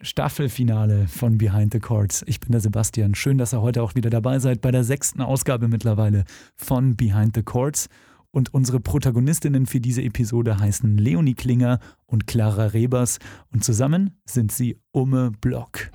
[0.00, 2.22] Staffelfinale von Behind the Chords.
[2.26, 3.16] Ich bin der Sebastian.
[3.16, 6.24] Schön, dass ihr heute auch wieder dabei seid bei der sechsten Ausgabe mittlerweile
[6.54, 7.88] von Behind the Chords.
[8.30, 13.18] Und unsere Protagonistinnen für diese Episode heißen Leonie Klinger und Clara Rebers.
[13.50, 15.90] Und zusammen sind sie Umme Block.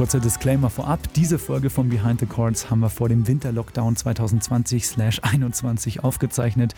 [0.00, 1.12] Kurzer Disclaimer vorab.
[1.12, 6.74] Diese Folge von Behind the Chords haben wir vor dem Winterlockdown 2020-21 aufgezeichnet.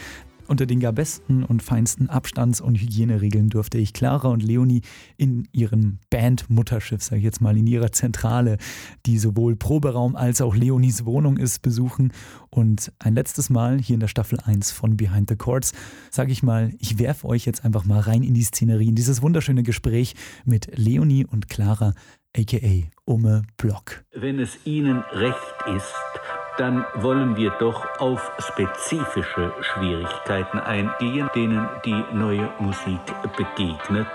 [0.49, 4.83] Unter den gar besten und feinsten Abstands- und Hygieneregeln durfte ich Clara und Leonie
[5.17, 8.59] in ihrem Band-Mutterschiff, sage ich jetzt mal, in ihrer Zentrale,
[9.07, 12.13] die sowohl Proberaum als auch Leonies Wohnung ist, besuchen.
[12.51, 15.75] Und ein letztes Mal hier in der Staffel 1 von Behind the Chords
[16.11, 19.23] sage ich mal, ich werfe euch jetzt einfach mal rein in die Szenerie, in dieses
[19.23, 21.95] wunderschöne Gespräch mit Leonie und Clara
[22.37, 24.05] aka Umme Block.
[24.15, 25.95] Wenn es Ihnen recht ist,
[26.59, 33.01] dann wollen wir doch auf spezifische Schwierigkeiten eingehen, denen die neue Musik
[33.37, 34.07] begegnet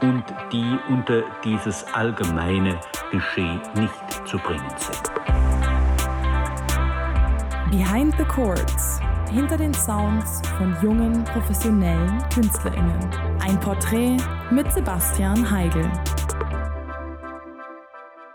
[0.00, 5.12] und die unter dieses allgemeine Geschehen nicht zu bringen sind.
[7.70, 9.00] Behind the Chords.
[9.30, 13.00] Hinter den Sounds von jungen, professionellen KünstlerInnen.
[13.40, 14.18] Ein Porträt
[14.50, 15.90] mit Sebastian Heigl.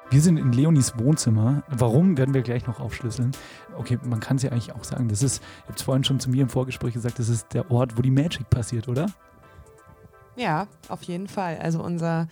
[0.10, 1.64] Wir sind in Leonis Wohnzimmer.
[1.68, 3.32] Warum, werden wir gleich noch aufschlüsseln.
[3.78, 5.10] Okay, man kann es ja eigentlich auch sagen.
[5.10, 7.70] Das ist, ich habe es vorhin schon zu mir im Vorgespräch gesagt, das ist der
[7.70, 9.08] Ort, wo die Magic passiert, oder?
[10.38, 11.58] Ja, auf jeden Fall.
[11.58, 12.28] Also unser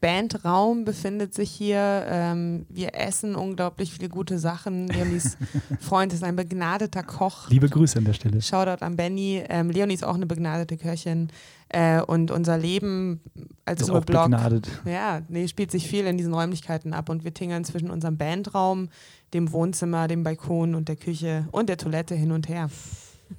[0.00, 2.04] Bandraum befindet sich hier.
[2.08, 4.88] Ähm, wir essen unglaublich viele gute Sachen.
[4.88, 5.36] Leonis
[5.80, 7.50] Freund ist ein begnadeter Koch.
[7.50, 8.40] Liebe Grüße an der Stelle.
[8.40, 9.42] Shoutout an Benny.
[9.48, 11.28] Ähm, Leonie ist auch eine begnadete Köchin.
[11.70, 13.20] Äh, und unser Leben
[13.64, 14.68] als ist auch begnadet.
[14.84, 17.08] Ja, nee, spielt sich viel in diesen Räumlichkeiten ab.
[17.08, 18.88] Und wir tingeln zwischen unserem Bandraum,
[19.34, 22.70] dem Wohnzimmer, dem Balkon und der Küche und der Toilette hin und her.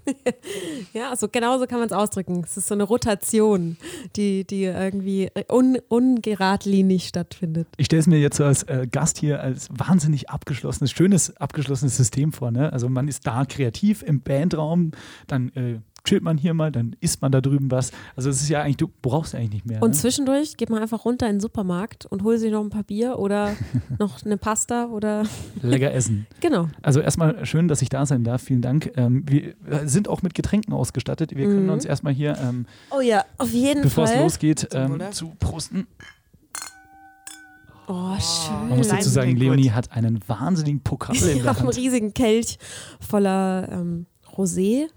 [0.94, 2.44] ja, also genauso kann man es ausdrücken.
[2.44, 3.78] Es ist so eine Rotation,
[4.16, 7.68] die, die irgendwie un, ungeradlinig stattfindet.
[7.78, 11.98] Ich stelle es mir jetzt so als äh, Gast hier als wahnsinnig abgeschlossenes, schönes abgeschlossenes
[11.98, 12.52] System vor.
[12.52, 12.72] Ne?
[12.72, 14.92] Also man ist da kreativ im Bandraum,
[15.28, 17.92] dann äh, chillt man hier mal, dann isst man da drüben was.
[18.16, 19.82] Also es ist ja eigentlich, du brauchst eigentlich nicht mehr.
[19.82, 19.96] Und ne?
[19.98, 23.20] zwischendurch geht man einfach runter in den Supermarkt und holt sich noch ein paar Bier
[23.20, 23.56] oder
[24.00, 25.24] noch eine Pasta oder
[25.62, 26.28] lecker essen.
[26.40, 26.70] genau.
[26.82, 28.42] Also erstmal schön, dass ich da sein darf.
[28.42, 28.92] Vielen Dank.
[28.96, 29.54] Ähm, wir
[29.86, 31.36] sind auch mit Getränken ausgestattet.
[31.36, 31.72] Wir können mhm.
[31.74, 34.16] uns erstmal hier, ähm, oh ja, auf jeden bevor Fall.
[34.18, 35.88] es losgeht, ähm, zu prosten.
[37.88, 38.70] Oh, schön.
[38.70, 41.60] Man muss dazu sagen, Leonie hat einen wahnsinnigen Pokal in der Hand.
[41.60, 42.60] Einen riesigen Kelch
[43.00, 44.06] voller ähm,
[44.36, 44.88] Rosé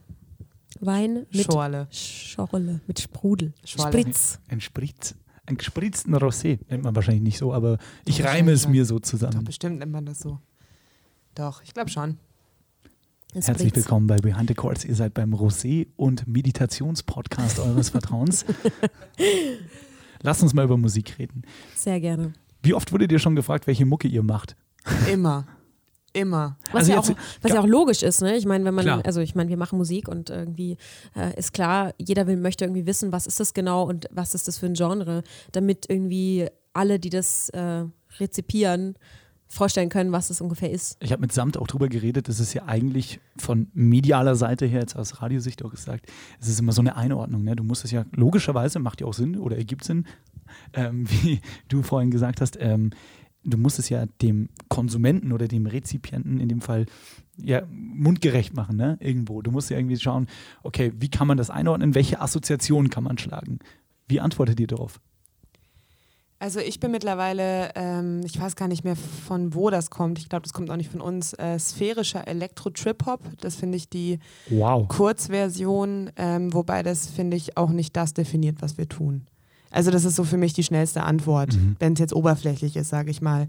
[0.85, 1.87] Wein mit Schorle.
[1.91, 3.55] Schorle, mit Sprudel.
[3.65, 4.01] Schorle.
[4.01, 4.41] Spritz.
[4.49, 5.15] Ein Spritz.
[5.47, 9.39] Ein gespritzten Rosé nennt man wahrscheinlich nicht so, aber ich reime es mir so zusammen.
[9.39, 10.39] Doch, bestimmt nennt man das so.
[11.35, 12.19] Doch, ich glaube schon.
[13.35, 13.85] Es Herzlich Spritz.
[13.85, 14.85] willkommen bei Behind the Chords.
[14.85, 18.45] Ihr seid beim Rosé- und Meditationspodcast eures Vertrauens.
[20.23, 21.43] Lasst uns mal über Musik reden.
[21.75, 22.33] Sehr gerne.
[22.63, 24.57] Wie oft wurde dir schon gefragt, welche Mucke ihr macht?
[25.11, 25.47] Immer.
[26.15, 26.57] Immer.
[26.73, 27.09] Was, also ja, auch,
[27.41, 28.37] was ja auch logisch ist, ne?
[28.37, 29.03] Ich meine, wenn man, klar.
[29.05, 30.77] also ich meine, wir machen Musik und irgendwie
[31.17, 34.47] äh, ist klar, jeder will, möchte irgendwie wissen, was ist das genau und was ist
[34.47, 37.85] das für ein Genre, damit irgendwie alle, die das äh,
[38.19, 38.97] rezipieren,
[39.53, 40.97] vorstellen können, was es ungefähr ist.
[41.01, 44.81] Ich habe mit Samt auch drüber geredet, das ist ja eigentlich von medialer Seite her,
[44.81, 46.07] jetzt aus Radiosicht auch gesagt,
[46.41, 47.45] es ist immer so eine Einordnung.
[47.45, 47.55] Ne?
[47.55, 50.07] Du musst es ja logischerweise, macht ja auch Sinn oder ergibt Sinn,
[50.73, 52.91] ähm, wie du vorhin gesagt hast, ähm,
[53.45, 56.87] du musst es ja dem Konsumenten oder dem Rezipienten in dem Fall
[57.37, 58.97] ja mundgerecht machen, ne?
[59.01, 59.43] Irgendwo.
[59.43, 60.27] Du musst ja irgendwie schauen,
[60.63, 61.95] okay, wie kann man das einordnen?
[61.95, 63.59] Welche Assoziationen kann man schlagen?
[64.09, 65.01] Wie antwortet ihr darauf?
[66.43, 70.19] Also ich bin mittlerweile, ähm, ich weiß gar nicht mehr von wo das kommt.
[70.19, 71.35] Ich glaube, das kommt auch nicht von uns.
[71.35, 73.21] Äh, sphärischer Elektro-Trip-Hop.
[73.41, 74.19] Das finde ich die
[74.51, 74.89] wow.
[74.89, 79.25] Kurzversion, ähm, wobei das finde ich auch nicht das definiert, was wir tun.
[79.73, 81.77] Also das ist so für mich die schnellste Antwort, mhm.
[81.81, 83.49] wenn es jetzt oberflächlich ist, sage ich mal.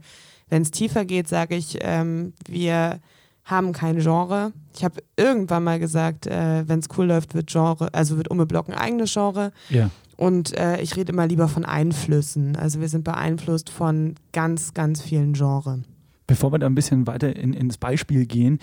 [0.49, 2.99] Wenn es tiefer geht, sage ich, ähm, wir
[3.43, 4.53] haben kein Genre.
[4.75, 8.45] Ich habe irgendwann mal gesagt, äh, wenn es cool läuft, wird Genre, also wird Umme
[8.45, 9.51] Block ein eigenes Genre.
[9.69, 9.89] Ja.
[10.15, 12.55] Und äh, ich rede immer lieber von Einflüssen.
[12.55, 15.79] Also wir sind beeinflusst von ganz, ganz vielen Genres.
[16.27, 18.59] bevor wir da ein bisschen weiter in, ins Beispiel gehen,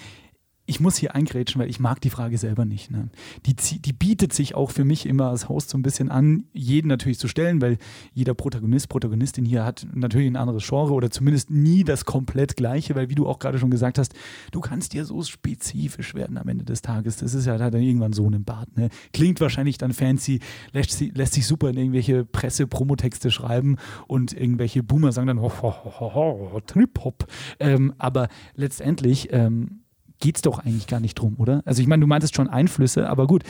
[0.70, 2.92] ich muss hier eingrätschen, weil ich mag die Frage selber nicht.
[2.92, 3.08] Ne?
[3.44, 6.86] Die, die bietet sich auch für mich immer als Host so ein bisschen an, jeden
[6.86, 7.76] natürlich zu stellen, weil
[8.14, 12.94] jeder Protagonist, Protagonistin hier hat natürlich ein anderes Genre oder zumindest nie das komplett gleiche,
[12.94, 14.14] weil wie du auch gerade schon gesagt hast,
[14.52, 17.16] du kannst dir so spezifisch werden am Ende des Tages.
[17.16, 18.76] Das ist ja halt dann irgendwann so ein Bart.
[18.76, 18.90] Ne?
[19.12, 20.38] Klingt wahrscheinlich dann fancy,
[20.72, 23.76] lässt, lässt sich super in irgendwelche Presse-Promotexte schreiben
[24.06, 27.26] und irgendwelche Boomer sagen dann ho, ho, ho, ho, Trip-Hop.
[27.58, 29.79] Ähm, aber letztendlich ähm,
[30.20, 31.62] geht es doch eigentlich gar nicht drum, oder?
[31.64, 33.42] Also ich meine, du meintest schon Einflüsse, aber gut,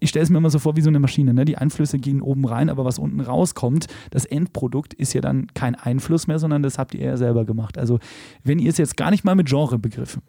[0.00, 1.32] ich stelle es mir immer so vor wie so eine Maschine.
[1.32, 1.44] Ne?
[1.44, 5.74] Die Einflüsse gehen oben rein, aber was unten rauskommt, das Endprodukt ist ja dann kein
[5.74, 7.78] Einfluss mehr, sondern das habt ihr ja selber gemacht.
[7.78, 7.98] Also
[8.42, 10.22] wenn ihr es jetzt gar nicht mal mit Genre begriffen,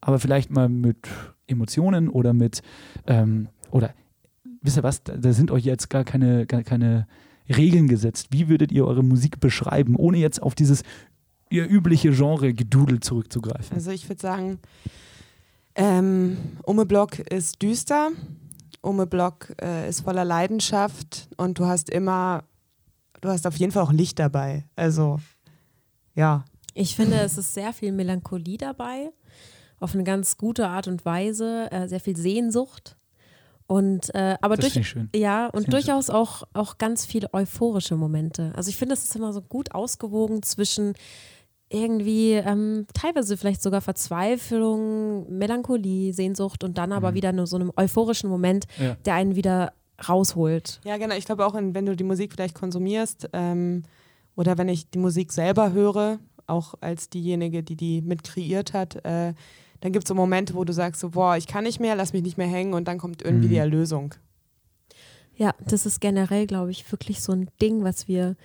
[0.00, 1.08] aber vielleicht mal mit
[1.46, 2.62] Emotionen oder mit,
[3.06, 3.94] ähm, oder
[4.62, 7.06] wisst ihr was, da, sind euch jetzt gar keine, gar keine
[7.48, 8.28] Regeln gesetzt.
[8.30, 10.82] Wie würdet ihr eure Musik beschreiben, ohne jetzt auf dieses
[11.50, 13.74] ihr übliche Genre-Gedudel zurückzugreifen?
[13.74, 14.58] Also ich würde sagen,
[15.78, 16.36] ähm,
[16.66, 18.10] Ume Block ist düster.
[18.82, 22.44] Ume Block äh, ist voller Leidenschaft und du hast immer,
[23.20, 24.64] du hast auf jeden Fall auch Licht dabei.
[24.76, 25.20] Also,
[26.14, 26.44] ja.
[26.74, 29.10] Ich finde, es ist sehr viel Melancholie dabei,
[29.80, 32.96] auf eine ganz gute Art und Weise, äh, sehr viel Sehnsucht.
[33.66, 36.14] Und äh, aber das durch, ja und durchaus schön.
[36.14, 38.52] auch, auch ganz viele euphorische Momente.
[38.56, 40.94] Also ich finde, es ist immer so gut ausgewogen zwischen
[41.70, 47.14] irgendwie ähm, teilweise vielleicht sogar Verzweiflung, Melancholie, Sehnsucht und dann aber mhm.
[47.14, 48.96] wieder nur so einem euphorischen Moment, ja.
[49.04, 49.72] der einen wieder
[50.08, 50.80] rausholt.
[50.84, 51.14] Ja, genau.
[51.14, 53.82] Ich glaube auch, wenn du die Musik vielleicht konsumierst ähm,
[54.36, 59.04] oder wenn ich die Musik selber höre, auch als diejenige, die die mit kreiert hat,
[59.04, 59.34] äh,
[59.80, 62.12] dann gibt es so Momente, wo du sagst so, boah, ich kann nicht mehr, lass
[62.12, 63.50] mich nicht mehr hängen und dann kommt irgendwie mhm.
[63.50, 64.14] die Erlösung.
[65.36, 68.36] Ja, das ist generell, glaube ich, wirklich so ein Ding, was wir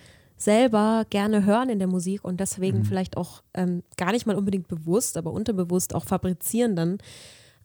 [0.44, 2.84] selber gerne hören in der Musik und deswegen mhm.
[2.84, 6.98] vielleicht auch ähm, gar nicht mal unbedingt bewusst, aber unterbewusst auch fabrizieren dann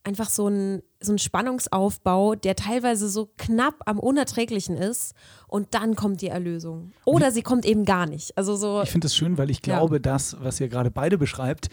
[0.03, 5.13] einfach so ein, so ein Spannungsaufbau, der teilweise so knapp am Unerträglichen ist
[5.47, 6.93] und dann kommt die Erlösung.
[7.05, 8.37] Oder sie kommt eben gar nicht.
[8.37, 9.99] Also so, ich finde es schön, weil ich glaube, ja.
[9.99, 11.69] das, was ihr gerade beide beschreibt,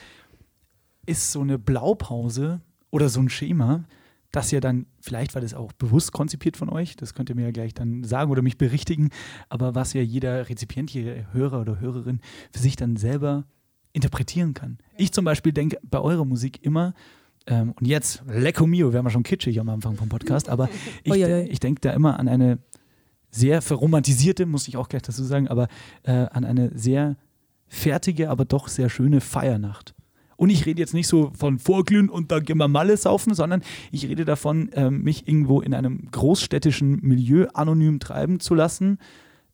[1.06, 2.60] ist so eine Blaupause
[2.90, 3.84] oder so ein Schema,
[4.32, 7.44] das ja dann, vielleicht war das auch bewusst konzipiert von euch, das könnt ihr mir
[7.44, 9.10] ja gleich dann sagen oder mich berichtigen,
[9.48, 12.20] aber was ja jeder Rezipient, jeder Hörer oder Hörerin
[12.52, 13.44] für sich dann selber
[13.92, 14.78] interpretieren kann.
[14.96, 16.94] Ich zum Beispiel denke bei eurer Musik immer,
[17.46, 20.68] ähm, und jetzt, Lecco Mio, wir haben ja schon kitschig am Anfang vom Podcast, aber
[21.04, 22.58] ich, ich denke da immer an eine
[23.30, 25.68] sehr verromantisierte, muss ich auch gleich dazu sagen, aber
[26.02, 27.16] äh, an eine sehr
[27.68, 29.95] fertige, aber doch sehr schöne Feiernacht.
[30.36, 33.62] Und ich rede jetzt nicht so von Vorglühen und dann gehen wir Malle saufen, sondern
[33.90, 38.98] ich rede davon, ähm, mich irgendwo in einem großstädtischen Milieu anonym treiben zu lassen,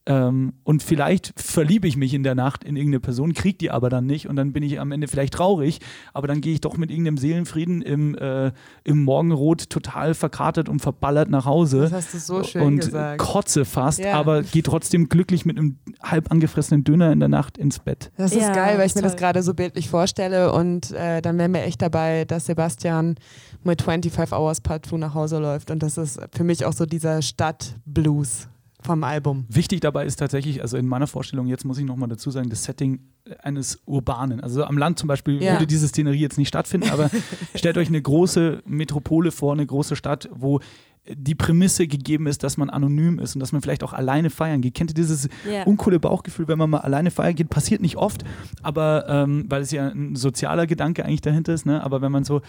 [0.04, 3.88] ähm, und vielleicht verliebe ich mich in der Nacht in irgendeine Person, krieg die aber
[3.88, 5.78] dann nicht und dann bin ich am Ende vielleicht traurig,
[6.12, 8.50] aber dann gehe ich doch mit irgendeinem Seelenfrieden im, äh,
[8.82, 11.82] im Morgenrot total verkartet und verballert nach Hause.
[11.82, 13.18] Das hast du so schön und gesagt.
[13.18, 14.14] kotze fast, ja.
[14.14, 18.10] aber gehe trotzdem glücklich mit einem halb angefressenen Döner in der Nacht ins Bett.
[18.16, 21.38] Das ist ja, geil, weil ich mir das gerade so bildlich vorstelle und äh, dann
[21.38, 23.14] wären wir echt dabei, dass Sebastian
[23.62, 26.86] mit 25 Hours Part 2 nach Hause läuft und das ist für mich auch so
[26.86, 28.48] dieser Stadtblues
[28.82, 29.46] vom Album.
[29.48, 32.64] Wichtig dabei ist tatsächlich, also in meiner Vorstellung, jetzt muss ich nochmal dazu sagen, das
[32.64, 33.00] Setting
[33.42, 34.40] eines Urbanen.
[34.40, 35.52] Also am Land zum Beispiel ja.
[35.52, 37.10] würde diese Szenerie jetzt nicht stattfinden, aber
[37.54, 40.60] stellt euch eine große Metropole vor, eine große Stadt, wo
[41.08, 44.60] die Prämisse gegeben ist, dass man anonym ist und dass man vielleicht auch alleine feiern
[44.60, 44.74] geht.
[44.74, 45.64] Kennt ihr dieses yeah.
[45.64, 47.50] uncoole Bauchgefühl, wenn man mal alleine feiern geht?
[47.50, 48.24] Passiert nicht oft,
[48.62, 51.82] aber ähm, weil es ja ein sozialer Gedanke eigentlich dahinter ist, ne?
[51.82, 52.40] aber wenn man so,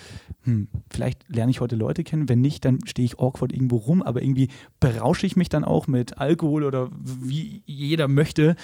[0.44, 4.04] hm, vielleicht lerne ich heute Leute kennen, wenn nicht, dann stehe ich awkward irgendwo rum,
[4.04, 8.56] aber irgendwie berausche ich mich dann auch mit Alkohol oder wie jeder möchte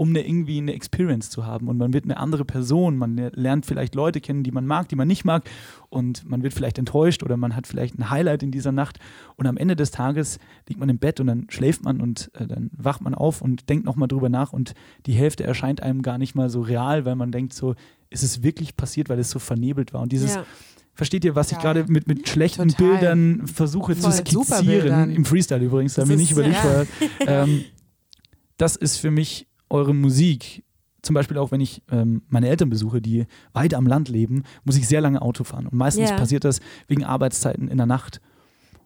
[0.00, 1.68] um eine, irgendwie eine Experience zu haben.
[1.68, 4.96] Und man wird eine andere Person, man lernt vielleicht Leute kennen, die man mag, die
[4.96, 5.44] man nicht mag.
[5.90, 8.98] Und man wird vielleicht enttäuscht oder man hat vielleicht ein Highlight in dieser Nacht.
[9.36, 12.46] Und am Ende des Tages liegt man im Bett und dann schläft man und äh,
[12.46, 14.54] dann wacht man auf und denkt nochmal drüber nach.
[14.54, 14.72] Und
[15.04, 17.74] die Hälfte erscheint einem gar nicht mal so real, weil man denkt so,
[18.08, 20.00] ist es wirklich passiert, weil es so vernebelt war.
[20.00, 20.36] Und dieses.
[20.36, 20.46] Ja.
[20.94, 21.56] Versteht ihr, was ja.
[21.56, 22.88] ich gerade mit, mit schlechten Total.
[22.88, 25.10] Bildern versuche Voll zu skizzieren?
[25.10, 26.84] Im Freestyle übrigens, da wir nicht überlegt ja.
[27.44, 27.64] ähm,
[28.58, 30.64] das ist für mich eure Musik,
[31.02, 34.76] zum Beispiel auch wenn ich ähm, meine Eltern besuche, die weit am Land leben, muss
[34.76, 35.66] ich sehr lange Auto fahren.
[35.66, 36.18] Und meistens yeah.
[36.18, 38.20] passiert das wegen Arbeitszeiten in der Nacht.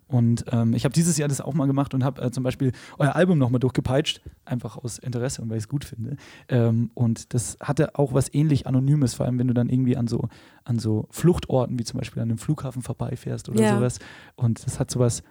[0.06, 2.72] Und ähm, ich habe dieses Jahr das auch mal gemacht und habe äh, zum Beispiel
[2.98, 6.16] euer Album nochmal durchgepeitscht, einfach aus Interesse und weil ich es gut finde.
[6.48, 10.06] Ähm, und das hatte auch was ähnlich Anonymes, vor allem wenn du dann irgendwie an
[10.06, 10.28] so,
[10.64, 13.76] an so Fluchtorten wie zum Beispiel an einem Flughafen vorbeifährst oder yeah.
[13.76, 13.98] sowas.
[14.36, 15.22] Und das hat so was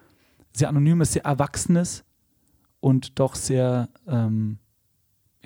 [0.54, 2.04] sehr Anonymes, sehr Erwachsenes
[2.80, 4.58] und doch sehr ähm,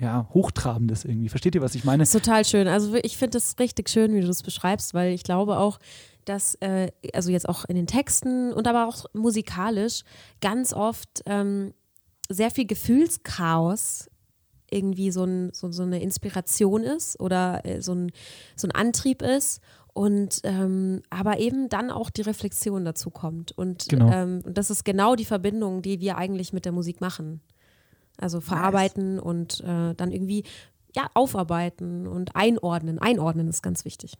[0.00, 1.28] ja, Hochtrabendes irgendwie.
[1.28, 2.02] Versteht ihr, was ich meine?
[2.02, 2.68] Das ist total schön.
[2.68, 5.78] Also ich finde es richtig schön, wie du das beschreibst, weil ich glaube auch,
[6.24, 10.02] dass, äh, also jetzt auch in den Texten und aber auch musikalisch,
[10.40, 11.72] ganz oft ähm,
[12.28, 14.08] sehr viel Gefühlschaos
[14.70, 18.12] irgendwie so, ein, so, so eine Inspiration ist oder äh, so, ein,
[18.54, 19.60] so ein Antrieb ist
[19.94, 23.50] und ähm, aber eben dann auch die Reflexion dazu kommt.
[23.52, 24.12] Und genau.
[24.12, 27.40] ähm, das ist genau die Verbindung, die wir eigentlich mit der Musik machen.
[28.18, 29.24] Also verarbeiten nice.
[29.24, 30.44] und äh, dann irgendwie
[30.94, 32.98] ja, aufarbeiten und einordnen.
[32.98, 34.14] Einordnen ist ganz wichtig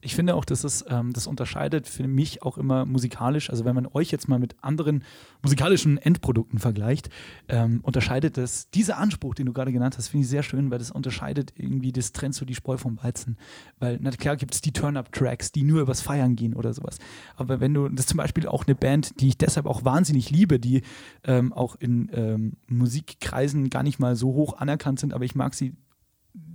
[0.00, 3.74] ich finde auch, dass es, ähm, das unterscheidet für mich auch immer musikalisch, also wenn
[3.74, 5.02] man euch jetzt mal mit anderen
[5.42, 7.10] musikalischen Endprodukten vergleicht,
[7.48, 10.78] ähm, unterscheidet das, dieser Anspruch, den du gerade genannt hast, finde ich sehr schön, weil
[10.78, 13.36] das unterscheidet irgendwie, das trennt so die Spreu vom Weizen.
[13.80, 16.98] Weil, na klar gibt es die Turn-Up-Tracks, die nur übers Feiern gehen oder sowas.
[17.36, 20.30] Aber wenn du, das ist zum Beispiel auch eine Band, die ich deshalb auch wahnsinnig
[20.30, 20.82] liebe, die
[21.24, 25.54] ähm, auch in ähm, Musikkreisen gar nicht mal so hoch anerkannt sind, aber ich mag
[25.54, 25.74] sie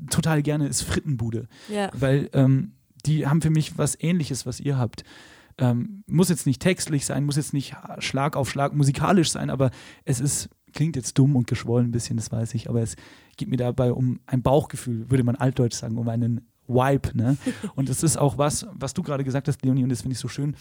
[0.10, 1.48] total gerne, ist Frittenbude.
[1.70, 1.90] Ja.
[1.94, 2.72] Weil, ähm,
[3.06, 5.04] die haben für mich was Ähnliches, was ihr habt.
[5.58, 9.70] Ähm, muss jetzt nicht textlich sein, muss jetzt nicht Schlag auf Schlag musikalisch sein, aber
[10.04, 12.96] es ist, klingt jetzt dumm und geschwollen ein bisschen, das weiß ich, aber es
[13.38, 17.16] geht mir dabei um ein Bauchgefühl, würde man altdeutsch sagen, um einen Vibe.
[17.16, 17.38] Ne?
[17.76, 20.20] Und es ist auch was, was du gerade gesagt hast, Leonie, und das finde ich
[20.20, 20.56] so schön,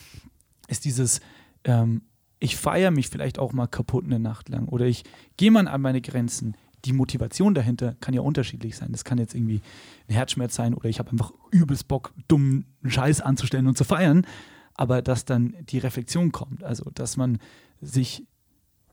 [0.69, 1.21] ist dieses,
[1.65, 2.03] ähm,
[2.41, 5.05] ich feiere mich vielleicht auch mal kaputt eine Nacht lang oder ich
[5.37, 8.93] gehe mal an meine Grenzen die Motivation dahinter kann ja unterschiedlich sein.
[8.93, 9.61] Das kann jetzt irgendwie
[10.09, 14.27] ein Herzschmerz sein oder ich habe einfach übelst Bock, dummen Scheiß anzustellen und zu feiern.
[14.75, 17.39] Aber dass dann die Reflexion kommt, also dass man
[17.81, 18.27] sich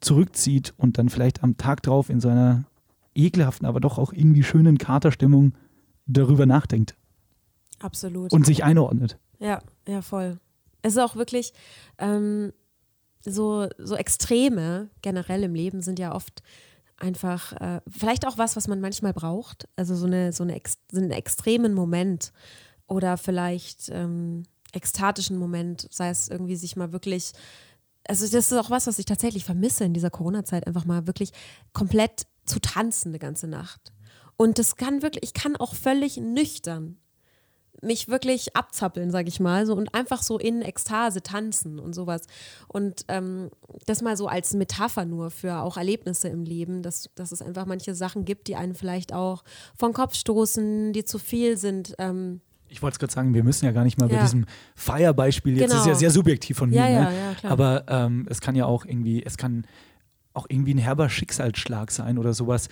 [0.02, 2.66] zurückzieht und dann vielleicht am Tag drauf in seiner
[3.16, 5.54] ekelhaften, aber doch auch irgendwie schönen Katerstimmung
[6.06, 6.96] darüber nachdenkt.
[7.80, 8.32] Absolut.
[8.34, 9.18] Und sich einordnet.
[9.40, 10.40] Ja, ja, voll.
[10.82, 11.54] Es ist auch wirklich
[11.98, 12.54] ähm,
[13.22, 16.44] so, so Extreme generell im Leben sind ja oft
[17.02, 19.68] einfach äh, vielleicht auch was, was man manchmal braucht.
[19.76, 20.60] Also so, eine, so, eine
[20.92, 22.32] so einen extremen Moment
[22.88, 27.32] oder vielleicht ähm, ekstatischen Moment, sei es irgendwie sich mal wirklich,
[28.08, 31.32] also das ist auch was, was ich tatsächlich vermisse in dieser Corona-Zeit, einfach mal wirklich
[31.74, 33.92] komplett zu tanzen eine ganze Nacht.
[34.38, 36.98] Und das kann wirklich, ich kann auch völlig nüchtern
[37.82, 42.24] mich wirklich abzappeln, sag ich mal, so und einfach so in Ekstase tanzen und sowas.
[42.68, 43.50] Und ähm,
[43.86, 47.66] das mal so als Metapher nur für auch Erlebnisse im Leben, dass, dass es einfach
[47.66, 49.44] manche Sachen gibt, die einen vielleicht auch
[49.78, 51.96] vom Kopf stoßen, die zu viel sind.
[51.98, 54.18] Ähm, ich wollte es gerade sagen, wir müssen ja gar nicht mal ja.
[54.18, 54.46] bei diesem
[54.76, 55.82] Feierbeispiel, jetzt genau.
[55.82, 57.36] ist ja sehr subjektiv von mir, ja, ja, ne?
[57.44, 59.66] aber ähm, es kann ja auch irgendwie, es kann
[60.34, 62.70] auch irgendwie ein herber Schicksalsschlag sein oder sowas,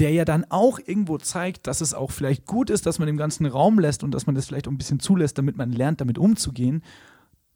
[0.00, 3.18] der ja dann auch irgendwo zeigt, dass es auch vielleicht gut ist, dass man dem
[3.18, 6.00] ganzen Raum lässt und dass man das vielleicht auch ein bisschen zulässt, damit man lernt,
[6.00, 6.82] damit umzugehen.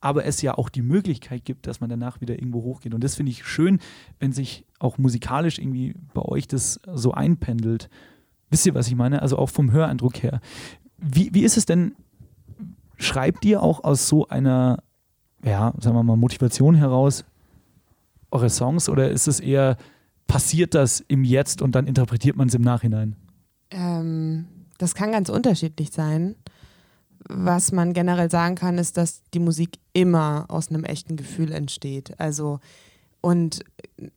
[0.01, 2.93] Aber es ja auch die Möglichkeit gibt, dass man danach wieder irgendwo hochgeht.
[2.93, 3.81] Und das finde ich schön,
[4.19, 7.89] wenn sich auch musikalisch irgendwie bei euch das so einpendelt.
[8.51, 9.23] Wisst ihr, was ich meine?
[9.23, 10.41] Also auch vom Höreindruck her.
[10.99, 11.95] Wie, wie ist es denn?
[12.99, 14.83] Schreibt ihr auch aus so einer,
[15.43, 17.25] ja, sagen wir mal, Motivation heraus
[18.31, 19.79] eure Songs oder ist es eher,
[20.27, 23.17] passiert das im Jetzt und dann interpretiert man es im Nachhinein?
[23.71, 24.47] Ähm,
[24.79, 26.37] das kann ganz unterschiedlich sein.
[27.27, 32.19] Was man generell sagen kann, ist, dass die Musik immer aus einem echten Gefühl entsteht.
[32.21, 32.61] Also
[33.25, 33.61] und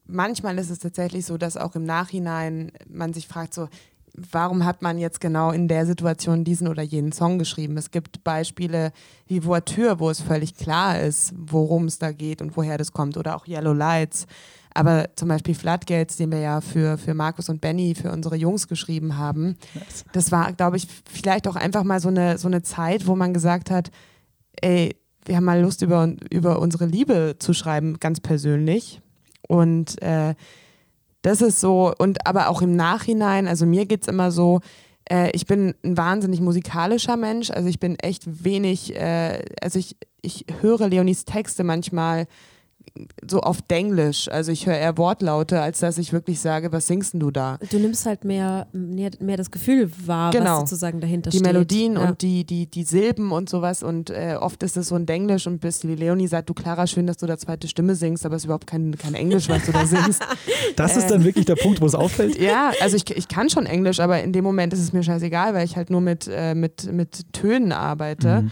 [0.06, 3.70] manchmal ist es tatsächlich so, dass auch im Nachhinein man sich fragt, so,
[4.14, 7.78] warum hat man jetzt genau in der Situation diesen oder jenen Song geschrieben?
[7.78, 8.92] Es gibt Beispiele
[9.26, 13.16] wie Voiture, wo es völlig klar ist, worum es da geht und woher das kommt,
[13.16, 14.28] oder auch Yellow Lights,
[14.78, 18.68] aber zum Beispiel Floodgates, den wir ja für, für Markus und Benny, für unsere Jungs
[18.68, 19.58] geschrieben haben,
[20.14, 23.34] das war, glaube ich, vielleicht auch einfach mal so eine, so eine Zeit, wo man
[23.34, 23.90] gesagt hat,
[24.62, 29.02] ey, wir haben mal Lust, über, über unsere Liebe zu schreiben, ganz persönlich.
[29.48, 30.36] Und äh,
[31.24, 34.62] das ist so, und aber auch im Nachhinein, also mir geht es immer so,
[35.10, 39.98] äh, ich bin ein wahnsinnig musikalischer Mensch, also ich bin echt wenig, äh, also ich,
[40.22, 42.28] ich höre Leonis Texte manchmal
[43.28, 44.30] so oft Denglisch.
[44.30, 47.58] Also ich höre eher Wortlaute, als dass ich wirklich sage, was singst du da?
[47.70, 50.62] Du nimmst halt mehr, mehr, mehr das Gefühl wahr, genau.
[50.62, 51.48] was sozusagen dahinter die steht.
[51.48, 52.08] Die Melodien ja.
[52.08, 53.84] und die, die, die Silben und sowas.
[53.84, 56.88] Und äh, oft ist es so ein Denglisch und bis die Leonie sagt, du Clara,
[56.88, 59.66] schön, dass du da zweite Stimme singst, aber es ist überhaupt kein, kein Englisch, was
[59.66, 60.22] du da singst.
[60.76, 62.40] Das äh, ist dann wirklich der Punkt, wo es auffällt?
[62.40, 65.54] Ja, also ich, ich kann schon Englisch, aber in dem Moment ist es mir scheißegal,
[65.54, 68.44] weil ich halt nur mit, äh, mit, mit Tönen arbeite.
[68.44, 68.52] Mhm.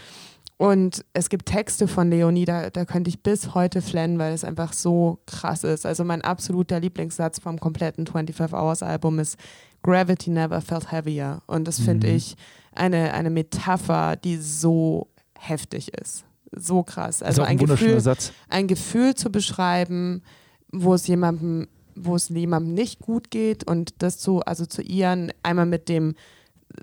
[0.58, 4.46] Und es gibt Texte von Leonie, da, da könnte ich bis heute flennen, weil es
[4.46, 5.86] einfach so krass ist.
[5.86, 9.38] Also mein absoluter Lieblingssatz vom kompletten 25 Hours Album ist
[9.84, 11.42] Gravity never felt heavier.
[11.46, 12.16] Und das finde mhm.
[12.16, 12.36] ich
[12.74, 16.24] eine, eine Metapher, die so heftig ist.
[16.56, 17.22] So krass.
[17.22, 18.32] Also ein, ein, Gefühl, Satz.
[18.48, 20.24] ein Gefühl zu beschreiben,
[20.72, 25.88] wo es jemandem wo es jemandem nicht gut geht und das zu assoziieren, einmal mit
[25.88, 26.16] dem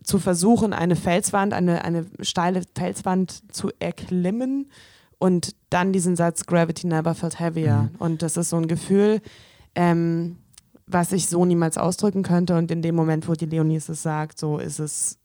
[0.02, 4.70] zu versuchen, eine Felswand, eine, eine steile Felswand zu erklimmen
[5.18, 7.90] und dann diesen Satz Gravity never felt heavier.
[7.92, 7.96] Mhm.
[7.98, 9.20] Und das ist so ein Gefühl,
[9.74, 10.38] ähm,
[10.86, 12.56] was ich so niemals ausdrücken könnte.
[12.56, 15.18] Und in dem Moment, wo die Leonie es sagt, so ist es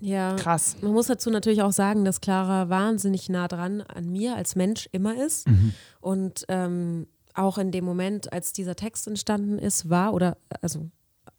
[0.00, 0.76] ja, krass.
[0.80, 4.88] Man muss dazu natürlich auch sagen, dass Clara wahnsinnig nah dran an mir als Mensch
[4.92, 5.48] immer ist.
[5.48, 5.74] Mhm.
[6.00, 10.88] Und ähm, auch in dem Moment, als dieser Text entstanden ist, war oder also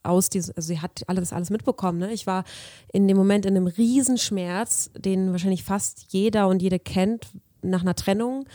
[0.04, 2.00] aus diesem, also sie hat alles, alles mitbekommen.
[2.00, 2.12] Ne?
[2.12, 2.44] Ich war
[2.92, 7.28] in dem Moment in einem Riesenschmerz, den wahrscheinlich fast jeder und jede kennt
[7.62, 8.46] nach einer Trennung,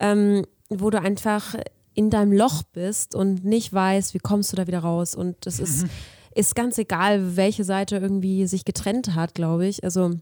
[0.00, 1.54] ähm, wo du einfach
[1.94, 5.14] in deinem Loch bist und nicht weißt, wie kommst du da wieder raus.
[5.14, 5.90] Und das ist, mhm.
[6.34, 9.84] ist ganz egal, welche Seite irgendwie sich getrennt hat, glaube ich.
[9.84, 10.12] Also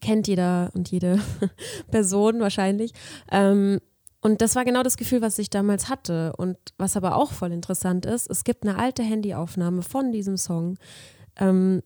[0.00, 1.20] kennt jeder und jede
[1.90, 2.92] Person wahrscheinlich.
[3.30, 3.80] Ähm,
[4.22, 6.34] und das war genau das Gefühl, was ich damals hatte.
[6.36, 10.76] Und was aber auch voll interessant ist, es gibt eine alte Handyaufnahme von diesem Song,
[11.36, 11.82] ähm,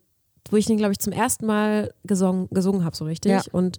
[0.50, 3.33] wo ich den, glaube ich, zum ersten Mal gesungen, gesungen habe, so richtig.
[3.33, 3.43] Ja.
[3.53, 3.79] Und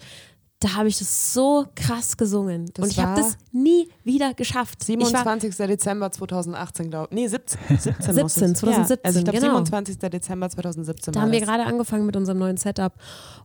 [0.66, 2.72] da habe ich das so krass gesungen.
[2.74, 4.84] Das und ich habe das nie wieder geschafft.
[4.84, 5.60] 27.
[5.60, 7.16] War, Dezember 2018, glaube ich.
[7.16, 7.60] Nee, 17.
[7.78, 8.98] 17, 17 2017.
[8.98, 9.54] Ja, also ich glaube genau.
[9.58, 10.00] 27.
[10.00, 11.14] Dezember 2017.
[11.14, 12.94] Da haben wir gerade angefangen mit unserem neuen Setup.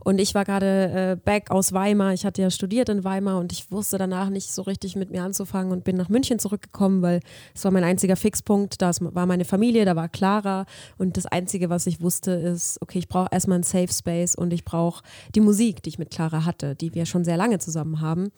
[0.03, 2.15] Und ich war gerade äh, back aus Weimar.
[2.15, 5.23] Ich hatte ja studiert in Weimar und ich wusste danach nicht so richtig mit mir
[5.23, 7.21] anzufangen und bin nach München zurückgekommen, weil
[7.55, 8.81] es war mein einziger Fixpunkt.
[8.81, 10.65] Da war meine Familie, da war Clara.
[10.97, 14.55] Und das Einzige, was ich wusste, ist, okay, ich brauche erstmal einen Safe Space und
[14.55, 15.03] ich brauche
[15.35, 18.31] die Musik, die ich mit Clara hatte, die wir schon sehr lange zusammen haben.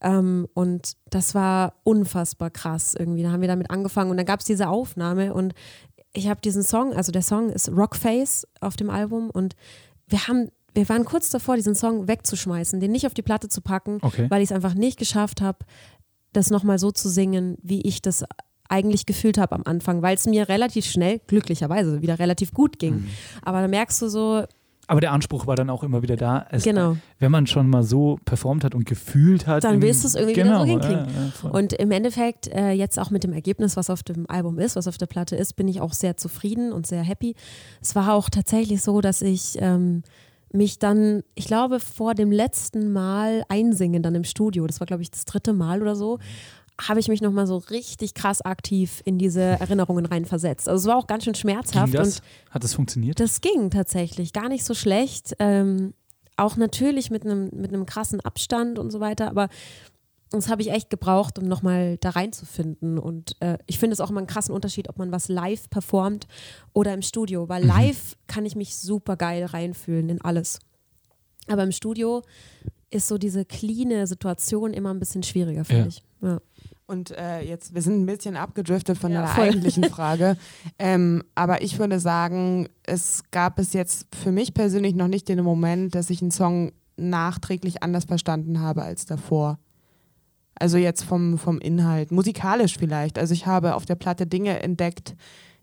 [0.00, 3.22] Ähm, und das war unfassbar krass irgendwie.
[3.22, 5.54] Da haben wir damit angefangen und dann gab es diese Aufnahme und
[6.12, 9.56] ich habe diesen Song, also der Song ist Rockface auf dem Album und
[10.08, 13.62] wir haben wir waren kurz davor, diesen Song wegzuschmeißen, den nicht auf die Platte zu
[13.62, 14.26] packen, okay.
[14.28, 15.58] weil ich es einfach nicht geschafft habe,
[16.32, 18.24] das nochmal so zu singen, wie ich das
[18.68, 22.94] eigentlich gefühlt habe am Anfang, weil es mir relativ schnell, glücklicherweise, wieder relativ gut ging.
[22.94, 23.08] Mhm.
[23.42, 24.44] Aber da merkst du so,
[24.88, 26.46] aber der Anspruch war dann auch immer wieder da.
[26.50, 26.96] Es, genau.
[27.18, 29.62] Wenn man schon mal so performt hat und gefühlt hat.
[29.62, 31.14] Dann willst du es irgendwie genau, wieder so hinkriegen.
[31.14, 34.58] Ja, ja, und im Endeffekt, äh, jetzt auch mit dem Ergebnis, was auf dem Album
[34.58, 37.34] ist, was auf der Platte ist, bin ich auch sehr zufrieden und sehr happy.
[37.82, 40.02] Es war auch tatsächlich so, dass ich ähm,
[40.52, 45.02] mich dann, ich glaube, vor dem letzten Mal einsingen dann im Studio, das war glaube
[45.02, 46.18] ich das dritte Mal oder so,
[46.80, 50.68] habe ich mich nochmal so richtig krass aktiv in diese Erinnerungen reinversetzt.
[50.68, 51.92] Also es war auch ganz schön schmerzhaft.
[51.92, 52.22] Ging das?
[52.50, 53.18] Hat das funktioniert?
[53.18, 55.34] Das ging tatsächlich, gar nicht so schlecht.
[55.38, 55.94] Ähm,
[56.36, 59.48] auch natürlich mit einem mit einem krassen Abstand und so weiter, aber
[60.30, 62.98] das habe ich echt gebraucht, um nochmal da reinzufinden.
[62.98, 66.26] Und äh, ich finde es auch immer einen krassen Unterschied, ob man was live performt
[66.72, 67.48] oder im Studio.
[67.48, 67.68] Weil mhm.
[67.68, 70.58] live kann ich mich super geil reinfühlen in alles.
[71.46, 72.22] Aber im Studio
[72.90, 75.88] ist so diese cleane Situation immer ein bisschen schwieriger, finde ja.
[75.88, 76.02] ich.
[76.20, 76.40] Ja.
[76.88, 79.48] Und äh, jetzt, wir sind ein bisschen abgedriftet von ja, der voll.
[79.48, 80.38] eigentlichen Frage.
[80.78, 85.44] ähm, aber ich würde sagen, es gab bis jetzt für mich persönlich noch nicht den
[85.44, 89.58] Moment, dass ich einen Song nachträglich anders verstanden habe als davor.
[90.54, 93.18] Also jetzt vom, vom Inhalt, musikalisch vielleicht.
[93.18, 95.14] Also ich habe auf der Platte Dinge entdeckt,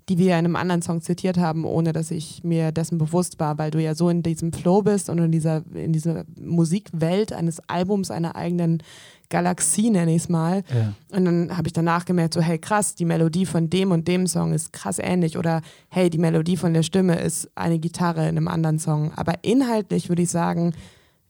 [0.08, 3.58] die wir in einem anderen Song zitiert haben, ohne dass ich mir dessen bewusst war,
[3.58, 7.60] weil du ja so in diesem Flow bist und in dieser, in dieser Musikwelt eines
[7.68, 8.84] Albums, einer eigenen
[9.30, 10.64] Galaxie, nenne ich es mal.
[10.74, 10.94] Ja.
[11.16, 14.28] Und dann habe ich danach gemerkt, so, hey krass, die Melodie von dem und dem
[14.28, 15.38] Song ist krass ähnlich.
[15.38, 19.12] Oder hey, die Melodie von der Stimme ist eine Gitarre in einem anderen Song.
[19.14, 20.74] Aber inhaltlich würde ich sagen,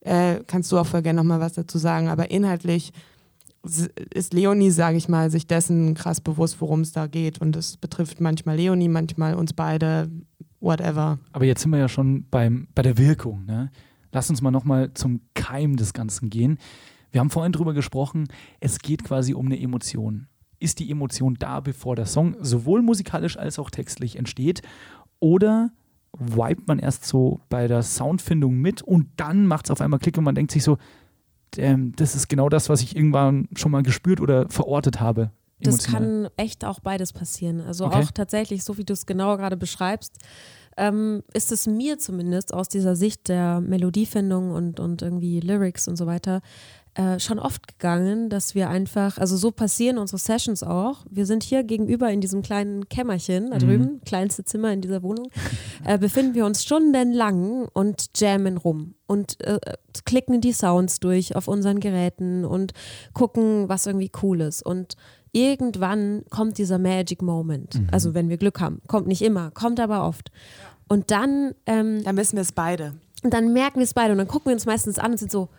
[0.01, 2.93] äh, kannst du auch voll gerne nochmal was dazu sagen, aber inhaltlich
[4.13, 7.41] ist Leonie, sage ich mal, sich dessen krass bewusst, worum es da geht.
[7.41, 10.09] Und es betrifft manchmal Leonie, manchmal uns beide,
[10.59, 11.19] whatever.
[11.31, 13.45] Aber jetzt sind wir ja schon beim, bei der Wirkung.
[13.45, 13.71] Ne?
[14.11, 16.59] Lass uns mal nochmal zum Keim des Ganzen gehen.
[17.11, 18.27] Wir haben vorhin drüber gesprochen,
[18.59, 20.27] es geht quasi um eine Emotion.
[20.59, 24.61] Ist die Emotion da, bevor der Song sowohl musikalisch als auch textlich entsteht?
[25.19, 25.71] Oder
[26.17, 30.17] wipet man erst so bei der Soundfindung mit und dann macht es auf einmal Klick
[30.17, 30.77] und man denkt sich so,
[31.51, 35.31] das ist genau das, was ich irgendwann schon mal gespürt oder verortet habe.
[35.59, 35.71] Emotional.
[35.71, 37.61] Das kann echt auch beides passieren.
[37.61, 38.03] Also okay.
[38.03, 40.17] auch tatsächlich, so wie du es genau gerade beschreibst,
[40.77, 45.95] ähm, ist es mir zumindest aus dieser Sicht der Melodiefindung und, und irgendwie Lyrics und
[45.95, 46.41] so weiter
[46.95, 51.05] äh, schon oft gegangen, dass wir einfach, also so passieren unsere Sessions auch.
[51.09, 53.59] Wir sind hier gegenüber in diesem kleinen Kämmerchen da mhm.
[53.59, 55.27] drüben, kleinste Zimmer in dieser Wohnung,
[55.83, 59.59] äh, befinden wir uns stundenlang und jammen rum und äh,
[60.05, 62.71] klicken die Sounds durch auf unseren Geräten und
[63.13, 64.65] gucken, was irgendwie cool ist.
[64.65, 64.95] Und
[65.33, 67.75] irgendwann kommt dieser Magic Moment.
[67.75, 67.87] Mhm.
[67.91, 68.81] Also wenn wir Glück haben.
[68.87, 70.31] Kommt nicht immer, kommt aber oft.
[70.87, 71.55] Und dann.
[71.65, 72.93] Ähm, dann wissen wir es beide.
[73.21, 75.31] Und dann merken wir es beide und dann gucken wir uns meistens an und sind
[75.31, 75.49] so,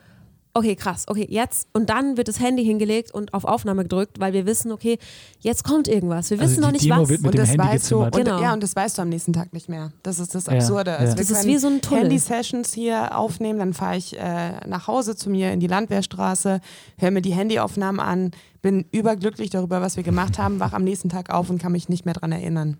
[0.56, 4.32] okay, krass, okay, jetzt und dann wird das Handy hingelegt und auf Aufnahme gedrückt, weil
[4.32, 4.98] wir wissen, okay,
[5.40, 6.30] jetzt kommt irgendwas.
[6.30, 7.08] Wir also wissen noch nicht Demo was.
[7.08, 8.40] Wird mit und dem das Handy weißt du, und, genau.
[8.40, 9.92] ja, und das weißt du am nächsten Tag nicht mehr.
[10.02, 10.92] Das ist das Absurde.
[10.92, 11.18] Ja, also ja.
[11.18, 12.04] Das ist wie so ein Tunnel.
[12.04, 16.60] Handy-Sessions hier aufnehmen, dann fahre ich äh, nach Hause zu mir in die Landwehrstraße,
[16.98, 18.30] höre mir die Handyaufnahmen an,
[18.62, 21.88] bin überglücklich darüber, was wir gemacht haben, wach am nächsten Tag auf und kann mich
[21.88, 22.78] nicht mehr daran erinnern,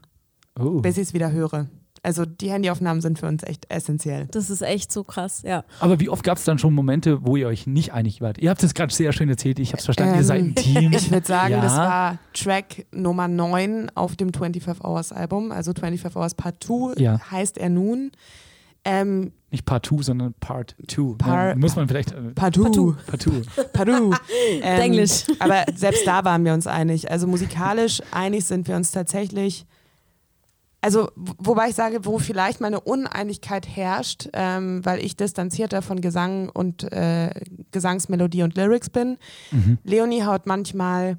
[0.58, 0.80] Oh.
[0.80, 1.66] bis ich es wieder höre.
[2.07, 4.29] Also die Handyaufnahmen sind für uns echt essentiell.
[4.31, 5.64] Das ist echt so krass, ja.
[5.81, 8.38] Aber wie oft gab es dann schon Momente, wo ihr euch nicht einig wart?
[8.38, 10.55] Ihr habt es gerade sehr schön erzählt, ich habe es verstanden, ihr seid ein Ähm,
[10.55, 10.92] Team.
[10.92, 11.61] Ich würde sagen, Ja.
[11.61, 15.51] das war Track Nummer 9 auf dem 25 Hours Album.
[15.51, 17.21] Also 25 Hours Part 2 Ja.
[17.31, 18.12] heißt er nun.
[18.85, 21.16] Ähm, Nicht Part 2, sondern Part 2.
[21.19, 22.12] Par- Muss man vielleicht.
[22.12, 22.95] Äh, Part 2.
[23.07, 23.31] Part 2.
[23.73, 24.14] Pardon.
[24.62, 25.25] Ähm, Englisch.
[25.40, 27.11] Aber selbst da waren wir uns einig.
[27.11, 29.66] Also musikalisch einig sind wir uns tatsächlich.
[30.80, 36.48] Also, wobei ich sage, wo vielleicht meine Uneinigkeit herrscht, ähm, weil ich distanzierter von Gesang
[36.48, 37.30] und äh,
[37.72, 39.18] Gesangsmelodie und Lyrics bin.
[39.50, 39.78] Mhm.
[39.82, 41.18] Leonie haut manchmal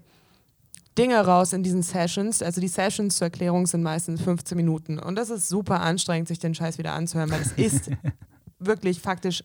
[0.97, 2.41] Dinge raus in diesen Sessions.
[2.41, 4.99] Also die Sessions zur Erklärung sind meistens 15 Minuten.
[4.99, 7.91] Und das ist super anstrengend, sich den Scheiß wieder anzuhören, weil es ist
[8.59, 9.43] wirklich faktisch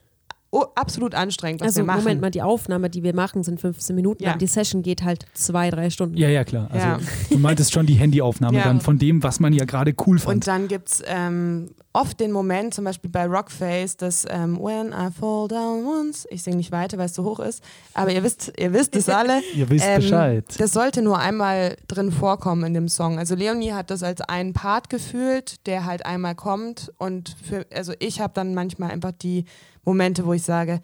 [0.54, 2.00] oh, absolut anstrengend, was Also wir machen.
[2.04, 4.30] Moment mal, die Aufnahme, die wir machen, sind 15 Minuten, Ja.
[4.30, 6.16] aber die Session geht halt zwei, drei Stunden.
[6.16, 6.68] Ja, ja, klar.
[6.70, 7.00] Also, Ja.
[7.30, 8.64] Du meintest schon die Handyaufnahme Ja.
[8.64, 10.34] dann von dem, was man ja gerade cool fand.
[10.36, 14.88] Und dann gibt es ähm, oft den Moment, zum Beispiel bei Rockface, dass ähm, When
[14.88, 17.62] I fall down once, ich singe nicht weiter, weil es zu hoch ist,
[17.94, 19.40] aber ihr wisst, ihr wisst es alle.
[19.54, 20.44] Ihr wisst Bescheid.
[20.58, 23.18] Das sollte nur einmal drin vorkommen in dem Song.
[23.18, 27.92] Also Leonie hat das als einen Part gefühlt, der halt einmal kommt und für, also
[27.98, 29.44] ich habe dann manchmal einfach die
[29.84, 30.80] Momente, wo ich sage,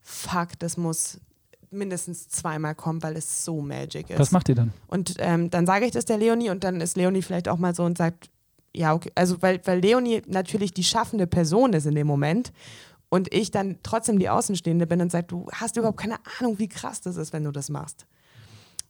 [0.00, 1.18] fuck, das muss
[1.70, 4.18] mindestens zweimal kommen, weil es so magic ist.
[4.18, 4.72] Was macht ihr dann?
[4.88, 7.74] Und ähm, dann sage ich das der Leonie und dann ist Leonie vielleicht auch mal
[7.74, 8.28] so und sagt,
[8.74, 12.52] ja, okay, also weil, weil Leonie natürlich die schaffende Person ist in dem Moment
[13.08, 16.68] und ich dann trotzdem die Außenstehende bin und sage, du hast überhaupt keine Ahnung, wie
[16.68, 18.06] krass das ist, wenn du das machst.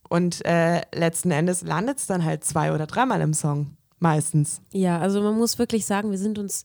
[0.08, 4.60] Und äh, letzten Endes landet es dann halt zwei oder dreimal im Song, meistens.
[4.72, 6.64] Ja, also man muss wirklich sagen, wir sind uns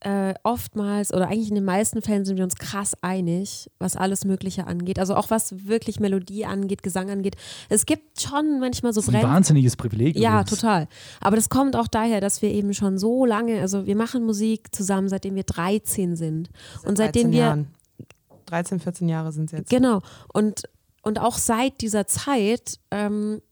[0.00, 4.24] äh, oftmals oder eigentlich in den meisten Fällen sind wir uns krass einig, was alles
[4.24, 4.98] Mögliche angeht.
[4.98, 7.36] Also auch was wirklich Melodie angeht, Gesang angeht.
[7.68, 10.16] Es gibt schon manchmal so Das ist ein wahnsinniges Privileg.
[10.16, 10.50] Ja, übrigens.
[10.60, 10.88] total.
[11.20, 14.74] Aber das kommt auch daher, dass wir eben schon so lange, also wir machen Musik
[14.74, 16.48] zusammen, seitdem wir 13 sind.
[16.84, 17.66] Und seitdem 13 wir, Jahren.
[18.46, 19.70] 13, 14 Jahre sind es jetzt.
[19.70, 20.00] genau,
[20.32, 20.62] und,
[21.02, 23.42] und auch seit dieser Zeit ähm,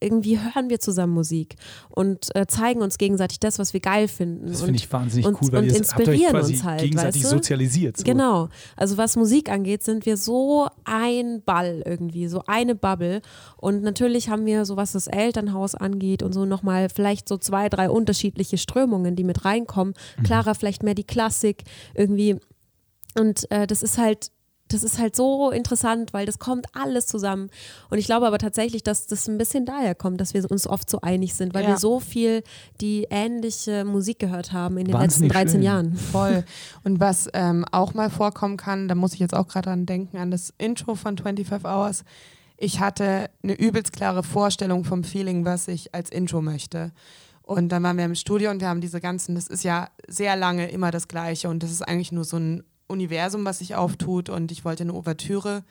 [0.00, 1.56] irgendwie hören wir zusammen Musik
[1.88, 4.48] und äh, zeigen uns gegenseitig das, was wir geil finden.
[4.48, 6.80] Das finde ich wahnsinnig und- cool, weil und ihr habt euch inspirieren quasi uns halt,
[6.82, 7.36] gegenseitig weißt du?
[7.36, 7.96] sozialisiert.
[7.96, 8.04] So.
[8.04, 8.48] Genau.
[8.76, 13.22] Also was Musik angeht, sind wir so ein Ball irgendwie, so eine Bubble.
[13.56, 17.68] Und natürlich haben wir so, was das Elternhaus angeht und so nochmal vielleicht so zwei,
[17.68, 19.94] drei unterschiedliche Strömungen, die mit reinkommen.
[20.18, 20.22] Mhm.
[20.24, 21.62] Clara vielleicht mehr die Klassik
[21.94, 22.36] irgendwie.
[23.18, 24.30] Und äh, das ist halt,
[24.72, 27.50] das ist halt so interessant, weil das kommt alles zusammen.
[27.90, 30.88] Und ich glaube aber tatsächlich, dass das ein bisschen daher kommt, dass wir uns oft
[30.90, 31.70] so einig sind, weil Ja.
[31.70, 32.42] wir so viel
[32.80, 35.62] die ähnliche Musik gehört haben in den Wahnsinnig letzten 13 schön.
[35.62, 35.96] Jahren.
[35.96, 36.44] Voll.
[36.84, 40.16] Und was ähm, auch mal vorkommen kann, da muss ich jetzt auch gerade dran denken,
[40.16, 42.04] an das Intro von 25 Hours.
[42.56, 46.92] Ich hatte eine übelst klare Vorstellung vom Feeling, was ich als Intro möchte.
[47.42, 50.36] Und dann waren wir im Studio und wir haben diese ganzen, das ist ja sehr
[50.36, 54.28] lange immer das Gleiche und das ist eigentlich nur so ein Universum, was sich auftut
[54.28, 55.64] und ich wollte eine Ouvertüre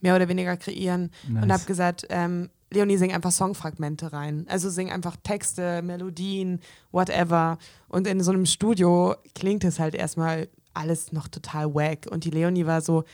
[0.00, 1.50] mehr oder weniger kreieren und Nice.
[1.52, 4.46] habe gesagt, ähm, Leonie, sing einfach Songfragmente rein.
[4.48, 7.58] Also sing einfach Texte, Melodien, whatever.
[7.88, 12.06] Und in so einem Studio klingt es halt erstmal alles noch total wack.
[12.10, 13.04] Und die Leonie war so,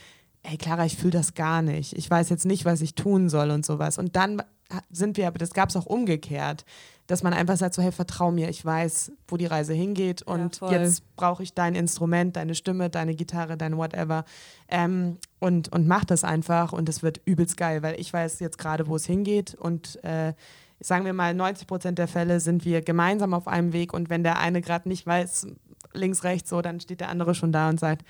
[0.41, 1.93] ey Clara, ich fühle das gar nicht.
[1.93, 3.99] Ich weiß jetzt nicht, was ich tun soll und sowas.
[3.99, 4.41] Und dann
[4.89, 6.65] sind wir, aber das gab es auch umgekehrt,
[7.07, 10.57] dass man einfach sagt so, hey, vertrau mir, ich weiß, wo die Reise hingeht und
[10.57, 10.71] voll.
[10.71, 14.23] jetzt brauche ich dein Instrument, deine Stimme, deine Gitarre, dein whatever
[14.69, 18.57] ähm, und, und mach das einfach und es wird übelst geil, weil ich weiß jetzt
[18.57, 20.33] gerade, wo es hingeht und äh,
[20.79, 24.23] sagen wir mal, 90 Prozent der Fälle sind wir gemeinsam auf einem Weg und wenn
[24.23, 25.47] der eine gerade nicht weiß,
[25.93, 28.05] links, rechts so, dann steht der andere schon da und sagt,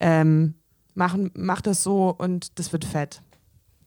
[0.00, 0.54] ähm,
[0.94, 3.22] machen, mach das so und das wird fett.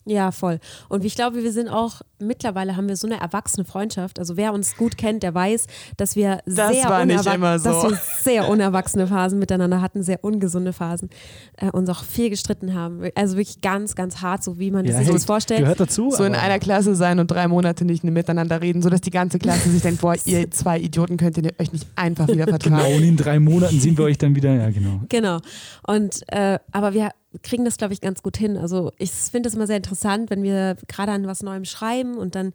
[0.07, 0.59] Ja, voll.
[0.87, 4.19] Und ich glaube, wir sind auch, mittlerweile haben wir so eine erwachsene Freundschaft.
[4.19, 5.65] Also wer uns gut kennt, der weiß,
[5.97, 7.69] dass wir Das sehr, so.
[7.71, 11.09] dass wir sehr unerwachsene Phasen miteinander hatten, sehr ungesunde Phasen,
[11.57, 13.01] äh, uns auch viel gestritten haben.
[13.15, 15.61] Also wirklich ganz, ganz hart, so wie man Ja, sich hey, das vorstellt.
[15.61, 16.11] Gehört dazu.
[16.11, 19.71] So in einer Klasse sein und drei Monate nicht miteinander reden, sodass die ganze Klasse
[19.71, 22.95] sich denkt, boah, ihr zwei Idioten könnt ihr euch nicht einfach wieder Genau, vertragen.
[22.95, 24.53] und in drei Monaten sehen wir euch dann wieder.
[24.53, 25.01] Ja, genau.
[25.09, 25.39] Genau.
[25.87, 27.09] Und äh, aber wir
[27.43, 28.57] kriegen das, glaube ich, ganz gut hin.
[28.57, 32.35] Also ich finde es immer sehr interessant, wenn wir gerade an was Neuem schreiben und
[32.35, 32.53] dann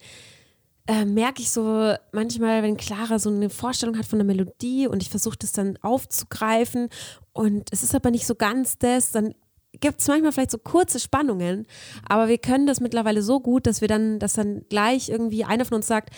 [0.86, 5.02] äh, merke ich so manchmal, wenn Clara so eine Vorstellung hat von der Melodie und
[5.02, 6.88] ich versuche das dann aufzugreifen
[7.32, 9.34] und es ist aber nicht so ganz das, dann
[9.78, 11.66] gibt es manchmal vielleicht so kurze Spannungen,
[12.08, 15.64] aber wir können das mittlerweile so gut, dass wir dann, dass dann gleich irgendwie einer
[15.64, 16.10] von uns sagt,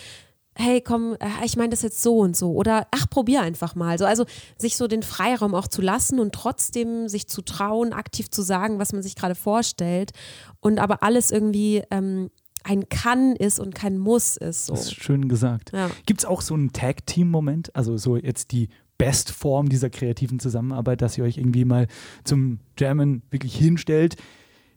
[0.55, 3.97] hey, komm, äh, ich meine das jetzt so und so oder ach, probier einfach mal.
[3.97, 4.25] So, also
[4.57, 8.79] sich so den Freiraum auch zu lassen und trotzdem sich zu trauen, aktiv zu sagen,
[8.79, 10.11] was man sich gerade vorstellt
[10.59, 12.29] und aber alles irgendwie ähm,
[12.63, 14.67] ein Kann ist und kein Muss ist.
[14.67, 14.73] So.
[14.73, 15.71] Das ist schön gesagt.
[15.73, 15.89] Ja.
[16.05, 17.75] Gibt es auch so einen Tag-Team-Moment?
[17.75, 21.87] Also so jetzt die Bestform dieser kreativen Zusammenarbeit, dass ihr euch irgendwie mal
[22.23, 24.15] zum Jammen wirklich hinstellt.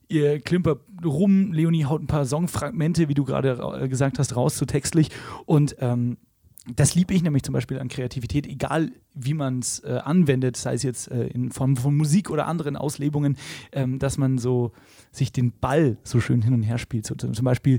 [0.08, 4.56] Ihr klimpert rum, Leonie haut ein paar Songfragmente, wie du gerade äh, gesagt hast, raus,
[4.56, 5.10] so textlich.
[5.46, 6.16] Und ähm,
[6.74, 10.74] das liebe ich nämlich zum Beispiel an Kreativität, egal wie man es äh, anwendet, sei
[10.74, 13.36] es jetzt äh, in Form von Musik oder anderen Auslebungen,
[13.72, 14.72] ähm, dass man so
[15.12, 17.06] sich den Ball so schön hin und her spielt.
[17.06, 17.78] So, zum Beispiel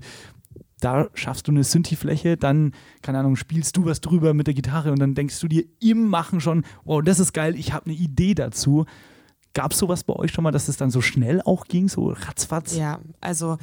[0.80, 4.92] da schaffst du eine Synthi-Fläche, dann, keine Ahnung, spielst du was drüber mit der Gitarre
[4.92, 7.96] und dann denkst du dir im Machen schon, wow, das ist geil, ich habe eine
[7.96, 8.86] Idee dazu.
[9.54, 12.10] Gab es sowas bei euch schon mal, dass es dann so schnell auch ging, so
[12.10, 12.76] ratzfatz?
[12.76, 13.58] Ja, also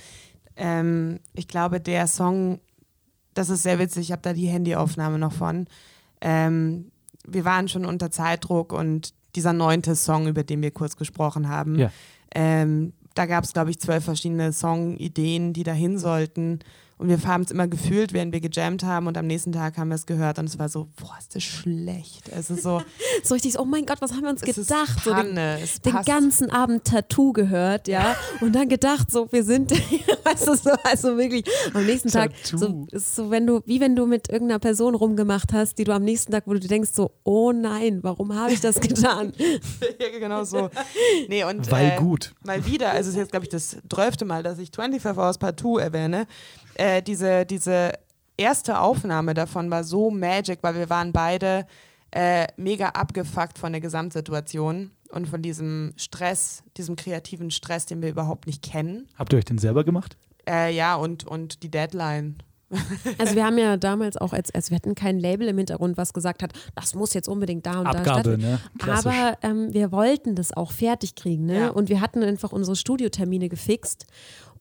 [0.56, 2.60] ähm, ich glaube, der Song,
[3.34, 5.66] das ist sehr witzig, ich habe da die Handyaufnahme noch von.
[6.20, 6.90] Ähm,
[7.26, 11.78] wir waren schon unter Zeitdruck und dieser neunte Song, über den wir kurz gesprochen haben,
[11.78, 11.90] ja.
[12.34, 16.58] ähm, da gab es, glaube ich, zwölf verschiedene Songideen, die dahin sollten.
[16.96, 19.88] Und wir haben es immer gefühlt, während wir gejammt haben und am nächsten Tag haben
[19.88, 22.28] wir es gehört und es war so, boah, ist das schlecht.
[22.28, 22.82] Es ist so,
[23.24, 25.04] so richtig, oh mein Gott, was haben wir uns gedacht?
[25.04, 28.14] So den, den, ganzen Abend Tattoo gehört, ja.
[28.40, 29.70] Und dann gedacht, so, wir sind,
[30.24, 33.96] weißt du, so, also wirklich am nächsten Tag, so, ist so, wenn du, wie wenn
[33.96, 37.10] du mit irgendeiner Person rumgemacht hast, die du am nächsten Tag, wo du denkst, so,
[37.24, 39.32] oh nein, warum habe ich das getan?
[39.38, 40.70] ja, genau so.
[41.28, 42.34] Nee, und, Weil äh, gut.
[42.44, 45.38] Mal wieder, also es ist jetzt, glaube ich, das zwölfte Mal, dass ich 25 Hours
[45.38, 46.26] Partout erwähne
[46.76, 47.92] äh, diese, diese
[48.36, 51.66] erste Aufnahme davon war so magic, weil wir waren beide
[52.10, 58.08] äh, mega abgefuckt von der Gesamtsituation und von diesem Stress, diesem kreativen Stress, den wir
[58.08, 59.08] überhaupt nicht kennen.
[59.16, 60.16] Habt ihr euch den selber gemacht?
[60.48, 62.36] Äh, ja, und, und die Deadline.
[63.18, 66.12] Also wir haben ja damals auch, als, als wir hatten kein Label im Hintergrund, was
[66.12, 68.42] gesagt hat, das muss jetzt unbedingt da und Abgabe, da stattfinden.
[68.42, 68.60] Ne?
[68.92, 71.46] Aber ähm, wir wollten das auch fertig kriegen.
[71.46, 71.60] Ne?
[71.60, 71.68] Ja.
[71.70, 74.06] Und wir hatten einfach unsere Studiotermine gefixt.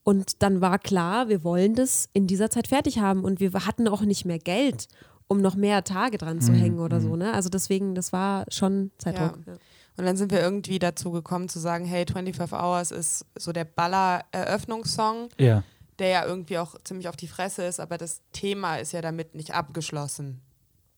[0.04, 3.88] Und dann war klar, wir wollen das in dieser Zeit fertig haben und wir hatten
[3.88, 4.86] auch nicht mehr Geld,
[5.28, 6.56] um noch mehr Tage dran zu mhm.
[6.56, 7.08] hängen oder so.
[7.08, 7.18] Mhm.
[7.18, 7.32] Ne?
[7.32, 9.38] Also deswegen, das war schon Zeitdruck.
[9.46, 9.54] Ja.
[9.96, 13.64] Und dann sind wir irgendwie dazu gekommen zu sagen, hey, 25 Hours ist so der
[13.64, 15.62] Baller-Eröffnungssong, ja.
[15.98, 19.34] der ja irgendwie auch ziemlich auf die Fresse ist, aber das Thema ist ja damit
[19.34, 20.40] nicht abgeschlossen.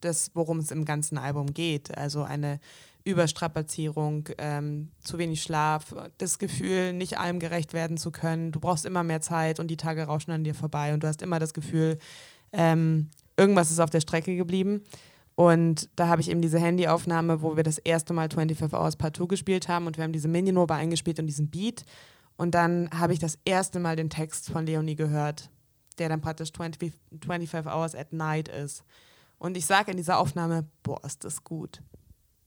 [0.01, 1.97] Das, worum es im ganzen Album geht.
[1.97, 2.61] Also eine
[3.07, 8.51] Überstrapazierung, ähm, zu wenig Schlaf, das Gefühl, nicht allem gerecht werden zu können.
[8.51, 11.23] Du brauchst immer mehr Zeit und die Tage rauschen an dir vorbei und du hast
[11.23, 11.99] immer das Gefühl,
[12.53, 14.83] ähm, irgendwas ist auf der Strecke geblieben.
[15.37, 19.29] Und da habe ich eben diese Handyaufnahme, wo wir das erste Mal 25 Hours Partout
[19.29, 21.85] gespielt haben und wir haben diese Mininobe eingespielt und diesen Beat.
[22.37, 25.51] Und dann habe ich das erste Mal den Text von Leonie gehört,
[25.99, 26.93] der dann praktisch 20,
[27.23, 28.83] 25 Hours at Night ist.
[29.39, 31.83] Und ich sage in dieser Aufnahme, boah, ist das gut.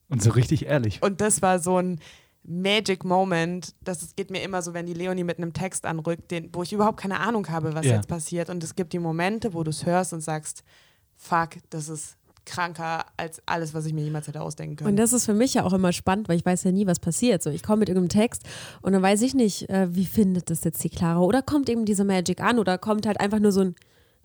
[0.10, 1.02] Und so richtig ehrlich.
[1.02, 2.00] Und das war so ein
[2.44, 3.76] Magic Moment.
[3.82, 6.74] Das geht mir immer so, wenn die Leonie mit einem Text anrückt, den, wo ich
[6.74, 7.96] überhaupt keine Ahnung habe, was ja.
[7.96, 8.50] jetzt passiert.
[8.50, 10.64] Und es gibt die Momente, wo du es hörst und sagst,
[11.16, 14.90] fuck, das ist kranker als alles, was ich mir jemals hätte ausdenken können.
[14.90, 17.00] Und das ist für mich ja auch immer spannend, weil ich weiß ja nie, was
[17.00, 17.44] passiert.
[17.44, 18.44] So, ich komme mit irgendeinem Text
[18.82, 21.20] und dann weiß ich nicht, äh, wie findet das jetzt die Clara?
[21.20, 23.76] Oder kommt eben diese Magic an oder kommt halt einfach nur so ein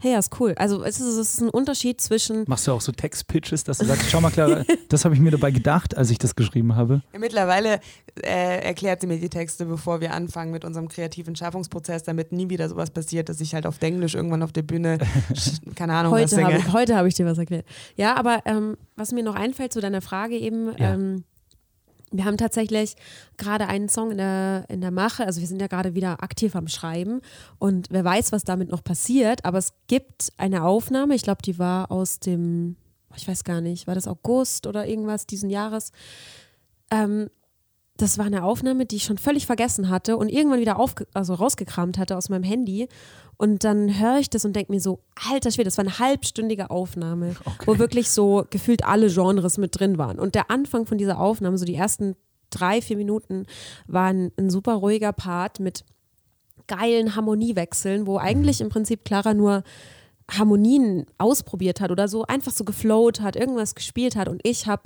[0.04, 0.54] hey, ja, ist cool.
[0.56, 2.44] Also es ist, es ist ein Unterschied zwischen.
[2.46, 5.30] Machst du auch so Textpitches, dass du sagst, schau mal, Clara, das habe ich mir
[5.30, 7.02] dabei gedacht, als ich das geschrieben habe?
[7.18, 7.80] Mittlerweile
[8.22, 12.50] äh, erklärt sie mir die Texte, bevor wir anfangen mit unserem kreativen Schaffungsprozess, damit nie
[12.50, 14.98] wieder sowas passiert, dass ich halt auf Englisch irgendwann auf der Bühne,
[15.74, 16.52] keine Ahnung, heute was singe.
[16.52, 17.64] Hab ich, heute habe ich dir was erklärt.
[17.96, 20.94] Ja, aber ähm, was mir noch einfällt zu deiner Frage eben, ja.
[20.94, 21.24] ähm,
[22.16, 22.94] wir haben tatsächlich
[23.36, 26.54] gerade einen Song in der, in der Mache, also wir sind ja gerade wieder aktiv
[26.54, 27.20] am Schreiben.
[27.58, 31.58] Und wer weiß, was damit noch passiert, aber es gibt eine Aufnahme, ich glaube, die
[31.58, 32.76] war aus dem,
[33.16, 35.90] ich weiß gar nicht, war das August oder irgendwas diesen Jahres.
[36.90, 37.28] Ähm,
[37.96, 41.34] das war eine Aufnahme, die ich schon völlig vergessen hatte und irgendwann wieder aufge also
[41.34, 42.88] rausgekramt hatte aus meinem Handy.
[43.36, 46.70] Und dann höre ich das und denke mir so, alter Schwede, das war eine halbstündige
[46.70, 47.66] Aufnahme, okay.
[47.66, 50.18] wo wirklich so gefühlt alle Genres mit drin waren.
[50.18, 52.16] Und der Anfang von dieser Aufnahme, so die ersten
[52.50, 53.46] drei, vier Minuten,
[53.86, 55.84] war ein, ein super ruhiger Part mit
[56.66, 59.62] geilen Harmoniewechseln, wo eigentlich im Prinzip Clara nur
[60.30, 64.82] Harmonien ausprobiert hat oder so, einfach so geflowt hat, irgendwas gespielt hat und ich habe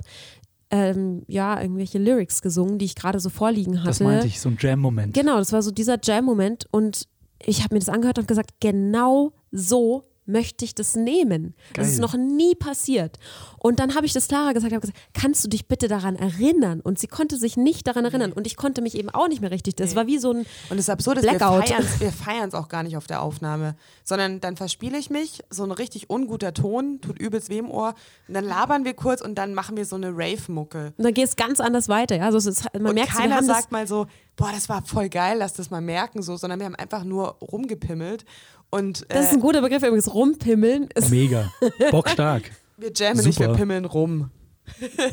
[0.71, 3.87] ähm, ja, irgendwelche Lyrics gesungen, die ich gerade so vorliegen hatte.
[3.87, 5.13] Das meinte ich, so ein Jam-Moment.
[5.13, 7.07] Genau, das war so dieser Jam-Moment und
[7.43, 11.55] ich habe mir das angehört und gesagt, genau so möchte ich das nehmen.
[11.73, 11.83] Geil.
[11.83, 13.17] Das ist noch nie passiert.
[13.57, 16.79] Und dann habe ich das Clara gesagt, habe gesagt, kannst du dich bitte daran erinnern?
[16.79, 18.31] Und sie konnte sich nicht daran erinnern.
[18.31, 19.75] Und ich konnte mich eben auch nicht mehr richtig.
[19.75, 19.95] Das nee.
[19.97, 23.07] war wie so ein Und das Absurde ist, wir feiern es auch gar nicht auf
[23.07, 27.57] der Aufnahme, sondern dann verspiele ich mich, so ein richtig unguter Ton, tut übelst weh
[27.57, 27.95] im Ohr.
[28.27, 30.93] Und dann labern wir kurz und dann machen wir so eine Rave-Mucke.
[30.97, 32.17] Und dann geht es ganz anders weiter.
[32.17, 32.25] Ja?
[32.25, 34.05] Also ist, man und merkt, keiner sagt mal so,
[34.39, 37.37] boah, das war voll geil, lass das mal merken, so, sondern wir haben einfach nur
[37.41, 38.23] rumgepimmelt.
[38.69, 40.89] Und, äh, das ist ein guter Begriff übrigens, rumpimmeln.
[41.09, 41.51] Mega,
[41.91, 42.51] bockstark.
[42.77, 43.27] wir jammen Super.
[43.27, 44.31] nicht, wir pimmeln rum.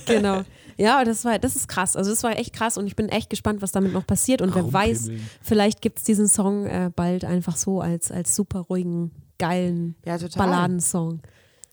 [0.07, 0.43] genau.
[0.79, 1.97] Ja, das war, das ist krass.
[1.97, 4.43] Also das war echt krass und ich bin echt gespannt, was damit noch passiert.
[4.43, 8.61] Und wer weiß, vielleicht gibt es diesen Song äh, bald einfach so als, als super
[8.61, 11.23] ruhigen, geilen ja, Balladensong.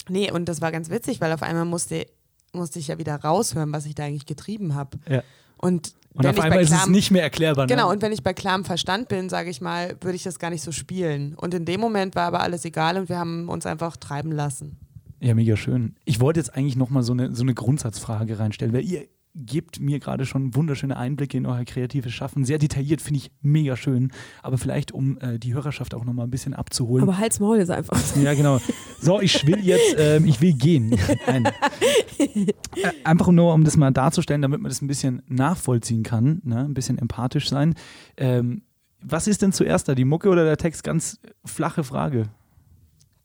[0.07, 2.05] Nee, und das war ganz witzig, weil auf einmal musste,
[2.53, 4.97] musste ich ja wieder raushören, was ich da eigentlich getrieben habe.
[5.09, 5.23] Ja.
[5.57, 7.65] Und und auf einmal ist es nicht mehr erklärbar.
[7.65, 7.73] Ne?
[7.73, 10.49] Genau, und wenn ich bei klarem Verstand bin, sage ich mal, würde ich das gar
[10.49, 11.33] nicht so spielen.
[11.35, 14.77] Und in dem Moment war aber alles egal und wir haben uns einfach treiben lassen.
[15.19, 15.95] Ja, mega schön.
[16.05, 19.99] Ich wollte jetzt eigentlich nochmal so eine, so eine Grundsatzfrage reinstellen, weil ihr gebt mir
[19.99, 22.45] gerade schon wunderschöne Einblicke in euer kreatives Schaffen.
[22.45, 24.11] Sehr detailliert, finde ich mega schön.
[24.41, 27.03] Aber vielleicht, um äh, die Hörerschaft auch nochmal ein bisschen abzuholen.
[27.03, 27.99] Aber halt's Maul ist einfach.
[28.23, 28.59] Ja, genau.
[29.01, 30.97] So, ich will jetzt, äh, ich will gehen.
[31.27, 31.49] Nein.
[32.19, 32.53] Äh,
[33.03, 36.59] einfach nur, um das mal darzustellen, damit man das ein bisschen nachvollziehen kann, ne?
[36.59, 37.73] ein bisschen empathisch sein.
[38.17, 38.61] Ähm,
[39.01, 40.83] was ist denn zuerst da, die Mucke oder der Text?
[40.83, 42.29] Ganz flache Frage.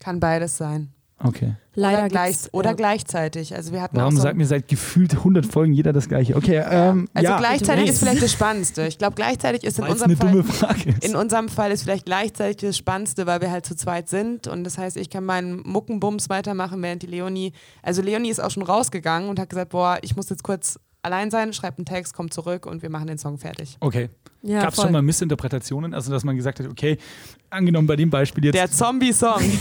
[0.01, 0.93] Kann beides sein.
[1.23, 1.55] Okay.
[1.75, 3.55] Leider oder, gleich, oder gleichzeitig.
[3.55, 6.37] Also wir hatten Warum so sagt mir seit gefühlt 100 Folgen jeder das Gleiche?
[6.37, 7.39] Okay, ähm, Also ja.
[7.39, 8.87] gleichzeitig ist vielleicht das Spannendste.
[8.87, 10.31] Ich glaube, gleichzeitig ist in Weil's unserem eine Fall.
[10.33, 11.05] Dumme Frage ist.
[11.05, 14.47] In unserem Fall ist vielleicht gleichzeitig das Spannendste, weil wir halt zu zweit sind.
[14.47, 17.53] Und das heißt, ich kann meinen Muckenbums weitermachen, während die Leonie.
[17.83, 21.31] Also Leonie ist auch schon rausgegangen und hat gesagt, boah, ich muss jetzt kurz allein
[21.31, 23.77] sein, schreibt einen Text, kommt zurück und wir machen den Song fertig.
[23.81, 24.09] Okay.
[24.43, 25.95] Ja, Gab es schon mal Missinterpretationen?
[25.95, 26.99] Also, dass man gesagt hat, okay,
[27.51, 28.55] angenommen bei dem Beispiel jetzt.
[28.55, 29.43] Der Zombie-Song.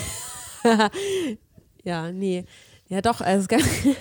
[1.88, 2.44] Ja, nee.
[2.90, 3.22] Ja, doch.
[3.22, 3.48] Also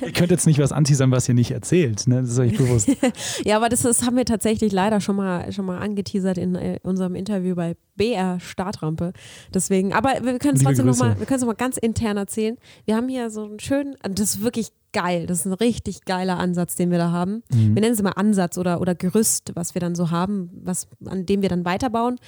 [0.04, 2.20] ihr könnt jetzt nicht was anteasern, was ihr nicht erzählt, ne?
[2.20, 2.88] Das ist euch bewusst.
[3.44, 6.78] ja, aber das, das, haben wir tatsächlich leider schon mal, schon mal angeteasert in äh,
[6.82, 9.12] unserem Interview bei BR Startrampe.
[9.54, 12.56] Deswegen, aber wir können es trotzdem nochmal, nochmal ganz intern erzählen.
[12.86, 15.26] Wir haben hier so einen schönen, also das ist wirklich geil.
[15.26, 17.42] Das ist ein richtig geiler Ansatz, den wir da haben.
[17.52, 17.74] Mhm.
[17.74, 21.26] Wir nennen es immer Ansatz oder, oder Gerüst, was wir dann so haben, was, an
[21.26, 22.18] dem wir dann weiterbauen.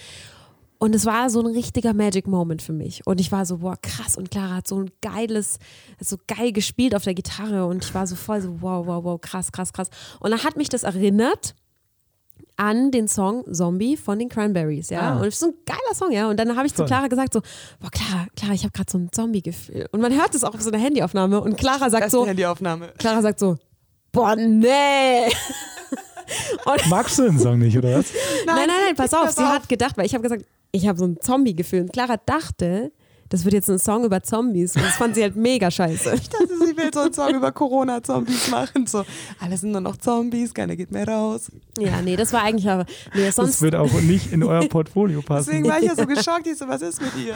[0.79, 3.05] Und es war so ein richtiger Magic Moment für mich.
[3.05, 4.17] Und ich war so, boah, krass.
[4.17, 5.59] Und Clara hat so ein geiles,
[5.99, 7.67] so geil gespielt auf der Gitarre.
[7.67, 9.91] Und ich war so voll so, wow, wow, wow, krass, krass, krass.
[10.21, 11.57] Und dann hat mich das erinnert
[12.57, 15.15] an den Song Zombie von den Cranberries, ja.
[15.15, 15.21] Ah.
[15.21, 16.29] Und so ein geiler Song, ja.
[16.29, 16.87] Und dann habe ich voll.
[16.87, 17.41] zu Clara gesagt so,
[17.81, 19.89] boah, Clara, Clara, ich habe gerade so ein Zombie-Gefühl.
[19.91, 21.41] Und man hört es auch auf so einer Handyaufnahme.
[21.41, 22.93] Und Clara sagt so, Handyaufnahme.
[22.99, 23.57] Clara sagt so,
[24.13, 25.29] boah, nee.
[26.89, 28.07] Magst du den Song nicht, oder was?
[28.47, 29.31] Nein, nein, nein, pass auf.
[29.31, 31.83] Sie hat gedacht, weil ich habe gesagt, ich habe so ein Zombie-Gefühl.
[31.83, 32.93] Und Clara dachte,
[33.29, 34.75] das wird jetzt ein Song über Zombies.
[34.75, 36.15] Und das fand sie halt mega scheiße.
[36.15, 38.87] Ich dachte, sie will so einen Song über Corona-Zombies machen.
[38.87, 39.05] So,
[39.39, 41.51] alle sind nur noch Zombies, keiner geht mehr raus.
[41.79, 42.87] Ja, nee, das war eigentlich aber.
[43.15, 45.51] Nee, sonst das wird auch nicht in euer Portfolio passen.
[45.51, 46.47] Deswegen war ich ja so geschockt.
[46.47, 47.35] Ich so, was ist mit ihr?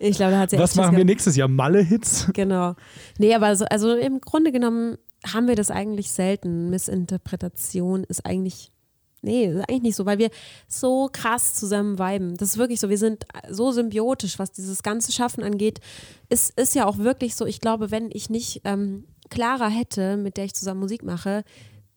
[0.00, 1.48] Ich glaube, da hat sie Was machen wir nächstes Jahr?
[1.48, 2.30] Malle-Hits?
[2.32, 2.74] Genau.
[3.18, 4.96] Nee, aber so, also im Grunde genommen
[5.26, 6.70] haben wir das eigentlich selten.
[6.70, 8.72] Missinterpretation ist eigentlich
[9.22, 10.30] Nee, ist eigentlich nicht so, weil wir
[10.66, 12.36] so krass zusammen viben.
[12.36, 12.88] Das ist wirklich so.
[12.88, 15.80] Wir sind so symbiotisch, was dieses ganze Schaffen angeht.
[16.28, 20.36] Es ist ja auch wirklich so, ich glaube, wenn ich nicht ähm, Clara hätte, mit
[20.36, 21.44] der ich zusammen Musik mache,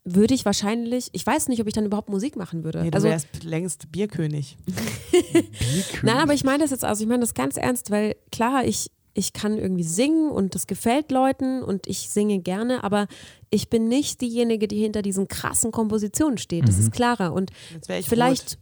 [0.06, 2.82] würde ich wahrscheinlich, ich weiß nicht, ob ich dann überhaupt Musik machen würde.
[2.82, 4.58] Nee, du also, wärst längst Bierkönig.
[4.66, 6.04] Bierkönig.
[6.04, 8.92] Nein, aber ich meine das jetzt, also ich meine das ganz ernst, weil klar, ich,
[9.14, 13.08] ich kann irgendwie singen und das gefällt Leuten und ich singe gerne, aber
[13.50, 16.68] ich bin nicht diejenige, die hinter diesen krassen Kompositionen steht.
[16.68, 16.84] Das mhm.
[16.84, 17.34] ist klarer.
[17.34, 17.52] Und
[18.04, 18.58] vielleicht,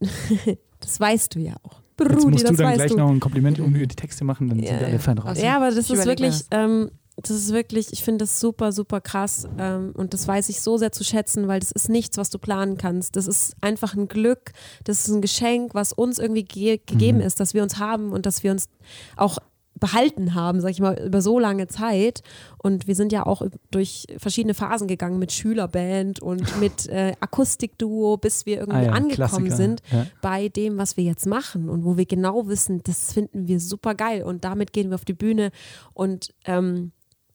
[0.80, 1.80] das weißt du ja auch.
[1.96, 2.96] Brudi, Jetzt musst du dann gleich du.
[2.96, 5.40] noch ein Kompliment um die Texte machen, dann ja, sind alle Fan raus.
[5.40, 9.00] Ja, aber das ich ist wirklich, ähm, das ist wirklich, ich finde das super, super
[9.00, 12.30] krass ähm, und das weiß ich so sehr zu schätzen, weil das ist nichts, was
[12.30, 13.16] du planen kannst.
[13.16, 14.52] Das ist einfach ein Glück,
[14.84, 17.24] das ist ein Geschenk, was uns irgendwie ge gegeben mhm.
[17.24, 18.68] ist, dass wir uns haben und dass wir uns
[19.16, 19.38] auch
[19.78, 22.22] behalten haben, sag ich mal, über so lange Zeit.
[22.58, 28.16] Und wir sind ja auch durch verschiedene Phasen gegangen mit Schülerband und mit äh, Akustikduo,
[28.16, 29.56] bis wir irgendwie ah ja, angekommen Klassiker.
[29.56, 30.06] sind ja.
[30.20, 33.94] bei dem, was wir jetzt machen und wo wir genau wissen, das finden wir super
[33.94, 34.22] geil.
[34.22, 35.50] Und damit gehen wir auf die Bühne
[35.94, 36.92] und ähm,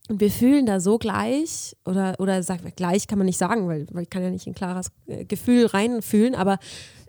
[0.09, 3.87] und wir fühlen da so gleich, oder, oder sag, gleich kann man nicht sagen, weil,
[3.91, 6.59] weil ich kann ja nicht in klares äh, Gefühl reinfühlen, aber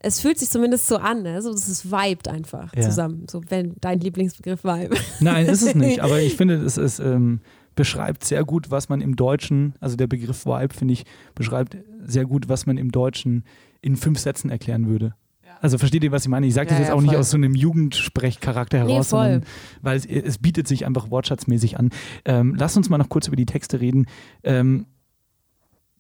[0.05, 1.41] es fühlt sich zumindest so an, ne?
[1.41, 2.83] so, es ist vibed einfach ja.
[2.83, 4.97] zusammen, so wenn dein Lieblingsbegriff Vibe.
[5.21, 7.41] Nein, ist es nicht, aber ich finde, es ist, ähm,
[7.75, 12.27] beschreibt sehr gut, was man im Deutschen, also der Begriff Vibe, finde ich, beschreibt sehr
[12.27, 13.45] gut, was man im Deutschen
[13.81, 15.15] in fünf Sätzen erklären würde.
[15.61, 16.47] Also versteht ihr, was ich meine?
[16.47, 19.45] Ich sage das ja, jetzt auch ja, nicht aus so einem Jugendsprechcharakter heraus, nee, sondern
[19.81, 21.89] weil es, es, bietet sich einfach wortschatzmäßig an.
[22.27, 24.07] Ähm, lass uns mal noch kurz über die Texte reden.
[24.43, 24.85] Ähm,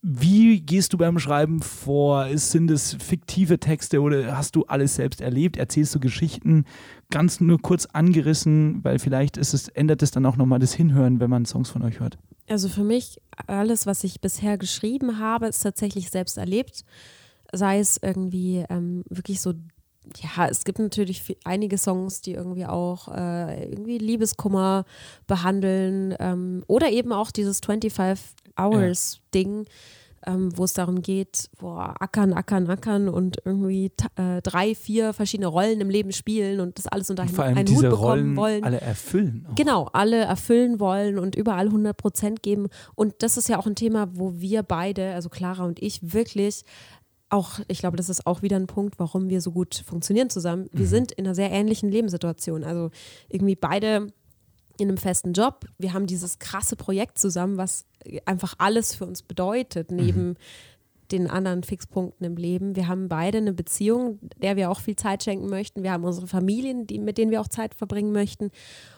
[0.07, 2.29] wie gehst du beim Schreiben vor?
[2.37, 5.57] Sind es fiktive Texte oder hast du alles selbst erlebt?
[5.57, 6.67] Erzählst du Geschichten
[7.11, 11.21] ganz nur kurz angerissen, weil vielleicht ist es, ändert es dann auch nochmal das Hinhören,
[11.21, 12.19] wenn man Songs von euch hört?
[12.51, 16.85] Also für mich, alles, was ich bisher geschrieben habe, ist tatsächlich selbst erlebt.
[17.51, 19.55] Sei es irgendwie ähm, wirklich so
[20.21, 24.85] ja, es gibt natürlich einige Songs, die irgendwie auch äh, irgendwie Liebeskummer
[25.27, 29.67] behandeln ähm, oder eben auch dieses 25 Hours Ding,
[30.27, 35.49] ähm, wo es darum geht, boah, ackern, ackern, ackern und irgendwie äh, drei, vier verschiedene
[35.49, 38.05] Rollen im Leben spielen und das alles unter einen, vor allem einen diese Hut bekommen
[38.05, 38.65] Rollen wollen.
[38.65, 39.47] Alle erfüllen.
[39.51, 39.55] Auch.
[39.55, 42.69] Genau, alle erfüllen wollen und überall 100 Prozent geben.
[42.95, 46.65] Und das ist ja auch ein Thema, wo wir beide, also Clara und ich, wirklich
[47.35, 50.69] auch, ich glaube, das ist auch wieder ein Punkt, warum wir so gut funktionieren zusammen.
[50.73, 50.91] Wir mhm.
[50.91, 52.65] sind in einer sehr ähnlichen Lebenssituation.
[52.65, 52.91] Also
[53.29, 54.07] irgendwie beide
[54.79, 55.67] in einem festen Job.
[55.77, 57.85] Wir haben dieses krasse Projekt zusammen, was
[58.25, 59.97] einfach alles für uns bedeutet, mhm.
[59.97, 60.37] neben mhm.
[61.11, 62.77] den anderen Fixpunkten im Leben.
[62.77, 65.83] Wir haben beide eine Beziehung, der wir auch viel Zeit schenken möchten.
[65.83, 68.51] Wir haben unsere Familien, die, mit denen wir auch Zeit verbringen möchten.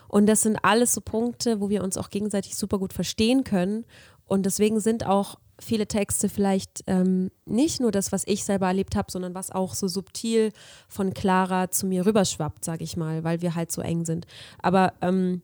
[0.09, 3.87] Und das sind alles so Punkte, wo wir uns auch gegenseitig super gut verstehen können.
[4.26, 8.97] Und deswegen sind auch viele Texte vielleicht ähm, nicht nur das, was ich selber erlebt
[8.97, 10.53] habe, sondern was auch so subtil
[10.89, 14.27] von Clara zu mir rüberschwappt, sage ich mal, weil wir halt so eng sind.
[14.61, 15.43] Aber ähm,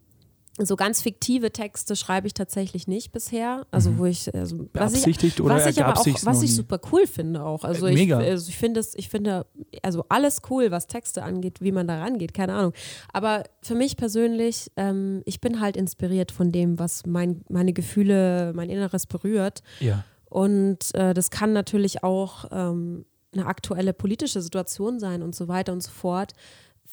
[0.59, 3.67] so ganz fiktive Texte schreibe ich tatsächlich nicht bisher.
[3.71, 3.99] Also mhm.
[3.99, 7.43] wo ich also, was ich, oder was ich aber auch, was ich super cool finde
[7.43, 7.65] auch.
[7.65, 9.47] Also äh, ich, also ich finde es, ich finde
[9.83, 12.75] also alles cool, was Texte angeht, wie man da rangeht, keine Ahnung.
[13.15, 18.53] Aber für mich persönlich, ähm, ich bin halt inspiriert von dem, was mein, meine Gefühle,
[18.55, 19.63] mein Inneres berührt.
[19.81, 20.05] Ja.
[20.27, 25.73] Und äh, das kann natürlich auch ähm, eine aktuelle politische Situation sein und so weiter
[25.73, 26.33] und so fort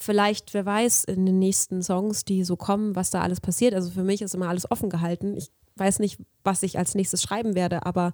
[0.00, 3.74] vielleicht, wer weiß, in den nächsten Songs, die so kommen, was da alles passiert.
[3.74, 5.36] Also für mich ist immer alles offen gehalten.
[5.36, 8.12] Ich weiß nicht, was ich als nächstes schreiben werde, aber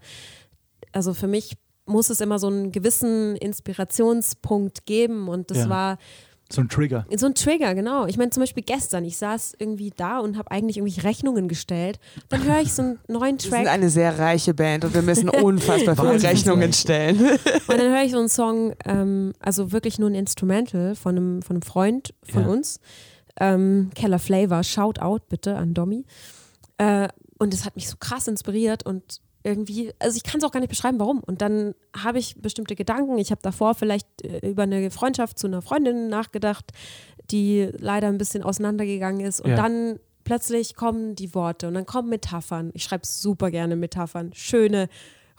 [0.93, 1.57] also für mich
[1.87, 5.69] muss es immer so einen gewissen Inspirationspunkt geben und das ja.
[5.69, 5.99] war
[6.51, 7.07] so ein Trigger.
[7.17, 8.07] So ein Trigger, genau.
[8.07, 11.99] Ich meine, zum Beispiel gestern, ich saß irgendwie da und habe eigentlich irgendwelche Rechnungen gestellt.
[12.29, 13.51] Dann höre ich so einen neuen Track.
[13.51, 17.19] Wir sind eine sehr reiche Band und wir müssen unfassbar viele Rechnungen stellen.
[17.69, 21.43] Und dann höre ich so einen Song, ähm, also wirklich nur ein Instrumental von einem,
[21.43, 22.49] von einem Freund von ja.
[22.49, 22.81] uns.
[23.39, 26.05] Ähm, Keller Flavor, Shout out bitte an Domi.
[26.79, 30.51] Äh, und das hat mich so krass inspiriert und irgendwie, also ich kann es auch
[30.51, 31.21] gar nicht beschreiben, warum.
[31.21, 33.17] Und dann habe ich bestimmte Gedanken.
[33.19, 36.73] Ich habe davor vielleicht äh, über eine Freundschaft zu einer Freundin nachgedacht,
[37.31, 39.41] die leider ein bisschen auseinandergegangen ist.
[39.41, 39.57] Und ja.
[39.57, 42.71] dann plötzlich kommen die Worte und dann kommen Metaphern.
[42.75, 44.33] Ich schreibe super gerne Metaphern.
[44.35, 44.89] Schöne,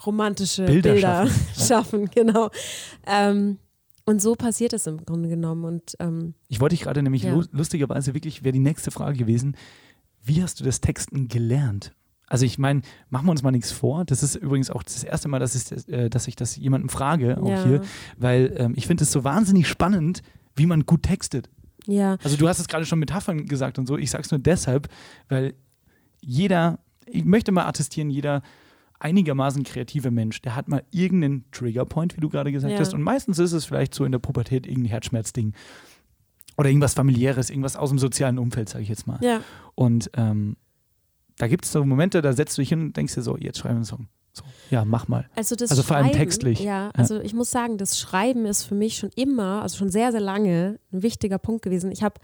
[0.06, 2.50] romantische Bilder, Bilder schaffen, schaffen genau.
[3.06, 3.60] Ähm,
[4.06, 5.66] und so passiert es im Grunde genommen.
[5.66, 7.44] Und, ähm, ich wollte dich gerade nämlich ja.
[7.52, 9.58] lustigerweise wirklich, wäre die nächste Frage gewesen,
[10.24, 11.94] wie hast du das Texten gelernt?
[12.28, 14.04] Also ich meine, machen wir uns mal nichts vor.
[14.06, 17.42] Das ist übrigens auch das erste Mal, dass ich, äh, dass ich das jemandem frage,
[17.42, 17.64] auch ja.
[17.64, 17.82] hier,
[18.18, 20.22] weil ähm, ich finde es so wahnsinnig spannend,
[20.56, 21.50] wie man gut textet.
[21.86, 22.18] Ja.
[22.24, 23.98] Also du hast es gerade schon Metaphern gesagt und so.
[23.98, 24.90] Ich sage es nur deshalb,
[25.30, 25.54] weil
[26.22, 28.42] jeder, ich möchte mal attestieren, jeder
[29.00, 32.80] einigermaßen kreative Mensch, der hat mal irgendeinen Triggerpoint, wie du gerade gesagt ja.
[32.80, 32.94] hast.
[32.94, 35.54] Und meistens ist es vielleicht so in der Pubertät irgendein Herzschmerzding.
[36.58, 39.20] Oder irgendwas familiäres, irgendwas aus dem sozialen Umfeld, sage ich jetzt mal.
[39.22, 39.42] Ja.
[39.76, 40.58] Und ähm,
[41.38, 43.60] da gibt es so Momente, da setzt du dich hin und denkst dir so, jetzt
[43.60, 44.08] schreiben wir einen Song.
[44.34, 45.28] So, ja, mach mal.
[45.36, 46.60] Also, das also vor allem textlich.
[46.60, 47.22] Ja, also ja.
[47.22, 50.80] ich muss sagen, das Schreiben ist für mich schon immer, also schon sehr, sehr lange
[50.92, 51.92] ein wichtiger Punkt gewesen.
[51.92, 52.20] Ich habe,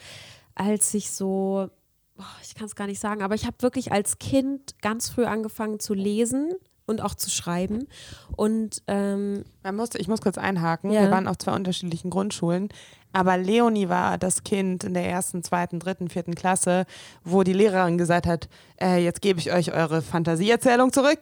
[0.54, 1.70] als ich so,
[2.18, 5.26] oh, ich kann es gar nicht sagen, aber ich habe wirklich als Kind ganz früh
[5.26, 6.52] angefangen zu lesen
[6.86, 7.88] und auch zu schreiben.
[8.36, 10.92] Und ähm, Man muss, ich muss kurz einhaken.
[10.92, 11.02] Ja.
[11.02, 12.70] Wir waren auf zwei unterschiedlichen Grundschulen.
[13.16, 16.86] Aber Leonie war das Kind in der ersten, zweiten, dritten, vierten Klasse,
[17.24, 18.50] wo die Lehrerin gesagt hat,
[18.82, 21.20] äh, jetzt gebe ich euch eure Fantasieerzählung zurück.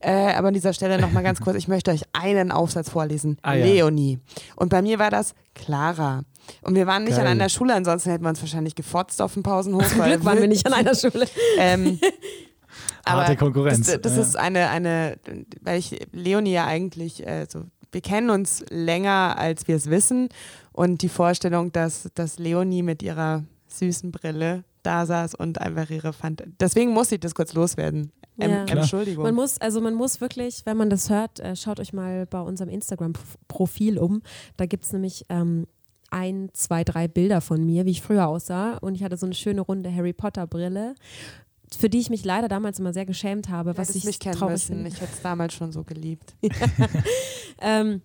[0.00, 3.36] Äh, aber an dieser Stelle nochmal ganz kurz, ich möchte euch einen Aufsatz vorlesen.
[3.42, 4.12] Ah, Leonie.
[4.12, 4.42] Ja.
[4.56, 6.22] Und bei mir war das Clara.
[6.62, 7.26] Und wir waren nicht Geil.
[7.26, 9.86] an einer Schule, ansonsten hätten wir uns wahrscheinlich gefotzt auf dem Pausenhof.
[9.88, 11.26] Zum Glück waren wir nicht an einer Schule.
[11.58, 12.00] ähm,
[13.04, 13.86] aber Harte Konkurrenz.
[13.86, 14.22] Das, das ja.
[14.22, 15.18] ist eine, eine,
[15.60, 17.64] weil ich Leonie ja eigentlich äh, so
[17.94, 20.28] wir kennen uns länger, als wir es wissen.
[20.72, 26.12] Und die Vorstellung, dass, dass Leonie mit ihrer süßen Brille da saß und einfach ihre
[26.12, 26.42] fand.
[26.60, 28.12] Deswegen muss ich das kurz loswerden.
[28.38, 28.64] Ähm, ja.
[28.66, 29.22] Entschuldigung.
[29.22, 32.40] Man muss, also man muss wirklich, wenn man das hört, äh, schaut euch mal bei
[32.40, 34.22] unserem Instagram-Profil um.
[34.56, 35.66] Da gibt es nämlich ähm,
[36.10, 38.76] ein, zwei, drei Bilder von mir, wie ich früher aussah.
[38.78, 40.96] Und ich hatte so eine schöne runde Harry Potter-Brille
[41.80, 44.54] für die ich mich leider damals immer sehr geschämt habe, was ich mich kennen traurig
[44.54, 44.74] müssen.
[44.76, 44.88] Finde.
[44.88, 46.34] Ich hätte es damals schon so geliebt.
[47.60, 48.02] ähm,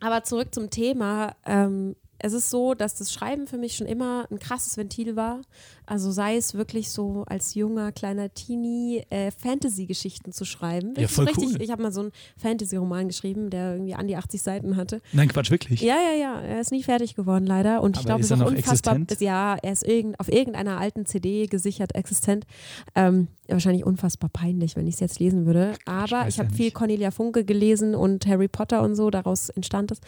[0.00, 1.36] aber zurück zum Thema.
[1.44, 5.42] Ähm, es ist so, dass das Schreiben für mich schon immer ein krasses Ventil war.
[5.86, 10.94] Also sei es wirklich so als junger, kleiner Teenie äh, Fantasy-Geschichten zu schreiben.
[10.98, 11.62] Ja, voll richtig, cool.
[11.62, 15.00] Ich habe mal so einen Fantasy-Roman geschrieben, der irgendwie an die 80 Seiten hatte.
[15.12, 15.80] Nein, Quatsch, wirklich?
[15.80, 16.40] Ja, ja, ja.
[16.40, 17.82] Er ist nie fertig geworden, leider.
[17.82, 18.96] Und ich glaube, ist es er noch unfassbar.
[18.96, 19.20] existent?
[19.20, 22.46] Ja, er ist irgend, auf irgendeiner alten CD gesichert existent.
[22.94, 25.74] Ähm, wahrscheinlich unfassbar peinlich, wenn ich es jetzt lesen würde.
[25.84, 26.70] Aber weiß ich habe ja viel.
[26.72, 30.00] Cornelia Funke gelesen und Harry Potter und so, daraus entstand es.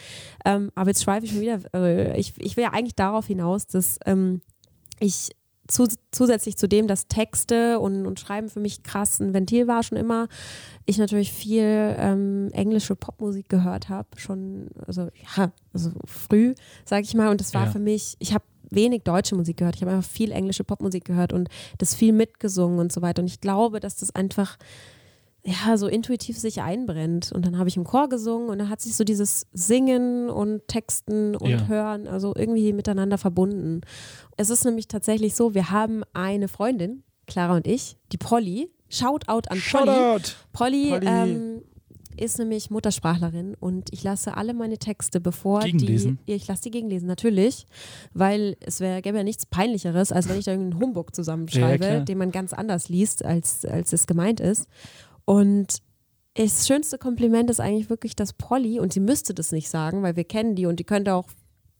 [0.45, 1.59] Ähm, aber jetzt schweife ich schon wieder.
[1.73, 4.41] Äh, ich, ich will ja eigentlich darauf hinaus, dass ähm,
[4.99, 5.29] ich
[5.69, 9.83] zu, zusätzlich zu dem, dass Texte und, und Schreiben für mich krass ein Ventil war
[9.83, 10.27] schon immer,
[10.85, 16.55] ich natürlich viel ähm, englische Popmusik gehört habe, schon, also ja, also früh,
[16.85, 17.29] sag ich mal.
[17.29, 17.71] Und das war Ja.
[17.71, 21.33] für mich, ich habe wenig deutsche Musik gehört, ich habe einfach viel englische Popmusik gehört
[21.33, 23.21] und das viel mitgesungen und so weiter.
[23.21, 24.57] Und ich glaube, dass das einfach
[25.43, 27.31] ja, so intuitiv sich einbrennt.
[27.31, 30.67] Und dann habe ich im Chor gesungen und dann hat sich so dieses Singen und
[30.67, 31.67] Texten und Ja.
[31.67, 33.81] Hören, also irgendwie miteinander verbunden.
[34.37, 38.69] Es ist nämlich tatsächlich so, wir haben eine Freundin, Clara und ich, die Polly.
[38.89, 39.61] Shoutout an Polly.
[39.61, 40.31] Shoutout!
[40.51, 41.07] Polly, Polly.
[41.07, 41.61] Ähm,
[42.19, 46.19] ist nämlich Muttersprachlerin und ich lasse alle meine Texte, bevor Gegenlesen?
[46.27, 46.33] die.
[46.33, 47.65] Ich lasse die gegenlesen, natürlich,
[48.13, 51.99] weil es wär, gäbe ja nichts Peinlicheres, als wenn ich da irgendeinen Humbug zusammenschreibe, klar.
[52.01, 54.67] den man ganz anders liest, als, als es gemeint ist.
[55.29, 55.83] Und
[56.33, 60.15] das schönste Kompliment ist eigentlich wirklich, dass Polly, und sie müsste das nicht sagen, weil
[60.15, 61.27] wir kennen die und die könnte auch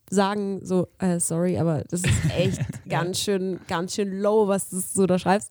[0.08, 4.78] sagen, so, äh, sorry, aber das ist echt ganz schön, ganz schön low, was du
[4.78, 5.50] so da schreibst.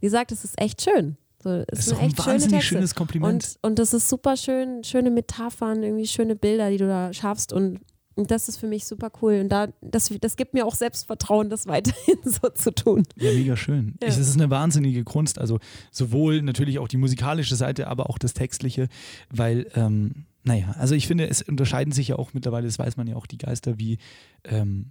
[0.00, 1.16] Die sagt, es ist echt schön.
[1.42, 2.74] So, es Das ist ein wahnsinnig Texte.
[2.74, 3.56] schönes Kompliment.
[3.62, 7.52] Und, und das ist super schön, schöne Metaphern, irgendwie schöne Bilder, die du da schaffst
[7.52, 7.80] und,
[8.20, 9.40] und das ist für mich super cool.
[9.40, 13.04] Und da, das, das gibt mir auch Selbstvertrauen, das weiterhin so zu tun.
[13.16, 13.94] Ja, mega schön.
[14.02, 14.08] Ja.
[14.08, 15.38] Es ist eine wahnsinnige Kunst.
[15.38, 15.58] Also
[15.90, 18.88] sowohl natürlich auch die musikalische Seite, aber auch das Textliche,
[19.30, 23.06] weil, ähm, naja, also ich finde, es unterscheiden sich ja auch mittlerweile, das weiß man
[23.06, 23.96] ja auch, die Geister, wie
[24.44, 24.90] ähm,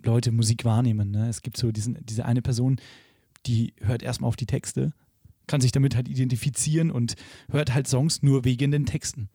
[0.00, 1.10] Leute Musik wahrnehmen.
[1.10, 1.28] Ne?
[1.28, 2.76] Es gibt so diesen, diese eine Person,
[3.46, 4.92] die hört erstmal auf die Texte,
[5.48, 7.16] kann sich damit halt identifizieren und
[7.50, 9.30] hört halt Songs nur wegen den Texten.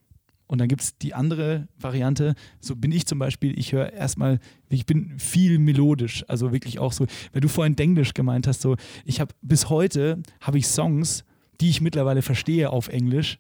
[0.48, 4.40] Und dann gibt es die andere Variante, so bin ich zum Beispiel, ich höre erstmal,
[4.70, 8.76] ich bin viel melodisch, also wirklich auch so, weil du vorhin Denglisch gemeint hast, so,
[9.06, 11.24] ich habe bis heute, habe ich Songs,
[11.62, 13.40] die ich mittlerweile verstehe auf Englisch,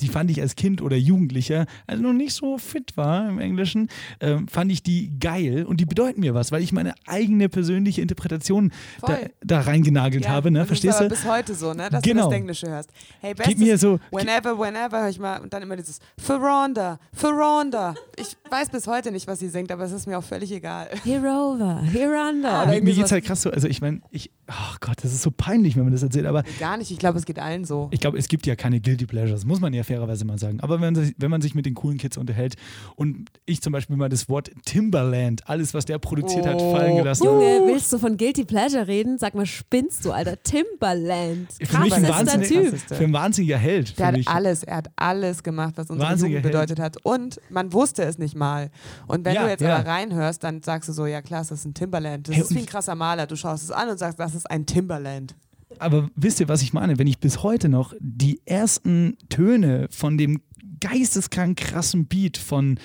[0.00, 3.88] die fand ich als Kind oder Jugendlicher, also noch nicht so fit war im Englischen,
[4.20, 8.00] ähm, fand ich die geil und die bedeuten mir was, weil ich meine eigene persönliche
[8.02, 8.72] Interpretation
[9.06, 10.60] da, da reingenagelt habe, ne?
[10.60, 11.08] das Verstehst du?
[11.08, 11.88] bis heute so, ne?
[11.90, 12.24] dass Genau.
[12.24, 12.90] du das Englische hörst.
[13.20, 16.98] Hey, Gib mir bestes, so, whenever, whenever höre ich mal und dann immer dieses Ferronda,
[17.12, 17.94] Ferronda.
[18.16, 20.88] Ich weiß bis heute nicht, was sie singt, aber es ist mir auch völlig egal.
[21.04, 22.50] Here over, here under.
[22.52, 23.12] Ah, mir, geht's sowas.
[23.12, 25.92] halt krass so, also ich meine, ich, oh Gott, das ist so peinlich, wenn man
[25.92, 27.88] das erzählt, aber Gar nicht, ich glaube, es geht allen so.
[27.90, 30.60] ich glaube, es gibt ja keine Guilty Pleasures, muss man ja fairerweise mal sagen.
[30.60, 32.56] Aber wenn, sich- wenn man sich mit den coolen Kids unterhält
[32.96, 36.72] und ich zum Beispiel mal das Wort Timberland, alles, was der produziert hat, Oh.
[36.74, 39.18] fallen gelassen Junge, willst du von Guilty Pleasure reden?
[39.18, 40.36] Sag mal, spinnst du, Alter?
[40.42, 41.48] Timberland.
[41.62, 42.78] Für mich ein, wahnsinnig, Typ.
[42.78, 43.98] Für ein wahnsinniger Held.
[43.98, 44.28] Der hat mich.
[44.28, 46.96] alles, er hat alles gemacht, was unsere Wahnsinniger Jugend bedeutet hat.
[47.04, 48.70] Und man wusste es nicht mal.
[49.06, 49.76] Und wenn Ja, du jetzt ja.
[49.76, 52.28] aber reinhörst, dann sagst du so, ja klar, das ist ein Timberland.
[52.28, 53.26] Das Hey, ist wie ein krasser Maler.
[53.26, 55.34] Du schaust es an und sagst, das ist ein Timberland.
[55.78, 56.98] Aber wisst ihr, was ich meine?
[56.98, 60.40] Wenn ich bis heute noch die ersten Töne von dem
[60.80, 62.78] geisteskrank krassen Beat von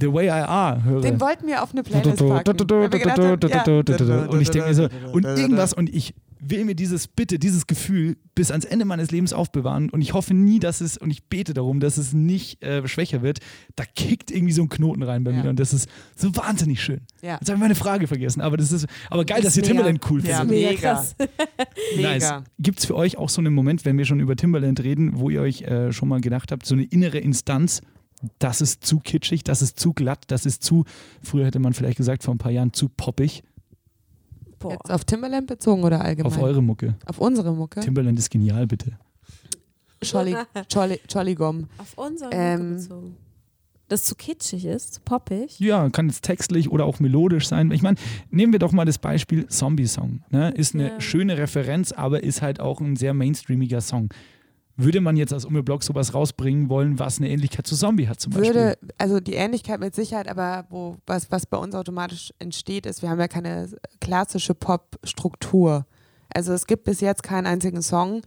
[0.00, 1.00] The Way I Are höre.
[1.02, 2.48] Den wollten wir auf eine Playlist packen.
[4.28, 8.16] Und ich denke mir so, und irgendwas, und ich will mir dieses Bitte, dieses Gefühl
[8.34, 11.52] bis ans Ende meines Lebens aufbewahren und ich hoffe nie, dass es, und ich bete
[11.54, 13.40] darum, dass es nicht äh, schwächer wird,
[13.76, 15.42] da kickt irgendwie so ein Knoten rein bei Ja.
[15.42, 17.00] mir und das ist so wahnsinnig schön.
[17.22, 17.34] Ja.
[17.38, 19.68] Jetzt habe ich meine Frage vergessen, aber das ist, aber geil, Das dass ihr ist
[19.68, 20.56] Timberland cool Ja, findet.
[20.56, 20.80] Mega mega.
[20.94, 21.14] krass.
[21.96, 22.44] Mega.
[22.58, 25.30] Gibt es für euch auch so einen Moment, wenn wir schon über Timberland reden, wo
[25.30, 27.80] ihr euch äh, schon mal gedacht habt, so eine innere Instanz,
[28.38, 30.84] das ist zu kitschig, das ist zu glatt, das ist zu,
[31.22, 33.42] früher hätte man vielleicht gesagt, vor ein paar Jahren zu poppig
[34.60, 34.72] Boah.
[34.72, 36.32] Jetzt auf Timberland bezogen oder allgemein?
[36.32, 36.94] auf eure Mucke.
[37.06, 37.80] Auf unsere Mucke?
[37.80, 38.92] Timberland ist genial, bitte.
[40.02, 40.36] Scholli,
[40.72, 41.66] Scholli, Scholli Gom.
[41.78, 43.16] Auf unsere Ähm, Mucke bezogen.
[43.88, 45.58] Das zu kitschig ist, zu poppig.
[45.58, 47.72] Ja, kann jetzt textlich oder auch melodisch sein.
[47.72, 47.96] Ich meine,
[48.30, 50.20] nehmen wir doch mal das Beispiel Zombie Song.
[50.30, 50.50] Ne?
[50.52, 51.00] Ist eine Ja.
[51.00, 54.10] schöne Referenz, aber ist halt auch ein sehr mainstreamiger Song.
[54.82, 58.32] Würde man jetzt als Ummelblock sowas rausbringen wollen, was eine Ähnlichkeit zu Zombie hat zum
[58.32, 58.54] Beispiel?
[58.54, 63.02] Würde, also die Ähnlichkeit mit Sicherheit, aber wo, was, was bei uns automatisch entsteht, ist,
[63.02, 63.68] wir haben ja keine
[64.00, 65.86] klassische Pop-Struktur.
[66.32, 68.22] Also es gibt bis jetzt keinen einzigen Song,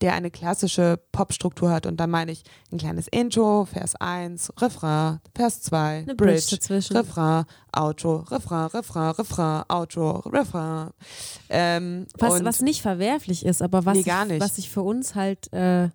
[0.00, 1.86] der eine klassische Pop-Struktur hat.
[1.86, 6.56] Und da meine ich ein kleines Intro, Vers 1, Refrain, Vers 2, Eine Bridge Bridge,
[6.56, 6.96] dazwischen.
[6.96, 10.90] Refrain, Outro, Refrain, Refrain, Refrain, Outro, Refrain.
[11.48, 15.52] Ähm, Was, was nicht verwerflich ist, aber was, Nee, ich, was ich für uns halt
[15.52, 15.88] äh,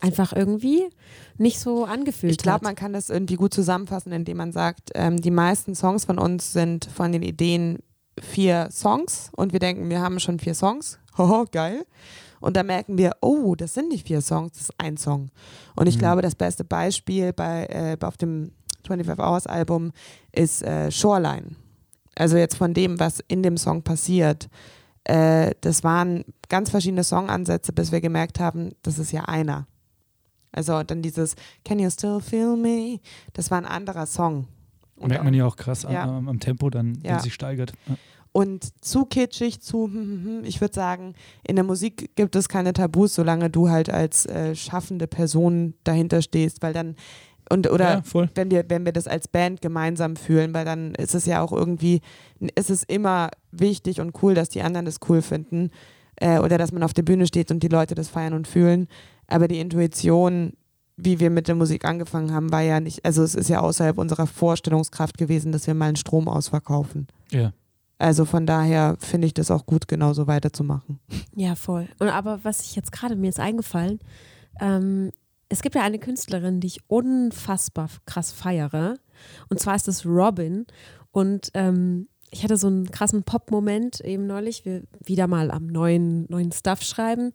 [0.00, 0.88] einfach irgendwie
[1.36, 5.20] nicht so angefühlt Ich glaube, man kann das irgendwie gut zusammenfassen, indem man sagt, ähm,
[5.20, 7.78] die meisten Songs von uns sind von den Ideen
[8.18, 10.98] vier Songs und wir denken, wir haben schon vier Songs.
[11.18, 11.84] Hoho, geil.
[12.42, 15.30] Und dann merken wir, oh, das sind nicht vier Songs, das ist ein Song.
[15.76, 16.00] Und ich mhm.
[16.00, 18.52] glaube, das beste Beispiel bei, äh, auf dem
[18.86, 19.92] 25 Hours Album
[20.32, 21.56] ist äh, Shoreline.
[22.16, 24.48] Also jetzt von dem, was in dem Song passiert.
[25.04, 29.66] Äh, das waren ganz verschiedene Songansätze, bis wir gemerkt haben, das ist ja einer.
[30.50, 31.34] Also dann dieses
[31.64, 33.00] Can you still feel me?
[33.32, 34.48] Das war ein anderer Song.
[34.96, 36.04] Und merkt man ja auch krass ja.
[36.04, 37.12] am, am, Tempo, dann, ja.
[37.14, 37.72] wenn sich steigert.
[37.86, 37.96] Ja.
[38.32, 41.14] Und zu kitschig, zu, hm, hm, hm, ich würde sagen,
[41.46, 46.22] in der Musik gibt es keine Tabus, solange du halt als äh, schaffende Person dahinter
[46.22, 46.96] stehst, weil dann
[47.50, 51.14] und oder ja, wenn wir wenn wir das als Band gemeinsam fühlen, weil dann ist
[51.14, 52.00] es ja auch irgendwie
[52.54, 55.70] ist es immer wichtig und cool, dass die anderen das cool finden
[56.16, 58.88] äh, oder dass man auf der Bühne steht und die Leute das feiern und fühlen.
[59.26, 60.54] Aber die Intuition,
[60.96, 63.98] wie wir mit der Musik angefangen haben, war ja nicht, also es ist ja außerhalb
[63.98, 67.08] unserer Vorstellungskraft gewesen, dass wir mal einen Strom ausverkaufen.
[67.30, 67.52] Ja.
[68.02, 70.98] Also von daher finde ich das auch gut, genauso weiterzumachen.
[71.36, 71.88] Ja, voll.
[72.00, 74.00] Und aber was ich jetzt gerade mir ist eingefallen,
[74.60, 75.12] ähm,
[75.48, 78.96] es gibt ja eine Künstlerin, die ich unfassbar krass feiere.
[79.48, 80.66] Und zwar ist es Robin.
[81.12, 86.26] Und ähm, ich hatte so einen krassen Pop-Moment eben neulich, wir wieder mal am neuen,
[86.28, 87.32] neuen Stuff schreiben.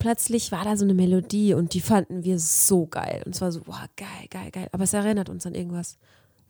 [0.00, 3.22] Plötzlich war da so eine Melodie und die fanden wir so geil.
[3.24, 4.68] Und zwar so, boah, geil, geil, geil.
[4.72, 5.96] Aber es erinnert uns an irgendwas.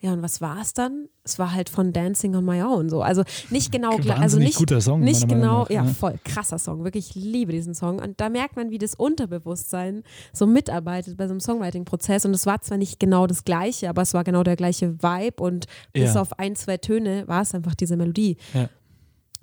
[0.02, 1.08] Ja, und was war es dann?
[1.24, 3.02] Es war halt von Dancing on My Own so.
[3.02, 4.18] Also nicht genau gleich.
[4.18, 5.92] Also nicht, guter Song, nicht genau, nach, ja, ne?
[5.92, 6.84] voll krasser Song.
[6.84, 7.98] Wirklich, ich liebe diesen Song.
[7.98, 12.24] Und da merkt man, wie das Unterbewusstsein so mitarbeitet bei so einem Songwriting-Prozess.
[12.24, 15.42] Und es war zwar nicht genau das Gleiche, aber es war genau der gleiche Vibe.
[15.42, 16.20] Und bis ja.
[16.22, 18.38] auf ein, zwei Töne war es einfach diese Melodie.
[18.54, 18.70] Ja.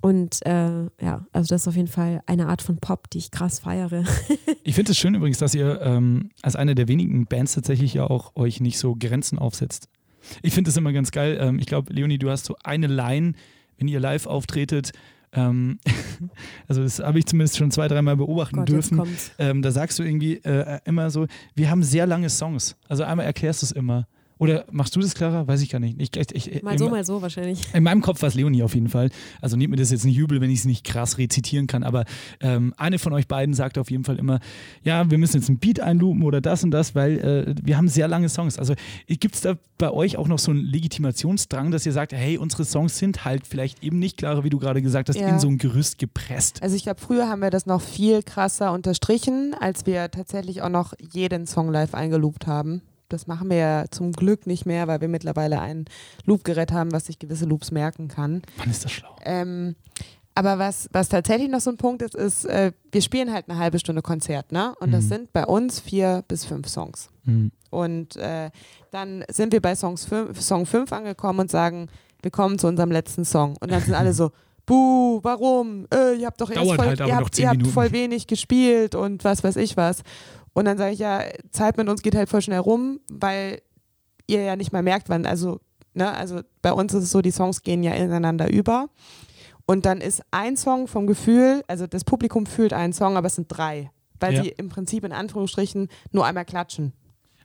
[0.00, 3.30] Und äh, ja, also das ist auf jeden Fall eine Art von Pop, die ich
[3.30, 4.04] krass feiere.
[4.64, 8.08] ich finde es schön übrigens, dass ihr ähm, als eine der wenigen Bands tatsächlich ja
[8.08, 9.88] auch euch nicht so Grenzen aufsetzt.
[10.42, 11.38] Ich finde das immer ganz geil.
[11.40, 13.32] Ähm, ich glaube, Leonie, du hast so eine Line,
[13.78, 14.92] wenn ihr live auftretet.
[15.32, 15.78] Ähm,
[16.68, 19.02] also das habe ich zumindest schon zwei, dreimal beobachten Gott, dürfen.
[19.38, 22.76] Ähm, da sagst du irgendwie äh, immer so, wir haben sehr lange Songs.
[22.88, 24.06] Also einmal erklärst du es immer.
[24.38, 25.46] Oder machst du das, Clara?
[25.46, 26.16] Weiß ich gar nicht.
[26.16, 27.62] Ich, ich, mal so, in, mal so wahrscheinlich.
[27.74, 29.10] In meinem Kopf war es Leonie auf jeden Fall.
[29.40, 32.04] Also nehmt mir das jetzt nicht übel, wenn ich es nicht krass rezitieren kann, aber
[32.40, 34.40] ähm, eine von euch beiden sagt auf jeden Fall immer,
[34.82, 37.88] ja, wir müssen jetzt ein Beat einloopen oder das und das, weil äh, wir haben
[37.88, 38.58] sehr lange Songs.
[38.58, 38.74] Also
[39.08, 42.64] gibt es da bei euch auch noch so einen Legitimationsdrang, dass ihr sagt, hey, unsere
[42.64, 45.28] Songs sind halt vielleicht eben nicht, Clara, wie du gerade gesagt hast, ja.
[45.28, 46.62] in so ein Gerüst gepresst.
[46.62, 50.68] Also ich glaube, früher haben wir das noch viel krasser unterstrichen, als wir tatsächlich auch
[50.68, 52.82] noch jeden Song live eingeloopt haben.
[53.08, 55.86] Das machen wir ja zum Glück nicht mehr, weil wir mittlerweile ein
[56.24, 58.42] Loop-Gerät haben, was sich gewisse Loops merken kann.
[58.56, 59.16] Wann ist das schlau?
[59.24, 59.76] Ähm,
[60.34, 63.58] aber was, was tatsächlich noch so ein Punkt ist, ist, äh, wir spielen halt eine
[63.58, 64.72] halbe Stunde Konzert, ne?
[64.78, 64.92] Und mhm.
[64.92, 67.08] das sind bei uns vier bis fünf Songs.
[67.24, 67.50] Mhm.
[67.70, 68.50] Und äh,
[68.92, 71.88] dann sind wir bei Songs fünf, Song 5 angekommen und sagen,
[72.22, 73.56] wir kommen zu unserem letzten Song.
[73.60, 74.30] Und dann sind alle so,
[74.68, 75.86] Buh, warum?
[75.92, 79.24] Äh, ihr habt doch erst voll, halt ihr habt, ihr habt voll wenig gespielt und
[79.24, 80.02] was weiß ich was.
[80.58, 83.62] Und dann sage ich ja, Zeit mit uns geht halt voll schnell rum, weil
[84.26, 85.60] ihr ja nicht mal merkt, wann, also,
[85.94, 88.88] ne, also bei uns ist es so, die Songs gehen ja ineinander über.
[89.66, 93.36] Und dann ist ein Song vom Gefühl, also das Publikum fühlt einen Song, aber es
[93.36, 94.42] sind drei, weil ja.
[94.42, 96.92] sie im Prinzip in Anführungsstrichen nur einmal klatschen.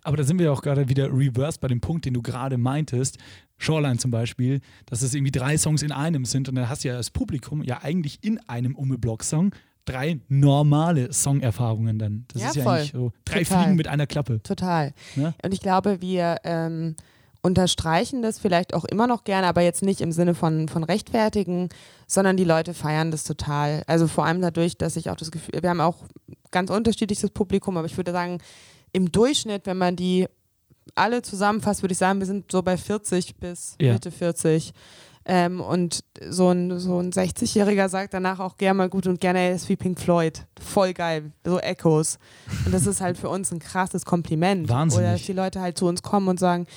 [0.01, 3.19] Aber da sind wir auch gerade wieder reversed bei dem Punkt, den du gerade meintest.
[3.59, 6.87] Shoreline zum Beispiel, dass es irgendwie drei Songs in einem sind und dann hast du
[6.87, 9.53] ja das Publikum ja eigentlich in einem Umme-Block-Song
[9.85, 12.25] drei normale Songerfahrungen dann.
[12.33, 12.73] Das ja, ist ja voll.
[12.73, 13.63] eigentlich so drei Total.
[13.63, 14.41] Fliegen mit einer Klappe.
[14.43, 14.93] Total.
[15.15, 15.33] Ne?
[15.43, 16.95] Und ich glaube, wir ähm,
[17.41, 21.69] unterstreichen das vielleicht auch immer noch gerne, aber jetzt nicht im Sinne von, von rechtfertigen,
[22.07, 23.83] sondern die Leute feiern das total.
[23.85, 26.05] Also vor allem dadurch, dass ich auch das Gefühl, wir haben auch
[26.51, 28.39] ganz unterschiedliches Publikum, aber ich würde sagen,
[28.93, 30.27] im Durchschnitt, wenn man die
[30.95, 33.93] alle zusammenfasst, würde ich sagen, wir sind so bei 40 bis ja.
[33.93, 34.73] Mitte 40.
[35.25, 39.39] Ähm, und so ein, so ein 60-Jähriger sagt danach auch gerne mal gut und gerne,
[39.39, 40.45] er ist wie Pink Floyd.
[40.59, 41.31] Voll geil.
[41.45, 42.19] So Echos.
[42.65, 44.67] Und das ist halt für uns ein krasses Kompliment.
[44.67, 45.05] Wahnsinnig.
[45.05, 46.67] Oder dass die Leute halt zu uns kommen und sagen,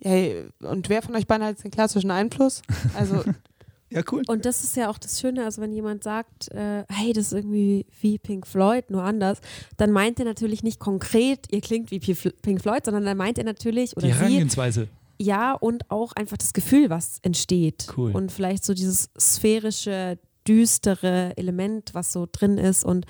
[0.00, 2.62] hey, und wer von euch beiden hat den klassischen Einfluss?
[2.96, 3.22] Also.
[3.90, 4.22] ja, cool.
[4.26, 7.32] Und das ist ja auch das Schöne, also wenn jemand sagt, äh, hey, das ist
[7.32, 9.38] irgendwie wie Pink Floyd, nur anders,
[9.76, 13.44] dann meint er natürlich nicht konkret, ihr klingt wie Pink Floyd, sondern dann meint er
[13.44, 14.88] natürlich, oder die Herangehensweise.
[15.22, 17.86] Ja, und auch einfach das Gefühl, was entsteht.
[17.96, 18.10] Cool.
[18.10, 20.18] Und vielleicht so dieses sphärische,
[20.48, 23.06] düstere Element, was so drin ist und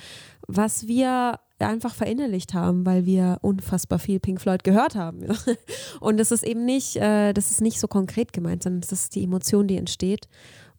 [0.47, 5.23] was wir einfach verinnerlicht haben, weil wir unfassbar viel Pink Floyd gehört haben.
[6.01, 9.15] Und das ist eben nicht, äh, das ist nicht so konkret gemeint, sondern das ist
[9.15, 10.29] die Emotion, die entsteht.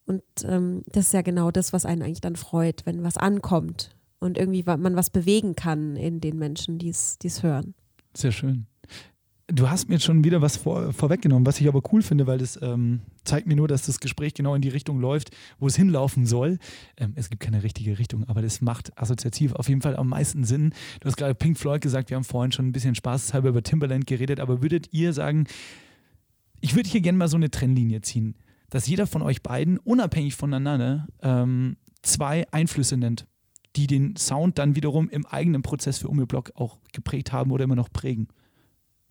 [0.05, 3.95] Und ähm, das ist ja genau das, was einen eigentlich dann freut, wenn was ankommt
[4.19, 7.73] und irgendwie man was bewegen kann in den Menschen, die es hören.
[8.13, 8.67] Sehr schön.
[9.47, 12.37] Du hast mir jetzt schon wieder was vor, vorweggenommen, was ich aber cool finde, weil
[12.37, 15.75] das ähm, zeigt mir nur, dass das Gespräch genau in die Richtung läuft, wo es
[15.75, 16.59] hinlaufen soll.
[16.95, 20.45] Ähm, es gibt keine richtige Richtung, aber das macht assoziativ auf jeden Fall am meisten
[20.45, 20.73] Sinn.
[21.01, 24.07] Du hast gerade Pink Floyd gesagt, wir haben vorhin schon ein bisschen spaßhalber über Timberland
[24.07, 25.45] geredet, aber würdet ihr sagen,
[26.61, 28.35] ich würde hier gerne mal so eine Trennlinie ziehen,
[28.69, 33.27] dass jeder von euch beiden unabhängig voneinander ähm, zwei Einflüsse nennt,
[33.75, 37.75] die den Sound dann wiederum im eigenen Prozess für Umgeblock auch geprägt haben oder immer
[37.75, 38.29] noch prägen.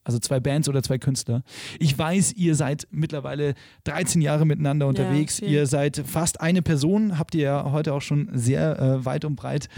[0.04, 1.42] Also zwei Bands oder zwei Künstler.
[1.78, 5.38] Ich weiß, ihr seid mittlerweile 13 Jahre miteinander unterwegs.
[5.38, 9.24] Ja, ihr seid fast eine Person, habt ihr ja heute auch schon sehr äh, weit
[9.24, 9.68] und breit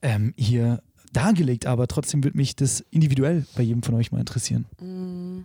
[0.00, 1.66] ähm, hier dargelegt.
[1.66, 4.66] Aber trotzdem würde mich das individuell bei jedem von euch mal interessieren.
[4.80, 5.44] Mm.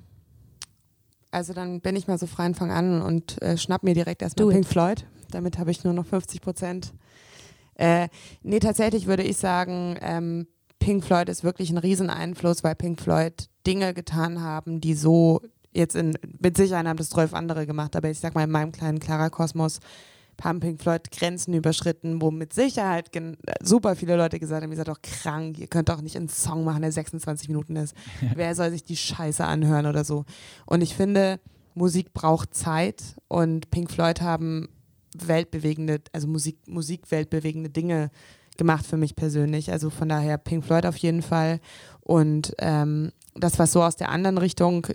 [1.32, 4.22] Also dann bin ich mal so frei und fang an und äh, schnapp mir direkt
[4.22, 5.06] erstmal Pink Floyd.
[5.32, 6.94] Damit habe ich nur noch 50 Prozent.
[7.74, 8.08] Äh,
[8.42, 10.48] nee, tatsächlich würde ich sagen, ähm,
[10.80, 15.42] Pink Floyd ist wirklich ein Rieseneinfluss, weil Pink Floyd Dinge getan haben, die so
[15.74, 18.72] jetzt in, mit Sicherheit haben das zwölf andere gemacht, aber ich sag mal, in meinem
[18.72, 19.80] kleinen Clara-Kosmos
[20.44, 23.10] haben Pink Floyd Grenzen überschritten, wo mit Sicherheit
[23.62, 26.64] super viele Leute gesagt haben, ihr seid doch krank, ihr könnt doch nicht einen Song
[26.64, 27.96] machen, der 26 Minuten ist.
[28.36, 30.26] Wer soll sich die Scheiße anhören oder so?
[30.66, 31.40] Und ich finde,
[31.74, 34.70] Musik braucht Zeit und Pink Floyd haben
[35.18, 38.12] weltbewegende, also Musik, Musik weltbewegende Dinge
[38.58, 39.72] gemacht für mich persönlich.
[39.72, 41.60] Also von daher Pink Floyd auf jeden Fall.
[42.02, 44.88] Und ähm, das, was so aus der anderen Richtung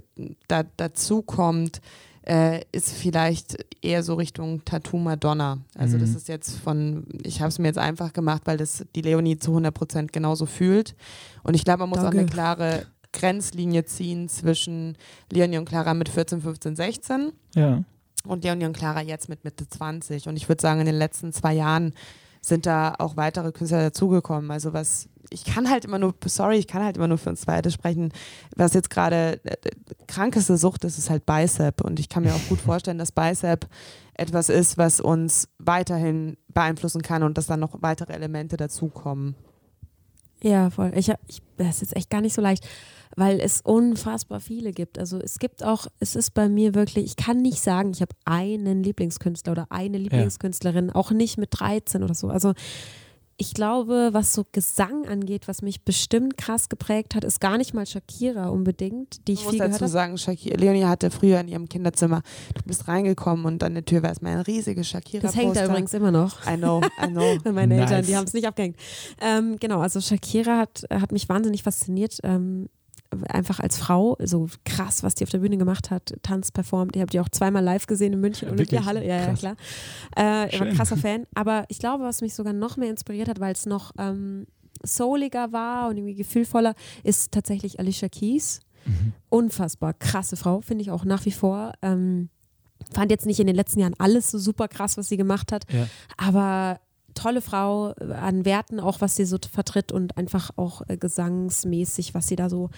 [0.49, 1.80] da, dazu kommt,
[2.22, 5.59] äh, ist vielleicht eher so Richtung Tattoo Madonna.
[5.76, 6.01] Also mhm.
[6.01, 9.38] das ist jetzt von, ich habe es mir jetzt einfach gemacht, weil das die Leonie
[9.38, 10.95] zu 100 Prozent genauso fühlt.
[11.43, 12.16] Und ich glaube, man muss Danke.
[12.16, 14.97] auch eine klare Grenzlinie ziehen zwischen
[15.30, 17.32] Leonie und Clara mit 14, 15, 16.
[17.55, 17.82] Ja.
[18.24, 20.28] Und Leonie und Clara jetzt mit Mitte 20.
[20.28, 21.95] Und ich würde sagen, in den letzten zwei Jahren
[22.41, 24.51] sind da auch weitere Künstler dazugekommen.
[24.51, 27.47] Also was, ich kann halt immer nur, sorry, ich kann halt immer nur für uns
[27.47, 28.12] beide sprechen.
[28.57, 29.57] Was jetzt gerade äh,
[30.07, 31.82] krankeste Sucht ist, ist halt Bicep.
[31.82, 33.68] Und ich kann mir auch gut vorstellen, dass Bicep
[34.14, 39.34] etwas ist, was uns weiterhin beeinflussen kann und dass dann noch weitere Elemente dazukommen.
[40.43, 40.93] Ja, voll.
[40.95, 42.66] Ich, ich, das ist jetzt echt gar nicht so leicht
[43.16, 44.98] weil es unfassbar viele gibt.
[44.98, 48.14] Also es gibt auch, es ist bei mir wirklich, ich kann nicht sagen, ich habe
[48.24, 50.94] einen Lieblingskünstler oder eine Lieblingskünstlerin, ja.
[50.94, 52.28] auch nicht mit 13 oder so.
[52.28, 52.54] Also
[53.40, 57.72] ich glaube, was so Gesang angeht, was mich bestimmt krass geprägt hat, ist gar nicht
[57.72, 61.48] mal Shakira unbedingt, die ich, ich viel muss dazu sagen, Shakira, Leonie hatte früher in
[61.48, 62.20] ihrem Kinderzimmer,
[62.54, 65.22] du bist reingekommen und an der Tür war erstmal ein riesiges Shakira.
[65.22, 66.46] Das hängt da übrigens immer noch.
[66.46, 67.38] I know, I know.
[67.50, 67.90] Meine nice.
[67.90, 68.76] Eltern, die haben es nicht abgehängt.
[69.22, 72.18] Ähm, genau, also Shakira hat, hat mich wahnsinnig fasziniert.
[72.22, 72.68] Ähm,
[73.28, 76.96] einfach als Frau, so krass, was die auf der Bühne gemacht hat, Tanz performt.
[76.96, 79.06] Ihr habt die auch zweimal live gesehen in München, ja, Olympiahalle.
[79.06, 79.56] Ja, ja, klar.
[80.16, 81.26] Äh, ich war ein krasser Fan.
[81.34, 84.46] Aber ich glaube, was mich sogar noch mehr inspiriert hat, weil es noch ähm,
[84.82, 88.61] souliger war und irgendwie gefühlvoller, ist tatsächlich Alicia Keys.
[88.86, 89.12] Mhm.
[89.28, 91.72] Unfassbar krasse Frau, finde ich auch nach wie vor.
[91.82, 92.30] Ähm,
[92.94, 95.70] fand jetzt nicht in den letzten Jahren alles so super krass, was sie gemacht hat,
[95.72, 95.86] ja.
[96.16, 96.80] aber
[97.14, 102.14] tolle Frau äh, an Werten, auch was sie so vertritt und einfach auch äh, gesangsmäßig,
[102.14, 102.70] was sie da so,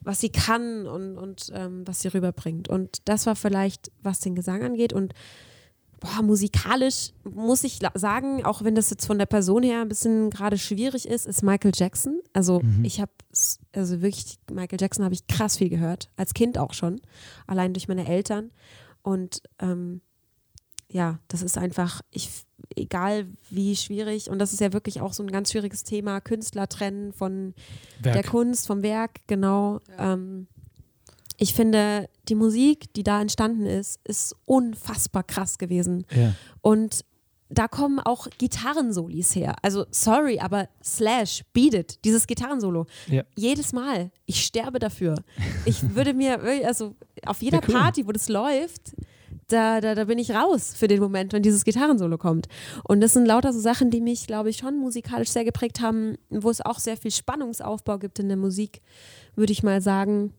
[0.00, 2.68] was sie kann und, und ähm, was sie rüberbringt.
[2.68, 4.92] Und das war vielleicht, was den Gesang angeht.
[4.92, 5.14] Und
[6.00, 10.30] boah, musikalisch muss ich sagen, auch wenn das jetzt von der Person her ein bisschen
[10.30, 12.20] gerade schwierig ist, ist Michael Jackson.
[12.32, 12.84] Also mhm.
[12.84, 13.12] ich habe,
[13.72, 17.00] also wirklich, Michael Jackson habe ich krass viel gehört, als Kind auch schon,
[17.46, 18.50] allein durch meine Eltern.
[19.02, 20.00] Und ähm,
[20.90, 22.30] ja, das ist einfach, ich,
[22.76, 26.68] egal wie schwierig, und das ist ja wirklich auch so ein ganz schwieriges Thema, Künstler
[26.68, 27.54] trennen von
[28.00, 28.14] Werk.
[28.14, 29.80] der Kunst, vom Werk, genau.
[29.96, 30.14] Ja.
[30.14, 30.46] Ähm,
[31.36, 36.04] ich finde, die Musik, die da entstanden ist, ist unfassbar krass gewesen.
[36.14, 36.34] Ja.
[36.60, 37.04] Und
[37.48, 39.56] da kommen auch Gitarrensolis her.
[39.62, 42.86] Also sorry, aber Slash, Beat It, dieses Gitarrensolo.
[43.08, 43.24] Ja.
[43.36, 44.10] Jedes Mal.
[44.26, 45.16] Ich sterbe dafür.
[45.64, 46.94] Ich würde mir, also
[47.26, 47.74] auf jeder cool.
[47.74, 48.94] Party, wo das läuft,
[49.52, 52.46] da, da, da bin ich raus für den Moment, wenn dieses Gitarrensolo kommt.
[52.84, 56.16] Und das sind lauter so Sachen, die mich, glaube ich, schon musikalisch sehr geprägt haben,
[56.28, 58.80] wo es auch sehr viel Spannungsaufbau gibt in der Musik,
[59.34, 60.32] würde ich mal sagen.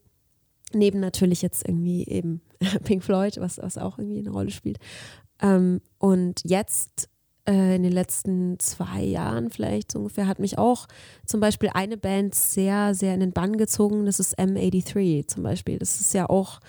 [0.73, 2.41] Neben natürlich jetzt irgendwie eben
[2.83, 4.77] Pink Floyd, was, was auch irgendwie eine Rolle spielt.
[5.41, 7.09] Ähm, und jetzt
[7.47, 10.87] äh, in den letzten zwei Jahren vielleicht so ungefähr hat mich auch
[11.25, 14.05] zum Beispiel eine Band sehr, sehr in den Bann gezogen.
[14.05, 15.79] Das ist M83 zum Beispiel.
[15.79, 16.59] Das ist ja auch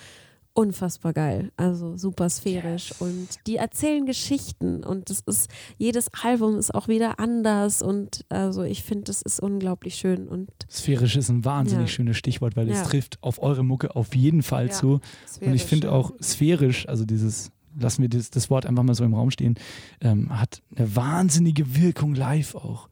[0.53, 1.51] unfassbar geil.
[1.57, 2.89] Also super sphärisch.
[2.89, 3.01] Yes.
[3.01, 8.63] Und die erzählen Geschichten und das ist, jedes Album ist auch wieder anders und also
[8.63, 10.27] ich finde, das ist unglaublich schön.
[10.27, 11.95] Und Sphärisch ist ein wahnsinnig ja.
[11.95, 12.75] schönes Stichwort, weil ja.
[12.75, 14.71] es trifft auf eure Mucke auf jeden Fall ja.
[14.71, 14.99] zu.
[15.27, 18.93] Sphärisch, und ich finde auch sphärisch, also dieses lassen wir das, das, Wort einfach mal
[18.93, 19.55] so im Raum stehen,
[19.99, 22.87] ähm, hat eine wahnsinnige Wirkung live auch.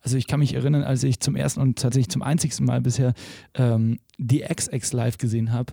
[0.00, 3.14] Also ich kann mich erinnern, als ich zum ersten und tatsächlich zum einzigsten Mal bisher
[3.54, 5.72] ähm, die XX live gesehen habe,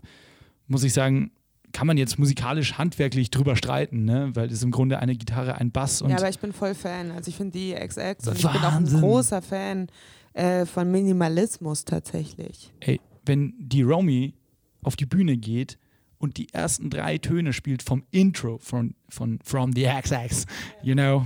[0.72, 1.32] muss ich sagen,
[1.74, 4.32] kann man jetzt musikalisch handwerklich drüber streiten, ne?
[4.34, 6.10] weil es im Grunde eine Gitarre, ein Bass und.
[6.10, 7.12] Ja, aber ich bin voll Fan.
[7.12, 9.88] Also ich finde die XX und ich bin auch ein großer Fan
[10.34, 12.72] äh, von Minimalismus tatsächlich.
[12.80, 14.34] Ey, wenn die Romy
[14.82, 15.78] auf die Bühne geht
[16.22, 20.46] und die ersten drei Töne spielt vom Intro von, von From the XX,
[20.84, 21.26] you know.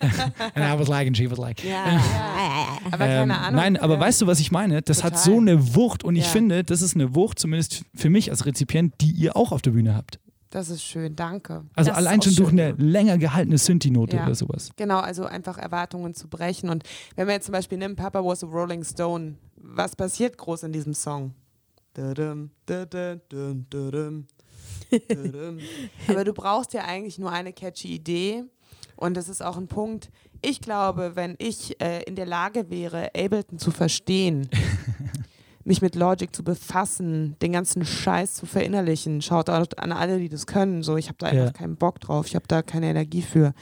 [0.00, 1.62] and I was like, and she was like.
[1.64, 2.78] Ja, ja.
[2.86, 3.54] aber keine ähm, Ahnung.
[3.54, 4.00] Nein, aber ja.
[4.00, 4.82] weißt du, was ich meine?
[4.82, 5.12] Das Total.
[5.12, 8.44] hat so eine Wucht und ich finde, das ist eine Wucht, zumindest für mich als
[8.44, 10.18] Rezipient, die ihr auch auf der Bühne habt.
[10.50, 11.64] Das ist schön, danke.
[11.74, 14.24] Also das allein schon durch eine länger gehaltene Synthi-Note ja.
[14.24, 14.70] oder sowas.
[14.76, 16.70] Genau, also einfach Erwartungen zu brechen.
[16.70, 16.84] Und
[17.16, 20.72] wenn wir jetzt zum Beispiel nehmen, Papa was a Rolling Stone, was passiert groß in
[20.72, 21.34] diesem Song?
[26.08, 28.44] Aber du brauchst ja eigentlich nur eine catchy Idee.
[28.96, 30.10] Und das ist auch ein Punkt.
[30.42, 34.48] Ich glaube, wenn ich äh, in der Lage wäre, Ableton zu verstehen,
[35.64, 40.46] mich mit Logic zu befassen, den ganzen Scheiß zu verinnerlichen, schaut an alle, die das
[40.46, 40.82] können.
[40.82, 41.42] So, ich habe da ja.
[41.42, 43.54] einfach keinen Bock drauf, ich habe da keine Energie für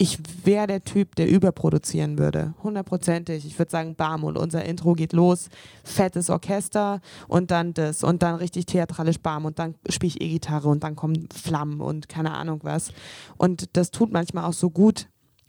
[0.00, 2.54] ich wäre der Typ, der überproduzieren würde.
[2.62, 3.44] Hundertprozentig.
[3.44, 5.48] Ich würde sagen, bam, und unser Intro geht los.
[5.82, 8.04] Fettes Orchester und dann das.
[8.04, 9.44] Und dann richtig theatralisch bam.
[9.44, 12.92] Und dann spiele ich E-Gitarre und dann kommen Flammen und keine Ahnung was.
[13.36, 15.08] Und das tut manchmal auch so gut,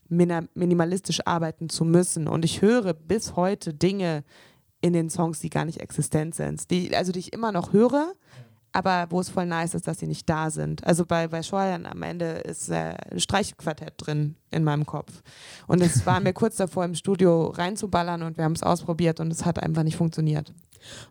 [0.09, 2.27] minimalistisch arbeiten zu müssen.
[2.27, 4.23] Und ich höre bis heute Dinge
[4.81, 6.71] in den Songs, die gar nicht existent sind.
[6.71, 8.13] Die, also die ich immer noch höre
[8.79, 10.85] aber wo es voll nice ist, dass sie nicht da sind.
[10.85, 15.21] Also bei, bei Scheuern am Ende ist äh, ein Streichquartett drin in meinem Kopf.
[15.67, 19.31] Und es war mir kurz davor, im Studio reinzuballern und wir haben es ausprobiert und
[19.31, 20.53] es hat einfach nicht funktioniert.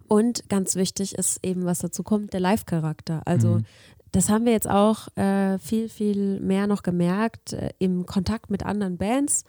[0.06, 3.20] Und ganz wichtig ist eben, was dazu kommt, der Live-Charakter.
[3.26, 3.64] Also mhm.
[4.12, 8.64] das haben wir jetzt auch äh, viel, viel mehr noch gemerkt äh, im Kontakt mit
[8.64, 9.44] anderen Bands.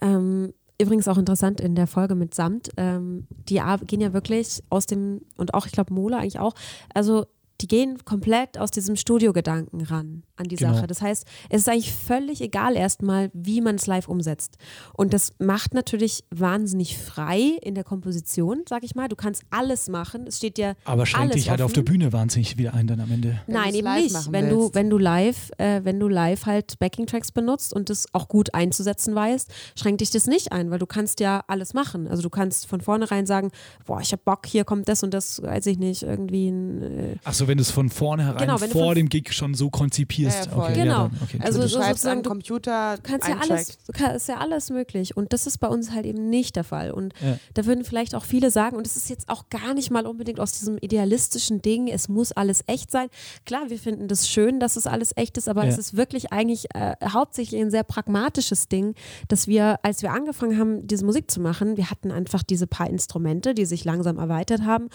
[0.00, 0.52] Ähm,
[0.82, 5.20] Übrigens auch interessant in der Folge mit Samt, ähm, die gehen ja wirklich aus dem,
[5.36, 6.54] und auch, ich glaube, Mola eigentlich auch,
[6.92, 7.26] also
[7.62, 10.74] die gehen komplett aus diesem Studiogedanken ran an die genau.
[10.74, 10.86] Sache.
[10.86, 14.56] Das heißt, es ist eigentlich völlig egal erstmal, wie man es live umsetzt.
[14.94, 19.08] Und das macht natürlich wahnsinnig frei in der Komposition, sag ich mal.
[19.08, 20.26] Du kannst alles machen.
[20.26, 21.66] Es steht dir Aber schränkt dich halt offen.
[21.66, 23.40] auf der Bühne wahnsinnig wieder ein dann am Ende.
[23.46, 24.32] Nein, eben nicht.
[24.32, 28.26] Wenn du, wenn du live, äh, wenn du live halt Backing-Tracks benutzt und das auch
[28.28, 32.08] gut einzusetzen weißt, schränkt dich das nicht ein, weil du kannst ja alles machen.
[32.08, 33.50] Also du kannst von vornherein sagen,
[33.86, 36.82] boah, ich hab Bock, hier kommt das und das, weiß ich nicht, irgendwie ein.
[36.82, 40.46] Äh Ach wenn du es von vornherein genau, vor dem Gig schon so konzipierst.
[40.46, 41.04] Ja, okay, genau.
[41.04, 41.38] Ja, okay.
[41.42, 45.18] Also du schreibst am Computer, du kannst ja alles, kann, ist ja alles möglich.
[45.18, 46.92] Und das ist bei uns halt eben nicht der Fall.
[46.92, 47.38] Und ja.
[47.52, 50.40] da würden vielleicht auch viele sagen, und es ist jetzt auch gar nicht mal unbedingt
[50.40, 53.08] aus diesem idealistischen Ding, es muss alles echt sein.
[53.44, 56.74] Klar, wir finden das schön, dass es alles echt ist, aber es ist wirklich eigentlich
[56.74, 58.94] äh, hauptsächlich ein sehr pragmatisches Ding,
[59.28, 62.88] dass wir, als wir angefangen haben, diese Musik zu machen, wir hatten einfach diese paar
[62.88, 64.88] Instrumente, die sich langsam erweitert haben.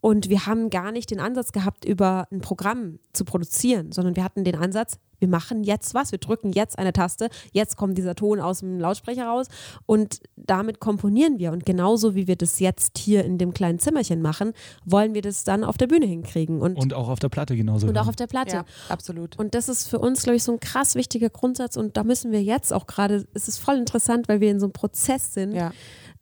[0.00, 4.14] Und wir haben gar nicht den Ansatz gehabt, über über ein Programm zu produzieren, sondern
[4.14, 7.96] wir hatten den Ansatz, wir machen jetzt was, wir drücken jetzt eine Taste, jetzt kommt
[7.96, 9.46] dieser Ton aus dem Lautsprecher raus
[9.86, 11.52] und damit komponieren wir.
[11.52, 14.52] Und genauso wie wir das jetzt hier in dem kleinen Zimmerchen machen,
[14.84, 16.60] wollen wir das dann auf der Bühne hinkriegen.
[16.60, 17.86] Und, und auch auf der Platte genauso.
[17.86, 18.56] Und auch auf der Platte.
[18.56, 19.38] Ja, absolut.
[19.38, 22.32] Und das ist für uns, glaube ich, so ein krass wichtiger Grundsatz und da müssen
[22.32, 25.52] wir jetzt auch gerade, es ist voll interessant, weil wir in so einem Prozess sind.
[25.52, 25.72] Ja.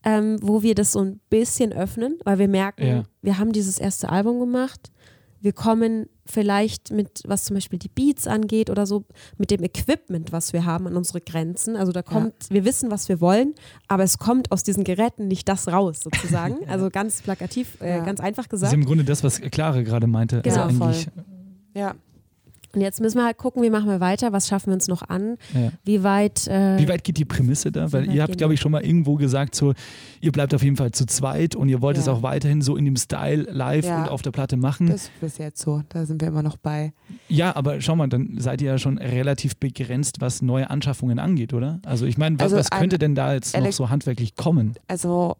[0.04, 3.02] Ähm, wo wir das so ein bisschen öffnen, weil wir merken, ja.
[3.20, 4.90] wir haben dieses erste Album gemacht
[5.42, 9.04] wir kommen vielleicht mit, was zum Beispiel die Beats angeht oder so,
[9.38, 11.76] mit dem Equipment, was wir haben, an unsere Grenzen.
[11.76, 12.54] Also da kommt, ja.
[12.54, 13.54] wir wissen, was wir wollen,
[13.88, 16.56] aber es kommt aus diesen Geräten nicht das raus, sozusagen.
[16.72, 18.04] Also ganz plakativ, äh, ja.
[18.04, 18.72] ganz einfach gesagt.
[18.72, 20.40] Das ist im Grunde das, was Clara gerade meinte.
[20.42, 20.94] Genau, also voll.
[21.74, 21.94] Ja.
[22.74, 25.02] Und jetzt müssen wir halt gucken, wie machen wir weiter, was schaffen wir uns noch
[25.02, 25.72] an, ja.
[25.84, 26.46] wie weit.
[26.48, 27.92] Äh, wie weit geht die Prämisse da?
[27.92, 29.74] Weil ihr habt, glaube ich, schon mal irgendwo gesagt, so,
[30.20, 32.02] ihr bleibt auf jeden Fall zu zweit und ihr wollt ja.
[32.02, 34.02] es auch weiterhin so in dem Style live ja.
[34.02, 34.86] und auf der Platte machen.
[34.86, 36.92] Das ist bis jetzt so, da sind wir immer noch bei.
[37.28, 41.52] Ja, aber schau mal, dann seid ihr ja schon relativ begrenzt, was neue Anschaffungen angeht,
[41.52, 41.80] oder?
[41.84, 44.74] Also ich meine, was, also was könnte denn da jetzt noch so handwerklich kommen?
[44.88, 45.36] Also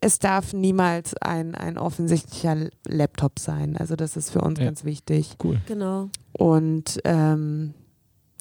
[0.00, 3.76] es darf niemals ein, ein offensichtlicher Laptop sein.
[3.76, 4.66] Also das ist für uns ja.
[4.66, 5.36] ganz wichtig.
[5.42, 5.60] Cool.
[5.66, 6.08] Genau.
[6.32, 7.74] Und ähm,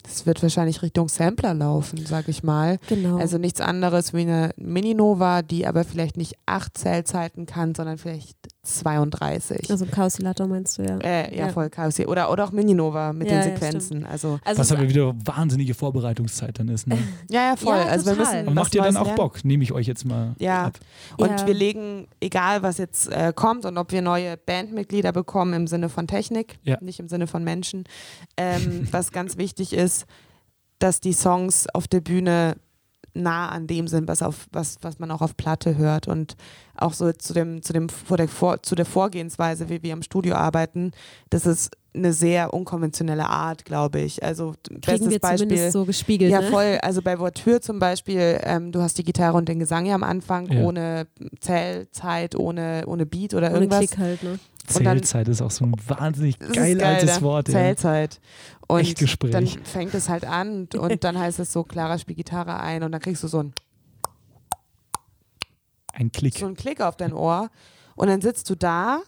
[0.05, 2.79] es wird wahrscheinlich Richtung Sampler laufen, sag ich mal.
[2.87, 3.17] Genau.
[3.17, 8.37] Also nichts anderes wie eine Mini-Nova, die aber vielleicht nicht acht Zellzeiten kann, sondern vielleicht
[8.63, 9.71] 32.
[9.71, 10.97] Also Chaosilator meinst du, ja.
[10.97, 11.97] Äh, ja, ja, voll Chaos.
[11.99, 14.01] Oder, oder auch Mini-Nova mit ja, den Sequenzen.
[14.01, 16.85] Ja, also, also Was aber wieder wahnsinnige Vorbereitungszeit dann ist.
[16.85, 16.97] Ne?
[17.29, 17.75] ja, ja, voll.
[17.75, 19.15] also wir müssen Und macht ihr dann auch lernen.
[19.15, 19.45] Bock?
[19.45, 20.65] Nehme ich euch jetzt mal Ja.
[20.65, 20.79] Ab.
[21.17, 25.67] Und wir legen, egal was jetzt äh, kommt und ob wir neue Bandmitglieder bekommen im
[25.67, 27.85] Sinne von Technik, nicht im Sinne von Menschen,
[28.35, 30.05] ähm, was ganz wichtig ist,
[30.79, 32.55] dass die Songs auf der Bühne
[33.13, 36.35] nah an dem sind, was, auf, was, was man auch auf Platte hört und
[36.81, 40.01] auch so zu dem, zu dem vor der, vor, zu der Vorgehensweise, wie wir im
[40.01, 40.91] Studio arbeiten,
[41.29, 44.23] das ist eine sehr unkonventionelle Art, glaube ich.
[44.23, 45.71] Also Kriegen bestes wir Beispiel.
[45.71, 46.31] so gespiegelt.
[46.31, 46.47] Ja, ne?
[46.47, 46.77] voll.
[46.81, 50.03] Also bei Voiture zum Beispiel, ähm, du hast die Gitarre und den Gesang ja am
[50.03, 50.61] Anfang, ja.
[50.61, 51.07] ohne
[51.39, 53.79] Zählzeit, ohne, ohne Beat oder ohne irgendwas.
[53.79, 54.39] Klick halt, ne?
[54.67, 57.21] Zählzeit ist auch so ein wahnsinnig geil, geil altes ne?
[57.23, 57.47] Wort.
[57.47, 58.19] Zählzeit.
[58.67, 59.31] Und Echt Gespräch.
[59.31, 62.83] dann fängt es halt an und, und dann heißt es so, Clara spielt Gitarre ein
[62.83, 63.53] und dann kriegst du so ein
[65.99, 66.37] ein Klick.
[66.37, 67.49] So ein Klick auf dein Ohr
[67.95, 69.01] und dann sitzt du da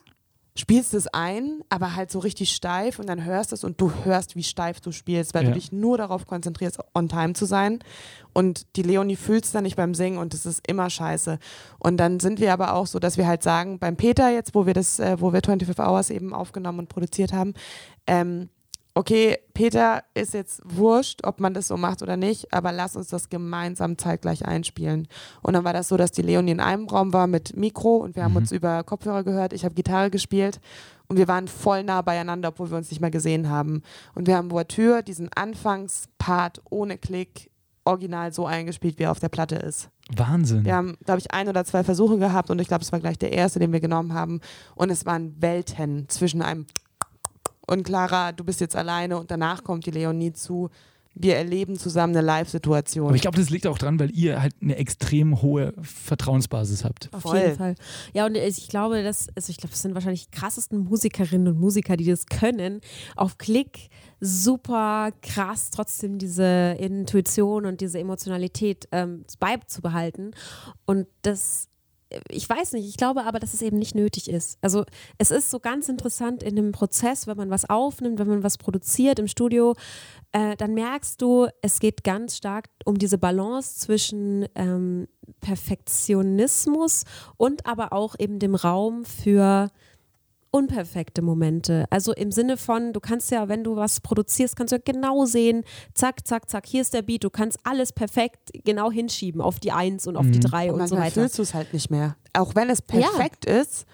[0.57, 4.35] spielst es ein, aber halt so richtig steif und dann hörst es und du hörst,
[4.35, 5.49] wie steif du spielst, weil ja.
[5.49, 7.79] du dich nur darauf konzentrierst, on time zu sein.
[8.33, 11.39] Und die Leonie fühlt es dann nicht beim Singen und es ist immer scheiße.
[11.79, 14.65] Und dann sind wir aber auch so, dass wir halt sagen, beim Peter jetzt, wo
[14.65, 17.53] wir das, äh, wo wir 25 Hours eben aufgenommen und produziert haben,
[18.05, 18.49] ähm,
[18.93, 23.07] okay, Peter ist jetzt wurscht, ob man das so macht oder nicht, aber lass uns
[23.07, 25.07] das gemeinsam zeitgleich einspielen.
[25.41, 28.15] Und dann war das so, dass die Leonie in einem Raum war mit Mikro und
[28.15, 28.37] wir haben mhm.
[28.37, 30.59] uns über Kopfhörer gehört, ich habe Gitarre gespielt
[31.07, 33.81] und wir waren voll nah beieinander, obwohl wir uns nicht mehr gesehen haben.
[34.13, 37.51] Und wir haben Voiture, diesen Anfangspart ohne Klick,
[37.83, 39.89] original so eingespielt, wie er auf der Platte ist.
[40.15, 40.65] Wahnsinn.
[40.65, 43.17] Wir haben, glaube ich, ein oder zwei Versuche gehabt und ich glaube, es war gleich
[43.17, 44.39] der erste, den wir genommen haben.
[44.75, 46.67] Und es waren Welten zwischen einem
[47.67, 50.69] und Clara, du bist jetzt alleine und danach kommt die Leonie zu.
[51.13, 53.07] Wir erleben zusammen eine Live-Situation.
[53.07, 57.09] Aber ich glaube, das liegt auch daran, weil ihr halt eine extrem hohe Vertrauensbasis habt.
[57.11, 57.37] Auf Voll.
[57.37, 57.75] jeden Fall.
[58.13, 61.59] Ja, und ich glaube, das, also ich glaube, das sind wahrscheinlich die krassesten Musikerinnen und
[61.59, 62.79] Musiker, die das können.
[63.17, 63.89] Auf Klick
[64.21, 70.31] super krass trotzdem diese Intuition und diese Emotionalität ähm, beizubehalten.
[70.85, 71.67] Und das
[72.29, 74.57] ich weiß nicht, ich glaube aber, dass es eben nicht nötig ist.
[74.61, 74.85] Also
[75.17, 78.57] es ist so ganz interessant in dem Prozess, wenn man was aufnimmt, wenn man was
[78.57, 79.75] produziert im Studio,
[80.31, 85.07] äh, dann merkst du, es geht ganz stark um diese Balance zwischen ähm,
[85.41, 87.03] Perfektionismus
[87.37, 89.71] und aber auch eben dem Raum für
[90.51, 91.85] unperfekte Momente.
[91.89, 95.25] Also im Sinne von, du kannst ja, wenn du was produzierst, kannst du ja genau
[95.25, 99.59] sehen, zack, zack, zack, hier ist der Beat, du kannst alles perfekt genau hinschieben auf
[99.59, 100.33] die Eins und auf mhm.
[100.33, 101.21] die Drei und, und so weiter.
[101.21, 102.15] fühlst du es halt nicht mehr.
[102.33, 103.61] Auch wenn es perfekt ja.
[103.61, 103.85] ist,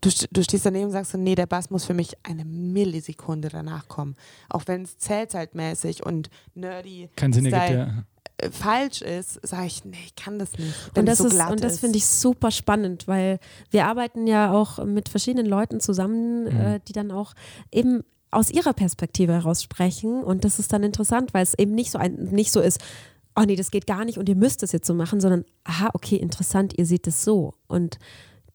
[0.00, 3.88] du, du stehst daneben und sagst, nee, der Bass muss für mich eine Millisekunde danach
[3.88, 4.16] kommen.
[4.48, 8.04] Auch wenn es zählzeitmäßig und nerdy Keinen Sinn ergibt, ja
[8.50, 10.74] falsch ist, sage ich, nee, ich kann das nicht.
[10.96, 13.38] Und das, so ist, und das finde ich super spannend, weil
[13.70, 16.60] wir arbeiten ja auch mit verschiedenen Leuten zusammen, mhm.
[16.60, 17.34] äh, die dann auch
[17.72, 20.22] eben aus ihrer Perspektive heraus sprechen.
[20.22, 22.80] Und das ist dann interessant, weil es eben nicht so, ein, nicht so ist,
[23.36, 25.90] oh nee, das geht gar nicht und ihr müsst es jetzt so machen, sondern, aha,
[25.94, 27.54] okay, interessant, ihr seht es so.
[27.66, 27.98] Und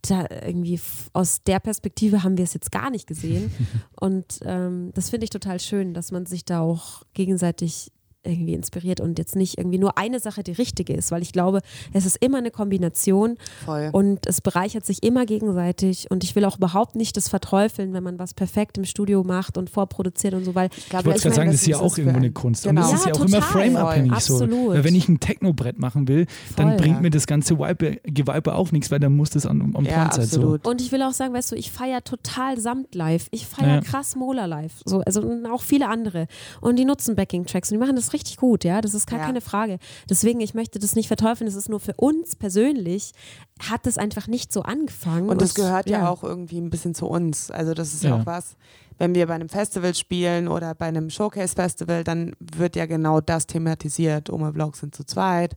[0.10, 0.80] da irgendwie
[1.14, 3.52] aus der Perspektive haben wir es jetzt gar nicht gesehen.
[4.00, 7.92] Und ähm, das finde ich total schön, dass man sich da auch gegenseitig
[8.26, 11.62] irgendwie inspiriert und jetzt nicht irgendwie nur eine Sache die richtige ist, weil ich glaube,
[11.94, 13.90] es ist immer eine Kombination Voll.
[13.92, 18.04] und es bereichert sich immer gegenseitig und ich will auch überhaupt nicht das verteufeln, wenn
[18.04, 21.22] man was perfekt im Studio macht und vorproduziert und so, weil ich, glaube, ich wollte
[21.22, 22.82] gerade sagen, das ist ja auch irgendwo eine Kunst genau.
[22.82, 24.40] und das ist ja, ja auch immer frameabhängig so.
[24.40, 27.02] Weil wenn ich ein Techno-Brett machen will, dann Voll, bringt ja.
[27.02, 30.26] mir das ganze Gewipe auch nichts, weil dann muss das an, am ja, sein.
[30.26, 30.58] So.
[30.64, 33.82] Und ich will auch sagen, weißt du, ich feiere total Samt live, ich feiere ja.
[33.82, 36.28] krass Mola live, so, also auch viele andere
[36.62, 39.26] und die nutzen Backing-Tracks und die machen das richtig gut, ja, das ist gar ja.
[39.26, 39.78] keine Frage.
[40.10, 43.12] Deswegen, ich möchte das nicht verteufeln, es ist nur für uns persönlich,
[43.60, 45.30] hat es einfach nicht so angefangen.
[45.30, 46.00] Und das gehört ja.
[46.00, 46.10] ja.
[46.10, 47.52] auch irgendwie ein bisschen zu uns.
[47.52, 48.56] Also das ist ja, ja auch was,
[48.98, 53.46] wenn wir bei einem Festival spielen oder bei einem Showcase-Festival, dann wird ja genau das
[53.46, 54.30] thematisiert.
[54.30, 55.56] Oma Vlogs sind zu zweit,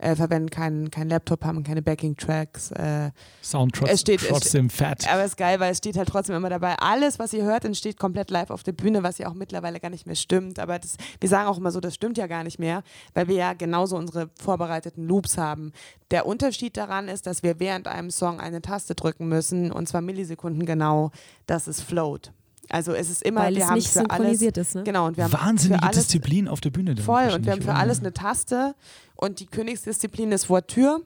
[0.00, 2.70] äh, verwenden keinen kein Laptop, haben keine Backing-Tracks.
[2.72, 3.10] Äh,
[3.42, 5.12] Sound trotz, es steht, trotzdem es, fett.
[5.12, 6.76] Aber es ist geil, weil es steht halt trotzdem immer dabei.
[6.78, 9.90] Alles, was ihr hört, entsteht komplett live auf der Bühne, was ja auch mittlerweile gar
[9.90, 10.58] nicht mehr stimmt.
[10.58, 12.82] Aber das, wir sagen auch immer so, das stimmt ja gar nicht mehr,
[13.14, 15.72] weil wir ja genauso unsere vorbereiteten Loops haben.
[16.10, 20.00] Der Unterschied daran ist, dass wir während einem Song eine Taste drücken müssen und zwar
[20.00, 21.10] Millisekunden genau,
[21.46, 22.32] dass es float.
[22.70, 24.84] Also es ist immer, Weil wir es haben nicht für alles, ist, ne?
[24.84, 26.96] genau und wir haben wahnsinnige alles, Disziplin auf der Bühne.
[26.96, 28.76] Voll und wir haben für alles eine Taste
[29.20, 31.02] und die Königsdisziplin ist Voiture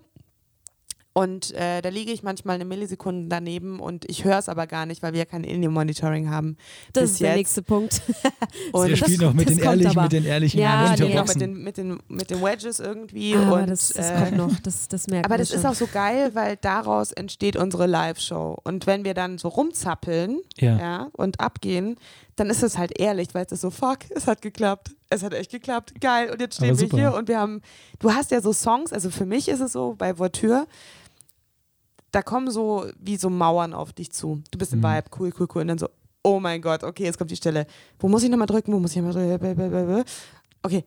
[1.16, 4.84] und äh, da liege ich manchmal eine Millisekunde daneben und ich höre es aber gar
[4.84, 6.56] nicht, weil wir ja kein Indie-Monitoring haben.
[6.92, 7.36] Das ist der jetzt.
[7.36, 8.02] nächste Punkt.
[8.72, 11.76] und wir spielen noch mit den, ehrlichen, mit den ehrlichen ja, nee, mit den, mit,
[11.76, 13.36] den, mit den Wedges irgendwie.
[13.36, 15.58] Ah, und, das, das äh, kommt noch, das, das merkt Aber das schon.
[15.58, 18.58] ist auch so geil, weil daraus entsteht unsere Live-Show.
[18.64, 20.78] Und wenn wir dann so rumzappeln ja.
[20.78, 21.08] ja.
[21.12, 21.94] und abgehen,
[22.36, 24.94] dann ist es halt ehrlich, weil es ist so, fuck, es hat geklappt.
[25.08, 26.00] Es hat echt geklappt.
[26.00, 26.30] Geil.
[26.30, 27.62] Und jetzt stehen wir hier und wir haben,
[28.00, 30.66] du hast ja so Songs, also für mich ist es so bei Voiture,
[32.10, 34.42] da kommen so wie so Mauern auf dich zu.
[34.50, 34.84] Du bist im mhm.
[34.84, 35.62] Vibe, cool, cool, cool.
[35.62, 35.88] Und dann so,
[36.22, 37.66] oh mein Gott, okay, jetzt kommt die Stelle.
[37.98, 38.72] Wo muss ich nochmal drücken?
[38.72, 40.04] Wo muss ich nochmal drücken?
[40.62, 40.84] Okay,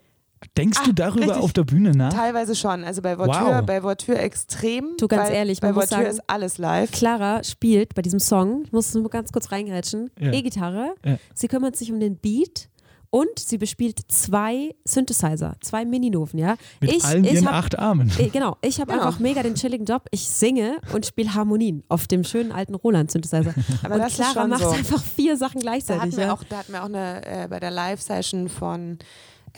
[0.57, 2.13] Denkst du darüber richtig, auf der Bühne nach?
[2.13, 2.83] Teilweise schon.
[2.83, 3.65] Also bei Voiture, wow.
[3.65, 4.95] bei Voiture extrem.
[4.97, 6.91] Du ganz ehrlich, bei Voiture ist alles live.
[6.91, 10.31] Clara spielt bei diesem Song, ich muss nur ganz kurz reingrätschen, ja.
[10.31, 10.95] E-Gitarre.
[11.05, 11.17] Ja.
[11.33, 12.69] Sie kümmert sich um den Beat
[13.09, 16.55] und sie bespielt zwei Synthesizer, zwei Mininoven, ja.
[16.81, 18.11] Mit ich, allen ihren hab, acht Armen.
[18.17, 19.05] Ich, genau, ich habe genau.
[19.05, 20.07] einfach mega den chilligen Job.
[20.11, 23.53] Ich singe und spiele Harmonien auf dem schönen alten Roland-Synthesizer.
[23.83, 24.69] Aber und Clara macht so.
[24.69, 26.01] einfach vier Sachen gleichzeitig.
[26.01, 26.33] Da hatten wir ja.
[26.33, 28.97] auch, da hatten wir auch eine, äh, bei der Live-Session von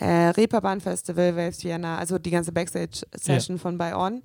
[0.00, 3.60] äh, Reeperbahn Festival, Waves Vienna, also die ganze Backstage-Session ja.
[3.60, 4.22] von By On.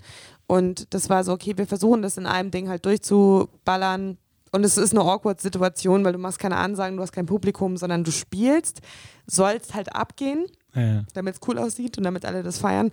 [0.48, 4.18] Und das war so, okay, wir versuchen das in einem Ding halt durchzuballern.
[4.52, 7.76] Und es ist eine awkward Situation, weil du machst keine Ansagen, du hast kein Publikum,
[7.76, 8.80] sondern du spielst,
[9.28, 11.04] sollst halt abgehen, ja.
[11.14, 12.92] damit es cool aussieht und damit alle das feiern.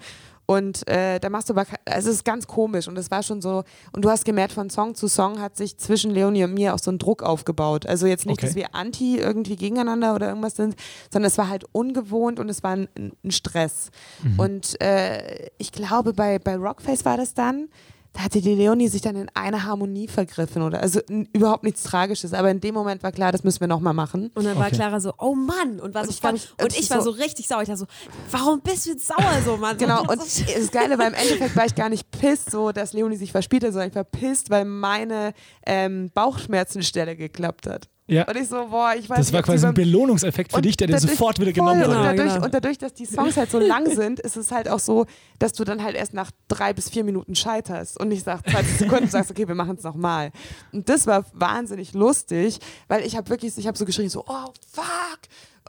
[0.52, 3.40] Und äh, da machst du aber, also es ist ganz komisch und es war schon
[3.40, 6.74] so, und du hast gemerkt, von Song zu Song hat sich zwischen Leonie und mir
[6.74, 7.86] auch so ein Druck aufgebaut.
[7.86, 8.46] Also jetzt nicht, okay.
[8.46, 10.76] dass wir anti irgendwie gegeneinander oder irgendwas sind,
[11.10, 12.88] sondern es war halt ungewohnt und es war ein,
[13.24, 13.90] ein Stress.
[14.22, 14.38] Mhm.
[14.38, 17.68] Und äh, ich glaube, bei, bei Rockface war das dann,
[18.12, 21.00] da hatte die Leonie sich dann in eine Harmonie vergriffen oder also
[21.32, 24.30] überhaupt nichts Tragisches, aber in dem Moment war klar, das müssen wir nochmal machen.
[24.34, 24.76] Und dann war okay.
[24.76, 27.62] Clara so, oh Mann, und war so voll, und ich war so richtig sauer.
[27.62, 27.86] Ich war so,
[28.30, 29.78] warum bist du jetzt sauer so, Mann?
[29.78, 33.16] genau, und das Geile war im Endeffekt war ich gar nicht pisst, so dass Leonie
[33.16, 35.32] sich verspielt hat, sondern ich war pisst, weil meine
[35.66, 37.88] ähm, Bauchschmerzenstelle geklappt hat.
[38.12, 38.28] Ja.
[38.28, 40.98] Und ich so, boah, ich weiß Das war quasi ein Belohnungseffekt für dich, der dir
[40.98, 41.96] sofort wieder genommen wurde.
[41.96, 42.44] Und dadurch, genau.
[42.44, 45.06] und dadurch, dass die Songs halt so lang sind, ist es halt auch so,
[45.38, 48.78] dass du dann halt erst nach drei bis vier Minuten scheiterst und nicht nach 20
[48.78, 50.30] Sekunden sagst, okay, wir machen es nochmal.
[50.72, 52.58] Und das war wahnsinnig lustig,
[52.88, 55.20] weil ich habe wirklich, ich habe so geschrien, so, oh, fuck.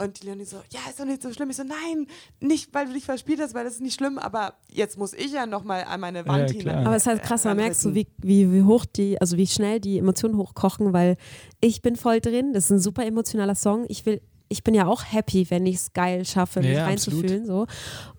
[0.01, 1.49] Und die Leonie so, ja, ist doch nicht so schlimm.
[1.49, 2.07] Ich so, nein,
[2.39, 5.31] nicht, weil du dich verspielt hast, weil das ist nicht schlimm, aber jetzt muss ich
[5.31, 6.87] ja nochmal an meine Wand ja, hinein.
[6.87, 9.47] Aber es ist halt krass, man merkst du, wie, wie, wie hoch die, also wie
[9.47, 11.17] schnell die Emotionen hochkochen, weil
[11.61, 13.85] ich bin voll drin, das ist ein super emotionaler Song.
[13.87, 17.45] Ich will ich bin ja auch happy, wenn ich es geil schaffe, mich ja, reinzufühlen.
[17.45, 17.65] So.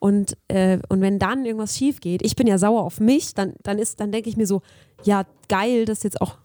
[0.00, 3.54] Und, äh, und wenn dann irgendwas schief geht, ich bin ja sauer auf mich, dann,
[3.62, 4.62] dann, dann denke ich mir so,
[5.04, 6.36] ja, geil, dass jetzt auch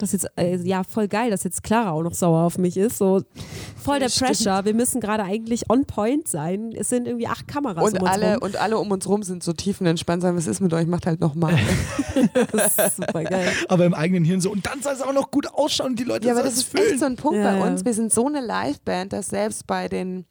[0.00, 2.76] das ist jetzt, äh, ja, voll geil, dass jetzt Clara auch noch sauer auf mich
[2.76, 2.98] ist.
[2.98, 3.22] So
[3.76, 4.64] voll der Pressure.
[4.64, 6.72] Wir müssen gerade eigentlich on point sein.
[6.72, 8.42] Es sind irgendwie acht Kameras und um uns alle, rum.
[8.42, 10.36] Und alle um uns rum sind so tiefenentspannt sein.
[10.36, 10.86] Was ist mit euch?
[10.86, 11.58] Macht halt nochmal.
[12.52, 13.52] das ist super geil.
[13.68, 14.50] Aber im eigenen Hirn so.
[14.50, 16.64] Und dann soll es auch noch gut ausschauen und die Leute Ja, aber das ist
[16.64, 16.90] fühlen.
[16.90, 17.84] echt so ein Punkt ja, bei uns.
[17.84, 20.24] Wir sind so eine Liveband, dass selbst bei den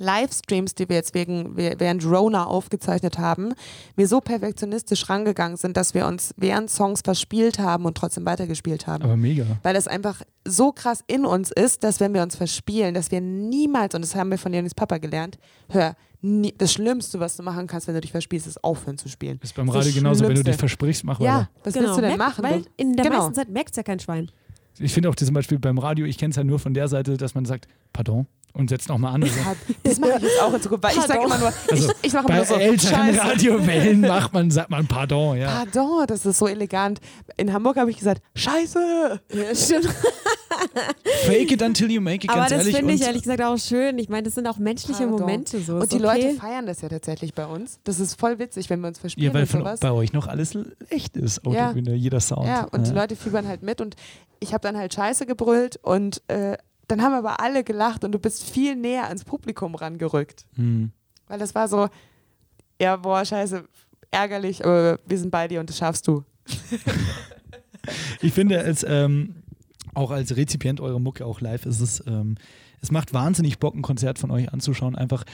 [0.00, 3.54] Livestreams, die wir jetzt wegen, während Rona aufgezeichnet haben,
[3.96, 8.86] wir so perfektionistisch rangegangen sind, dass wir uns während Songs verspielt haben und trotzdem weitergespielt
[8.86, 9.04] haben.
[9.04, 9.44] Aber mega.
[9.62, 13.20] Weil es einfach so krass in uns ist, dass wenn wir uns verspielen, dass wir
[13.20, 15.38] niemals, und das haben wir von Janis Papa gelernt,
[15.68, 19.08] hör, nie, das Schlimmste, was du machen kannst, wenn du dich verspielst, ist aufhören zu
[19.08, 19.38] spielen.
[19.42, 21.30] Ist beim Radio genauso, wenn du dich versprichst, mach weiter.
[21.30, 21.86] Ja, was genau.
[21.86, 22.42] willst du denn machen?
[22.42, 23.18] Weil in der genau.
[23.18, 24.30] meisten Zeit merkt es ja kein Schwein.
[24.78, 27.16] Ich finde auch zum Beispiel beim Radio, ich kenne es ja nur von der Seite,
[27.16, 29.20] dass man sagt, pardon, und setzt nochmal an.
[29.82, 32.12] das mache ich jetzt auch in Zukunft, weil ich sage immer nur, also, ich, ich
[32.12, 35.48] mache immer so, älteren Radiowellen macht man, sagt man Pardon, ja.
[35.48, 37.00] Pardon, das ist so elegant.
[37.36, 39.20] In Hamburg habe ich gesagt, Scheiße.
[39.32, 39.88] Ja, stimmt.
[41.24, 43.98] Fake it until you make it, Aber das finde ich ehrlich gesagt auch schön.
[43.98, 45.20] Ich meine, das sind auch menschliche Pardon.
[45.20, 45.60] Momente.
[45.60, 45.76] So.
[45.76, 46.22] Und die okay.
[46.22, 47.80] Leute feiern das ja tatsächlich bei uns.
[47.84, 50.56] Das ist voll witzig, wenn wir uns verspielen Ja, weil von, bei euch noch alles
[50.88, 51.96] echt ist, Autobühne, ja.
[51.96, 52.46] jeder Sound.
[52.46, 52.92] Ja, und ja.
[52.92, 53.96] die Leute fiebern halt mit und
[54.40, 56.56] ich habe dann halt Scheiße gebrüllt und äh,
[56.90, 60.46] dann haben aber alle gelacht und du bist viel näher ans Publikum rangerückt.
[60.56, 60.90] Mhm.
[61.28, 61.88] Weil das war so,
[62.80, 63.64] ja, boah, scheiße,
[64.10, 66.24] ärgerlich, aber wir sind bei dir und das schaffst du.
[68.20, 69.36] ich finde, als, ähm,
[69.94, 72.36] auch als Rezipient eurer Mucke, auch live, ist es, ähm,
[72.80, 74.96] es macht wahnsinnig Bock, ein Konzert von euch anzuschauen.
[74.96, 75.24] Einfach,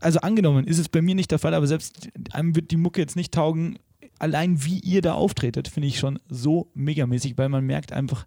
[0.00, 3.00] also angenommen, ist es bei mir nicht der Fall, aber selbst einem wird die Mucke
[3.00, 3.78] jetzt nicht taugen.
[4.18, 8.26] Allein wie ihr da auftretet, finde ich schon so megamäßig, weil man merkt einfach,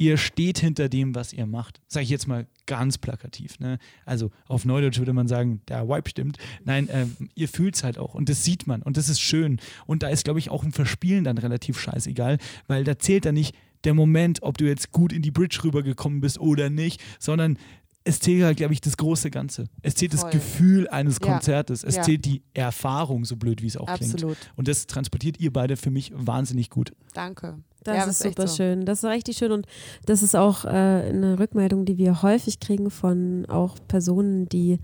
[0.00, 1.82] ihr steht hinter dem, was ihr macht.
[1.86, 3.60] Sage ich jetzt mal ganz plakativ.
[3.60, 3.78] Ne?
[4.06, 6.38] Also auf Neudeutsch würde man sagen, der Vibe stimmt.
[6.64, 9.60] Nein, ähm, ihr fühlt es halt auch und das sieht man und das ist schön.
[9.86, 13.34] Und da ist, glaube ich, auch ein Verspielen dann relativ scheißegal, weil da zählt dann
[13.34, 13.54] nicht
[13.84, 17.58] der Moment, ob du jetzt gut in die Bridge rübergekommen bist oder nicht, sondern
[18.02, 19.66] es zählt halt, glaube ich, das große Ganze.
[19.82, 20.30] Es zählt Voll.
[20.30, 21.26] das Gefühl eines ja.
[21.26, 21.84] Konzertes.
[21.84, 22.02] Es ja.
[22.02, 24.38] zählt die Erfahrung, so blöd wie es auch Absolut.
[24.38, 24.52] klingt.
[24.56, 26.94] Und das transportiert ihr beide für mich wahnsinnig gut.
[27.12, 27.58] Danke.
[27.84, 28.56] Das ja, ist super so.
[28.56, 28.84] schön.
[28.84, 29.66] Das ist richtig schön und
[30.06, 34.78] das ist auch äh, eine Rückmeldung, die wir häufig kriegen von auch Personen, die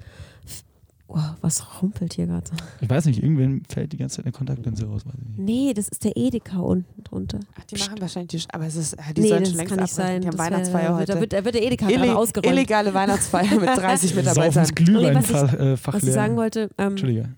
[1.08, 2.50] Oh, was rumpelt hier gerade?
[2.80, 5.06] Ich weiß nicht, irgendwann fällt die ganze Zeit eine Kontaktlinse raus.
[5.06, 5.38] Weiß ich nicht.
[5.38, 7.38] Nee, das ist der Edeka unten drunter.
[7.56, 9.94] Ach, die machen wahrscheinlich die, aber es ist, die nee, sollen schon längst kann nicht
[9.94, 10.22] sein.
[10.22, 11.12] Die haben Weihnachtsfeier heute.
[11.12, 12.52] Da wird, da wird der Edeka Illeg gerade ausgerollt.
[12.52, 14.66] Illegale Weihnachtsfeier mit 30 Mitarbeitern.
[14.74, 17.28] Glühwein nee, was, ich, äh, was ich sagen wollte, ähm, Entschuldige.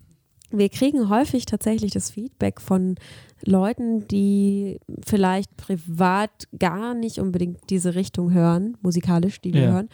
[0.49, 2.95] wir kriegen häufig tatsächlich das Feedback von
[3.45, 9.71] Leuten, die vielleicht privat gar nicht unbedingt diese Richtung hören, musikalisch, die wir ja.
[9.71, 9.89] hören,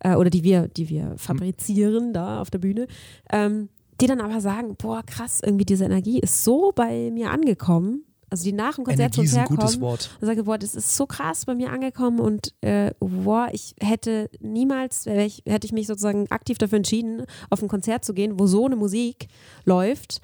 [0.00, 2.86] äh, oder die wir, die wir fabrizieren da auf der Bühne,
[3.30, 3.68] ähm,
[4.00, 8.04] die dann aber sagen, boah, krass, irgendwie diese Energie ist so bei mir angekommen.
[8.28, 10.10] Also die nach dem Konzert Energie ist ein herkommen gutes Wort.
[10.20, 14.28] und sage, boah, das ist so krass bei mir angekommen und äh, boah, ich hätte
[14.40, 18.66] niemals, hätte ich mich sozusagen aktiv dafür entschieden, auf ein Konzert zu gehen, wo so
[18.66, 19.28] eine Musik
[19.64, 20.20] läuft.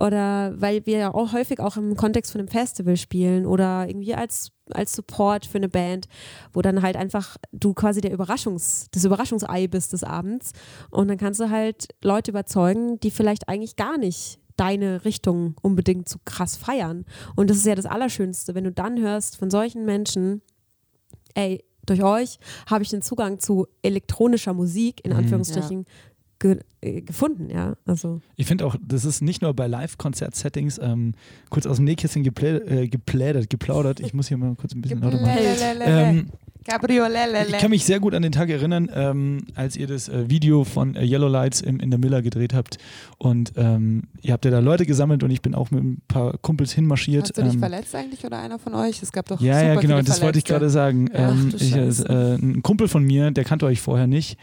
[0.00, 4.14] Oder weil wir ja auch häufig auch im Kontext von einem Festival spielen oder irgendwie
[4.14, 6.08] als, als Support für eine Band,
[6.54, 10.52] wo dann halt einfach du quasi der Überraschungs, das Überraschungsei bist des Abends.
[10.90, 16.08] Und dann kannst du halt Leute überzeugen, die vielleicht eigentlich gar nicht deine Richtung unbedingt
[16.08, 17.04] so krass feiern.
[17.36, 20.40] Und das ist ja das Allerschönste, wenn du dann hörst von solchen Menschen,
[21.34, 25.86] ey, durch euch habe ich den Zugang zu elektronischer Musik, in Anführungsstrichen,
[26.40, 27.74] ge äh, gefunden, ja.
[27.86, 28.20] Also.
[28.36, 31.14] Ich finde auch, das ist nicht nur bei Live-Konzert-Settings, ähm,
[31.50, 34.00] kurz aus dem Nähkästchen geplä äh, geplädert, geplaudert.
[34.00, 35.38] Ich muss hier mal kurz ein bisschen lauter machen.
[35.82, 36.26] Ähm,
[36.66, 40.64] ich kann mich sehr gut an den Tag erinnern, ähm, als ihr das äh, Video
[40.64, 42.76] von äh, Yellow Lights im, in der Miller gedreht habt.
[43.18, 46.36] Und ähm, ihr habt ja da Leute gesammelt und ich bin auch mit ein paar
[46.38, 47.24] Kumpels hinmarschiert.
[47.24, 49.02] Hast du dich ähm, verletzt eigentlich oder einer von euch?
[49.02, 51.08] Es gab doch ja, super ja, genau, viele das wollte ich gerade sagen.
[51.14, 52.08] Ach, ähm, du ich, Scheiße.
[52.08, 54.38] äh, ein Kumpel von mir, der kannte euch vorher nicht.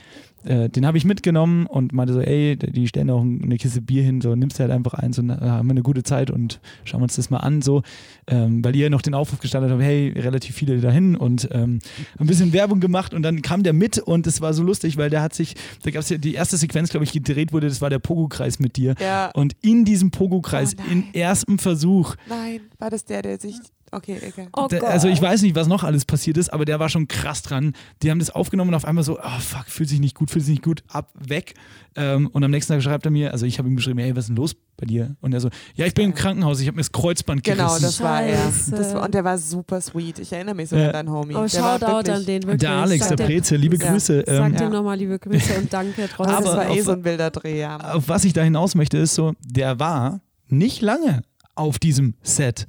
[0.46, 4.04] Äh, den habe ich mitgenommen und meinte so, ey, die stellen auch eine Kiste Bier
[4.04, 6.60] hin, so nimmst du halt einfach eins und äh, haben wir eine gute Zeit und
[6.86, 7.82] schauen wir uns das mal an, so,
[8.28, 11.80] ähm, weil ihr noch den Aufruf gestartet habt, hey, relativ viele dahin und ähm,
[12.18, 15.10] ein bisschen Werbung gemacht und dann kam der mit und es war so lustig, weil
[15.10, 17.82] der hat sich, da gab es ja die erste Sequenz, glaube ich, gedreht wurde, das
[17.82, 19.32] war der Pogo-Kreis mit dir Ja.
[19.34, 23.56] und in diesem Pogo-Kreis, Oh im ersten Versuch, Nein, war das der, der sich.
[23.92, 24.48] Okay, okay.
[24.56, 27.08] Oh der, also ich weiß nicht, was noch alles passiert ist, aber der war schon
[27.08, 27.74] krass dran.
[28.04, 30.44] Die haben das aufgenommen und auf einmal so, oh fuck, fühlt sich nicht gut, fühlt
[30.44, 31.54] sich nicht gut, ab, weg.
[31.96, 34.26] Ähm, und am nächsten Tag schreibt er mir, also ich habe ihm geschrieben, ey, was
[34.26, 35.16] ist denn los bei dir?
[35.22, 37.66] Und er so, ja, ich bin im Krankenhaus, ich habe mir das Kreuzband gerissen.
[37.66, 38.46] Genau, das war er.
[38.46, 40.20] Das war, und der war super sweet.
[40.20, 40.88] Ich erinnere mich so Ja.
[40.88, 41.34] an deinen Homie.
[41.36, 42.60] Oh, der war Shoutout wirklich, an den wirklich.
[42.60, 43.92] der Alex, Sag der Breze, liebe Ja.
[43.92, 44.24] Grüße.
[44.28, 46.36] Sag Ähm, dem nochmal liebe Grüße und danke trotzdem.
[46.36, 47.78] Das Aber war eh auf- so ein wilder Dreh, ja.
[47.94, 50.20] auf was ich da hinaus möchte, ist so, der war
[50.50, 51.22] nicht lange
[51.56, 52.68] auf diesem Set.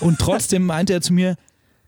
[0.00, 1.36] Und trotzdem meinte er zu mir,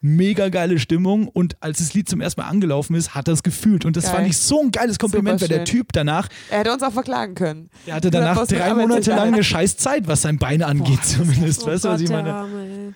[0.04, 3.42] mega geile Stimmung und als das Lied zum ersten Mal angelaufen ist, hat er es
[3.42, 3.84] gefühlt.
[3.86, 4.14] Und das Geil.
[4.16, 5.64] fand ich so ein geiles Kompliment, weil der.
[5.64, 7.70] Typ danach, Er hätte uns auch verklagen können.
[7.86, 11.16] der hatte danach drei Monate lang eine scheiß Zeit, was sein Bein angeht das ist
[11.16, 11.62] zumindest.
[11.64, 12.30] Oh weißt du, was ich meine?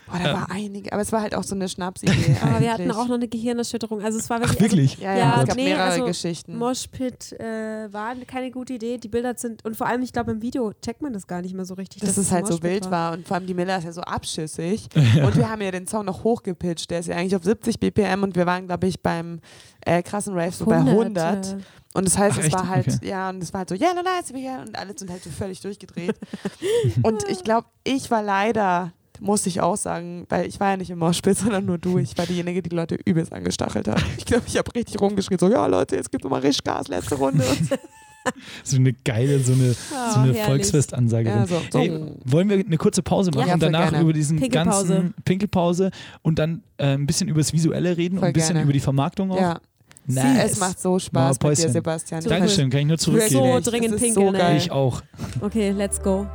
[0.06, 0.32] Boah, da Ja.
[0.34, 0.92] war einige.
[0.92, 2.36] Aber es war halt auch so eine Schnapsidee.
[2.42, 4.02] Aber wir hatten auch noch eine Gehirnerschütterung.
[4.02, 4.60] Also es war Ach, wirklich.
[4.60, 4.98] wirklich?
[4.98, 6.52] Ja, Ja, ja, es gab nee, mehrere also Geschichten.
[6.52, 8.98] Also, Moshpit äh, war keine gute Idee.
[8.98, 9.64] Die Bilder sind.
[9.64, 12.00] Und vor allem, ich glaube, im Video checkt man das gar nicht mehr so richtig.
[12.02, 13.12] dass dass es halt so wild war.
[13.14, 14.88] und vor allem die Miller ist ja so abschüssig
[15.24, 18.22] und wir haben ja den Song noch hochgepitcht, der ist ja eigentlich auf 70 BPM
[18.22, 19.40] und wir waren glaube ich beim
[19.84, 21.56] äh, krassen Rave so bei 100
[21.94, 23.08] und das heißt Ach, es war halt Okay.
[23.08, 25.30] ja und es war halt so yeah, no, nice, yeah, und alle sind halt so
[25.30, 26.16] völlig durchgedreht
[27.02, 30.90] und ich glaube ich war leider muss ich auch sagen, weil ich war ja nicht
[30.90, 31.98] im Moshpit, sondern nur du.
[31.98, 34.00] Ich war diejenige, die die Leute übelst angestachelt hat.
[34.16, 37.16] Ich glaube, ich habe richtig rumgeschrien, so, ja Leute, jetzt gibt nochmal richtig Gas, letzte
[37.16, 37.44] Runde.
[38.24, 38.34] Und
[38.64, 40.44] So eine geile, so eine, Ah, so eine herrlich.
[40.44, 41.28] Volksfestansage.
[41.28, 41.78] Ja, so.
[41.78, 41.92] Hey,
[42.24, 44.02] wollen wir eine kurze Pause machen Ja, und danach gerne.
[44.02, 44.94] über diesen Pinkelpause.
[44.94, 45.90] ganzen Pinkelpause
[46.22, 48.64] und dann äh, ein bisschen über das Visuelle reden und Voll ein bisschen gerne.
[48.64, 49.40] über die Vermarktung auch?
[49.40, 49.60] ja,
[50.06, 50.52] Nice.
[50.52, 51.68] es macht so Spaß mal mit dir.
[51.70, 52.22] Sebastian.
[52.22, 53.62] So Dankeschön, kann ich nur zurückgeben.
[53.62, 54.56] So dringend pinkeln, so geil.
[54.56, 55.02] Ich auch.
[55.40, 56.26] Okay, let's go.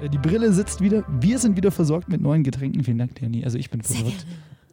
[0.00, 1.04] Äh, Die Brille sitzt wieder.
[1.08, 2.82] Wir sind wieder versorgt mit neuen Getränken.
[2.84, 3.44] Vielen Dank, Danny.
[3.44, 4.26] Also ich bin versorgt.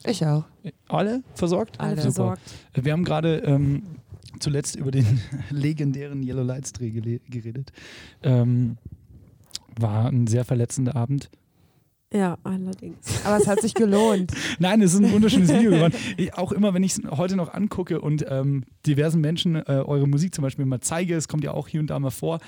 [0.05, 0.45] Ich auch.
[0.87, 1.79] Alle versorgt?
[1.79, 2.01] Alle Alle.
[2.01, 2.41] versorgt.
[2.73, 3.83] Wir haben gerade ähm,
[4.39, 7.71] zuletzt über den legendären Yellow Lights Dreh geredet.
[8.23, 8.77] Ähm,
[9.79, 11.29] war ein sehr verletzender Abend.
[12.11, 13.23] Ja, allerdings.
[13.23, 14.31] Aber es hat sich gelohnt.
[14.59, 15.93] Nein, es ist ein wunderschönes Video geworden.
[16.17, 20.07] Ich, auch immer, wenn ich es heute noch angucke und ähm, diversen Menschen äh, eure
[20.07, 22.39] Musik zum Beispiel mal zeige, es kommt ja auch hier und da mal vor.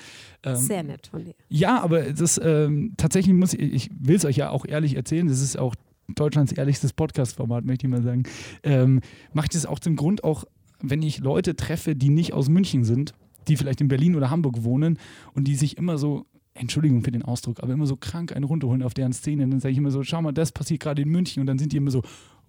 [0.42, 1.34] Ähm, Sehr nett von dir.
[1.48, 5.28] Ja, aber das ähm, tatsächlich muss ich, ich will es euch ja auch ehrlich erzählen,
[5.28, 5.76] das ist auch
[6.08, 8.24] Deutschlands ehrlichstes Podcast-Format, möchte ich mal sagen.
[8.62, 9.00] Ähm,
[9.32, 10.44] macht es auch zum Grund, auch
[10.80, 13.14] wenn ich Leute treffe, die nicht aus München sind,
[13.48, 14.98] die vielleicht in Berlin oder Hamburg wohnen
[15.34, 18.82] und die sich immer so, Entschuldigung für den Ausdruck, aber immer so krank einen runterholen
[18.82, 19.48] auf deren Szene.
[19.48, 21.72] Dann sage ich immer so, schau mal, das passiert gerade in München und dann sind
[21.72, 22.02] die immer so,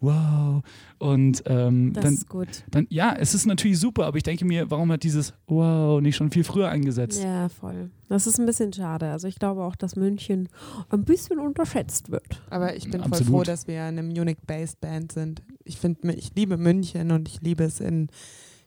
[0.04, 0.62] wow.
[1.00, 2.64] Und ähm, Das dann, ist gut.
[2.70, 6.16] dann, ja, es ist natürlich super, aber ich denke mir, warum hat dieses wow nicht
[6.16, 7.24] schon viel früher eingesetzt?
[7.24, 7.90] Ja, voll.
[8.10, 9.10] Das ist ein bisschen schade.
[9.10, 10.50] Also ich glaube auch, dass München
[10.90, 12.42] ein bisschen unterschätzt wird.
[12.50, 13.32] Aber ich bin voll Absolut.
[13.32, 15.42] froh, dass wir eine Munich-based Band sind.
[15.64, 18.10] Ich finde, ich liebe München und ich liebe es in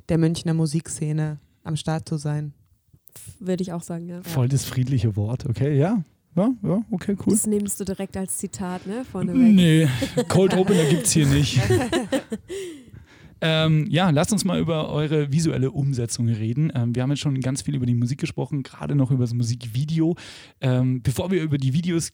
[0.09, 2.55] der Münchner Musikszene am Start zu sein.
[3.39, 4.23] Würde ich auch sagen, ja.
[4.23, 6.03] Voll das friedliche Wort, okay, ja.
[6.37, 7.33] Ja, ja, okay, cool.
[7.33, 9.07] Das nimmst du direkt als Zitat, ne?
[9.11, 9.55] Vorneweg.
[9.55, 9.89] Nee,
[10.29, 11.59] Cold Opener gibt's hier nicht.
[13.41, 16.71] ähm, ja, lasst uns mal über eure visuelle Umsetzung reden.
[16.75, 19.33] Ähm, wir haben jetzt schon ganz viel über die Musik gesprochen, gerade noch über das
[19.33, 20.15] Musikvideo.
[20.61, 22.11] Ähm, bevor wir über die Videos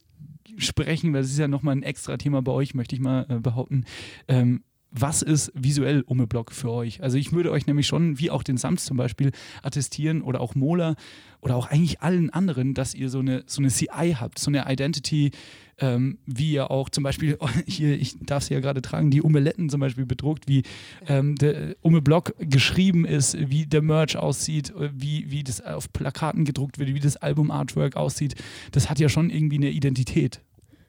[0.57, 3.41] sprechen, weil es ist ja nochmal ein extra Thema bei euch, möchte ich mal äh,
[3.41, 3.87] behaupten.
[4.29, 4.63] Ähm,
[4.93, 7.03] was ist visuell Umme-Block für euch?
[7.03, 9.33] Also ich würde euch nämlich schon, wie auch den Sams zum Beispiel,
[9.63, 10.97] attestieren oder auch Mola
[11.43, 14.65] oder auch eigentlich allen anderen, dass ihr so eine, so eine CI habt, so eine
[14.73, 15.33] Identity,
[15.79, 17.37] ähm, wie ihr auch zum Beispiel
[17.67, 20.63] hier, ich darf sie ja gerade tragen, die Umeletten zum Beispiel bedruckt, wie
[21.09, 26.79] ähm, der Umme-Block geschrieben ist, wie der Merch aussieht, wie, wie das auf Plakaten gedruckt
[26.79, 28.37] wird, wie das Album-Artwork aussieht.
[28.71, 30.41] Das hat ja schon irgendwie eine Identität.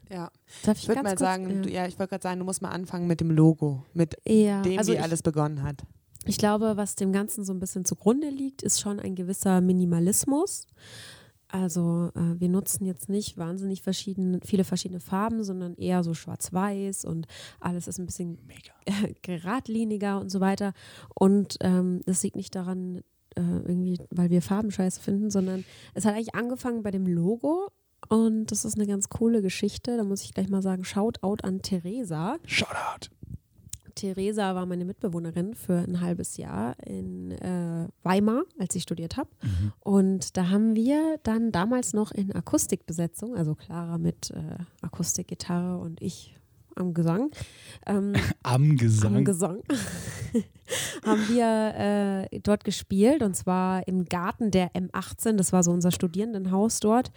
[0.08, 0.30] Ja.
[0.62, 2.44] Darf ich, ich würde mal kurz, sagen, ja, du, ja ich wollte gerade sagen, du
[2.44, 5.82] musst mal anfangen mit dem Logo, mit ja, dem, also wie ich, alles begonnen hat.
[6.26, 10.66] Ich glaube, was dem Ganzen so ein bisschen zugrunde liegt, ist schon ein gewisser Minimalismus.
[11.48, 17.04] Also äh, wir nutzen jetzt nicht wahnsinnig verschiedene, viele verschiedene Farben, sondern eher so schwarz-weiß
[17.04, 17.26] und
[17.60, 18.38] alles ist ein bisschen
[19.22, 20.72] geradliniger und so weiter.
[21.14, 23.02] Und ähm, das liegt nicht daran,
[23.36, 25.64] äh, irgendwie, weil wir Farben scheiße finden, sondern
[25.94, 27.68] es hat eigentlich angefangen bei dem Logo
[28.08, 29.96] und das ist eine ganz coole Geschichte.
[29.96, 32.38] Da muss ich gleich mal sagen, Shoutout an Theresa.
[32.46, 33.10] Shoutout.
[33.94, 39.30] Theresa war meine Mitbewohnerin für ein halbes Jahr in äh, Weimar, als ich studiert habe.
[39.42, 39.72] Mhm.
[39.80, 46.02] Und da haben wir dann damals noch in Akustikbesetzung, also Clara mit äh, Akustikgitarre und
[46.02, 46.34] ich
[46.76, 47.30] am Gesang.
[47.86, 49.16] Ähm, am Gesang.
[49.16, 49.62] Am Gesang.
[51.04, 55.36] haben wir äh, dort gespielt und zwar im Garten der M18.
[55.36, 57.12] Das war so unser Studierendenhaus dort.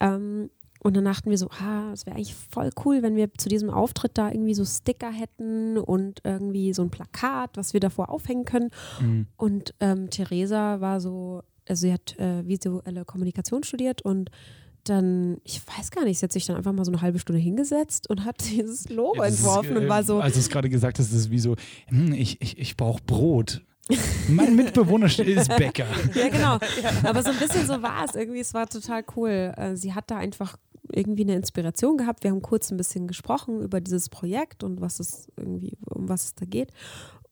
[0.00, 0.50] Ähm,
[0.82, 3.70] und dann dachten wir so, ah, es wäre eigentlich voll cool, wenn wir zu diesem
[3.70, 8.44] Auftritt da irgendwie so Sticker hätten und irgendwie so ein Plakat, was wir davor aufhängen
[8.44, 8.70] können.
[9.00, 9.26] Mhm.
[9.36, 14.30] Und ähm, Theresa war so, also sie hat äh, visuelle Kommunikation studiert und
[14.82, 17.40] dann, ich weiß gar nicht, sie hat sich dann einfach mal so eine halbe Stunde
[17.40, 20.18] hingesetzt und hat dieses Logo ja, entworfen ist, und war so.
[20.18, 21.54] Also es gerade gesagt hast, ist wie so,
[21.86, 23.62] hm, ich, ich, ich brauche Brot.
[24.28, 25.86] Mein Mitbewohner ist Bäcker.
[26.14, 26.58] ja, genau.
[27.08, 28.40] Aber so ein bisschen so war es irgendwie.
[28.40, 29.52] Es war total cool.
[29.56, 30.56] Äh, sie hat da einfach
[30.90, 32.22] irgendwie eine Inspiration gehabt.
[32.22, 36.24] Wir haben kurz ein bisschen gesprochen über dieses Projekt und was es irgendwie, um was
[36.24, 36.72] es da geht.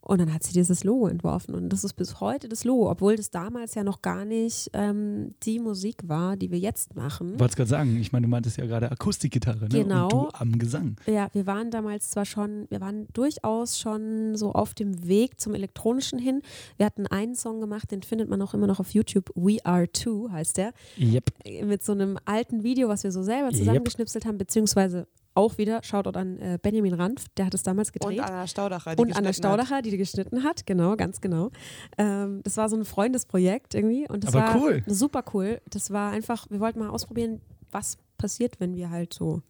[0.03, 3.17] Und dann hat sie dieses Logo entworfen und das ist bis heute das Logo, obwohl
[3.17, 7.35] das damals ja noch gar nicht ähm, die Musik war, die wir jetzt machen.
[7.35, 9.69] Ich wollte gerade sagen, ich meine, du meintest ja gerade Akustikgitarre, ne?
[9.69, 10.05] Genau.
[10.05, 10.97] Und du am Gesang.
[11.07, 15.55] Ja, wir waren damals zwar schon, wir waren durchaus schon so auf dem Weg zum
[15.55, 16.41] Elektronischen hin.
[16.79, 19.91] Wir hatten einen Song gemacht, den findet man auch immer noch auf YouTube, We Are
[19.91, 20.73] Two heißt der.
[20.99, 21.31] Yep.
[21.65, 24.29] Mit so einem alten Video, was wir so selber zusammengeschnipselt yep.
[24.31, 28.19] haben, beziehungsweise auch wieder, Shoutout an äh, Benjamin Ranf, der hat es damals gedreht.
[28.19, 29.85] Und Anna Staudacher, die Und Anna Staudacher, hat.
[29.87, 31.51] die, die geschnitten hat, genau, ganz genau.
[31.99, 34.09] Ähm, das war so ein Freundesprojekt irgendwie.
[34.09, 34.83] Und das Aber war cool.
[34.87, 35.61] super cool.
[35.71, 37.41] Das war einfach, wir wollten mal ausprobieren,
[37.71, 39.43] was passiert, wenn wir halt so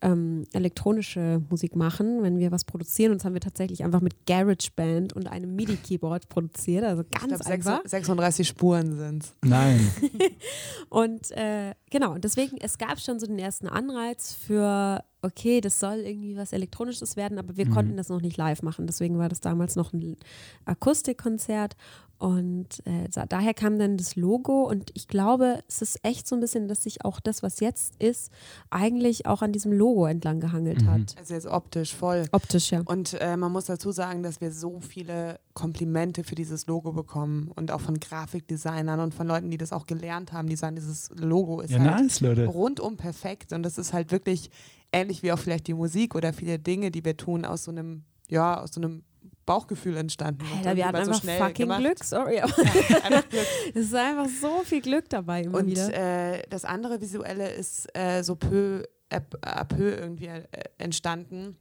[0.00, 3.12] ähm, elektronische Musik machen, wenn wir was produzieren.
[3.12, 6.84] Und das haben wir tatsächlich einfach mit GarageBand und einem MIDI-Keyboard produziert.
[6.84, 7.80] Also ganz ich glaub, einfach.
[7.84, 9.34] 36 Spuren sind es.
[9.44, 9.92] Nein.
[10.88, 15.98] und äh, genau, deswegen, es gab schon so den ersten Anreiz für okay, das soll
[15.98, 17.70] irgendwie was Elektronisches werden, aber wir mhm.
[17.70, 18.86] konnten das noch nicht live machen.
[18.86, 20.16] Deswegen war das damals noch ein
[20.64, 21.76] Akustikkonzert
[22.18, 26.40] und äh, daher kam dann das Logo und ich glaube, es ist echt so ein
[26.40, 28.32] bisschen, dass sich auch das, was jetzt ist,
[28.70, 30.90] eigentlich auch an diesem Logo entlang gehangelt mhm.
[30.90, 31.14] hat.
[31.18, 32.24] Also jetzt optisch voll.
[32.32, 32.80] Optisch, ja.
[32.86, 37.50] Und äh, man muss dazu sagen, dass wir so viele Komplimente für dieses Logo bekommen
[37.54, 41.10] und auch von Grafikdesignern und von Leuten, die das auch gelernt haben, die sagen, dieses
[41.16, 42.46] Logo ist ja, halt nice, Leute.
[42.46, 44.50] rundum perfekt und das ist halt wirklich
[44.90, 48.04] ähnlich wie auch vielleicht die Musik oder viele Dinge, die wir tun, aus so einem,
[48.28, 49.02] ja, aus so einem
[49.46, 50.44] Bauchgefühl entstanden.
[50.58, 51.80] Alter, wir hatten einfach so fucking gemacht.
[51.80, 52.36] Glück, sorry.
[52.36, 52.46] Ja,
[53.74, 56.34] es ist einfach so viel Glück dabei immer und, wieder.
[56.34, 60.42] Äh, das andere Visuelle ist äh, so peu à peu irgendwie äh,
[60.78, 61.56] entstanden.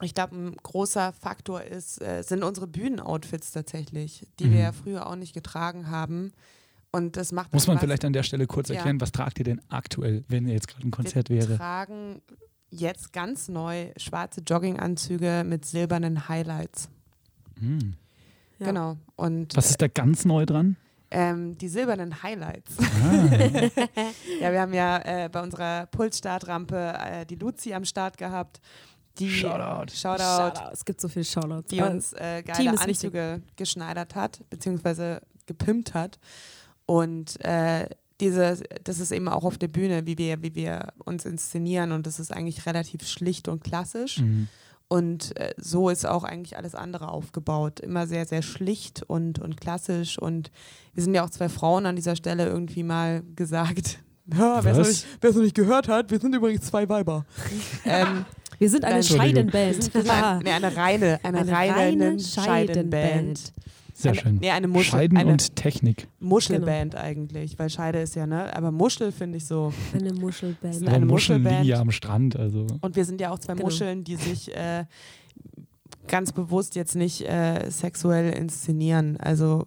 [0.00, 4.52] Ich glaube, ein großer Faktor ist, äh, sind unsere Bühnenoutfits tatsächlich, die mhm.
[4.52, 6.32] wir ja früher auch nicht getragen haben.
[6.90, 9.00] Und das macht Muss man vielleicht an der Stelle kurz erklären, ja.
[9.00, 11.48] was tragt ihr denn aktuell, wenn jetzt gerade ein Konzert wir wäre?
[11.50, 12.22] Wir tragen
[12.70, 16.88] jetzt ganz neu schwarze Jogginganzüge mit silbernen Highlights.
[17.60, 17.94] Mhm.
[18.58, 18.66] Ja.
[18.66, 18.96] Genau.
[19.16, 20.76] Und, Was ist da ganz neu dran?
[21.10, 22.76] Ähm, die silbernen Highlights.
[22.78, 23.28] Ah.
[24.40, 28.60] ja, wir haben ja äh, bei unserer Pulsstartrampe äh, die Luzi am Start gehabt.
[29.18, 29.92] Die, Shoutout.
[29.92, 30.22] Shoutout.
[30.22, 30.72] Shoutout.
[30.72, 31.68] Es gibt so viele Shoutouts.
[31.68, 33.56] Die uns äh, geile Anzüge wichtig.
[33.56, 36.18] geschneidert hat, beziehungsweise gepimpt hat.
[36.86, 37.88] Und äh,
[38.20, 42.06] diese, das ist eben auch auf der Bühne, wie wir, wie wir uns inszenieren und
[42.06, 44.18] das ist eigentlich relativ schlicht und klassisch.
[44.18, 44.48] Mhm.
[44.88, 47.80] Und äh, so ist auch eigentlich alles andere aufgebaut.
[47.80, 50.18] Immer sehr, sehr schlicht und, und klassisch.
[50.18, 50.50] Und
[50.92, 54.00] wir sind ja auch zwei Frauen an dieser Stelle irgendwie mal gesagt.
[54.26, 57.26] Ja, wer es noch, noch, nicht gehört hat, wir sind übrigens zwei Weiber.
[57.84, 58.24] ähm,
[58.58, 59.94] wir sind eine Scheidenband.
[59.94, 60.00] nee,
[60.50, 63.52] eine reine, eine, eine reine, reine Scheidenband.
[63.96, 64.36] Sehr eine, schön.
[64.36, 66.08] Nee, eine Muschel, Scheiden eine und Technik.
[66.18, 67.04] Muschelband genau.
[67.04, 68.54] eigentlich, weil Scheide ist ja, ne?
[68.54, 69.72] Aber Muschel finde ich so.
[69.94, 70.76] Eine Muschelband.
[70.82, 72.36] Eine Aber Muscheln liegen ja am Strand.
[72.36, 72.66] Also.
[72.80, 73.66] Und wir sind ja auch zwei genau.
[73.66, 74.84] Muscheln, die sich äh,
[76.08, 79.16] ganz bewusst jetzt nicht äh, sexuell inszenieren.
[79.16, 79.66] Also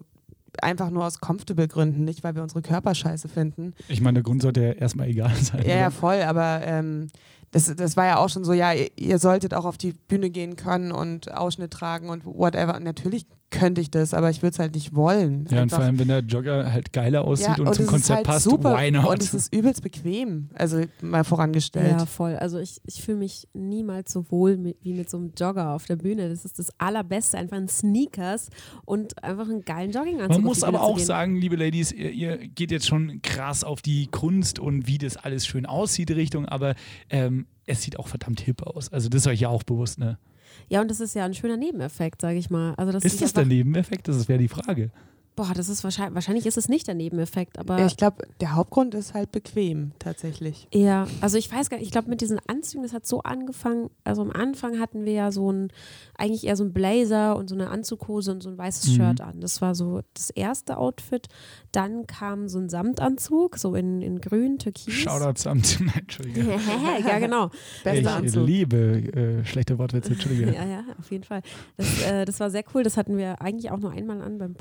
[0.60, 3.74] einfach nur aus comfortable Gründen, nicht weil wir unsere Körper scheiße finden.
[3.88, 5.64] Ich meine, der Grund sollte ja erstmal egal sein.
[5.66, 7.08] Ja, ja voll, aber ähm,
[7.50, 10.28] das, das war ja auch schon so, ja, ihr, ihr, solltet auch auf die Bühne
[10.28, 12.78] gehen können und Ausschnitt tragen und whatever.
[12.78, 15.46] natürlich könnte ich das, aber ich würde es halt nicht wollen.
[15.50, 15.62] Ja, Einfach.
[15.62, 18.26] und vor allem, wenn der Jogger halt geiler aussieht ja, und, und zum Konzept halt
[18.26, 18.76] passt, super.
[18.76, 19.06] why not?
[19.06, 21.98] Und es ist übelst bequem, also mal vorangestellt.
[21.98, 22.36] Ja, voll.
[22.36, 25.86] Also ich, ich fühle mich niemals so wohl mit, wie mit so einem Jogger auf
[25.86, 26.28] der Bühne.
[26.28, 28.50] Das ist das Allerbeste, einfach ein Sneakers
[28.84, 30.36] und einfach einen geilen Jogginganzug.
[30.36, 34.08] Man muss aber auch sagen, liebe Ladies, ihr, ihr, geht jetzt schon krass auf die
[34.08, 36.74] Kunst und wie das alles schön aussieht Richtung, aber
[37.08, 38.92] ähm, es sieht auch verdammt hip aus.
[38.92, 40.18] Also das ist euch ja auch bewusst, ne?
[40.68, 42.74] Ja, und das ist ja ein schöner Nebeneffekt, sage ich mal.
[42.76, 44.08] Also das ist das der Nebeneffekt?
[44.08, 44.90] Das wäre die Frage.
[45.38, 47.78] Boah, das ist wahrscheinlich, wahrscheinlich ist es nicht der Nebeneffekt, aber.
[47.78, 50.66] Ja, ich glaube, der Hauptgrund ist halt bequem, tatsächlich.
[50.74, 53.88] Ja, also ich weiß gar nicht, ich glaube, mit diesen Anzügen, das hat so angefangen,
[54.02, 55.68] also am Anfang hatten wir ja so ein,
[56.16, 58.94] eigentlich eher so ein Blazer und so eine Anzughose und so ein weißes mhm.
[58.96, 59.40] Shirt an.
[59.40, 61.28] Das war so das erste Outfit.
[61.70, 64.92] Dann kam so ein Samtanzug, so in, in grün, türkis.
[64.92, 66.40] Shoutout Samt, nein, Entschuldige.
[67.06, 67.50] ja, genau.
[67.84, 68.44] Bester ich Anzug.
[68.44, 70.52] liebe äh, schlechte Wortwitze, Entschuldige.
[70.52, 71.42] ja, ja, auf jeden Fall.
[71.76, 74.54] Das, äh, das war sehr cool, das hatten wir eigentlich auch nur einmal an beim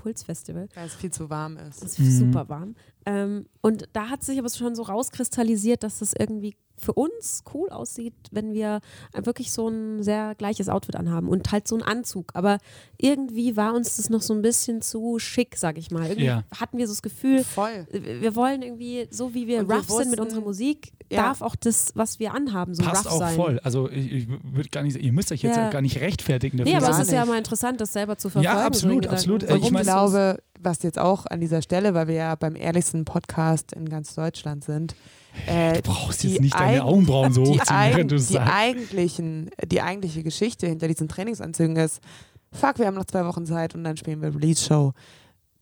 [0.75, 1.83] Weil es viel zu warm ist.
[1.83, 2.33] Es ist mhm.
[2.33, 2.75] super warm.
[3.05, 7.69] Ähm, und da hat sich aber schon so rauskristallisiert, dass das irgendwie für uns cool
[7.69, 8.81] aussieht, wenn wir
[9.13, 12.31] wirklich so ein sehr gleiches Outfit anhaben und halt so einen Anzug.
[12.35, 12.59] Aber
[12.97, 16.05] irgendwie war uns das noch so ein bisschen zu schick, sag ich mal.
[16.05, 16.43] Irgendwie ja.
[16.55, 17.87] hatten wir so das Gefühl, Voll.
[17.91, 21.23] wir wollen irgendwie, so wie wir und rough wir wussten, sind mit unserer Musik, ja.
[21.23, 23.35] darf auch das, was wir anhaben, so Passt rough auch sein.
[23.35, 23.59] voll.
[23.63, 25.69] Also ich, ich würde gar nicht, ihr müsst euch jetzt ja.
[25.69, 26.73] gar nicht rechtfertigen dafür.
[26.73, 28.55] Nee, aber es ist ja mal interessant, das selber zu verfolgen.
[28.55, 29.43] Ja, absolut, absolut.
[29.43, 33.73] ich, ich glaube, was jetzt auch an dieser Stelle, weil wir ja beim ehrlichsten Podcast
[33.73, 34.95] in ganz Deutschland sind,
[35.45, 40.23] äh, du brauchst jetzt nicht deine Augenbrauen so hochziehen, während du die eigentlichen, Die eigentliche
[40.23, 42.01] Geschichte hinter diesen Trainingsanzügen ist,
[42.51, 44.93] fuck, wir haben noch zwei Wochen Zeit und dann spielen wir Release-Show.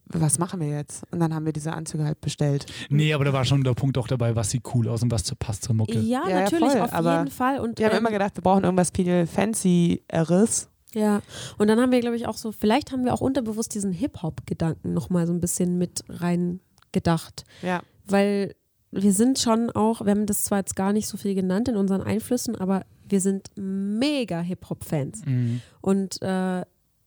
[0.08, 1.02] Was machen wir jetzt?
[1.10, 2.66] Und dann haben wir diese Anzüge halt bestellt.
[2.90, 5.34] Nee, aber da war schon der Punkt auch dabei, was sieht cool aus und was
[5.34, 5.98] passt zur Mucke.
[5.98, 7.58] Ja, ja natürlich, ja, auf jeden Fall.
[7.58, 10.68] Und, wir ähm, haben immer gedacht, wir brauchen irgendwas viel fancy-eres.
[10.96, 11.20] Ja,
[11.58, 14.94] und dann haben wir, glaube ich, auch so, vielleicht haben wir auch unterbewusst diesen Hip-Hop-Gedanken
[14.94, 16.60] nochmal so ein bisschen mit rein
[16.92, 17.44] gedacht.
[17.60, 17.82] Ja.
[18.06, 18.54] Weil
[18.92, 21.76] wir sind schon auch, wir haben das zwar jetzt gar nicht so viel genannt in
[21.76, 25.26] unseren Einflüssen, aber wir sind mega Hip-Hop-Fans.
[25.26, 25.60] Mhm.
[25.82, 26.62] Und äh,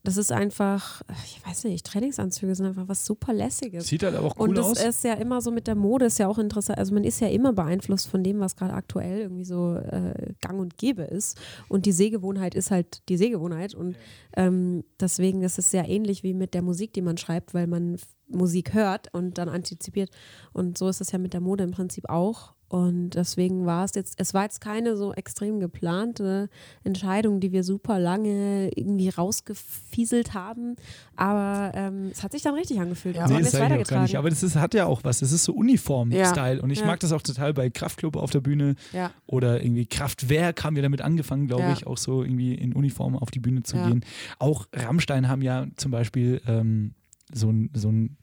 [0.10, 3.86] das ist einfach, ich weiß nicht, Trainingsanzüge sind einfach was super lässiges.
[3.86, 4.68] Sieht halt auch cool aus.
[4.72, 6.80] Und das ist ja immer so mit der Mode, ist ja auch interessant.
[6.80, 10.60] Also man ist ja immer beeinflusst von dem, was gerade aktuell irgendwie so äh, gang
[10.60, 11.40] und gäbe ist.
[11.68, 13.76] Und die Sehgewohnheit ist halt die Sehgewohnheit.
[13.76, 13.98] Und
[14.36, 17.98] ähm, deswegen ist es sehr ähnlich wie mit der Musik, die man schreibt, weil man
[18.27, 20.10] Musik hört und dann antizipiert.
[20.53, 22.56] Und so ist es ja mit der Mode im Prinzip auch.
[22.70, 26.50] Und deswegen war es jetzt, es war jetzt keine so extrem geplante
[26.84, 30.76] Entscheidung, die wir super lange irgendwie rausgefieselt haben.
[31.16, 33.16] Aber ähm, es hat sich dann richtig angefühlt.
[33.16, 34.04] Ja, nee, das weitergetragen.
[34.04, 34.18] Nicht.
[34.18, 35.20] Aber das ist, hat ja auch was.
[35.20, 36.58] Das ist so Uniform-Style.
[36.58, 36.64] Ja.
[36.64, 36.86] Und ich ja.
[36.86, 38.76] mag das auch total bei Kraftclub auf der Bühne.
[38.94, 39.12] Ja.
[39.26, 43.32] Oder irgendwie Kraftwerk haben wir damit angefangen, glaube ich, auch so irgendwie in Uniform auf
[43.32, 44.06] die Bühne zu gehen.
[44.38, 46.94] Auch Rammstein haben ja zum Beispiel ähm,
[47.34, 48.18] so ein, so ein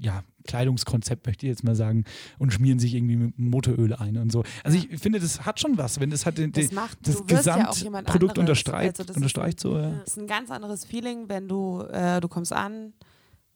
[0.00, 2.04] ja, Kleidungskonzept, möchte ich jetzt mal sagen,
[2.38, 4.42] und schmieren sich irgendwie mit Motoröl ein und so.
[4.64, 8.36] Also ich finde, das hat schon was, wenn das hat den, das, macht, das Gesamtprodukt
[8.36, 9.76] ja unterstreicht, also unterstreicht ist, so.
[9.78, 9.90] Ja.
[9.90, 12.94] Das ist ein ganz anderes Feeling, wenn du, äh, du kommst an,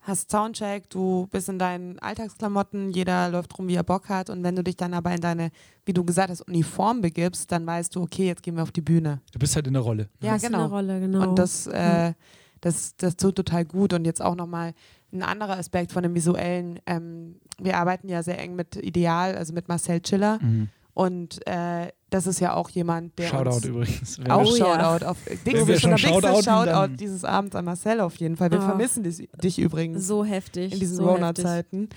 [0.03, 4.43] hast Soundcheck, du bist in deinen Alltagsklamotten, jeder läuft rum, wie er Bock hat und
[4.43, 5.51] wenn du dich dann aber in deine,
[5.87, 8.83] wie du gesagt hast, Uniform begibst, dann weißt du, okay, jetzt gehen wir auf die
[8.83, 9.21] Bühne.
[9.33, 10.11] Du bist halt in der Rolle.
[10.21, 10.67] Ja, genau.
[10.67, 11.29] Rolle, genau.
[11.29, 12.13] Und das, äh,
[12.61, 14.75] das, das tut total gut und jetzt auch nochmal
[15.13, 16.81] ein anderer Aspekt von dem Visuellen.
[16.87, 20.39] Ähm, wir arbeiten ja sehr eng mit Ideal, also mit Marcel Chiller.
[20.41, 20.69] Mhm.
[20.95, 23.29] Und äh, das ist ja auch jemand, der.
[23.29, 24.21] Shoutout uns übrigens.
[24.29, 25.11] Auch oh, Shoutout ja.
[25.11, 25.17] auf
[25.47, 28.51] Dixie, schon Shoutout, Shoutout dieses Abends an Marcel auf jeden Fall.
[28.51, 28.63] Wir oh.
[28.63, 30.07] vermissen dich, dich, übrigens.
[30.07, 30.75] So heftig.
[30.75, 31.89] In diesen so Rona-Zeiten.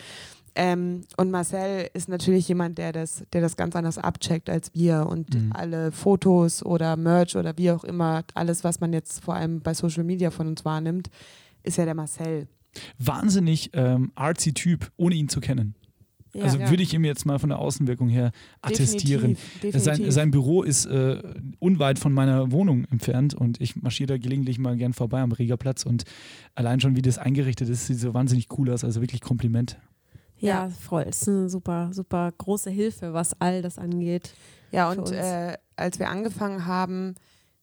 [0.57, 5.05] Ähm, und Marcel ist natürlich jemand, der das, der das ganz anders abcheckt als wir
[5.09, 5.51] und mhm.
[5.53, 9.73] alle Fotos oder Merch oder wie auch immer, alles, was man jetzt vor allem bei
[9.73, 11.09] Social Media von uns wahrnimmt,
[11.63, 12.47] ist ja der Marcel
[12.97, 15.75] wahnsinnig ähm, artsy Typ, ohne ihn zu kennen.
[16.35, 16.69] Ja, also ja.
[16.69, 18.31] würde ich ihm jetzt mal von der Außenwirkung her
[18.61, 19.35] attestieren.
[19.35, 19.81] Definitiv, definitiv.
[19.81, 21.21] Sein, sein, Büro ist äh,
[21.59, 25.85] unweit von meiner Wohnung entfernt und ich marschiere da gelegentlich mal gern vorbei am Regerplatz
[25.85, 26.03] und
[26.53, 28.83] allein schon, wie das eingerichtet ist, sieht so wahnsinnig cool aus.
[28.83, 29.77] Also wirklich Kompliment.
[30.37, 31.05] Ja, voll.
[31.07, 34.33] Es ist eine super, super große Hilfe, was all das angeht.
[34.73, 37.15] Ja, und äh, als wir angefangen haben,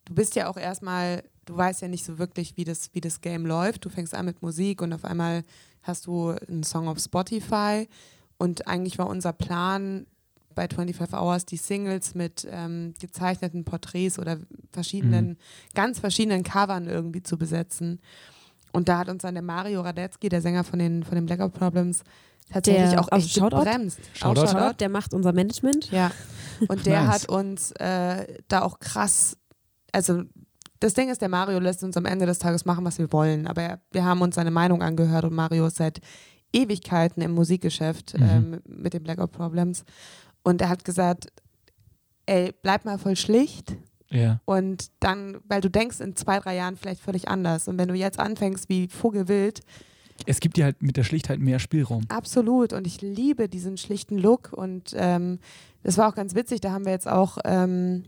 [0.07, 3.21] du bist ja auch erstmal du weißt ja nicht so wirklich, wie das, wie das
[3.21, 3.85] Game läuft.
[3.85, 5.43] Du fängst an mit Musik und auf einmal
[5.83, 7.89] hast du einen Song auf Spotify.
[8.39, 10.07] Und eigentlich war unser Plan
[10.55, 14.39] bei 25 Hours die Singles mit ähm, gezeichneten Porträts oder
[14.71, 15.37] verschiedenen, mhm.
[15.75, 18.01] ganz verschiedenen Covern irgendwie zu besetzen.
[18.73, 21.53] Und da hat uns dann der Mario Radetzky, der Sänger von den, von den Blackout
[21.53, 22.03] Problems,
[22.51, 24.01] tatsächlich der, auch echt Shoutout, gebremst.
[24.15, 25.91] Shoutout, Shoutout, der macht unser Management.
[25.91, 26.11] Ja.
[26.69, 27.13] Und der nice.
[27.13, 29.37] hat uns äh, da auch krass,
[29.93, 30.23] also
[30.83, 33.47] das Ding ist, der Mario lässt uns am Ende des Tages machen, was wir wollen.
[33.47, 36.01] Aber wir haben uns seine Meinung angehört und Mario ist seit
[36.53, 38.29] Ewigkeiten im Musikgeschäft mhm.
[38.29, 39.85] ähm, mit den Blackout Problems.
[40.43, 41.29] Und er hat gesagt,
[42.27, 43.77] ey, bleib mal voll schlicht.
[44.11, 44.41] Ja.
[44.45, 47.69] Und dann, weil du denkst in zwei, drei Jahren vielleicht völlig anders.
[47.69, 49.61] Und wenn du jetzt anfängst wie Vogelwild.
[50.27, 52.05] Es gibt dir halt mit der Schlichtheit mehr Spielraum.
[52.09, 52.73] Absolut.
[52.73, 54.53] Und ich liebe diesen schlichten Look.
[54.53, 55.39] Und ähm,
[55.83, 56.61] das war auch ganz witzig.
[56.61, 57.39] Da haben wir jetzt auch.
[57.45, 58.05] Ähm,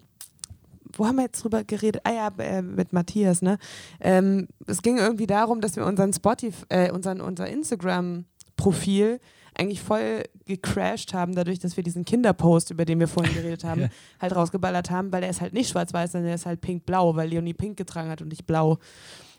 [0.98, 2.02] wo haben wir jetzt drüber geredet?
[2.04, 3.58] Ah ja, äh, mit Matthias, ne?
[4.00, 9.20] Ähm, es ging irgendwie darum, dass wir unseren Spotify, äh, unseren, unser Instagram-Profil
[9.56, 13.82] eigentlich voll gecrashed haben, dadurch, dass wir diesen Kinderpost, über den wir vorhin geredet haben,
[13.82, 13.88] ja.
[14.20, 17.28] halt rausgeballert haben, weil der ist halt nicht schwarz-weiß, sondern der ist halt pink-blau, weil
[17.28, 18.78] Leonie pink getragen hat und ich blau.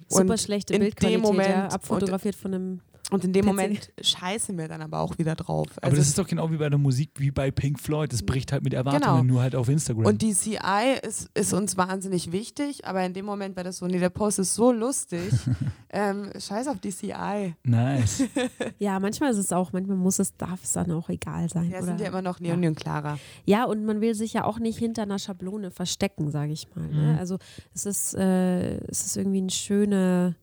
[0.08, 3.46] Super und schlechte Bildqualität, Moment, ja, abfotografiert von einem und in dem.
[3.46, 5.68] Moment scheißen wir dann aber auch wieder drauf.
[5.68, 8.12] Also aber das ist doch genau wie bei der Musik, wie bei Pink Floyd.
[8.12, 9.34] Das bricht halt mit Erwartungen, genau.
[9.34, 10.06] nur halt auf Instagram.
[10.06, 13.88] Und die CI ist, ist uns wahnsinnig wichtig, aber in dem Moment war das so,
[13.88, 15.32] nee, der Post ist so lustig.
[15.90, 17.56] ähm, scheiß auf die CI.
[17.64, 18.24] Nice.
[18.80, 21.70] ja, manchmal ist es auch, manchmal muss es, darf es dann auch egal sein.
[21.70, 22.70] Ja, sind ja immer noch Leonie ja.
[22.70, 23.20] und Clara.
[23.46, 26.88] Ja, und man will sich ja auch nicht hinter einer Schablone verstecken, sage ich mal.
[26.88, 27.14] Ne?
[27.14, 27.20] Mhm.
[27.20, 27.38] Also
[27.74, 30.36] es ist, äh, es ist irgendwie eine schöne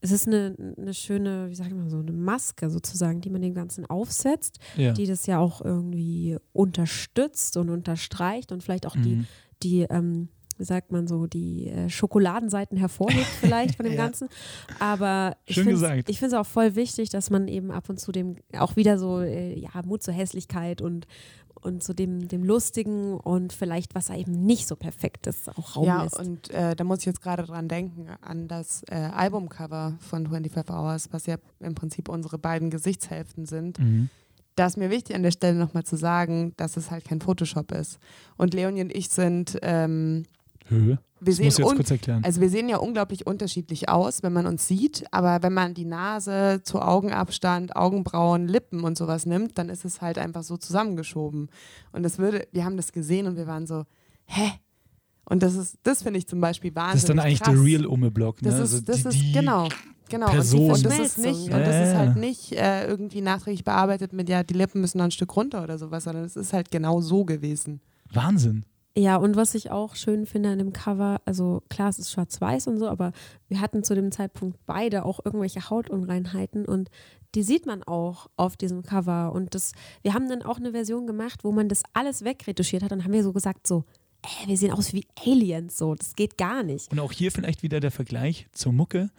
[0.00, 3.42] es ist eine, eine schöne, wie sage ich mal so, eine Maske sozusagen, die man
[3.42, 4.92] dem Ganzen aufsetzt, ja.
[4.92, 9.02] die das ja auch irgendwie unterstützt und unterstreicht und vielleicht auch mhm.
[9.02, 9.24] die,
[9.62, 10.28] die ähm,
[10.58, 14.04] wie sagt man so, die äh, Schokoladenseiten hervorhebt vielleicht von dem ja.
[14.04, 14.28] Ganzen.
[14.78, 15.68] Aber Schön
[16.06, 18.98] ich finde es auch voll wichtig, dass man eben ab und zu dem auch wieder
[18.98, 21.06] so, äh, ja, Mut zur Hässlichkeit und
[21.62, 25.76] und zu dem, dem Lustigen und vielleicht, was er eben nicht so perfekt ist, auch
[25.76, 26.16] Raum ja, lässt.
[26.16, 30.26] Ja, und äh, da muss ich jetzt gerade dran denken, an das äh, Albumcover von
[30.26, 33.78] 25 Hours, was ja im Prinzip unsere beiden Gesichtshälften sind.
[33.78, 34.08] Mhm.
[34.54, 37.70] Da ist mir wichtig an der Stelle nochmal zu sagen, dass es halt kein Photoshop
[37.72, 37.98] ist.
[38.36, 40.24] Und Leonie und ich sind ähm,
[40.68, 40.98] Höhe?
[41.20, 42.22] Wir das muss jetzt kurz erklären.
[42.24, 45.84] Also wir sehen ja unglaublich unterschiedlich aus, wenn man uns sieht, aber wenn man die
[45.84, 51.48] Nase zu Augenabstand, Augenbrauen, Lippen und sowas nimmt, dann ist es halt einfach so zusammengeschoben.
[51.92, 53.84] Und das würde, wir haben das gesehen und wir waren so,
[54.26, 54.52] hä?
[55.24, 57.54] Und das ist, das finde ich zum Beispiel wahnsinnig Das ist dann eigentlich krass.
[57.54, 58.50] der Real Umme-Block, ne?
[58.50, 59.68] Das ist, also das die, ist genau.
[60.08, 60.70] Genau, Person.
[60.70, 64.14] und, die, und, das ist nicht, und das ist halt nicht äh, irgendwie nachträglich bearbeitet
[64.14, 66.70] mit, ja, die Lippen müssen noch ein Stück runter oder sowas, sondern es ist halt
[66.70, 67.80] genau so gewesen.
[68.10, 68.64] Wahnsinn.
[68.98, 72.66] Ja, und was ich auch schön finde an dem Cover, also klar, es ist schwarz-weiß
[72.66, 73.12] und so, aber
[73.46, 76.90] wir hatten zu dem Zeitpunkt beide auch irgendwelche Hautunreinheiten und
[77.36, 79.30] die sieht man auch auf diesem Cover.
[79.32, 79.70] Und das,
[80.02, 83.12] wir haben dann auch eine Version gemacht, wo man das alles wegretuschiert hat und haben
[83.12, 83.84] wir so gesagt, so,
[84.22, 86.90] ey, wir sehen aus wie Aliens, so, das geht gar nicht.
[86.90, 89.10] Und auch hier vielleicht wieder der Vergleich zur Mucke.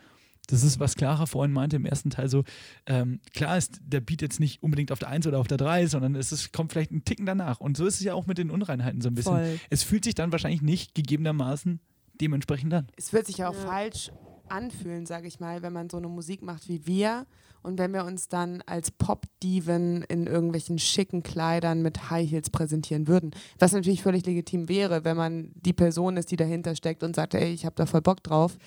[0.49, 2.43] Das ist, was Clara vorhin meinte im ersten Teil so,
[2.87, 5.87] ähm, klar ist der Beat jetzt nicht unbedingt auf der 1 oder auf der 3,
[5.87, 7.59] sondern es ist, kommt vielleicht ein Ticken danach.
[7.59, 9.33] Und so ist es ja auch mit den Unreinheiten so ein bisschen.
[9.33, 9.59] Voll.
[9.69, 11.79] Es fühlt sich dann wahrscheinlich nicht gegebenermaßen
[12.19, 12.87] dementsprechend an.
[12.97, 13.61] Es wird sich ja auch ja.
[13.61, 14.11] falsch
[14.49, 17.25] anfühlen, sage ich mal, wenn man so eine Musik macht wie wir
[17.61, 23.07] und wenn wir uns dann als Pop-Diven in irgendwelchen schicken Kleidern mit High Heels präsentieren
[23.07, 23.31] würden.
[23.57, 27.33] Was natürlich völlig legitim wäre, wenn man die Person ist, die dahinter steckt und sagt,
[27.33, 28.57] ey, ich habe da voll Bock drauf.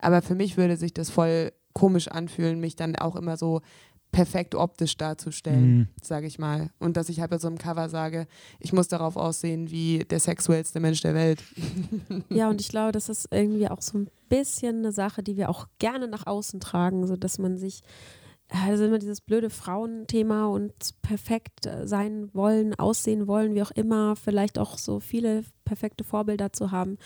[0.00, 3.60] Aber für mich würde sich das voll komisch anfühlen, mich dann auch immer so
[4.12, 5.88] perfekt optisch darzustellen, mhm.
[6.02, 6.70] sage ich mal.
[6.78, 8.26] Und dass ich halt bei so einem Cover sage,
[8.58, 11.42] ich muss darauf aussehen wie der sexuellste Mensch der Welt.
[12.28, 15.48] Ja, und ich glaube, das ist irgendwie auch so ein bisschen eine Sache, die wir
[15.48, 17.82] auch gerne nach außen tragen, sodass man sich
[18.48, 20.72] also immer dieses blöde Frauenthema und
[21.02, 26.70] perfekt sein wollen, aussehen wollen, wie auch immer, vielleicht auch so viele perfekte Vorbilder zu
[26.70, 26.98] haben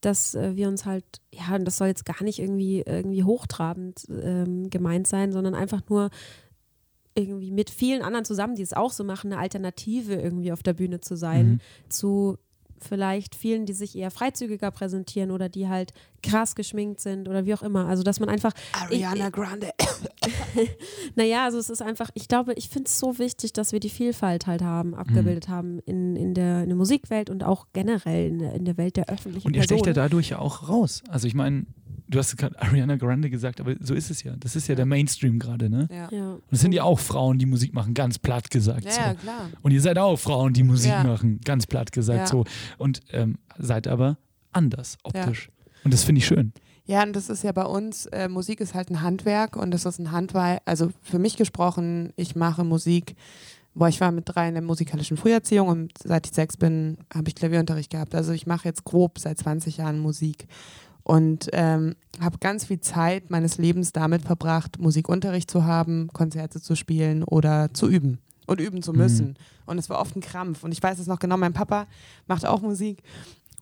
[0.00, 4.70] dass äh, wir uns halt, ja, das soll jetzt gar nicht irgendwie, irgendwie hochtrabend ähm,
[4.70, 6.10] gemeint sein, sondern einfach nur
[7.14, 10.74] irgendwie mit vielen anderen zusammen, die es auch so machen, eine Alternative irgendwie auf der
[10.74, 11.60] Bühne zu sein, mhm.
[11.88, 12.38] zu
[12.84, 15.92] vielleicht vielen, die sich eher freizügiger präsentieren oder die halt
[16.22, 17.86] krass geschminkt sind oder wie auch immer.
[17.86, 18.52] Also, dass man einfach.
[18.72, 19.70] Ariana ich, Grande.
[21.14, 23.90] naja, also es ist einfach, ich glaube, ich finde es so wichtig, dass wir die
[23.90, 25.52] Vielfalt halt haben, abgebildet mhm.
[25.52, 28.96] haben in, in, der, in der Musikwelt und auch generell in der, in der Welt
[28.96, 31.02] der öffentlichen Und ihr stecht ja dadurch ja auch raus.
[31.08, 31.66] Also, ich meine,
[32.08, 34.34] du hast gerade Ariana Grande gesagt, aber so ist es ja.
[34.38, 34.76] Das ist ja, ja.
[34.76, 35.88] der Mainstream gerade, ne?
[35.90, 36.08] Ja.
[36.10, 36.32] ja.
[36.32, 38.84] Und es sind ja auch Frauen, die Musik machen, ganz platt gesagt.
[38.84, 39.00] Ja, so.
[39.00, 39.50] ja klar.
[39.62, 41.04] Und ihr seid auch Frauen, die Musik ja.
[41.04, 42.44] machen, ganz platt gesagt so.
[42.78, 44.18] Und ähm, seid aber
[44.52, 45.50] anders optisch.
[45.84, 46.52] Und das finde ich schön.
[46.84, 49.84] Ja, und das ist ja bei uns, äh, Musik ist halt ein Handwerk und das
[49.84, 53.14] ist ein Handwerk, also für mich gesprochen, ich mache Musik,
[53.74, 57.28] wo ich war mit drei in der musikalischen Früherziehung und seit ich sechs bin, habe
[57.28, 58.14] ich Klavierunterricht gehabt.
[58.14, 60.48] Also ich mache jetzt grob seit 20 Jahren Musik
[61.08, 66.76] und ähm, habe ganz viel Zeit meines Lebens damit verbracht, Musikunterricht zu haben, Konzerte zu
[66.76, 69.28] spielen oder zu üben und üben zu müssen.
[69.28, 69.34] Mhm.
[69.64, 70.64] Und es war oft ein Krampf.
[70.64, 71.86] Und ich weiß es noch genau, mein Papa
[72.26, 73.02] macht auch Musik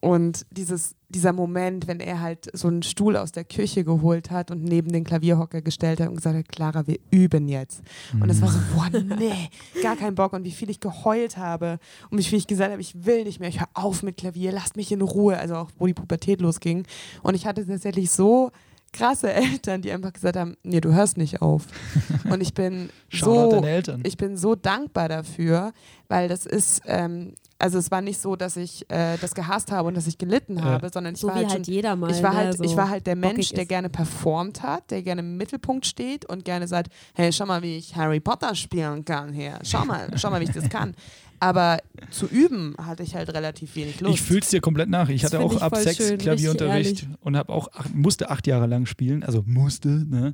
[0.00, 4.50] und dieses, dieser Moment, wenn er halt so einen Stuhl aus der Küche geholt hat
[4.50, 7.82] und neben den Klavierhocker gestellt hat und gesagt hat, Clara, wir üben jetzt.
[8.20, 9.48] Und es war so, boah, nee,
[9.82, 10.32] gar kein Bock.
[10.32, 11.78] Und wie viel ich geheult habe
[12.10, 14.50] und wie viel ich gesagt habe, ich will nicht mehr, ich höre auf mit Klavier,
[14.52, 15.38] lasst mich in Ruhe.
[15.38, 16.86] Also auch, wo die Pubertät losging.
[17.22, 18.50] Und ich hatte tatsächlich so
[18.92, 21.66] krasse Eltern, die einfach gesagt haben, nee, du hörst nicht auf.
[22.30, 23.64] Und ich bin so,
[24.02, 25.72] ich bin so dankbar dafür,
[26.08, 29.88] weil das ist, ähm, also es war nicht so, dass ich äh, das gehasst habe
[29.88, 32.34] und dass ich gelitten habe, sondern ich so war halt, halt jeder mal, ich war
[32.34, 33.68] halt, ne, so ich war halt der Mensch, der ist.
[33.68, 37.76] gerne performt hat, der gerne im Mittelpunkt steht und gerne sagt, hey, schau mal, wie
[37.76, 40.94] ich Harry Potter spielen kann hier, schau mal, schau mal, wie ich das kann.
[41.38, 41.78] Aber
[42.10, 44.14] zu üben hatte ich halt relativ wenig Lust.
[44.14, 45.08] Ich fühle es dir komplett nach.
[45.10, 48.66] Ich Das hatte auch ich ab sechs schön, Klavierunterricht und habe auch musste acht Jahre
[48.66, 49.22] lang spielen.
[49.22, 50.32] Also musste, ne?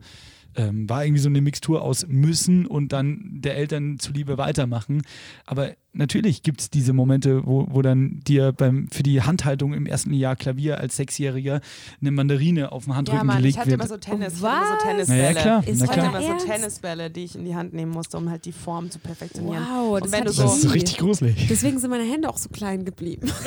[0.54, 5.00] Ähm, war irgendwie so eine Mixtur aus müssen und dann der Eltern zuliebe weitermachen.
[5.46, 9.86] Aber natürlich gibt es diese Momente, wo, wo dann dir beim, für die Handhaltung im
[9.86, 11.60] ersten Jahr Klavier als Sechsjähriger
[12.00, 13.80] eine Mandarine auf den Handrücken ja, Mann, ich gelegt hatte wird.
[13.80, 15.22] immer so Tennis, ich hatte immer so Na Tennisbälle.
[15.22, 15.66] ja, klar.
[15.66, 16.46] Ist Ich hatte immer so?
[16.46, 19.64] Tennisbälle, die ich in die Hand nehmen musste, um halt die Form zu perfektionieren.
[19.64, 21.46] Wow, das Und wenn hatte du ich so- das ist richtig gruselig.
[21.48, 23.30] Deswegen sind meine Hände auch so klein geblieben.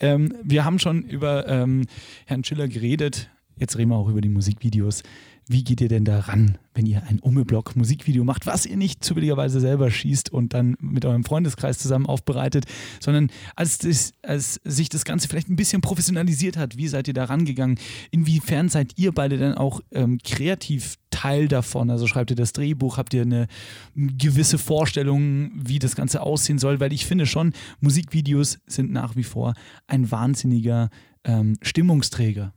[0.00, 1.86] Ähm, wir haben schon über ähm,
[2.26, 3.30] Herrn Schiller geredet.
[3.58, 5.02] Jetzt reden wir auch über die Musikvideos.
[5.48, 9.04] Wie geht ihr denn da ran, wenn ihr ein Umme-Block Musikvideo macht, was ihr nicht
[9.04, 12.64] zufälligerweise selber schießt und dann mit eurem Freundeskreis zusammen aufbereitet,
[13.00, 17.14] sondern als, das, als sich das Ganze vielleicht ein bisschen professionalisiert hat, wie seid ihr
[17.14, 17.78] da rangegangen?
[18.10, 21.90] Inwiefern seid ihr beide dann auch ähm, kreativ Teil davon?
[21.90, 23.46] Also schreibt ihr das Drehbuch, habt ihr eine
[23.94, 26.80] gewisse Vorstellung, wie das Ganze aussehen soll?
[26.80, 29.54] Weil ich finde schon, Musikvideos sind nach wie vor
[29.86, 30.90] ein wahnsinniger
[31.22, 32.52] ähm, Stimmungsträger.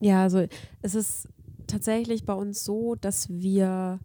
[0.00, 0.46] Ja, also
[0.82, 1.28] es ist
[1.66, 3.98] tatsächlich bei uns so, dass wir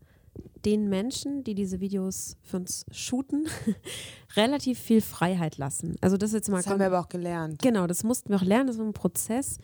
[0.65, 3.47] den Menschen, die diese Videos für uns shooten,
[4.35, 5.95] relativ viel Freiheit lassen.
[6.01, 7.61] Also das ist jetzt mal Das haben wir aber auch gelernt.
[7.61, 9.57] Genau, das mussten wir auch lernen, das war ein Prozess.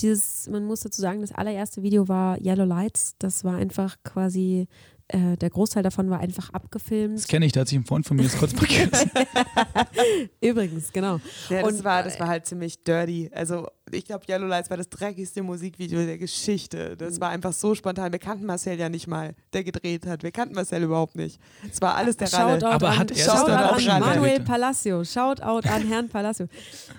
[0.00, 3.16] Dieses, man muss dazu sagen, das allererste Video war Yellow Lights.
[3.18, 4.68] Das war einfach quasi,
[5.08, 7.28] äh, der Großteil davon war einfach Das abgefilmt.
[7.28, 9.10] kenne ich, da hat sich ein Freund von mir jetzt kurz vergessen.
[10.40, 11.20] Übrigens, genau.
[11.50, 13.30] Ja, das, Und, war, das war halt ziemlich dirty.
[13.34, 16.96] Also ich glaube, Yellow Lights war das dreckigste Musikvideo der Geschichte.
[16.96, 18.12] Das war einfach so spontan.
[18.12, 20.22] Wir kannten Marcel ja nicht mal, der gedreht hat.
[20.22, 21.38] Wir kannten Marcel überhaupt nicht.
[21.70, 22.66] Es war alles der Ralle.
[22.66, 24.40] Aber an, hat er Shoutout dann auch an schon Manuel?
[24.40, 25.04] Palacio.
[25.04, 26.46] Shoutout an Herrn Palacio.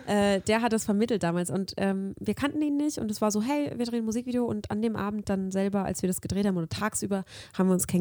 [0.08, 3.32] Äh, der hat das vermittelt damals und ähm, wir kannten ihn nicht und es war
[3.32, 6.22] so, hey, wir drehen ein Musikvideo und an dem Abend dann selber, als wir das
[6.22, 7.26] gedreht haben oder tagsüber,
[7.58, 7.95] haben wir uns kennengelernt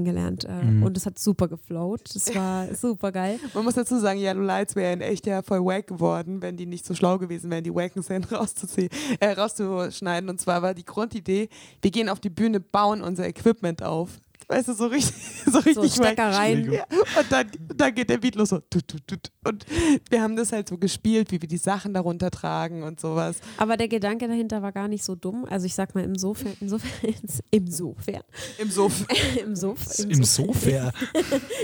[0.44, 0.82] äh, Mhm.
[0.82, 2.14] und es hat super geflowt.
[2.14, 3.38] Das war super geil.
[3.54, 6.66] Man muss dazu sagen, Yellow Lights wäre in echt ja voll wack geworden, wenn die
[6.66, 8.88] nicht so schlau gewesen wären, die wacken Szenen rauszuziehen,
[9.20, 10.28] äh, rauszuschneiden.
[10.30, 11.48] Und zwar war die Grundidee,
[11.82, 14.20] wir gehen auf die Bühne, bauen unser Equipment auf.
[14.48, 15.14] Weißt du, so richtig,
[15.46, 16.72] so richtig So rein.
[16.72, 16.84] Ja,
[17.18, 18.58] und dann, dann geht der Beat los so.
[18.58, 19.30] Tut, tut, tut.
[19.44, 19.64] Und
[20.10, 23.36] wir haben das halt so gespielt, wie wir die Sachen darunter tragen und sowas.
[23.56, 25.44] Aber der Gedanke dahinter war gar nicht so dumm.
[25.48, 27.14] Also ich sag mal insofern, insofern,
[27.50, 28.22] insofern,
[28.58, 29.06] Im Sof.
[29.42, 30.92] insofern, Im Sofa.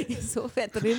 [0.08, 0.96] insofern drin,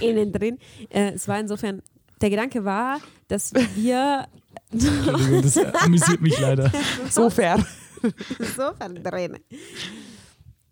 [0.00, 0.58] innen drin.
[0.90, 1.82] Äh, es war insofern,
[2.20, 4.26] der Gedanke war, dass wir
[4.70, 6.70] Entschuldigung, das amüsiert mich leider.
[7.10, 7.64] Sofern.
[8.38, 9.38] insofern drin.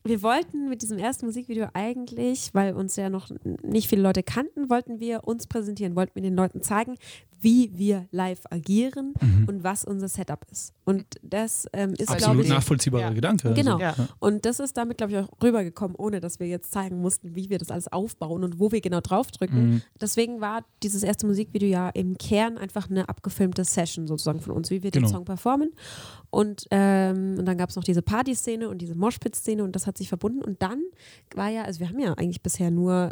[0.03, 3.31] Wir wollten mit diesem ersten Musikvideo eigentlich, weil uns ja noch
[3.63, 6.97] nicht viele Leute kannten, wollten wir uns präsentieren, wollten wir den Leuten zeigen,
[7.43, 9.15] wie wir live agieren
[9.47, 10.75] und was unser Setup ist.
[10.85, 13.11] Und das ähm, ist, glaube Absolut ich, nachvollziehbarer Ja.
[13.11, 13.53] Gedanke.
[13.55, 13.79] Genau.
[13.79, 14.09] Also, Ja.
[14.19, 17.49] Und das ist damit, glaube ich, auch rübergekommen, ohne dass wir jetzt zeigen mussten, wie
[17.49, 19.71] wir das alles aufbauen und wo wir genau draufdrücken.
[19.71, 19.83] Mhm.
[20.01, 24.71] Deswegen war dieses erste Musikvideo ja im Kern einfach eine abgefilmte Session sozusagen von uns,
[24.71, 25.07] wie wir Genau.
[25.07, 25.73] den Song performen.
[26.31, 29.97] Und, ähm, und dann gab es noch diese Party-Szene und diese Moshpit-Szene und das hat
[29.99, 30.43] sich verbunden.
[30.43, 30.83] Und dann
[31.35, 33.11] war ja, also wir haben ja eigentlich bisher nur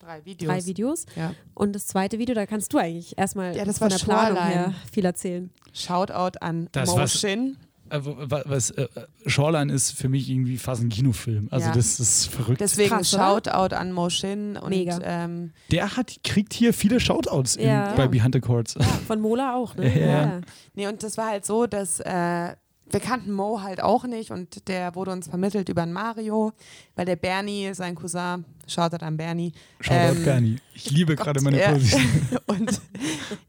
[0.00, 0.48] Drei Videos.
[0.52, 1.06] drei Videos.
[1.16, 1.34] Ja.
[1.54, 4.36] Und das zweite Video, da kannst du eigentlich erstmal Ja, das von war der Planung
[4.38, 4.54] Shoreline.
[4.68, 5.50] her viel erzählen.
[5.72, 7.56] Shoutout an Das was- Motion.
[7.90, 8.86] Äh, wo- wa- was, äh,
[9.26, 11.48] Shoreline ist für mich irgendwie fast ein Kinofilm.
[11.50, 11.74] Also Ja.
[11.74, 12.60] das ist verrückt.
[12.60, 13.24] Deswegen Krass, oder?
[13.40, 14.98] Shoutout an Motion und Mega.
[15.02, 17.94] Ähm, Der hat, kriegt hier viele Shoutouts in, Ja.
[17.94, 18.74] bei Behind the Chords.
[19.06, 19.84] Von Mola auch, ne?
[19.98, 20.40] Ja.
[20.74, 22.54] Nee, und das war halt so, dass äh,
[22.90, 26.52] wir kannten Mo halt auch nicht und der wurde uns vermittelt über einen Mario,
[26.94, 29.52] weil der Bernie, sein Cousin, Shoutout an Bernie.
[29.80, 30.56] Shoutout ähm, Bernie.
[30.74, 31.72] Ich liebe gerade meine ja.
[31.72, 32.02] Position.
[32.46, 32.80] Und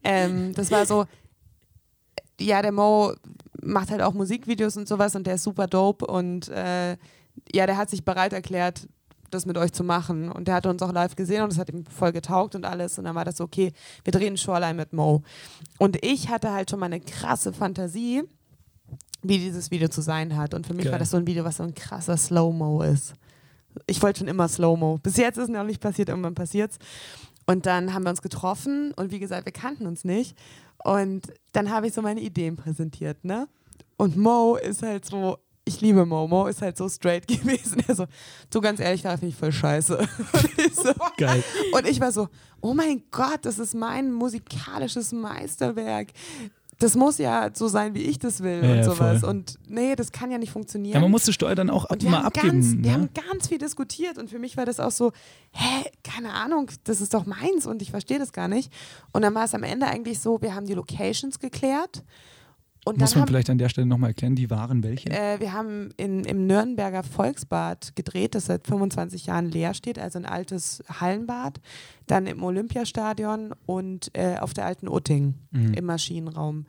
[0.03, 1.05] ähm, das war so,
[2.39, 3.13] ja, der Mo
[3.61, 6.91] macht halt auch Musikvideos und sowas und der ist super dope und äh,
[7.53, 8.87] ja, der hat sich bereit erklärt,
[9.31, 10.31] das mit euch zu machen.
[10.31, 12.97] Und der hat uns auch live gesehen und es hat ihm voll getaugt und alles.
[12.97, 15.23] Und dann war das so, okay, wir drehen Shoreline mit Mo.
[15.77, 18.23] Und ich hatte halt schon mal eine krasse Fantasie,
[19.21, 20.53] wie dieses Video zu sein hat.
[20.53, 20.93] Und für mich Geil.
[20.93, 23.13] war das so ein Video, was so ein krasser Slow-Mo ist.
[23.85, 24.99] Ich wollte schon immer Slow-Mo.
[25.01, 26.77] Bis jetzt ist es noch nicht passiert, irgendwann passiert es.
[27.45, 30.37] Und dann haben wir uns getroffen und wie gesagt, wir kannten uns nicht.
[30.83, 31.21] Und
[31.51, 33.47] dann habe ich so meine Ideen präsentiert, ne?
[33.97, 36.27] Und Mo ist halt so, ich liebe Mo.
[36.27, 37.83] Mo ist halt so straight gewesen.
[37.87, 38.05] Er so,
[38.49, 39.97] du ganz ehrlich, da finde ich voll scheiße.
[39.97, 41.43] Und ich, so, Geil.
[41.73, 42.27] und ich war so,
[42.61, 46.09] oh mein Gott, das ist mein musikalisches Meisterwerk
[46.79, 49.19] das muss ja so sein, wie ich das will ja, und sowas.
[49.19, 49.29] Voll.
[49.29, 50.95] Und nee, das kann ja nicht funktionieren.
[50.95, 52.47] Ja, man muss die Steuer dann auch und mal abgeben.
[52.47, 52.83] Ganz, ne?
[52.83, 55.11] Wir haben ganz viel diskutiert und für mich war das auch so,
[55.51, 58.71] hä, keine Ahnung, das ist doch meins und ich verstehe das gar nicht.
[59.11, 62.03] Und dann war es am Ende eigentlich so, wir haben die Locations geklärt
[62.89, 65.09] und Muss man haben, vielleicht an der Stelle nochmal erklären, die waren welche?
[65.11, 70.17] Äh, wir haben in, im Nürnberger Volksbad gedreht, das seit 25 Jahren leer steht, also
[70.17, 71.59] ein altes Hallenbad.
[72.07, 75.75] Dann im Olympiastadion und äh, auf der alten Utting mhm.
[75.75, 76.65] im Maschinenraum.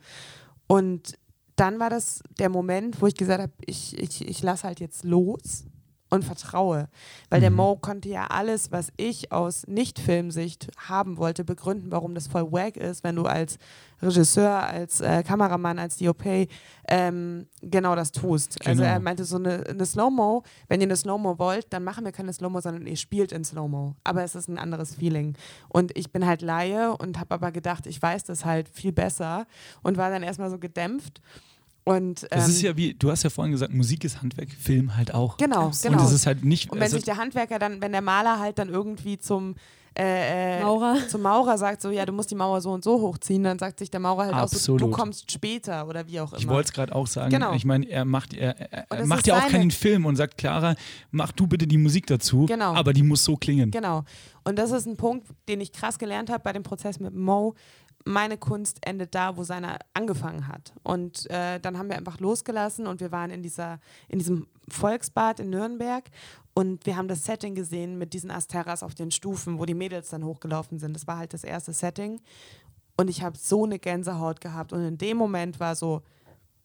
[0.67, 1.17] Und
[1.55, 5.03] dann war das der Moment, wo ich gesagt habe, ich, ich, ich lasse halt jetzt
[5.03, 5.65] los
[6.11, 6.89] und vertraue.
[7.29, 7.41] Weil mhm.
[7.41, 12.51] der Mo konnte ja alles, was ich aus Nicht-Filmsicht haben wollte, begründen, warum das voll
[12.51, 13.57] wack ist, wenn du als
[14.01, 16.47] Regisseur, als äh, Kameramann, als DOP
[16.87, 18.59] ähm, genau das tust.
[18.59, 18.71] Genau.
[18.71, 22.11] Also er meinte so eine, eine Slow-Mo, wenn ihr eine Slow-Mo wollt, dann machen wir
[22.11, 23.95] keine Slow-Mo, sondern ihr spielt in Slow-Mo.
[24.03, 25.37] Aber es ist ein anderes Feeling.
[25.69, 29.45] Und ich bin halt Laie und habe aber gedacht, ich weiß das halt viel besser
[29.81, 31.21] und war dann erstmal so gedämpft.
[31.83, 34.49] Und, ähm, das ist ähm, ja wie, du hast ja vorhin gesagt, Musik ist Handwerk,
[34.51, 35.37] Film halt auch.
[35.37, 35.97] Genau, genau.
[35.97, 36.71] Und das ist halt nicht.
[36.71, 39.55] Und wenn also sich der Handwerker dann, wenn der Maler halt dann irgendwie zum
[39.93, 40.97] äh, äh, Maurer.
[41.09, 43.79] zum Maurer sagt, so ja, du musst die Mauer so und so hochziehen, dann sagt
[43.79, 44.81] sich der Maurer halt Absolut.
[44.81, 46.39] auch so, du kommst später oder wie auch immer.
[46.39, 47.29] Ich wollte es gerade auch sagen.
[47.29, 47.53] Genau.
[47.53, 50.75] Ich meine, er macht, er, er macht ja auch keinen Film und sagt, Clara,
[51.11, 52.73] mach du bitte die Musik dazu, genau.
[52.73, 53.71] aber die muss so klingen.
[53.71, 54.03] Genau.
[54.45, 57.53] Und das ist ein Punkt, den ich krass gelernt habe bei dem Prozess mit Mo
[58.05, 60.73] meine Kunst endet da, wo seine angefangen hat.
[60.83, 65.39] Und äh, dann haben wir einfach losgelassen und wir waren in, dieser, in diesem Volksbad
[65.39, 66.05] in Nürnberg
[66.53, 70.09] und wir haben das Setting gesehen mit diesen Asteras auf den Stufen, wo die Mädels
[70.09, 70.93] dann hochgelaufen sind.
[70.93, 72.19] Das war halt das erste Setting.
[72.97, 74.73] Und ich habe so eine Gänsehaut gehabt.
[74.73, 76.01] Und in dem Moment war so,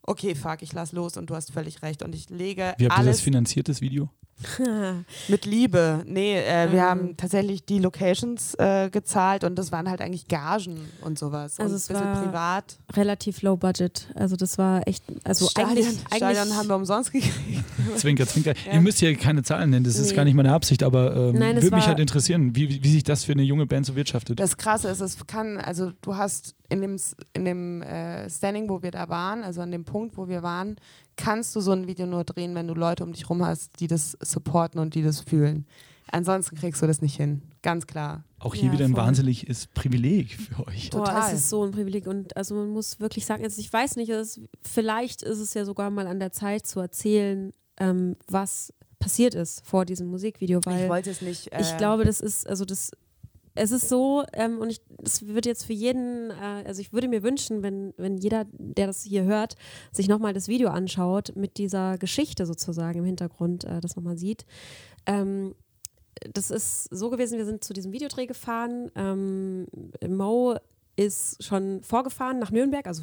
[0.02, 2.02] okay, fuck, ich lass los und du hast völlig recht.
[2.02, 2.74] Und ich lege.
[2.78, 4.10] Wie habt ihr das finanziert, das Video?
[5.28, 6.02] Mit Liebe.
[6.06, 6.84] Nee, äh, wir mhm.
[6.84, 11.58] haben tatsächlich die Locations äh, gezahlt und das waren halt eigentlich Gagen und sowas.
[11.58, 12.78] Also und es war privat.
[12.94, 14.08] Relativ low budget.
[14.14, 17.34] Also das war echt, also Stadion, eigentlich, Stadion haben wir umsonst gekriegt.
[17.96, 18.52] Zwinker, zwinker.
[18.66, 18.74] Ja.
[18.74, 20.16] Ihr müsst hier keine Zahlen nennen, das ist nee.
[20.16, 23.32] gar nicht meine Absicht, aber ähm, würde mich halt interessieren, wie, wie sich das für
[23.32, 24.38] eine junge Band so wirtschaftet.
[24.38, 26.96] Das Krasse ist, es kann, also du hast in dem,
[27.32, 30.76] in dem äh, Standing, wo wir da waren, also an dem Punkt, wo wir waren,
[31.16, 33.86] kannst du so ein Video nur drehen, wenn du Leute um dich rum hast, die
[33.86, 35.66] das supporten und die das fühlen.
[36.12, 37.42] Ansonsten kriegst du das nicht hin.
[37.62, 38.24] Ganz klar.
[38.38, 39.02] Auch hier ja, wieder ein voll.
[39.02, 40.90] wahnsinniges Privileg für euch.
[40.90, 41.32] Boah, Total.
[41.32, 42.06] es ist so ein Privileg.
[42.06, 45.64] Und also man muss wirklich sagen, also ich weiß nicht, ist, vielleicht ist es ja
[45.64, 50.84] sogar mal an der Zeit zu erzählen, ähm, was passiert ist vor diesem Musikvideo, weil
[50.84, 51.52] ich wollte es nicht.
[51.52, 52.92] Äh ich glaube, das ist, also das
[53.56, 57.08] es ist so, ähm, und ich, das wird jetzt für jeden, äh, also ich würde
[57.08, 59.56] mir wünschen, wenn, wenn jeder, der das hier hört,
[59.92, 64.46] sich nochmal das Video anschaut, mit dieser Geschichte sozusagen im Hintergrund äh, das nochmal sieht.
[65.06, 65.54] Ähm,
[66.32, 68.90] das ist so gewesen, wir sind zu diesem Videodreh gefahren.
[68.94, 69.66] Ähm,
[70.08, 70.56] Mo
[70.96, 72.86] ist schon vorgefahren nach Nürnberg.
[72.86, 73.02] Also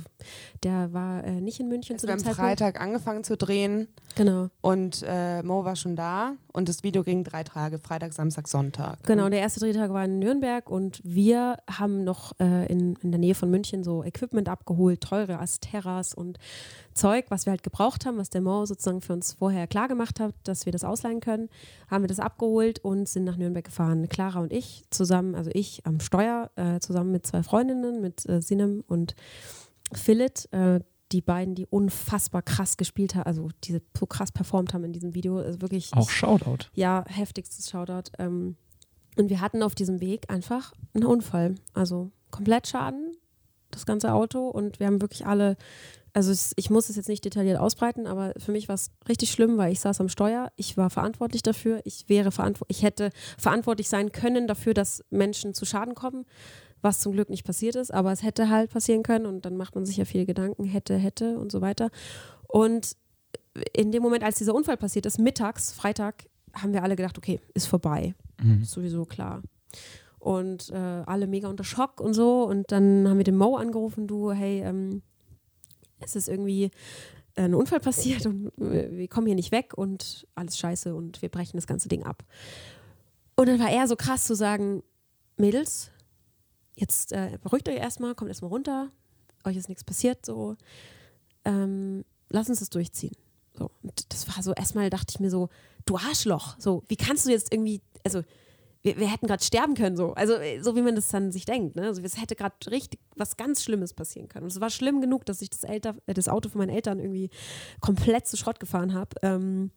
[0.63, 3.87] der war äh, nicht in München also zu dem Wir haben Freitag angefangen zu drehen.
[4.15, 4.49] Genau.
[4.61, 9.03] Und äh, Mo war schon da und das Video ging drei Tage, Freitag, Samstag, Sonntag.
[9.03, 13.19] Genau, der erste Drehtag war in Nürnberg und wir haben noch äh, in, in der
[13.19, 16.37] Nähe von München so Equipment abgeholt, teure Asteras und
[16.93, 20.19] Zeug, was wir halt gebraucht haben, was der Mo sozusagen für uns vorher klar gemacht
[20.19, 21.49] hat, dass wir das ausleihen können,
[21.89, 24.07] haben wir das abgeholt und sind nach Nürnberg gefahren.
[24.07, 28.41] Clara und ich zusammen, also ich am Steuer, äh, zusammen mit zwei Freundinnen, mit äh,
[28.41, 29.15] Sinem und
[29.91, 30.79] Philip, äh,
[31.13, 35.13] die beiden, die unfassbar krass gespielt haben, also die so krass performt haben in diesem
[35.13, 35.37] Video.
[35.37, 35.93] Also wirklich.
[35.93, 36.65] Auch Shoutout.
[36.73, 38.11] Ja, heftigstes Shoutout.
[38.17, 38.57] Ähm,
[39.15, 41.55] und wir hatten auf diesem Weg einfach einen Unfall.
[41.73, 43.15] Also komplett Schaden,
[43.69, 44.49] das ganze Auto.
[44.49, 45.55] Und wir haben wirklich alle
[46.13, 49.31] also es, ich muss es jetzt nicht detailliert ausbreiten, aber für mich war es richtig
[49.31, 53.09] schlimm, weil ich saß am Steuer, ich war verantwortlich dafür, ich wäre verantwortlich, ich hätte
[53.37, 56.25] verantwortlich sein können dafür, dass Menschen zu Schaden kommen,
[56.83, 59.75] was zum Glück nicht passiert ist, aber es hätte halt passieren können und dann macht
[59.75, 61.89] man sich ja viele Gedanken, hätte, hätte und so weiter.
[62.47, 62.95] Und
[63.73, 67.39] in dem Moment, als dieser Unfall passiert ist, mittags, Freitag, haben wir alle gedacht, okay,
[67.53, 68.61] ist vorbei, mhm.
[68.61, 69.41] ist sowieso klar
[70.23, 72.43] und äh, alle mega unter Schock und so.
[72.43, 75.01] Und dann haben wir den Mo angerufen, du, hey, ähm,
[75.99, 76.71] es ist irgendwie
[77.35, 81.57] ein Unfall passiert und wir kommen hier nicht weg und alles scheiße und wir brechen
[81.57, 82.23] das ganze Ding ab.
[83.35, 84.83] Und dann war er so krass zu sagen,
[85.37, 85.91] Mädels,
[86.75, 88.89] jetzt äh, beruhigt euch erstmal, kommt erstmal runter,
[89.43, 90.55] euch ist nichts passiert, so,
[91.45, 93.15] ähm, lass uns das durchziehen.
[93.55, 95.49] So, und das war so, erstmal dachte ich mir so,
[95.85, 98.23] du Arschloch, so, wie kannst du jetzt irgendwie, also,
[98.81, 101.75] wir, wir hätten gerade sterben können, so, also, so wie man das dann sich denkt,
[101.75, 104.43] ne, also, es hätte gerade richtig was ganz Schlimmes passieren können.
[104.43, 106.99] Und es war schlimm genug, dass ich das, Elter, äh, das Auto von meinen Eltern
[106.99, 107.29] irgendwie
[107.79, 109.15] komplett zu Schrott gefahren habe.
[109.21, 109.71] Ähm,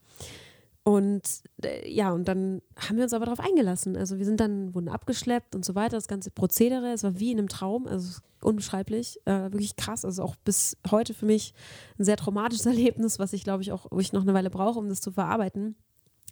[0.86, 3.96] und äh, ja, und dann haben wir uns aber darauf eingelassen.
[3.96, 7.32] Also wir sind dann, wurden abgeschleppt und so weiter, das ganze Prozedere, es war wie
[7.32, 11.54] in einem Traum, also unbeschreiblich, äh, wirklich krass, also auch bis heute für mich
[11.98, 14.78] ein sehr traumatisches Erlebnis, was ich glaube ich auch, wo ich noch eine Weile brauche,
[14.78, 15.74] um das zu verarbeiten.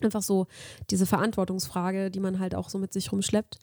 [0.00, 0.46] Einfach so
[0.88, 3.58] diese Verantwortungsfrage, die man halt auch so mit sich rumschleppt,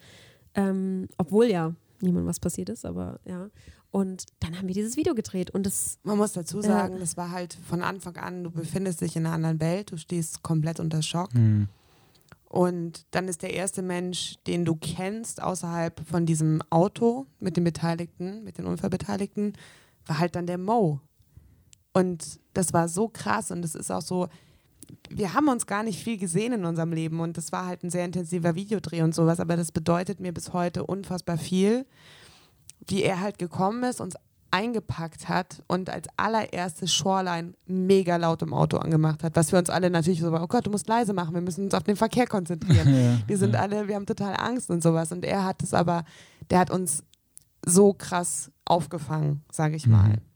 [0.56, 3.50] ähm, obwohl ja niemandem was passiert ist, aber ja.
[3.92, 6.00] Und dann haben wir dieses Video gedreht und das.
[6.04, 9.26] Man muss dazu sagen, äh, das war halt von Anfang an, du befindest dich in
[9.26, 11.34] einer anderen Welt, du stehst komplett unter Schock.
[11.34, 11.68] Mhm.
[12.46, 17.64] Und dann ist der erste Mensch, den du kennst, außerhalb von diesem Auto mit den
[17.64, 19.54] Beteiligten, mit den Unfallbeteiligten,
[20.06, 21.00] war halt dann der Mo.
[21.94, 24.28] Und das war so krass und das ist auch so,
[25.10, 27.90] wir haben uns gar nicht viel gesehen in unserem Leben und das war halt ein
[27.90, 31.86] sehr intensiver Videodreh und sowas, aber das bedeutet mir bis heute unfassbar viel
[32.88, 34.16] wie er halt gekommen ist, uns
[34.52, 39.70] eingepackt hat und als allererstes Shoreline mega laut im Auto angemacht hat, was für uns
[39.70, 41.96] alle natürlich so war, oh Gott, du musst leise machen, wir müssen uns auf den
[41.96, 42.82] Verkehr konzentrieren.
[42.92, 43.62] Ja, wir sind ja.
[43.62, 46.04] alle, wir haben total Angst und sowas und er hat es aber,
[46.50, 47.04] der hat uns
[47.66, 50.10] so krass aufgefangen, sage ich mal.
[50.10, 50.31] Mhm.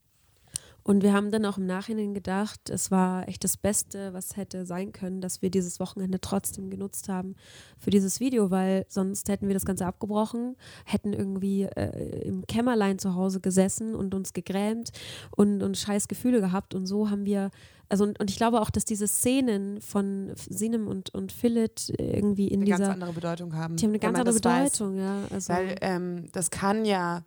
[0.87, 4.67] Und wir haben dann auch im Nachhinein gedacht, es war echt das Beste, was hätte
[4.67, 7.35] sein können, dass wir dieses Wochenende trotzdem genutzt haben
[7.79, 10.55] für dieses Video, weil sonst hätten wir das Ganze abgebrochen,
[10.85, 14.91] hätten irgendwie äh, im Kämmerlein zu Hause gesessen und uns gegrämt
[15.35, 16.75] und, und scheiß Gefühle gehabt.
[16.75, 17.49] Und so haben wir,
[17.89, 22.47] also und, und ich glaube auch, dass diese Szenen von Sinem und, und Philip irgendwie
[22.47, 22.77] in eine dieser.
[22.77, 23.75] ganz andere Bedeutung haben.
[23.75, 25.01] Die haben eine ganz andere Bedeutung, weiß.
[25.01, 25.23] ja.
[25.31, 27.23] Also weil ähm, das kann ja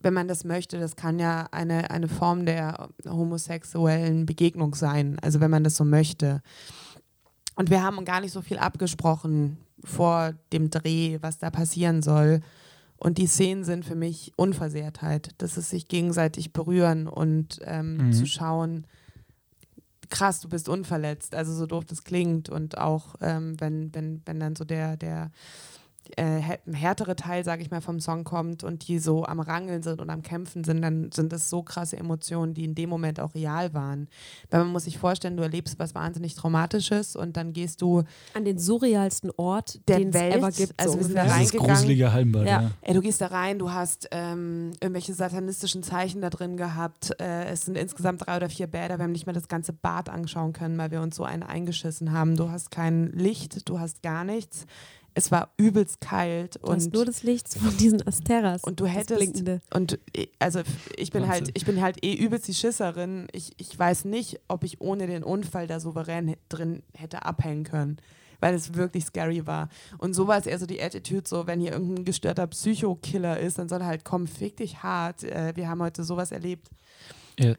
[0.00, 5.40] wenn man das möchte, das kann ja eine, eine Form der homosexuellen Begegnung sein, also
[5.40, 6.42] wenn man das so möchte.
[7.56, 12.40] Und wir haben gar nicht so viel abgesprochen vor dem Dreh, was da passieren soll.
[12.96, 15.30] Und die Szenen sind für mich Unversehrtheit.
[15.38, 18.12] Das ist sich gegenseitig berühren und ähm, mhm.
[18.12, 18.86] zu schauen,
[20.10, 21.34] krass, du bist unverletzt.
[21.34, 22.48] Also so doof das klingt.
[22.48, 25.30] Und auch ähm, wenn, wenn, wenn dann so der, der
[26.16, 26.40] äh,
[26.72, 30.10] härtere Teil, sage ich mal, vom Song kommt und die so am Rangeln sind und
[30.10, 33.74] am Kämpfen sind, dann sind das so krasse Emotionen, die in dem Moment auch real
[33.74, 34.08] waren.
[34.50, 38.04] Weil man muss sich vorstellen, du erlebst was wahnsinnig Traumatisches und dann gehst du
[38.34, 40.74] an den surrealsten Ort, den es ever gibt.
[40.76, 41.74] Also so wir sind da reingegangen.
[41.74, 42.62] gruselige Hallenbad, ja.
[42.62, 42.70] ja.
[42.82, 47.12] Ey, du gehst da rein, du hast ähm, irgendwelche satanistischen Zeichen da drin gehabt.
[47.20, 48.98] Äh, es sind insgesamt drei oder vier Bäder.
[48.98, 52.12] Wir haben nicht mal das ganze Bad anschauen können, weil wir uns so einen eingeschissen
[52.12, 52.36] haben.
[52.36, 54.66] Du hast kein Licht, du hast gar nichts
[55.14, 59.42] es war übelst kalt du und nur das Licht von diesen Asteras und du hättest
[59.74, 59.98] und
[60.38, 60.60] also
[60.96, 63.28] ich bin halt ich bin halt eh übelst die Schisserin.
[63.32, 67.98] Ich, ich weiß nicht ob ich ohne den Unfall da souverän drin hätte abhängen können
[68.40, 69.68] weil es wirklich scary war.
[69.98, 73.58] Und so war es eher so die Attitude so wenn hier irgendein gestörter Psychokiller ist
[73.58, 75.24] dann soll er halt kommen fick dich hart.
[75.24, 76.68] Äh, wir haben heute sowas erlebt.
[77.38, 77.54] Ja.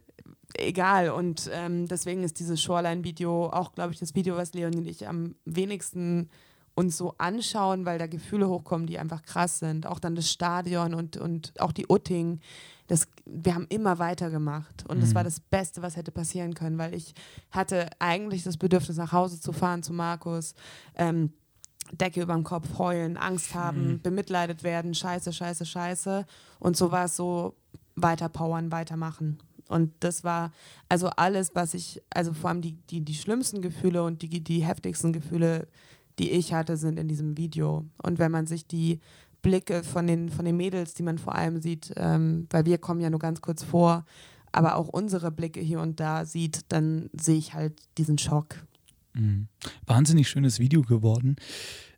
[0.55, 1.09] Egal.
[1.11, 5.07] Und ähm, deswegen ist dieses Shoreline-Video auch, glaube ich, das Video, was Leonie und ich
[5.07, 6.29] am wenigsten
[6.79, 9.85] uns so anschauen, weil da Gefühle hochkommen, die einfach krass sind.
[9.85, 12.39] Auch dann das Stadion und, und auch die Utting.
[12.87, 15.01] Das, wir haben immer weitergemacht und mhm.
[15.01, 17.13] das war das Beste, was hätte passieren können, weil ich
[17.51, 20.55] hatte eigentlich das Bedürfnis, nach Hause zu fahren zu Markus.
[20.95, 21.33] Ähm,
[21.91, 24.01] Decke über dem Kopf, heulen, Angst haben, mhm.
[24.01, 26.25] bemitleidet werden, scheiße, scheiße, scheiße.
[26.59, 27.55] Und so war es so,
[27.95, 29.39] weiterpowern, weitermachen.
[29.67, 30.51] Und das war
[30.87, 34.65] also alles, was ich, also vor allem die, die, die schlimmsten Gefühle und die, die
[34.65, 35.67] heftigsten Gefühle
[36.19, 37.85] die ich hatte, sind in diesem Video.
[38.03, 38.99] Und wenn man sich die
[39.41, 43.01] Blicke von den, von den Mädels, die man vor allem sieht, ähm, weil wir kommen
[43.01, 44.05] ja nur ganz kurz vor,
[44.51, 48.55] aber auch unsere Blicke hier und da sieht, dann sehe ich halt diesen Schock.
[49.13, 49.47] Mhm.
[49.85, 51.37] Wahnsinnig schönes Video geworden.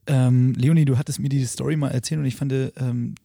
[0.08, 3.16] Ähm, Leonie, du hattest mir die Story mal erzählt und ich fand ähm,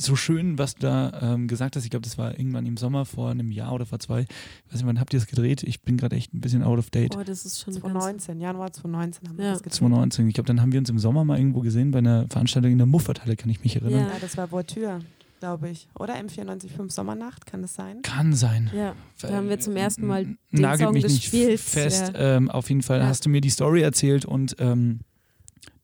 [0.00, 1.84] so schön, was du da ähm, gesagt hast.
[1.84, 4.20] Ich glaube, das war irgendwann im Sommer vor einem Jahr oder vor zwei.
[4.20, 4.28] Ich
[4.68, 5.62] weiß nicht, wann habt ihr das gedreht?
[5.62, 7.16] Ich bin gerade echt ein bisschen out of date.
[7.16, 9.74] Oh, das ist schon 2019, Januar 2019 haben wir das gedreht.
[9.74, 10.28] 2019.
[10.28, 12.78] Ich glaube, dann haben wir uns im Sommer mal irgendwo gesehen bei einer Veranstaltung in
[12.78, 14.08] der Mufferthalle, kann ich mich erinnern.
[14.12, 15.00] Ja, das war Voiture
[15.42, 15.88] glaube ich.
[15.98, 18.00] Oder M945 Sommernacht, kann das sein?
[18.02, 18.70] Kann sein.
[18.72, 21.50] Ja, da haben wir zum ersten Mal den Nagelt Song mich gespielt.
[21.50, 22.12] nicht fest.
[22.14, 22.36] Ja.
[22.36, 23.06] Ähm, auf jeden Fall ja.
[23.06, 25.00] hast du mir die Story erzählt und ähm,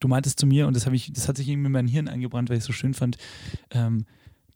[0.00, 2.48] du meintest zu mir, und das, ich, das hat sich irgendwie in mein Hirn eingebrannt,
[2.48, 3.18] weil ich es so schön fand,
[3.70, 4.04] ähm,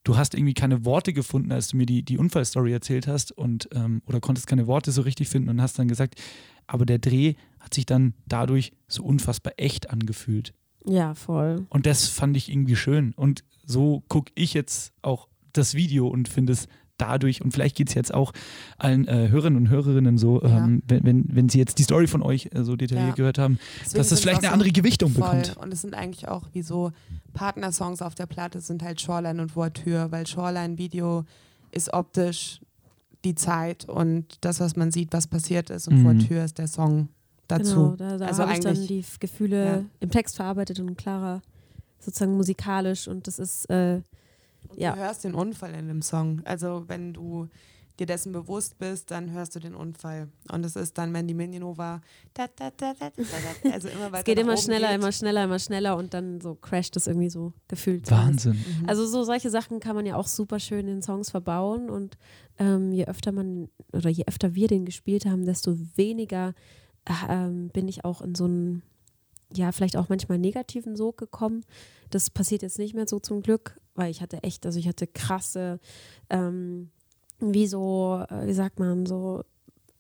[0.05, 3.69] du hast irgendwie keine Worte gefunden, als du mir die, die Unfallstory erzählt hast und
[3.73, 6.21] ähm, oder konntest keine Worte so richtig finden und hast dann gesagt,
[6.67, 10.55] aber der Dreh hat sich dann dadurch so unfassbar echt angefühlt.
[10.85, 11.67] Ja, voll.
[11.69, 13.13] Und das fand ich irgendwie schön.
[13.15, 16.67] Und so gucke ich jetzt auch das Video und finde es
[17.03, 18.33] dadurch, und vielleicht geht es jetzt auch
[18.79, 20.65] allen äh, Hörerinnen und Hörerinnen so, ja.
[20.65, 23.15] ähm, wenn, wenn, wenn sie jetzt die Story von euch äh, so detailliert ja.
[23.15, 25.23] gehört haben, Deswegen dass das vielleicht eine andere Gewichtung voll.
[25.23, 25.57] bekommt.
[25.57, 26.93] Und es sind eigentlich auch wie so
[27.35, 31.25] Partnersongs auf der Platte sind halt Shoreline und Voiture, weil Shoreline Video
[31.71, 32.61] ist optisch
[33.25, 36.05] die Zeit und das, was man sieht, was passiert ist und mhm.
[36.05, 37.09] Voiture ist der Song
[37.49, 37.75] dazu.
[37.75, 39.85] Genau, da, da also habe ich dann die Gefühle ja.
[40.01, 41.43] im Text verarbeitet und klarer
[42.01, 44.01] sozusagen musikalisch und das ist äh,
[44.77, 44.93] ja.
[44.93, 46.43] Du hörst den Unfall in dem Song.
[46.45, 47.49] Also wenn du
[47.99, 50.29] dir dessen bewusst bist, dann hörst du den Unfall.
[50.51, 52.01] Und es ist dann Mandy Minionova.
[53.73, 54.19] also immer weiter.
[54.19, 54.97] es geht immer schneller, geht.
[54.97, 58.11] immer schneller, immer schneller und dann so crasht es irgendwie so gefühlt.
[58.11, 58.53] Wahnsinn.
[58.81, 58.89] Mhm.
[58.89, 62.17] Also so solche Sachen kann man ja auch super schön in Songs verbauen und
[62.59, 66.55] ähm, je öfter man oder je öfter wir den gespielt haben, desto weniger
[67.05, 68.83] äh, ähm, bin ich auch in so einen
[69.55, 71.65] ja, vielleicht auch manchmal negativen Sog gekommen.
[72.11, 75.07] Das passiert jetzt nicht mehr so zum Glück, weil ich hatte echt, also ich hatte
[75.07, 75.81] krasse,
[76.31, 76.91] ähm,
[77.41, 79.43] wie so, äh, wie sagt man, so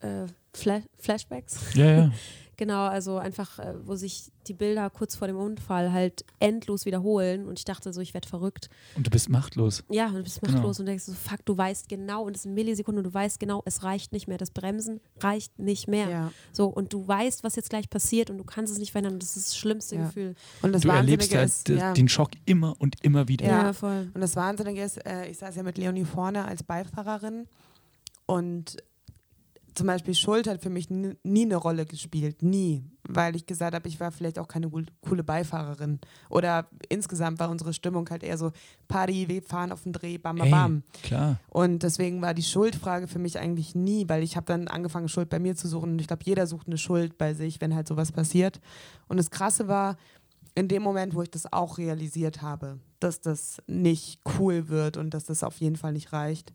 [0.00, 1.74] äh, Flash Flashbacks.
[1.74, 2.12] Ja, ja.
[2.62, 7.46] Genau, also einfach, äh, wo sich die Bilder kurz vor dem Unfall halt endlos wiederholen
[7.46, 8.68] und ich dachte so, ich werde verrückt.
[8.94, 9.82] Und du bist machtlos.
[9.90, 10.52] Ja, du bist genau.
[10.52, 10.82] machtlos genau.
[10.82, 13.62] und denkst so, fuck, du weißt genau und es sind Millisekunden und du weißt genau,
[13.64, 14.38] es reicht nicht mehr.
[14.38, 16.08] Das Bremsen reicht nicht mehr.
[16.08, 16.32] Ja.
[16.52, 19.22] So, und du weißt, was jetzt gleich passiert und du kannst es nicht verändern und
[19.22, 20.04] das ist das schlimmste ja.
[20.04, 20.34] Gefühl.
[20.60, 21.94] Und das du erlebst halt ist, ja.
[21.94, 23.46] den Schock immer und immer wieder.
[23.46, 24.10] Ja, voll.
[24.12, 27.48] Und das Wahnsinnige ist, äh, ich saß ja mit Leonie vorne als Beifahrerin
[28.26, 28.76] und
[29.74, 33.88] zum Beispiel Schuld hat für mich nie, eine Rolle gespielt, nie, weil ich gesagt habe,
[33.88, 38.52] ich war vielleicht auch keine coole Beifahrerin oder insgesamt war unsere Stimmung halt eher so
[38.88, 40.82] Party, wir fahren auf den Dreh, bam, bam, bam.
[41.02, 41.40] Klar.
[41.48, 45.30] Und deswegen war die Schuldfrage für mich eigentlich nie, weil ich habe dann angefangen Schuld
[45.30, 47.88] bei mir zu suchen und ich glaube, jeder sucht eine Schuld bei sich, wenn halt
[47.88, 48.60] sowas passiert.
[49.08, 49.96] Und das Krasse war,
[50.54, 55.14] in dem Moment, wo ich das auch realisiert habe, dass das nicht cool wird und
[55.14, 56.52] dass das auf jeden Fall nicht reicht,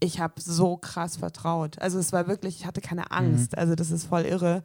[0.00, 1.80] ich habe so krass vertraut.
[1.80, 3.10] Also es war wirklich, ich hatte keine.
[3.10, 3.52] Angst.
[3.52, 3.58] Mhm.
[3.58, 4.62] Also das ist voll irre,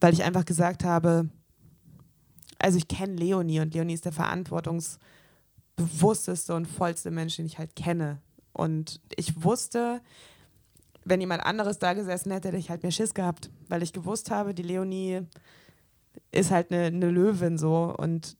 [0.00, 1.28] weil ich einfach gesagt habe,
[2.58, 7.74] also ich kenne Leonie und Leonie ist der verantwortungsbewussteste und vollste Mensch, den ich halt
[7.76, 8.20] kenne.
[8.52, 10.00] Und ich wusste,
[11.04, 14.30] wenn jemand anderes da gesessen hätte, hätte ich halt mehr Schiss gehabt, weil ich gewusst
[14.30, 15.20] habe, die Leonie
[16.30, 18.36] ist halt eine, eine Löwin so und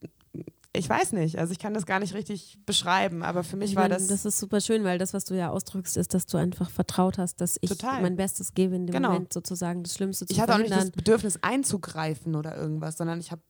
[0.77, 3.75] ich weiß nicht, also ich kann das gar nicht richtig beschreiben, aber für mich ich
[3.75, 4.07] war das.
[4.07, 7.17] Das ist super schön, weil das, was du ja ausdrückst, ist, dass du einfach vertraut
[7.17, 8.01] hast, dass ich total.
[8.01, 9.13] mein Bestes gebe in dem genau.
[9.13, 13.19] Moment sozusagen das Schlimmste zu Ich hatte auch nicht das Bedürfnis einzugreifen oder irgendwas, sondern
[13.19, 13.41] ich habe,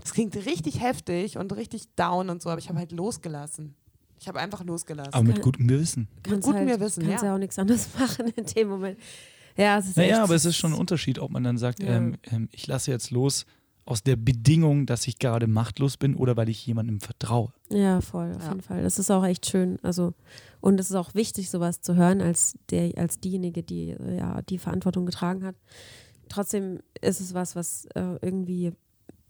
[0.00, 3.74] das klingt richtig heftig und richtig down und so, aber ich habe halt losgelassen.
[4.18, 5.14] Ich habe einfach losgelassen.
[5.14, 6.08] Aber mit gutem Gewissen.
[6.28, 7.30] Mit gutem halt, Gewissen, kannst ja.
[7.30, 8.98] ja auch nichts anderes machen in dem Moment.
[9.56, 11.96] Ja, es ist naja, aber es ist schon ein Unterschied, ob man dann sagt, ja.
[11.96, 13.46] ähm, ähm, ich lasse jetzt los,
[13.84, 17.52] aus der Bedingung, dass ich gerade machtlos bin oder weil ich jemandem vertraue.
[17.68, 18.48] Ja, voll, auf ja.
[18.50, 18.82] jeden Fall.
[18.82, 19.78] Das ist auch echt schön.
[19.82, 20.14] Also,
[20.60, 24.58] und es ist auch wichtig, sowas zu hören, als der, als diejenige, die ja die
[24.58, 25.56] Verantwortung getragen hat.
[26.28, 28.72] Trotzdem ist es was, was äh, irgendwie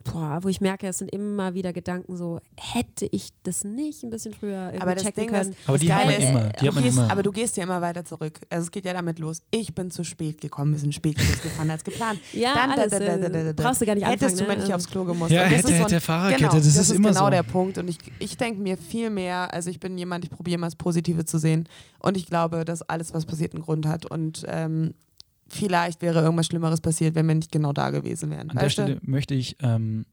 [0.05, 4.11] boah, wo ich merke, es sind immer wieder Gedanken so, hätte ich das nicht ein
[4.11, 5.51] bisschen früher aber das checken Ding können.
[5.51, 6.49] Ist, aber die hat man immer.
[6.51, 7.11] Die hat man gehst, immer.
[7.11, 8.41] Aber du gehst ja immer weiter zurück.
[8.51, 9.43] Also es geht ja damit los.
[9.51, 12.21] Ich bin zu spät gekommen, wir sind spät gefahren als geplant.
[12.33, 14.47] ja, Dann, alles, da, da, da, da, da, brauchst du gar nicht Hättest anfangen, du
[14.47, 14.63] mal ne?
[14.65, 15.31] nicht aufs Klo gemusst.
[15.31, 17.31] Ja, hätte, hätte, so Fahrradkette, genau, das, das ist, immer genau so.
[17.31, 17.79] der Punkt.
[17.79, 20.77] Und ich, ich denke mir viel mehr, also ich bin jemand, ich probiere immer das
[20.77, 21.69] Positive zu sehen.
[21.99, 24.07] Und ich glaube, dass alles, was passiert, einen Grund hat.
[24.07, 24.95] Und ähm,
[25.53, 28.51] vielleicht wäre irgendwas Schlimmeres passiert, wenn wir nicht genau da gewesen wären.
[28.51, 30.07] An der Stelle möchte ich ähm,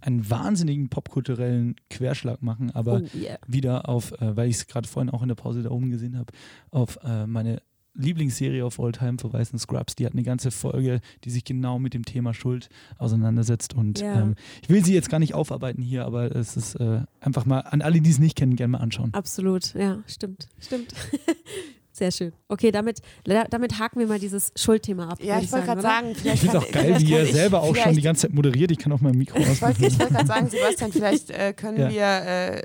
[0.00, 3.38] einen wahnsinnigen popkulturellen Querschlag machen, aber oh, yeah.
[3.46, 6.18] wieder auf, äh, weil ich es gerade vorhin auch in der Pause da oben gesehen
[6.18, 6.32] habe,
[6.70, 7.62] auf äh, meine
[7.94, 9.94] Lieblingsserie of all time verweisen, Scrubs.
[9.94, 12.68] Die hat eine ganze Folge, die sich genau mit dem Thema Schuld
[12.98, 13.74] auseinandersetzt.
[13.74, 14.20] Und ja.
[14.20, 17.60] ähm, ich will sie jetzt gar nicht aufarbeiten hier, aber es ist äh, einfach mal
[17.60, 19.14] an alle, die es nicht kennen, gerne mal anschauen.
[19.14, 20.92] Absolut, ja, stimmt, stimmt.
[21.94, 22.32] Sehr schön.
[22.48, 25.22] Okay, damit, damit haken wir mal dieses Schuldthema ab.
[25.22, 26.42] Ja, ich wollte gerade sagen, vielleicht.
[26.42, 28.72] Ich finde es auch geil, wie ihr selber auch schon die ganze Zeit moderiert.
[28.72, 29.76] Ich kann auch mein Mikro ausmachen.
[29.78, 31.90] Ich wollte wollt gerade sagen, Sebastian, vielleicht äh, können ja.
[31.90, 32.62] wir, äh,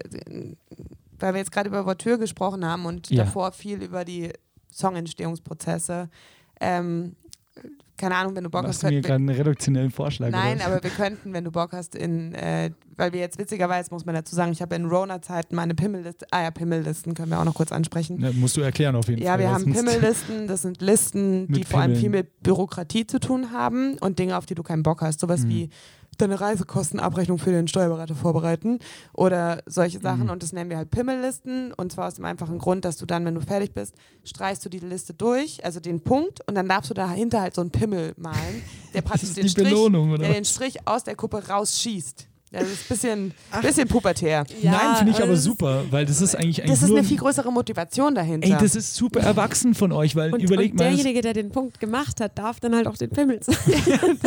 [1.20, 3.24] weil wir jetzt gerade über Voiture gesprochen haben und ja.
[3.24, 4.34] davor viel über die
[4.74, 6.10] Songentstehungsprozesse,
[6.60, 7.16] ähm,
[8.00, 8.90] keine Ahnung, wenn du Bock Machst hast.
[8.90, 10.32] Du mir gerade einen reduktionellen Vorschlag.
[10.32, 10.68] Nein, oder?
[10.68, 14.16] aber wir könnten, wenn du Bock hast, in, äh, weil wir jetzt witzigerweise, muss man
[14.16, 17.54] dazu sagen, ich habe in Rona-Zeiten meine Pimmellisten, ah ja, Pimmellisten können wir auch noch
[17.54, 18.20] kurz ansprechen.
[18.20, 19.42] Ja, musst du erklären auf jeden ja, Fall.
[19.42, 23.52] Ja, wir haben Pimmellisten, das sind Listen, die vor allem viel mit Bürokratie zu tun
[23.52, 25.20] haben und Dinge, auf die du keinen Bock hast.
[25.20, 25.50] Sowas mhm.
[25.50, 25.70] wie
[26.22, 28.80] deine Reisekostenabrechnung für den Steuerberater vorbereiten
[29.14, 30.26] oder solche Sachen.
[30.26, 30.30] Mhm.
[30.30, 31.74] Und das nennen wir halt Pimmellisten.
[31.74, 34.70] Und zwar aus dem einfachen Grund, dass du dann, wenn du fertig bist, streichst du
[34.70, 38.14] die Liste durch, also den Punkt, und dann darfst du dahinter halt so einen Pimmel
[38.18, 38.62] malen,
[38.94, 42.29] der praktisch den Strich, der den Strich aus der Kuppe rausschießt.
[42.52, 44.44] Das ist ein bisschen, bisschen pubertär.
[44.62, 47.52] Ja, Nein, finde ich aber super, weil das ist eigentlich Das ist eine viel größere
[47.52, 48.48] Motivation dahinter.
[48.48, 51.80] Ey, das ist super erwachsen von euch, weil und, überlegt und derjenige, der den Punkt
[51.80, 54.20] gemacht hat, darf dann halt auch den Pimmel zeigen.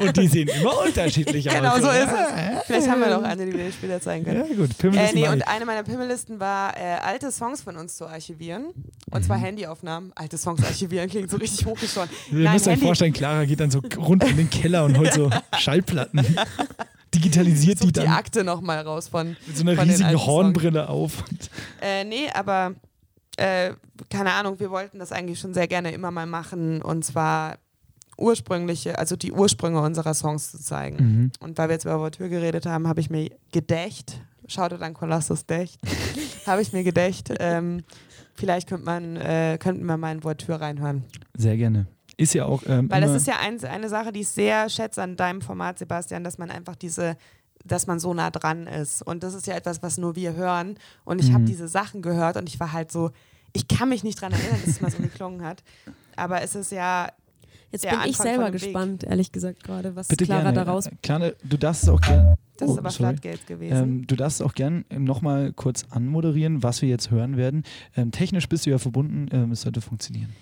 [0.00, 1.54] und die sehen immer unterschiedlich aus.
[1.54, 2.66] Genau, so ist es.
[2.66, 4.44] Vielleicht haben wir noch eine, die wir später zeigen können.
[4.50, 4.76] Ja, gut.
[4.76, 8.66] Pimmellisten äh, nee, und eine meiner Pimmellisten war, äh, alte Songs von uns zu archivieren.
[9.10, 9.44] Und zwar mhm.
[9.44, 10.12] Handyaufnahmen.
[10.14, 12.10] Alte Songs archivieren klingt so richtig hochgeschoren.
[12.30, 15.30] Ihr müsst euch vorstellen, Clara geht dann so runter in den Keller und holt so
[15.58, 16.36] Schallplatten
[17.14, 18.04] digitalisiert die dann.
[18.04, 19.36] die Akte nochmal raus von.
[19.46, 21.24] Mit so einer riesigen Hornbrille auf.
[21.80, 22.74] Äh, nee, aber
[23.36, 23.72] äh,
[24.10, 27.58] keine Ahnung, wir wollten das eigentlich schon sehr gerne immer mal machen und zwar
[28.18, 30.96] ursprüngliche, also die Ursprünge unserer Songs zu zeigen.
[30.96, 31.32] Mhm.
[31.40, 35.44] Und weil wir jetzt über Ouvertüre geredet haben, habe ich mir gedächt, schaute dann Colossus
[35.44, 35.80] Dächt,
[36.46, 37.82] habe ich mir gedächt, ähm,
[38.34, 41.04] vielleicht könnte man, äh, könnten wir mal in Ouvertüre reinhören.
[41.36, 42.62] Sehr gerne ist ja auch.
[42.66, 45.78] Ähm, Weil das ist ja ein, eine Sache, die ich sehr schätze an deinem Format,
[45.78, 47.16] Sebastian, dass man einfach diese
[47.64, 49.02] dass man so nah dran ist.
[49.02, 50.78] Und das ist ja etwas, was nur wir hören.
[51.04, 51.34] Und ich mhm.
[51.34, 53.10] habe diese Sachen gehört und ich war halt so,
[53.52, 55.62] ich kann mich nicht daran erinnern, dass es mal so geklungen hat.
[56.14, 57.08] Aber es ist ja.
[57.72, 60.64] Jetzt bin Anfang ich selber gespannt, ehrlich gesagt, gerade, was Bitte Clara gerne.
[60.64, 60.88] daraus.
[61.02, 62.36] Clara, du darfst es auch gerne.
[62.58, 63.82] Das oh, ist aber Floodgate gewesen.
[63.82, 67.64] Ähm, du darfst auch gern nochmal kurz anmoderieren, was wir jetzt hören werden.
[67.96, 70.32] Ähm, technisch bist du ja verbunden, ähm, es sollte funktionieren.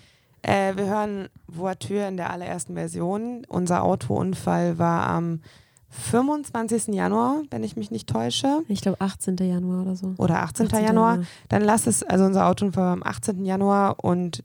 [0.45, 3.45] Äh, wir hören Voiture in der allerersten Version.
[3.47, 5.41] Unser Autounfall war am
[5.89, 6.93] 25.
[6.93, 8.61] Januar, wenn ich mich nicht täusche.
[8.67, 9.37] Ich glaube 18.
[9.37, 10.13] Januar oder so.
[10.17, 10.67] Oder 18.
[10.67, 10.83] 18.
[10.85, 11.19] Januar.
[11.49, 13.43] Dann lass es, also unser Autounfall war am 18.
[13.43, 14.43] Januar und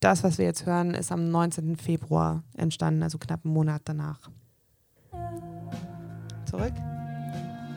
[0.00, 1.76] das, was wir jetzt hören, ist am 19.
[1.76, 4.30] Februar entstanden, also knapp einen Monat danach.
[6.46, 6.72] Zurück.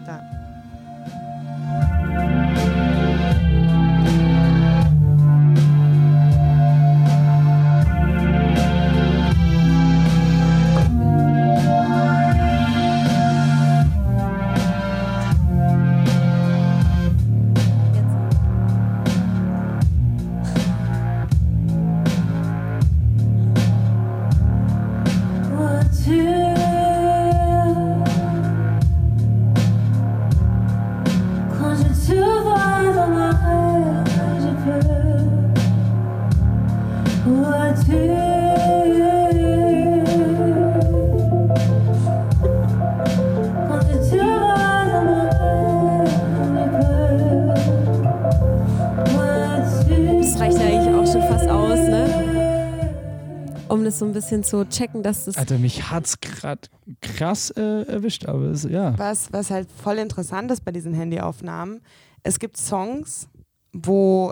[0.06, 0.22] Da.
[54.26, 55.38] Bisschen zu checken, dass das.
[55.38, 56.68] Also mich hat es gerade
[57.02, 58.98] krass äh, erwischt, aber es, ja.
[58.98, 61.82] Was, was halt voll interessant ist bei diesen Handyaufnahmen,
[62.24, 63.30] es gibt Songs,
[63.72, 64.32] wo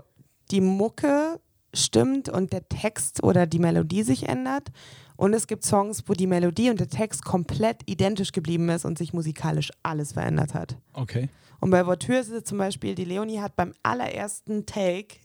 [0.51, 1.39] die Mucke
[1.73, 4.71] stimmt und der Text oder die Melodie sich ändert.
[5.15, 8.97] Und es gibt Songs, wo die Melodie und der Text komplett identisch geblieben ist und
[8.97, 10.77] sich musikalisch alles verändert hat.
[10.93, 11.29] Okay.
[11.59, 15.17] Und bei Voiture ist es zum Beispiel, die Leonie hat beim allerersten Take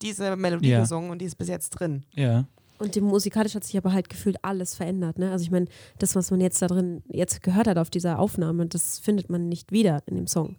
[0.00, 0.80] diese Melodie ja.
[0.80, 2.04] gesungen und die ist bis jetzt drin.
[2.14, 2.46] Ja.
[2.78, 5.18] Und musikalisch hat sich aber halt gefühlt alles verändert.
[5.18, 5.30] Ne?
[5.30, 5.66] Also ich meine,
[5.98, 9.48] das, was man jetzt da drin jetzt gehört hat auf dieser Aufnahme, das findet man
[9.48, 10.56] nicht wieder in dem Song.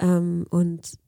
[0.00, 0.98] Ähm, und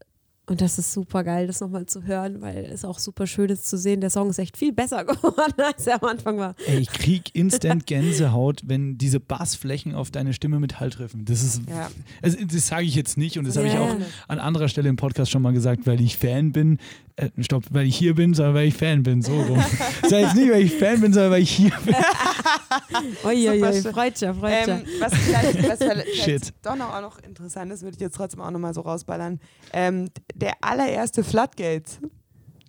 [0.49, 3.69] und das ist super geil, das nochmal zu hören, weil es auch super schön ist
[3.69, 4.01] zu sehen.
[4.01, 6.55] Der Song ist echt viel besser geworden, als er am Anfang war.
[6.67, 11.27] Ey, ich krieg instant Gänsehaut, wenn diese Bassflächen auf deine Stimme mit Halt treffen.
[11.27, 11.91] Das ist, ja.
[12.23, 13.95] also, das sage ich jetzt nicht und das habe ich auch
[14.27, 16.79] an anderer Stelle im Podcast schon mal gesagt, weil ich Fan bin.
[17.19, 19.23] Äh, stopp, weil ich hier bin, sondern weil ich Fan bin.
[19.23, 19.59] So rum.
[20.03, 21.95] Sage jetzt nicht, weil ich Fan bin, sondern weil ich hier bin.
[23.25, 25.79] Uiuiui, freut ja, freut ähm, Was vielleicht, was
[26.15, 29.41] vielleicht doch noch, auch noch interessant ist, würde ich jetzt trotzdem auch nochmal so rausballern.
[29.73, 31.99] Ähm, der allererste Floodgates.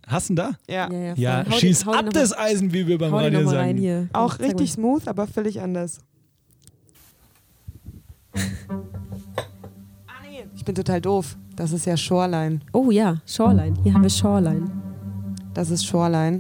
[0.08, 0.54] Hast du da?
[0.68, 0.92] Ja.
[0.92, 3.78] Ja, ja, ja schieß ab das Eisen, wie wir beim Radio sagen.
[3.78, 4.10] Hier.
[4.14, 6.00] Auch richtig smooth, aber völlig anders.
[8.34, 8.40] ah
[10.24, 11.38] nee, ich bin total doof.
[11.60, 12.62] Das ist ja Shoreline.
[12.72, 13.76] Oh ja, Shoreline.
[13.84, 14.72] Hier haben wir Shoreline.
[15.54, 16.40] Das ist Shoreline.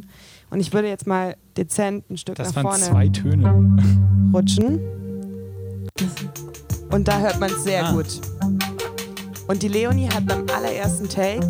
[0.50, 3.54] Und ich würde jetzt mal dezent ein Stück das nach vorne zwei Töne.
[4.34, 4.80] rutschen.
[6.90, 7.92] Und da hört man es sehr ah.
[7.92, 8.22] gut.
[9.50, 11.46] Und die Leonie hat beim allerersten Take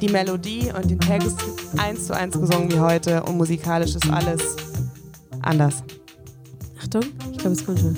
[0.00, 1.36] die Melodie und den Text
[1.78, 4.54] eins zu eins gesungen wie heute und musikalisch ist alles
[5.42, 5.82] anders.
[6.80, 7.96] Achtung, ich glaube, es kommt schon.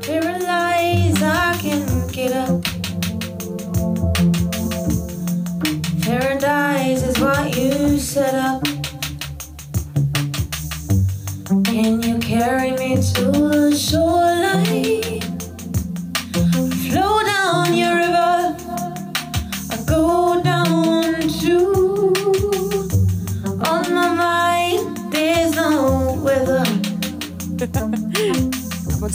[0.00, 2.83] Paralyzed, I can get up.
[6.04, 8.62] Paradise is what you set up.
[11.64, 15.22] Can you carry me to the shoreline?
[16.90, 18.54] Flow down your river.
[19.70, 22.12] I go down to.
[23.64, 26.64] On my mind, there's no weather.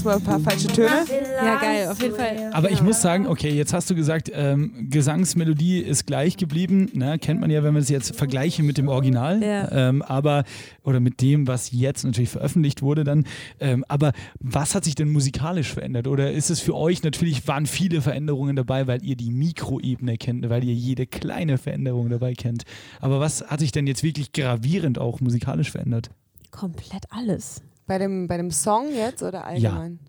[0.04, 1.06] mal ein paar falsche Töne.
[1.44, 2.50] Ja, geil, auf jeden Fall.
[2.54, 6.90] Aber ich muss sagen, okay, jetzt hast du gesagt, ähm, Gesangsmelodie ist gleich geblieben.
[6.94, 7.20] Ne?
[7.20, 9.42] Kennt man ja, wenn man es jetzt vergleiche mit dem Original.
[9.42, 9.72] Ja.
[9.72, 10.44] Ähm, aber,
[10.84, 13.26] oder mit dem, was jetzt natürlich veröffentlicht wurde dann.
[13.60, 16.08] Ähm, aber was hat sich denn musikalisch verändert?
[16.08, 20.50] Oder ist es für euch, natürlich waren viele Veränderungen dabei, weil ihr die Mikroebene kennt,
[20.50, 22.64] weil ihr jede kleine Veränderung dabei kennt.
[23.02, 26.10] Aber was hat sich denn jetzt wirklich gravierend auch musikalisch verändert?
[26.52, 27.62] Komplett alles.
[27.90, 30.00] Bei dem, bei dem Song jetzt oder allgemein?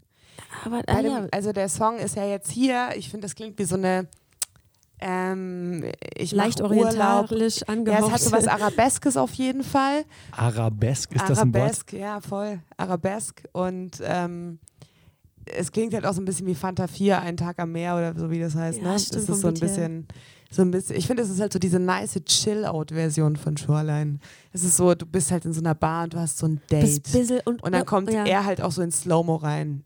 [0.67, 3.35] Aber Bei ah, dem, ja, Also der Song ist ja jetzt hier, ich finde, das
[3.35, 4.07] klingt wie so eine
[4.99, 5.83] ähm,
[6.31, 8.07] leicht orientalisch Ja, angehaucht.
[8.07, 10.05] es hat so was Arabeskes auf jeden Fall.
[10.33, 11.63] Arabesk, ist das ein Wort?
[11.63, 12.61] Arabesk, ja, voll.
[12.77, 13.45] Arabesk.
[13.53, 14.59] Und ähm,
[15.47, 18.15] es klingt halt auch so ein bisschen wie Fanta 4, ein Tag am Meer oder
[18.15, 18.83] so, wie das heißt.
[18.83, 18.99] Ja, ne?
[18.99, 19.91] stimmt, das ist so ein Beat her.
[20.53, 24.19] So ein bisschen, ich finde, es ist halt so diese nice Chill-Out-Version von Shoreline.
[24.53, 26.61] Es ist so, du bist halt in so einer Bar und du hast so ein
[26.71, 27.01] Date.
[27.45, 28.25] Und, und dann kommt ja.
[28.25, 29.85] er halt auch so in Slow-Mo rein.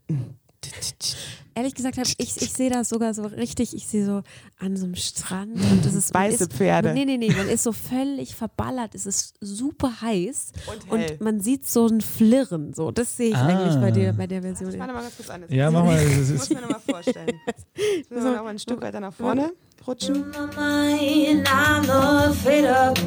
[1.57, 4.23] Ehrlich gesagt, hab, ich, ich sehe das sogar so richtig, ich sehe so
[4.59, 6.93] an so einem Strand und das ist Weiße ist, Pferde.
[6.93, 11.39] Nee, nee, nee, man ist so völlig verballert, es ist super heiß Und und man
[11.39, 13.45] sieht so ein Flirren, so, das sehe ich Ah.
[13.45, 14.69] eigentlich bei dir, bei der Version.
[14.69, 15.45] Ich mal ganz kurz an.
[15.47, 16.03] Ja, mach mal.
[16.03, 17.39] Das Ich muss mir nochmal vorstellen.
[17.47, 19.53] Jetzt müssen wir noch mal ein Stück weiter nach vorne
[19.85, 20.25] rutschen.
[20.55, 22.97] mind, I'm not fed up.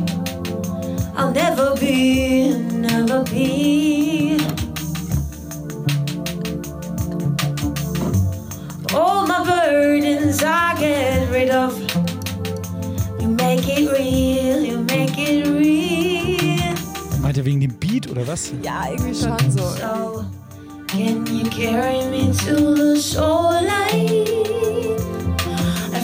[1.17, 4.39] I'll never be, never be.
[8.95, 11.77] All my burdens I get rid of.
[13.21, 16.75] You make it real, you make it real.
[17.21, 18.53] meint ihr wegen dem Beat oder was?
[18.63, 19.59] Ja, irgendwie schon so.
[19.59, 20.25] So,
[20.87, 25.08] can you carry me to the shoreline?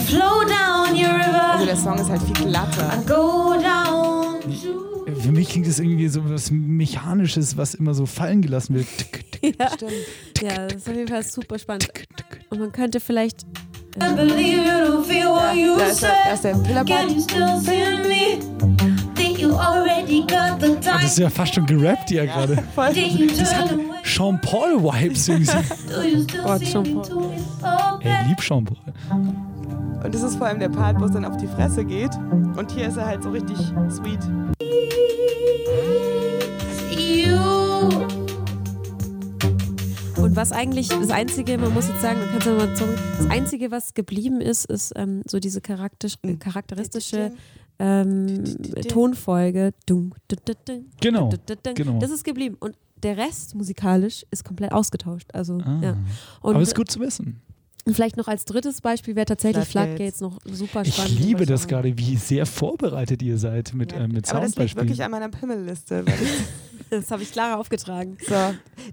[0.07, 1.65] Flow down your Also river.
[1.65, 2.91] der Song ist halt viel glatter.
[3.01, 4.41] I go down
[5.21, 8.87] Für mich klingt das irgendwie so was Mechanisches, was immer so fallen gelassen wird.
[9.59, 9.91] Ja, Stimmt.
[10.41, 11.87] ja, das ist auf jeden Fall super spannend.
[12.49, 13.43] Und man könnte vielleicht,
[13.97, 17.05] I believe you don't feel what you Da ist der, da ist der Pillerpart.
[20.81, 21.23] Das ist time?
[21.23, 22.55] ja fast schon gerappt hier gerade.
[22.93, 23.95] Did you turn away?
[24.03, 27.99] Sean Paul Vibes still Oh, me Paul.
[28.01, 28.77] Ey, lieb Sean Paul.
[30.03, 32.15] Und das ist vor allem der Part, wo es dann auf die Fresse geht.
[32.55, 33.57] Und hier ist er halt so richtig
[33.89, 34.19] sweet.
[40.35, 42.97] und was eigentlich, das Einzige, man muss jetzt sagen, man kann es ja mal zurück,
[43.17, 47.31] das Einzige, was geblieben ist, ist ähm, so diese charakterisch, charakteristische
[47.79, 48.43] ähm,
[48.87, 49.73] Tonfolge.
[51.01, 51.29] Genau,
[51.75, 51.99] genau.
[51.99, 52.57] Das ist geblieben.
[52.59, 55.29] Und der Rest musikalisch ist komplett ausgetauscht.
[55.33, 55.79] Also, Ah.
[55.83, 55.97] ja.
[56.41, 57.41] Und Aber ist gut zu wissen.
[57.93, 60.17] Vielleicht noch als drittes Beispiel wäre tatsächlich Floodgates.
[60.17, 61.19] Floodgates noch super Ich spannend.
[61.19, 64.97] liebe das gerade, wie sehr vorbereitet ihr seid mit, äh, mit Aber das liegt wirklich
[64.97, 65.01] Soundbeispielen.
[65.03, 66.03] an meiner Pimmelliste.
[66.07, 66.13] Ich,
[66.91, 68.15] Das habe ich Clara aufgetragen.
[68.27, 68.35] so.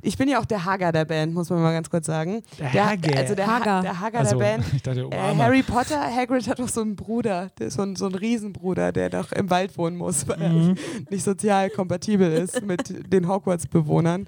[0.01, 2.43] ich bin ja auch der Hager der Band, muss man mal ganz kurz sagen.
[2.59, 3.19] Der Hager.
[3.19, 3.65] Also der Hager.
[3.71, 4.65] Hager, der, Hager Also, der Band.
[4.75, 5.37] ich dachte, Äh.
[5.37, 8.93] Harry Potter, Hagrid hat doch so einen Bruder, der ist so ein, so ein Riesenbruder,
[8.93, 10.69] der doch im Wald wohnen muss, weil Mhm.
[10.71, 14.27] er nicht sozial kompatibel ist mit den Hogwarts-Bewohnern.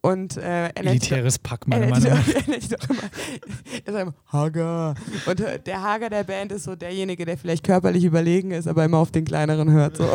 [0.00, 2.26] Und äh, Elitäres Pack, sich Meinung nach.
[4.04, 4.94] Immer Hager.
[5.26, 8.98] Und der Hager der Band ist so derjenige, der vielleicht körperlich überlegen ist, aber immer
[8.98, 9.96] auf den kleineren hört.
[9.96, 10.08] So.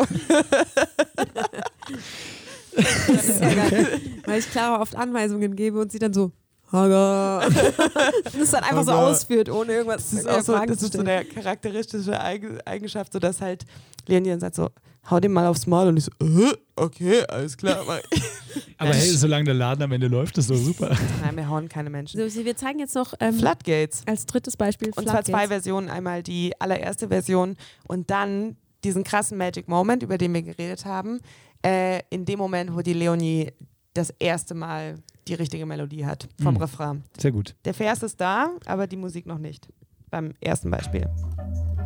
[2.76, 4.00] Das ist ja geil.
[4.26, 6.32] Weil ich Clara oft Anweisungen gebe und sie dann so,
[6.72, 7.40] Hager.
[8.24, 11.24] das dann einfach so ausführt, ohne irgendwas Das ist auch so, das ist so eine
[11.24, 13.64] charakteristische Eig- Eigenschaft, so dass halt
[14.06, 14.70] dann sagt so,
[15.08, 17.84] hau dem mal aufs Maul und ich so, äh, okay, alles klar.
[18.78, 20.96] Aber hey, solange der Laden am Ende läuft, ist doch super.
[21.22, 22.28] Nein, wir hauen keine Menschen.
[22.28, 24.02] So, wir zeigen jetzt noch ähm, Floodgates.
[24.06, 25.46] als drittes Beispiel Und zwar zwei.
[25.48, 25.88] Versionen.
[25.88, 27.56] Einmal die allererste Version
[27.86, 31.20] und dann diesen krassen Magic Moment, über den wir geredet haben.
[31.64, 33.52] Äh, in dem Moment, wo die Leonie
[33.92, 34.94] das erste Mal
[35.28, 36.60] die richtige Melodie hat vom Mhm.
[36.62, 37.04] Refrain.
[37.20, 37.54] Sehr gut.
[37.64, 39.68] Der Vers ist da, aber die Musik noch nicht.
[40.10, 41.06] Beim ersten Beispiel.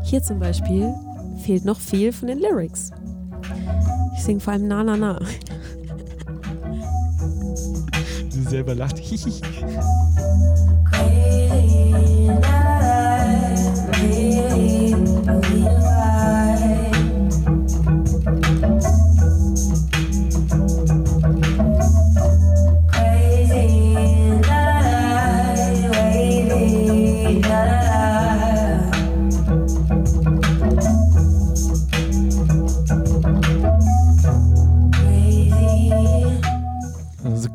[0.05, 0.95] Hier zum Beispiel
[1.37, 2.91] fehlt noch viel von den Lyrics.
[4.17, 5.21] Ich singe vor allem Na Na Na.
[8.31, 8.97] Sie selber lacht.
[10.91, 11.74] Crazy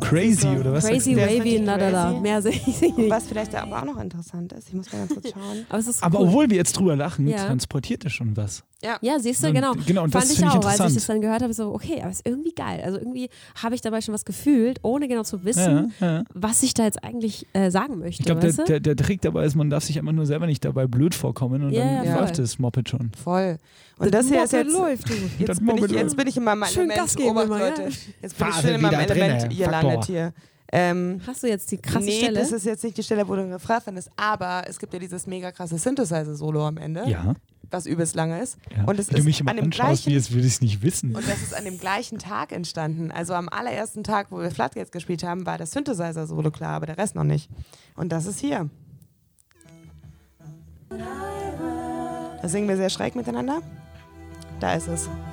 [0.10, 0.86] Crazy, oder was?
[0.86, 2.06] Crazy Wavy richtig Na Na Na.
[2.10, 2.20] crazy.
[2.22, 3.10] Mehr sehe ich nicht.
[3.10, 5.66] Was vielleicht aber auch noch interessant ist, ich muss mal ganz kurz schauen.
[5.70, 6.26] Aber es ist Aber cool.
[6.28, 7.46] obwohl wir jetzt drüber lachen, Ja.
[7.46, 8.64] transportiert er schon was.
[8.82, 9.74] Ja, ja siehst du, genau.
[9.86, 12.00] genau und Fand das ich auch, ich als ich das dann gehört habe, so, okay,
[12.02, 12.82] aber ist irgendwie geil.
[12.84, 13.30] Also irgendwie
[13.62, 16.24] habe ich dabei schon was gefühlt, ohne genau zu wissen, Ja, ja.
[16.34, 18.22] was ich da jetzt eigentlich äh, sagen möchte.
[18.22, 20.64] Ich glaube, der, der, der Trick dabei ist, man darf sich einfach nur selber nicht
[20.64, 23.12] dabei blöd vorkommen und Ja, dann ja, läuft das Moped schon.
[23.22, 23.58] Voll.
[23.98, 24.72] Und das hier ist jetzt.
[24.72, 25.10] läuft.
[25.40, 27.48] Jetzt Das bin, ich, jetzt bin ich in meinem Schön Element, Gas geben Obacht.
[27.50, 27.82] Leute.
[27.84, 29.90] Jetzt bin ich Phase schön in meinem Element hier Faktor.
[29.90, 30.34] landet hier.
[30.72, 32.40] Ähm, Hast du jetzt die krasse nee, Stelle?
[32.40, 35.28] das ist jetzt nicht die Stelle, wo du Refrain findest, aber es gibt ja dieses
[35.28, 37.34] mega krasse Synthesizer-Solo am Ende, Ja.
[37.72, 38.58] Was übelst lange ist.
[38.76, 38.84] ja.
[38.86, 40.62] Und es Wenn du ist mich immer an dem gleichen wie jetzt würde ich es
[40.62, 41.16] nicht wissen.
[41.16, 43.12] Und das ist an dem gleichen Tag entstanden.
[43.12, 46.98] Also am allerersten Tag, wo wir Floodgates gespielt haben, war das Synthesizer-Solo klar, aber der
[46.98, 47.50] Rest noch nicht.
[47.96, 48.70] Und das ist hier.
[50.90, 53.62] Da singen wir sehr schräg miteinander.
[54.60, 55.02] Da ist es.
[55.04, 55.29] Es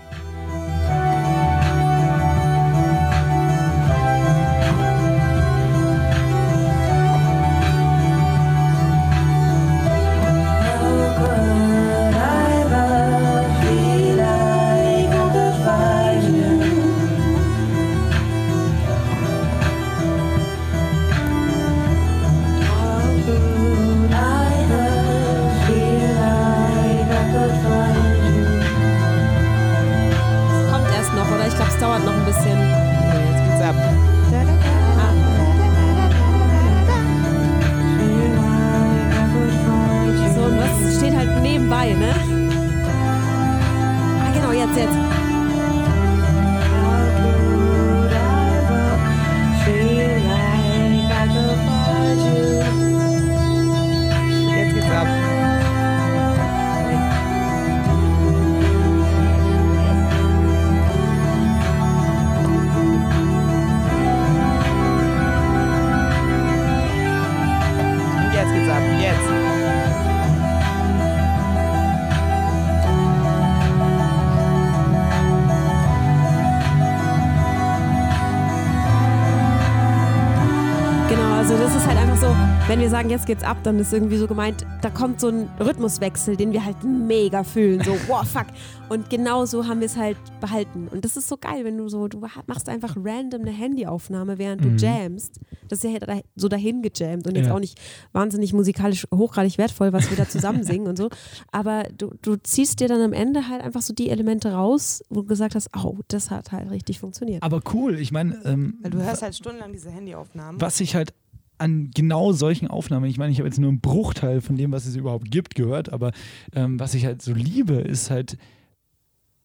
[82.97, 86.52] sagen, jetzt geht's ab, dann ist irgendwie so gemeint, da kommt so ein Rhythmuswechsel, den
[86.55, 87.82] wir halt mega fühlen.
[87.85, 88.47] So, wow, fuck.
[88.89, 90.89] Und genau so haben wir es halt behalten.
[90.89, 94.64] Und das ist so geil, wenn du so, du machst einfach random eine Handyaufnahme, während
[94.64, 95.40] du jammst.
[95.68, 97.55] Das ist ja da- so dahin gejammt und jetzt Ja.
[97.55, 97.78] auch nicht
[98.12, 101.10] wahnsinnig musikalisch hochgradig wertvoll, was wir da zusammen singen und so.
[101.52, 105.20] Aber du, du ziehst dir dann am Ende halt einfach so die Elemente raus, wo
[105.20, 107.43] du gesagt hast, oh, das hat halt richtig funktioniert.
[107.43, 110.60] Aber cool, ich meine, ähm, Weil du hörst halt stundenlang diese Handyaufnahmen.
[110.62, 111.12] was ich halt
[111.59, 114.87] an genau solchen Aufnahmen, ich meine, ich habe jetzt nur einen Bruchteil von dem, was
[114.87, 116.12] es überhaupt gibt, gehört, aber
[116.55, 118.37] ähm, was ich halt so liebe, ist halt,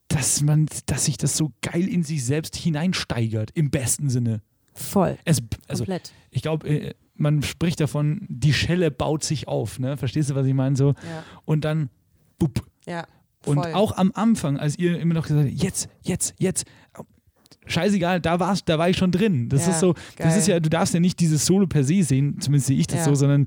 [0.08, 4.42] dass man, dass sich das so geil in sich selbst hineinsteigert, im besten Sinne.
[4.74, 5.18] Voll.
[5.26, 6.12] Es, also, Komplett.
[6.32, 9.98] ich glaube, äh, man spricht davon, die Schelle baut sich auf, ne?
[9.98, 10.76] Verstehst du, was ich meine?
[10.76, 11.90] So, Ja, und dann,
[12.40, 12.66] bup.
[12.86, 13.06] ja.
[13.44, 13.74] Und voll.
[13.74, 16.66] auch am Anfang, als ihr immer noch gesagt habt, jetzt, jetzt, jetzt,
[17.66, 19.50] scheißegal, da war's, da war ich schon drin.
[19.50, 20.38] Das Ja, ist so, das geil.
[20.38, 23.00] ist ja, du darfst ja nicht dieses Solo per se sehen, zumindest sehe ich das
[23.00, 23.06] Ja.
[23.06, 23.46] so, sondern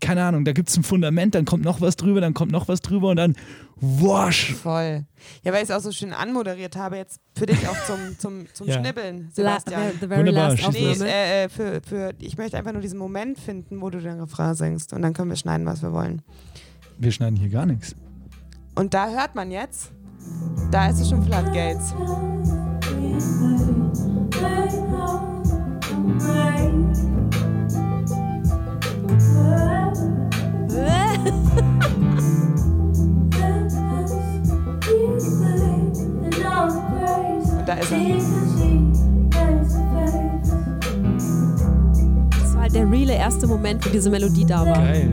[0.00, 2.68] keine Ahnung, da gibt es ein Fundament, dann kommt noch was drüber, dann kommt noch
[2.68, 3.36] was drüber und dann
[3.76, 4.54] wasch.
[4.54, 5.04] Voll.
[5.42, 8.46] Ja, weil ich es auch so schön anmoderiert habe, jetzt für dich auch zum, zum,
[8.54, 8.78] zum Ja.
[8.80, 9.82] Schnibbeln, La, Sebastian.
[10.00, 13.38] the very Wunderbar, last Nee, äh, äh, für, für, ich möchte einfach nur diesen Moment
[13.38, 16.22] finden, wo du den Refrain singst und dann können wir schneiden, was wir wollen.
[16.98, 17.94] Wir schneiden hier gar nichts.
[18.74, 19.92] Und da hört man jetzt,
[20.70, 21.92] da ist es schon Floodgates.
[21.92, 22.59] Und
[37.70, 37.98] da ist er.
[42.30, 44.74] Das war halt der reale erste Moment, wo diese Melodie da war.
[44.74, 45.08] Geil.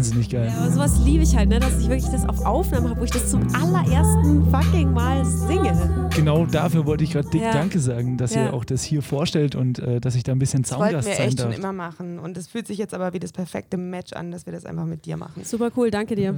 [0.00, 0.46] Wahnsinnig geil.
[0.46, 1.60] Ja, aber sowas liebe ich halt, ne?
[1.60, 6.08] dass ich wirklich das auf Aufnahme habe, wo ich das zum allerersten fucking Mal singe.
[6.16, 7.52] Genau dafür wollte ich gerade dick Ja.
[7.52, 8.46] Danke sagen, dass Ja.
[8.46, 11.08] ihr auch das hier vorstellt und äh, dass ich da ein bisschen Das wollten Soundgast
[11.08, 11.58] wir sein echt schon darf.
[11.58, 12.18] immer machen.
[12.18, 14.86] Und es fühlt sich jetzt aber wie das perfekte Match an, dass wir das einfach
[14.86, 15.42] mit dir machen.
[15.44, 16.34] Super cool, danke dir.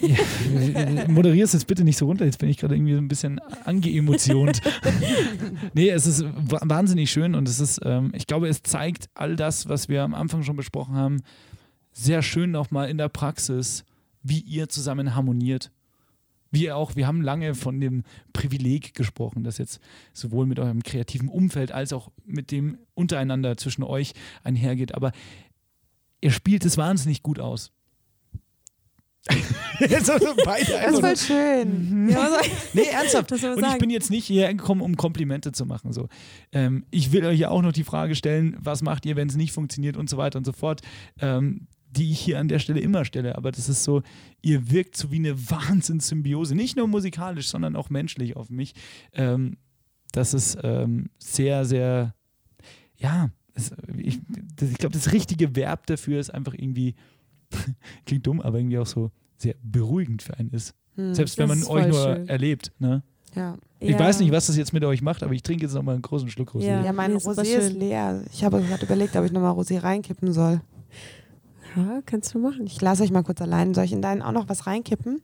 [0.00, 3.40] Ja, moderierst jetzt bitte nicht so runter, jetzt bin ich gerade irgendwie so ein bisschen
[3.64, 4.60] angeemociont.
[5.74, 9.36] nee, es ist wa- wahnsinnig schön und es ist, ähm, ich glaube, es zeigt all
[9.36, 11.22] das, was wir am Anfang schon besprochen haben,
[11.94, 13.84] sehr schön nochmal in der Praxis,
[14.22, 15.70] wie ihr zusammen harmoniert.
[16.50, 19.80] Wie ihr auch, wir haben lange von dem Privileg gesprochen, das jetzt
[20.12, 24.12] sowohl mit eurem kreativen Umfeld als auch mit dem untereinander zwischen euch
[24.44, 24.94] einhergeht.
[24.94, 25.12] Aber
[26.20, 27.72] ihr spielt es wahnsinnig gut aus.
[29.80, 32.04] Jetzt also beide Das ist voll schön.
[32.04, 32.16] Mhm.
[32.74, 33.30] nee, ernsthaft.
[33.30, 33.80] Das soll man Und ich sagen.
[33.80, 35.94] bin jetzt nicht hierher gekommen, um Komplimente zu machen.
[35.94, 36.08] So.
[36.52, 39.36] Ähm, ich will euch ja auch noch die Frage stellen, was macht ihr, wenn es
[39.36, 40.82] nicht funktioniert und so weiter und so fort.
[41.20, 41.66] Ähm,
[41.96, 43.36] die ich hier an der Stelle immer stelle.
[43.36, 44.02] Aber das ist so,
[44.42, 46.54] ihr wirkt so wie eine Wahnsinnssymbiose.
[46.54, 48.74] Nicht nur musikalisch, sondern auch menschlich auf mich.
[49.12, 49.56] Ähm,
[50.12, 52.14] das ist ähm, sehr, sehr,
[52.96, 54.20] ja, es, ich,
[54.56, 56.94] das, ich glaube, das richtige Verb dafür ist einfach irgendwie,
[58.06, 60.74] klingt dumm, aber irgendwie auch so sehr beruhigend für einen ist.
[60.96, 61.14] Hm.
[61.14, 62.28] Selbst wenn man euch nur schön.
[62.28, 62.72] erlebt.
[62.78, 63.02] Ne?
[63.34, 63.56] Ja.
[63.80, 63.98] Ich Ja.
[63.98, 66.28] weiß nicht, was das jetzt mit euch macht, aber ich trinke jetzt nochmal einen großen
[66.30, 66.66] Schluck Rosé.
[66.66, 66.84] Ja.
[66.84, 68.22] ja, mein Rosé ist leer.
[68.32, 70.60] Ich habe gerade überlegt, ob ich nochmal Rosé reinkippen soll.
[71.76, 72.66] Ja, kannst du machen.
[72.66, 73.74] Ich lasse euch mal kurz allein.
[73.74, 75.22] Soll ich in deinen auch noch was reinkippen?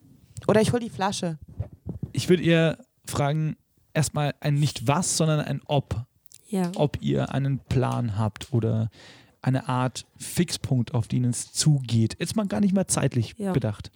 [0.48, 1.38] Oder ich hole die Flasche.
[2.12, 3.56] Ich würde eher fragen,
[3.94, 6.04] erstmal ein nicht was, sondern ein ob.
[6.48, 6.72] Ja.
[6.76, 8.90] Ob ihr einen Plan habt oder
[9.42, 12.16] eine Art Fixpunkt, auf den es zugeht.
[12.18, 13.52] Jetzt mal gar nicht mal zeitlich Ja.
[13.52, 13.90] bedacht.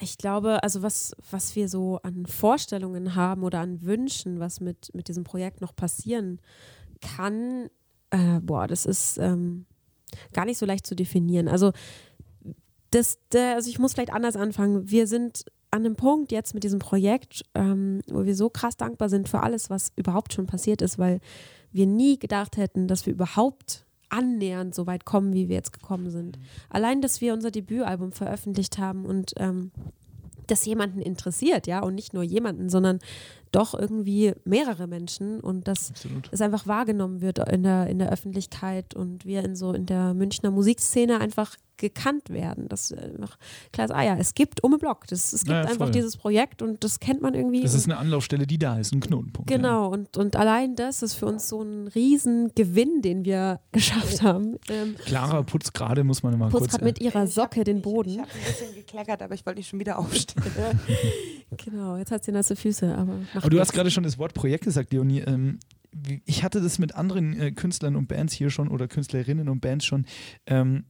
[0.00, 4.94] Ich glaube, also was, was wir so an Vorstellungen haben oder an Wünschen, was mit,
[4.94, 6.40] mit diesem Projekt noch passieren
[7.00, 7.68] kann,
[8.10, 9.66] äh, boah, das ist ähm,
[10.32, 11.48] gar nicht so leicht zu definieren.
[11.48, 11.72] Also,
[12.90, 14.90] das, der, also ich muss vielleicht anders anfangen.
[14.90, 19.08] Wir sind an einem Punkt jetzt mit diesem Projekt, ähm, wo wir so krass dankbar
[19.08, 21.20] sind für alles, was überhaupt schon passiert ist, weil
[21.72, 26.10] wir nie gedacht hätten, dass wir überhaupt annähernd so weit kommen, wie wir jetzt gekommen
[26.10, 26.38] sind.
[26.70, 29.70] Allein, dass wir unser Debütalbum veröffentlicht haben und ähm,
[30.46, 33.00] das jemanden interessiert, ja, und nicht nur jemanden, sondern
[33.52, 36.28] doch irgendwie mehrere Menschen und dass Absolut.
[36.32, 40.14] es einfach wahrgenommen wird in der, in der Öffentlichkeit und wir in so in der
[40.14, 42.68] Münchner Musikszene einfach gekannt werden.
[42.68, 43.38] Das einfach
[43.72, 45.06] klar ist, ah ja, es gibt Umme Block.
[45.06, 47.62] Das, es gibt Ja, ja, einfach dieses Projekt und das kennt man irgendwie.
[47.62, 49.48] Das ist eine Anlaufstelle, die da ist, ein Knotenpunkt.
[49.48, 54.56] Genau, und, und allein das ist für uns so ein Riesengewinn, den wir geschafft haben.
[54.68, 55.04] Ähm, Ja.
[55.04, 56.70] Clara putzt gerade, muss man mal putzt kurz.
[56.72, 58.18] gerade mit ihrer Socke den Ich Boden.
[58.22, 60.42] habe ein bisschen gekleckert, aber ich wollte nicht schon wieder aufstehen.
[61.64, 63.14] Genau, jetzt hat sie nasse Füße, aber.
[63.44, 65.20] Aber du hast gerade schon das Wort Projekt gesagt, Leonie.
[65.20, 65.58] Ähm,
[66.24, 69.84] ich hatte das mit anderen äh, Künstlern und Bands hier schon oder Künstlerinnen und Bands
[69.84, 70.06] schon.
[70.46, 70.84] Ähm,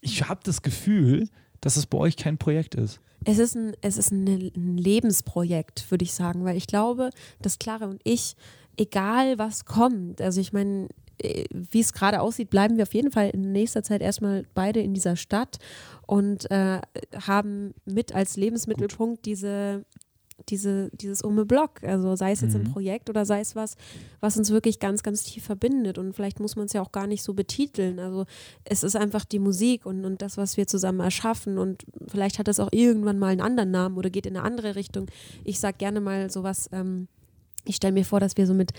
[0.00, 1.28] ich habe das Gefühl,
[1.60, 3.00] dass es bei euch kein Projekt ist.
[3.24, 7.10] Es ist ein, es ist ein, ein Lebensprojekt, würde ich sagen, weil ich glaube,
[7.40, 8.34] dass Clara und ich,
[8.76, 13.12] egal was kommt, also ich meine, äh, wie es gerade aussieht, bleiben wir auf jeden
[13.12, 15.58] Fall in nächster Zeit erstmal beide in dieser Stadt
[16.06, 16.80] und äh,
[17.26, 19.84] haben mit als Lebensmittelpunkt diese
[20.48, 22.72] diese, dieses Umme Block, also sei es jetzt ein Mhm.
[22.72, 23.76] Projekt oder sei es was,
[24.20, 27.06] was uns wirklich ganz, ganz tief verbindet und vielleicht muss man es ja auch gar
[27.06, 27.98] nicht so betiteln.
[27.98, 28.24] Also
[28.64, 32.48] es ist einfach die Musik und, und das, was wir zusammen erschaffen und vielleicht hat
[32.48, 35.06] es auch irgendwann mal einen anderen Namen oder geht in eine andere Richtung.
[35.44, 37.08] Ich sage gerne mal sowas, ähm,
[37.64, 38.72] ich stelle mir vor, dass wir so mit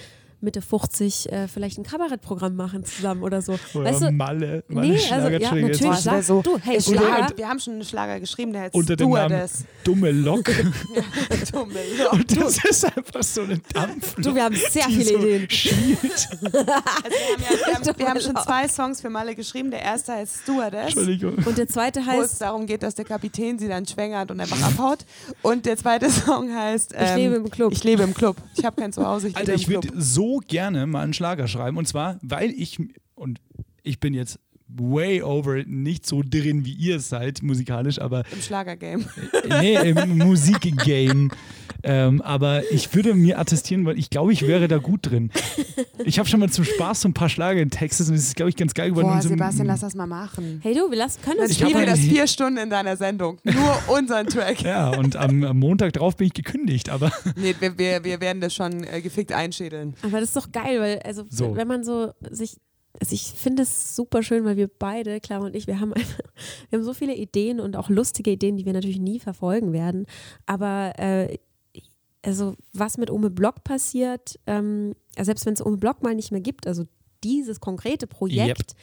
[0.44, 3.58] Mitte 50 äh, vielleicht ein Kabarettprogramm machen zusammen oder so.
[3.74, 7.38] Oder weißt du, Malle, Malle nee, also, ja, natürlich, sag, so- du, hey, Schlager, Schlager,
[7.38, 9.64] wir haben schon einen Schlager geschrieben, der heißt unter dem Namen Stewardess.
[9.84, 10.44] Dumme Lok.
[11.52, 11.80] Dumme
[12.12, 14.16] Und das ist einfach so eine Dampf.
[14.16, 15.48] du, wir haben sehr viele so Ideen.
[16.44, 19.72] Also wir, haben ja, wir, haben, wir haben schon zwei Songs für Malle geschrieben.
[19.72, 20.84] Der erste heißt Stewardess.
[20.96, 21.36] Entschuldigung.
[21.46, 24.40] Und der zweite Wo es heißt, darum geht, dass der Kapitän sie dann schwängert und
[24.40, 25.06] einfach abhaut.
[25.42, 27.72] Und der zweite Song heißt ähm, lebe im Club.
[27.72, 28.38] Ich lebe im Club.
[28.56, 30.02] Ich habe kein Zuhause, ich Alter, lebe ich im würde Club.
[30.04, 31.78] so gerne mal einen Schlager schreiben.
[31.78, 32.80] Und zwar, weil ich,
[33.16, 33.40] und
[33.84, 34.40] ich bin jetzt
[34.78, 39.06] way over nicht so drin, wie ihr es seid, musikalisch, aber Im Schlagergame.
[39.62, 41.30] nee, im Musikgame.
[41.86, 45.32] Ähm, aber ich würde mir attestieren, weil ich glaube, ich wäre da gut drin.
[46.06, 48.36] Ich habe schon mal zum Spaß so ein paar Schlager in Texas und es ist,
[48.38, 49.08] glaube ich, ganz geil geworden.
[49.08, 50.62] Boah, Sebastian, lass das mal machen.
[50.64, 53.38] hey du, wir lassen, können hab spielen wir das vier Stunden in deiner Sendung.
[53.44, 54.62] Nur unseren Track.
[54.62, 58.40] Ja, und am, am Montag drauf bin ich gekündigt, aber Nee, wir, wir, wir werden
[58.40, 59.96] das schon äh, gefickt einschädeln.
[60.04, 61.54] Aber das ist doch geil, weil, also, So.
[61.56, 62.56] wenn man so sich.
[63.04, 66.20] Also ich finde es super schön, weil wir beide, Clara und ich, wir haben einfach,
[66.70, 70.06] wir haben so viele Ideen und auch lustige Ideen, die wir natürlich nie verfolgen werden.
[70.46, 71.38] Aber äh,
[72.22, 76.40] also was mit Ome Block passiert, ähm, selbst wenn es Ome Block mal nicht mehr
[76.40, 76.86] gibt, also
[77.26, 78.74] dieses konkrete Projekt,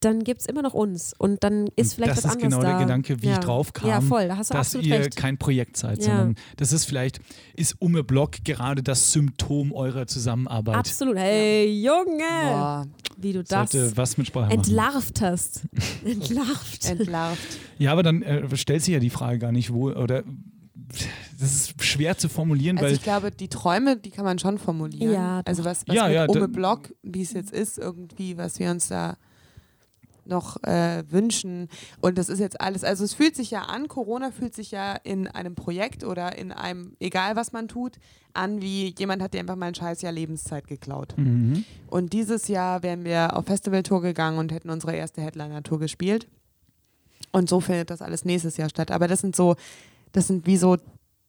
[0.00, 1.14] dann gibt es immer noch uns.
[1.16, 2.76] Und dann ist vielleicht das was ist anderes genau da.
[2.76, 3.32] der Gedanke, wie ja.
[3.34, 3.88] ich drauf kam.
[3.88, 5.16] Ja, voll, da hast du dass absolut ihr recht.
[5.16, 6.04] kein Projekt seid, Ja.
[6.04, 7.20] sondern das ist vielleicht,
[7.54, 10.76] ist Umme Block gerade das Symptom eurer Zusammenarbeit.
[10.76, 11.16] Absolut.
[11.16, 12.18] Hey, Junge!
[12.18, 12.86] Boah,
[13.16, 14.58] Wie du das Sollte was mit Sprache machen.
[14.58, 15.62] entlarvt hast.
[16.04, 16.84] entlarvt.
[16.90, 17.58] entlarvt.
[17.78, 20.22] Ja, aber dann äh, stellt sich ja die Frage gar nicht, wo, oder
[21.40, 24.58] das ist schwer zu formulieren, Also weil ich glaube, die Träume, die kann man schon
[24.58, 25.12] formulieren.
[25.12, 28.58] Ja, also was, was Ja, mit ja, Ome Block, wie es jetzt ist, irgendwie, was
[28.58, 29.16] wir uns da
[30.28, 31.68] noch äh, wünschen.
[32.00, 34.94] Und das ist jetzt alles, also es fühlt sich ja an, Corona fühlt sich ja
[34.94, 37.98] in einem Projekt oder in einem, egal was man tut,
[38.32, 41.14] an wie jemand hat dir einfach mal ein scheiß Jahr Lebenszeit geklaut.
[41.16, 41.64] Mhm.
[41.88, 46.28] Und dieses Jahr wären wir auf Festivaltour gegangen und hätten unsere erste Headliner-Tour gespielt.
[47.32, 48.90] Und so findet das alles nächstes Jahr statt.
[48.90, 49.56] Aber das sind so,
[50.12, 50.76] das sind wie so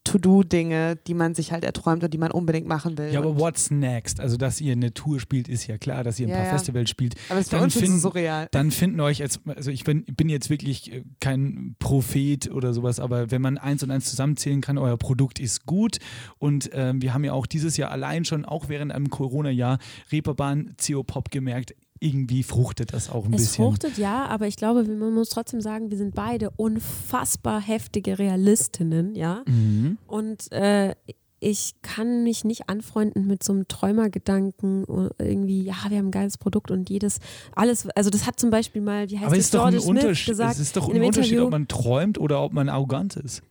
[0.07, 3.11] To-Do-Dinge, die man sich halt erträumt und die man unbedingt machen will.
[3.11, 4.19] Ja, aber what's next?
[4.19, 6.51] Also, dass ihr eine Tour spielt, ist ja klar, dass ihr ein Ja, paar ja.
[6.51, 7.15] Festivals spielt.
[7.29, 8.47] aber es für dann uns ist finden- surreal.
[8.51, 12.99] Dann finden euch jetzt, also ich bin, bin jetzt wirklich äh, kein Prophet oder sowas,
[12.99, 15.97] aber wenn man eins und eins zusammenzählen kann, euer Produkt ist gut
[16.37, 19.79] und ähm, wir haben ja auch dieses Jahr allein schon, auch während einem Corona-Jahr,
[20.11, 23.65] Reeperbahn, CO-Pop gemerkt, irgendwie fruchtet das auch ein Es bisschen.
[23.65, 29.15] fruchtet ja, aber ich glaube, man muss trotzdem sagen, wir sind beide unfassbar heftige Realistinnen,
[29.15, 29.43] ja.
[29.47, 29.97] Mhm.
[30.07, 30.95] Und äh,
[31.39, 36.11] ich kann mich nicht anfreunden mit so einem Träumergedanken oder irgendwie, ja, wir haben ein
[36.11, 37.19] geiles Produkt und jedes,
[37.55, 39.73] alles, also das hat zum Beispiel mal, wie heißt Aber es das, ist doch ein
[39.79, 41.45] Smith Unterschied, gesagt es ist doch in ein Unterschied, Interview.
[41.45, 43.43] ob man träumt oder ob man arrogant ist.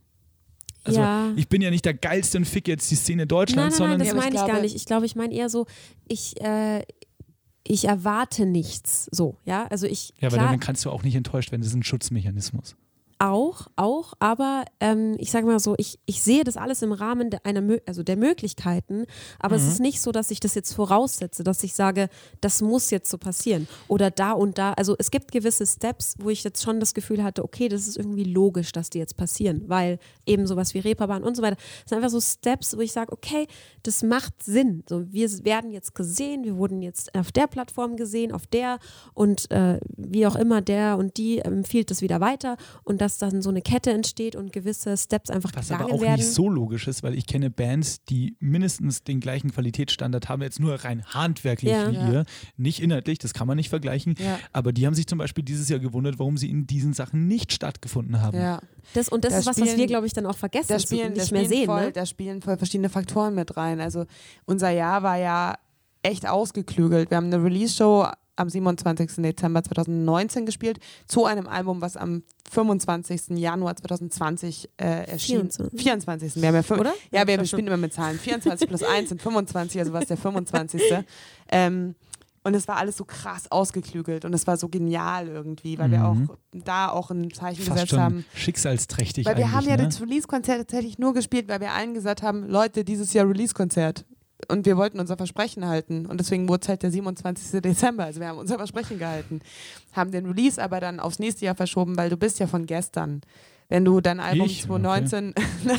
[0.82, 1.32] Also ja.
[1.36, 3.98] ich bin ja nicht der geilste und fick jetzt die Szene Nein, Deutschlands, nein, nein,
[3.98, 4.77] sondern das Ja, aber ich meine ich gar glaube- nicht.
[4.77, 5.66] Ich glaube, ich meine eher so,
[6.09, 6.82] ich, äh,
[7.69, 9.09] ich erwarte nichts.
[9.13, 9.67] So, ja.
[9.69, 11.63] Also ich, ja, aber klar, dann kannst du auch nicht enttäuscht werden.
[11.63, 12.77] Das ist ein Schutzmechanismus.
[13.19, 17.31] Auch, auch, aber ähm, ich sage mal so, ich, ich sehe das alles im Rahmen
[17.31, 19.07] der, einer, also der Möglichkeiten,
[19.39, 19.63] aber Mhm.
[19.63, 22.09] es ist nicht so, dass ich das jetzt voraussetze, dass ich sage,
[22.43, 24.75] das muss jetzt so passieren oder da und da.
[24.75, 27.97] Also es gibt gewisse Steps, wo ich jetzt schon das Gefühl hatte, okay, das ist
[27.97, 31.89] irgendwie logisch, dass die jetzt passieren, weil eben sowas wie Reeperbahn und so weiter, das
[31.89, 33.47] sind einfach so Steps, wo ich sage, okay,
[33.83, 34.85] das macht Sinn.
[34.89, 38.79] So, wir werden jetzt gesehen, wir wurden jetzt auf der Plattform gesehen, auf der
[39.15, 43.41] und äh, wie auch immer der und die empfiehlt es wieder weiter und dass dann
[43.43, 46.16] so eine Kette entsteht und gewisse Steps einfach Was gegangen aber auch werden.
[46.16, 50.59] nicht so logisch ist, weil ich kenne Bands, die mindestens den gleichen Qualitätsstandard haben, jetzt
[50.61, 51.91] nur rein handwerklich Ja.
[51.91, 52.12] wie Ja.
[52.12, 52.24] ihr,
[52.57, 54.15] nicht inhaltlich, das kann man nicht vergleichen.
[54.19, 54.39] Ja.
[54.53, 57.53] Aber die haben sich zum Beispiel dieses Jahr gewundert, warum sie in diesen Sachen nicht
[57.53, 58.37] stattgefunden haben.
[58.39, 58.61] Ja.
[58.95, 61.15] das, und das Da ist was, was wir, glaube ich, dann auch vergessen Da spielen,
[61.15, 61.66] da nicht mehr spielen sehen.
[61.66, 61.93] voll, ne?
[61.93, 63.81] da spielen voll verschiedene Faktoren mit rein.
[63.81, 64.07] Also
[64.45, 65.55] unser Jahr war ja
[66.03, 67.11] echt ausgeklügelt.
[67.11, 68.07] Wir haben eine Release-Show
[68.37, 69.17] am 27.
[69.17, 73.39] Dezember 2019 gespielt zu einem Album, was am 25.
[73.39, 75.51] Januar 2020 äh, erschien.
[75.51, 75.81] 24.
[75.81, 76.37] 24.
[76.37, 76.93] Wir haben ja fün- Oder?
[77.11, 78.19] Ja, Ja, wir, spielen immer mit Zahlen.
[78.19, 80.83] 24 plus 1 sind 25, also was der 25.
[81.51, 81.95] ähm,
[82.45, 86.05] und es war alles so krass ausgeklügelt und es war so genial irgendwie, weil wir
[86.07, 86.29] auch Mhm.
[86.53, 88.25] da auch ein Zeichen Fast gesetzt schon haben.
[88.35, 89.87] schicksalsträchtig Weil wir haben ja ne?
[89.87, 94.05] das Release-Konzert tatsächlich nur gespielt, weil wir allen gesagt haben, Leute, dieses Jahr Release-Konzert.
[94.48, 96.06] Und wir wollten unser Versprechen halten.
[96.06, 97.60] Und deswegen wurde es halt der 27.
[97.60, 98.05] Dezember.
[98.05, 99.40] Also wir haben unser Versprechen gehalten.
[99.93, 103.23] Haben den Release aber dann aufs nächste Jahr verschoben, weil du bist ja von gestern.
[103.68, 104.62] Wenn du dein Album Ich?
[104.62, 105.78] 2019, Nein,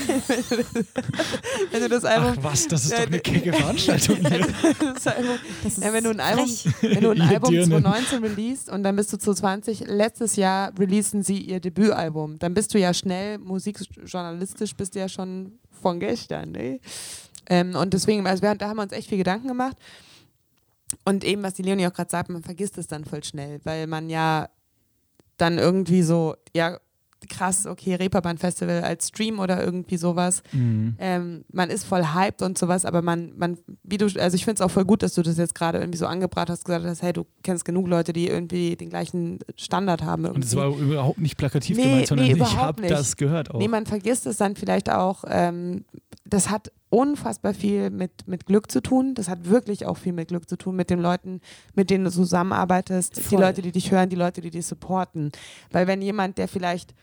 [1.72, 4.40] wenn du das Album, Ach was, das ist doch eine kecke Veranstaltung hier.
[4.94, 6.50] das Album Das ist ja, wenn du ein Album,
[6.82, 7.82] wenn du ein Album Dirnen.
[7.82, 12.74] 2019 released und dann bist du 2020, letztes Jahr releasen sie ihr Debütalbum, dann bist
[12.74, 16.82] du ja schnell musikjournalistisch, bist du ja schon von gestern, ne?
[17.50, 19.78] Ähm, und deswegen, also wir, da haben wir uns echt viel Gedanken gemacht.
[21.04, 23.88] Und eben, was die Leonie auch gerade sagt, man vergisst es dann voll schnell, weil
[23.88, 24.50] man ja
[25.38, 26.80] dann irgendwie so, ja,
[27.30, 30.44] krass, okay, Reeperbahn Festival als Stream oder irgendwie sowas.
[30.52, 30.96] Mhm.
[31.00, 34.56] Ähm, man ist voll hyped und sowas, aber man, man, wie du, also ich finde
[34.56, 37.02] es auch voll gut, dass du das jetzt gerade irgendwie so angebracht hast, gesagt hast,
[37.02, 40.26] hey, du kennst genug Leute, die irgendwie den gleichen Standard haben.
[40.26, 40.80] Und es irgendwie.
[40.80, 42.92] war überhaupt nicht plakativ Nee, gemeint, sondern nee, ich habe nicht.
[42.92, 43.60] das gehört auch.
[43.60, 45.86] Nee, man vergisst es dann vielleicht auch, ähm,
[46.24, 49.14] das hat unfassbar viel mit, mit Glück zu tun.
[49.14, 51.42] Das hat wirklich auch viel mit Glück zu tun, mit den Leuten,
[51.76, 53.42] mit denen du zusammenarbeitest, die Voll.
[53.42, 55.32] Leute, die dich hören, die Leute, die dich supporten.
[55.72, 56.94] Weil wenn jemand, der vielleicht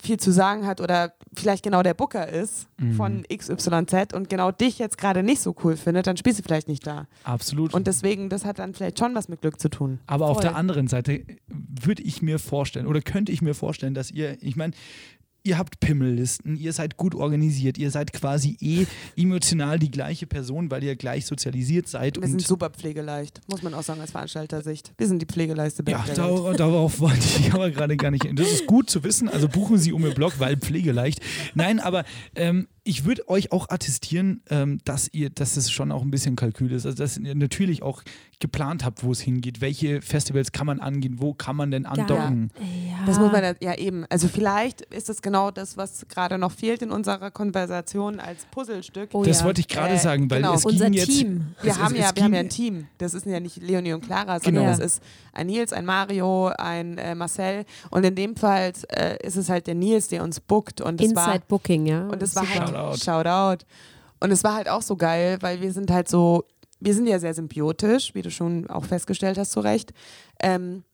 [0.00, 2.92] viel zu sagen hat oder vielleicht genau der Booker ist Mhm.
[2.92, 6.68] von XYZ und genau dich jetzt gerade nicht so cool findet, dann spielst du vielleicht
[6.68, 7.08] nicht da.
[7.24, 7.74] Absolut.
[7.74, 9.98] Und deswegen, das hat dann vielleicht schon was mit Glück zu tun.
[10.06, 10.42] Aber auf Voll.
[10.42, 14.54] der anderen Seite würde ich mir vorstellen oder könnte ich mir vorstellen, dass ihr, ich
[14.54, 14.72] meine,
[15.48, 20.70] ihr habt Pimmellisten, ihr seid gut organisiert, ihr seid quasi eh emotional die gleiche Person,
[20.70, 22.20] weil ihr gleich sozialisiert seid.
[22.20, 24.92] Wir sind super pflegeleicht, muss man auch sagen als Veranstalter-Sicht.
[24.98, 28.36] Wir sind die pflegeleichte ja, darauf, darauf wollte ich aber gerade gar nicht hin.
[28.36, 31.20] Das ist gut zu wissen, also buchen Sie um Ihr Blog, weil pflegeleicht.
[31.54, 32.04] Nein, aber
[32.34, 36.36] ähm, ich würde euch auch attestieren, ähm, dass ihr, dass es schon auch ein bisschen
[36.36, 36.86] Kalkül ist.
[36.86, 38.02] Also dass ihr natürlich auch
[38.40, 39.60] geplant habt, wo es hingeht.
[39.60, 42.50] Welche Festivals kann man angehen, wo kann man denn andocken?
[42.58, 43.04] Ja.
[43.04, 44.06] Das muss man ja, ja eben.
[44.08, 49.10] Also vielleicht ist das genau das, was gerade noch fehlt in unserer Konversation als Puzzlestück.
[49.12, 49.44] Oh Das ja.
[49.46, 50.54] wollte ich gerade Äh, sagen, weil genau.
[50.54, 51.08] es Unser ging jetzt.
[51.08, 51.48] Team.
[51.60, 52.86] Wir, es, haben, es, ja, es wir haben ja ein Team.
[52.98, 54.76] Das ist ja nicht Leonie und Clara, sondern Genau.
[54.76, 55.02] das ist
[55.32, 57.64] ein Nils, ein Mario, ein äh, Marcel.
[57.90, 60.80] Und in dem Fall äh, ist es halt der Nils, der uns bookt.
[60.80, 62.06] Und es war Inside Booking, ja.
[62.06, 62.60] Und es war Super.
[62.66, 63.04] halt Shoutout.
[63.04, 63.64] Shoutout.
[64.20, 66.44] Und es war halt auch so geil, weil wir sind halt so,
[66.80, 69.92] wir sind ja sehr symbiotisch, wie du schon auch festgestellt hast, zu Recht.
[70.40, 70.84] Ähm,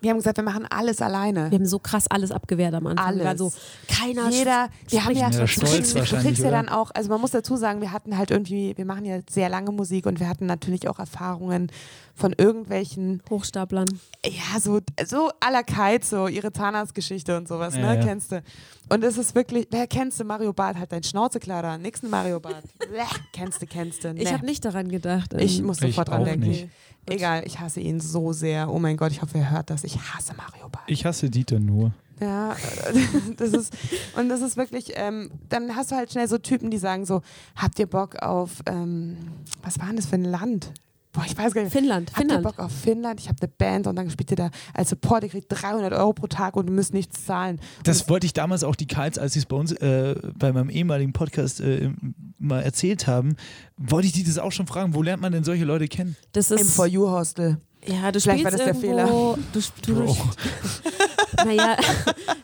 [0.00, 1.50] Wir haben gesagt, wir machen alles alleine.
[1.50, 3.04] Wir haben so krass alles abgewehrt am Anfang.
[3.06, 3.18] Alles.
[3.20, 3.52] Wir waren so,
[3.88, 6.90] keiner Jeder, wir haben ja, Ja, du stolz kriegst, du wahrscheinlich, kriegst ja dann auch,
[6.94, 10.06] also man muss dazu sagen, wir hatten halt irgendwie, wir machen ja sehr lange Musik
[10.06, 11.70] und wir hatten natürlich auch Erfahrungen
[12.14, 13.88] von irgendwelchen, Hochstaplern.
[14.24, 18.04] ja, so, so à la Kite, so ihre Zahnarztgeschichte und sowas, Ja, ne, ja.
[18.04, 18.42] kennst du.
[18.88, 22.02] Und es ist wirklich, wer kennst du Mario Barth, hat dein Schnauze klar da, nix
[22.02, 22.64] ein Mario Barth.
[22.78, 23.02] Bleh,
[23.32, 24.32] kennst du, kennst du, Ich ne.
[24.32, 25.34] habe nicht daran gedacht.
[25.34, 26.48] Ich muss Ich sofort dran auch denken.
[26.48, 26.68] nicht.
[27.10, 28.68] Egal, ich hasse ihn so sehr.
[28.70, 29.82] Oh mein Gott, ich hoffe, er hört das.
[29.88, 30.84] Ich hasse Mario Barth.
[30.86, 31.92] Ich hasse Dieter nur.
[32.20, 32.54] Ja,
[33.38, 33.72] das ist,
[34.16, 37.22] und das ist wirklich, ähm, dann hast du halt schnell so Typen, die sagen so,
[37.56, 39.16] habt ihr Bock auf, ähm,
[39.62, 40.72] was war denn das für ein Land?
[41.12, 41.72] Boah, ich weiß gar nicht.
[41.72, 42.42] Finnland, Habt ihr Finnland.
[42.44, 43.18] Bock auf Finnland?
[43.18, 46.12] Ich habe eine Band und dann spielt ihr da als Support, ihr kriegt 300 Euro
[46.12, 47.60] pro Tag und ihr müsst nichts zahlen.
[47.84, 50.68] Das wollte ich damals auch die Karls, als sie es bei uns äh, bei meinem
[50.68, 51.90] ehemaligen Podcast äh,
[52.38, 53.36] mal erzählt haben,
[53.78, 54.94] wollte ich die das auch schon fragen.
[54.94, 56.14] Wo lernt man denn solche Leute kennen?
[56.32, 57.58] Das Im ist, For You Hostel.
[57.86, 60.16] Ja, du Vielleicht spielst war das der irgendwo, du, du, Bro.
[61.44, 61.76] naja,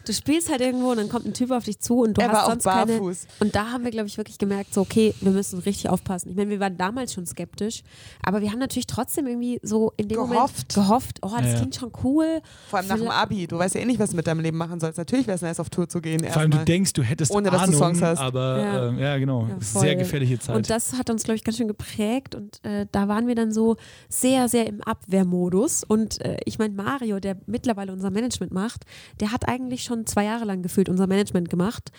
[0.07, 2.29] du spielst halt irgendwo und dann kommt ein Typ auf dich zu und du er
[2.29, 2.93] war hast auch sonst keine.
[2.93, 3.27] barfuß.
[3.41, 6.31] Und da haben wir, glaube ich, wirklich gemerkt, so, okay, wir müssen richtig aufpassen.
[6.31, 7.83] Ich meine, wir waren damals schon skeptisch,
[8.23, 10.31] aber wir haben natürlich trotzdem irgendwie so in dem Gehofft.
[10.33, 12.41] Moment gehofft, oh, das Ja, klingt schon cool.
[12.69, 13.47] Vor allem nach dem Abi.
[13.47, 14.99] Du weißt ja eh nicht, was du mit deinem Leben machen sollst.
[14.99, 16.21] Natürlich wäre es nice, auf Tour zu gehen.
[16.25, 16.65] Vor allem du erstmal.
[16.65, 18.19] denkst, du hättest Ohne, dass du Ahnung, Songs hast.
[18.21, 18.65] aber Ja.
[18.65, 20.57] ja, äh, ja genau, Ja, sehr gefährliche Zeit.
[20.57, 23.53] Und das hat uns, glaube ich, ganz schön geprägt und äh, da waren wir dann
[23.53, 23.77] so
[24.09, 24.81] sehr, sehr im
[25.25, 25.85] Abwehrmodus.
[25.85, 28.85] Und äh, ich meine, Mario, der mittlerweile unser Management macht,
[29.21, 31.91] der hat eigentlich schon zwei Jahre lang gefühlt unser Management gemacht.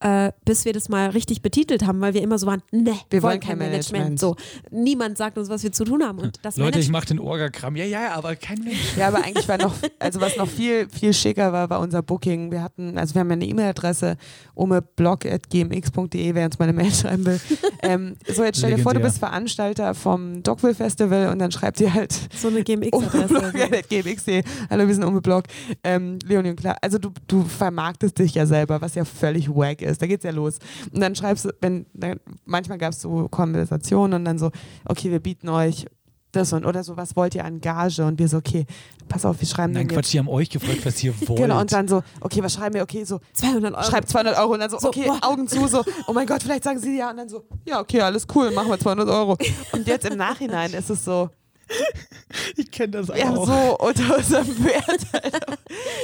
[0.00, 3.22] Äh, bis wir das mal richtig betitelt haben, weil wir immer so waren, ne, Wir
[3.22, 4.20] wollen kein Management.
[4.20, 4.36] So,
[4.70, 6.18] niemand sagt uns, was wir zu tun haben.
[6.18, 7.76] Und das Leute, ich Management, mache den Orga-Kram.
[7.76, 8.94] Ja, ja, aber kein Mensch.
[8.98, 12.52] Ja, aber eigentlich war noch, also was noch viel, viel schicker war, war unser Booking.
[12.52, 14.18] Wir hatten, also wir haben ja eine E-Mail-Adresse,
[14.54, 17.40] umeblog.gmx.de, wer uns mal eine Mail schreiben will.
[17.82, 21.80] Ähm, so, jetzt stell dir vor, du bist Veranstalter vom Dogville Festival und dann schreibt
[21.80, 23.38] ihr halt so eine GMX-Adresse.
[23.38, 24.42] umeblog.gmx.de.
[24.70, 25.44] Hallo, wir sind Umeblog.
[25.84, 26.76] Ähm, Leonie und klar.
[26.80, 29.85] Also du, du vermarktest dich ja selber, was ja völlig wack ist.
[29.92, 30.58] Da geht's ja los.
[30.92, 34.50] Und dann schreibst du, wenn, dann, manchmal gab es so Konversationen und dann so,
[34.84, 35.86] okay, wir bieten euch
[36.32, 38.04] das und oder so, was wollt ihr an Gage?
[38.04, 38.66] Und wir so, okay,
[39.08, 41.40] pass auf, wir schreiben Nein, dann Quatsch, die haben euch gefragt, was ihr wollt.
[41.46, 42.82] Genau, und dann so, okay, was schreiben wir?
[42.82, 43.84] Okay, so, 200 Euro.
[43.84, 45.18] schreibt 200 Euro und dann so, So, okay, boah.
[45.22, 48.00] Augen zu, so, oh mein Gott, vielleicht sagen sie ja und dann so, ja, okay,
[48.00, 49.36] alles cool, machen wir 200 Euro.
[49.72, 51.30] Und jetzt im Nachhinein ist es so,
[52.56, 53.46] ich kenne das ja, auch.
[53.46, 55.06] so unter unserem Wert.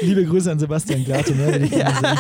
[0.00, 1.34] Liebe Grüße an Sebastian Glate.
[1.34, 2.16] Ne, wenn ich ihn sehe.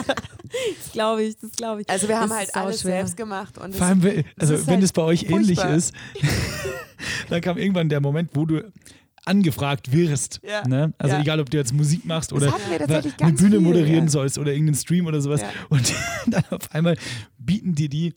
[0.78, 1.88] Das glaube ich, das glaube ich.
[1.90, 2.96] Also wir haben Das halt alles sauschwer.
[2.98, 5.76] selbst gemacht und Vor allem, wenn- also ist wenn halt es bei euch ähnlich furchtbar.
[5.76, 5.94] ist,
[7.30, 8.70] dann kam irgendwann der Moment, wo du
[9.24, 10.40] angefragt wirst.
[10.42, 10.66] Ja.
[10.66, 10.92] Ne?
[10.98, 11.22] Also Ja.
[11.22, 12.52] egal, ob du jetzt Musik machst oder
[13.20, 14.10] eine Bühne viel, moderieren ja.
[14.10, 15.40] sollst oder irgendeinen Stream oder sowas.
[15.42, 15.48] Ja.
[15.68, 15.92] Und
[16.26, 16.96] dann auf einmal
[17.38, 18.14] bieten dir die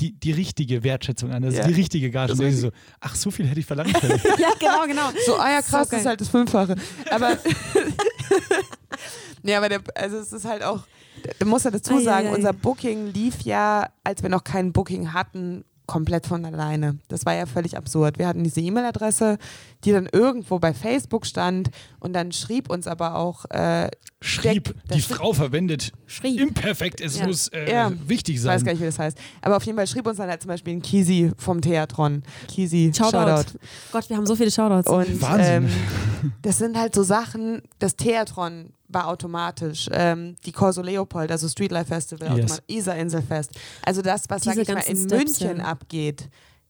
[0.00, 1.68] die, die richtige Wertschätzung an, also Ja.
[1.68, 2.32] die richtige Gage.
[2.32, 4.20] Das Und so, ach, so viel hätte ich verlangen können.
[4.40, 5.10] Ja, genau, genau.
[5.24, 6.74] so, ah ja, krass, So das ist halt das Fünffache.
[7.12, 7.38] Aber,
[9.44, 10.80] nee, aber der, also es ist halt auch,
[11.38, 15.64] du musst ja dazu sagen, unser Booking lief ja, als wir noch kein Booking hatten,
[15.86, 16.98] komplett von alleine.
[17.08, 18.18] Das war ja völlig absurd.
[18.18, 19.36] Wir hatten diese E-Mail-Adresse,
[19.84, 21.68] die dann irgendwo bei Facebook stand
[22.00, 23.90] und dann schrieb uns aber auch äh,
[24.22, 26.40] Schrieb, der die schrieb- Frau verwendet Schrieb.
[26.40, 27.26] imperfekt, es Ja.
[27.26, 27.92] muss äh, Ja.
[28.06, 28.54] wichtig Ich sein.
[28.54, 29.18] weiß gar nicht, wie das heißt.
[29.42, 32.22] Aber auf jeden Fall schrieb uns dann halt zum Beispiel ein Kisi vom Theatron.
[32.48, 33.18] Kisi, Shoutout.
[33.18, 33.58] Shoutout.
[33.92, 34.88] Gott, wir haben so viele Shoutouts.
[34.88, 35.68] Und Wahnsinn.
[36.22, 41.48] ähm, das sind halt so Sachen, das Theatron war automatisch, ähm, die Corso Leopold, also
[41.48, 42.32] Streetlife Festival, Yes.
[42.32, 43.50] automatisch, Isar Inselfest.
[43.84, 45.64] Also das, was, sag ich mal, in Steps, München ja.
[45.64, 46.28] abgeht,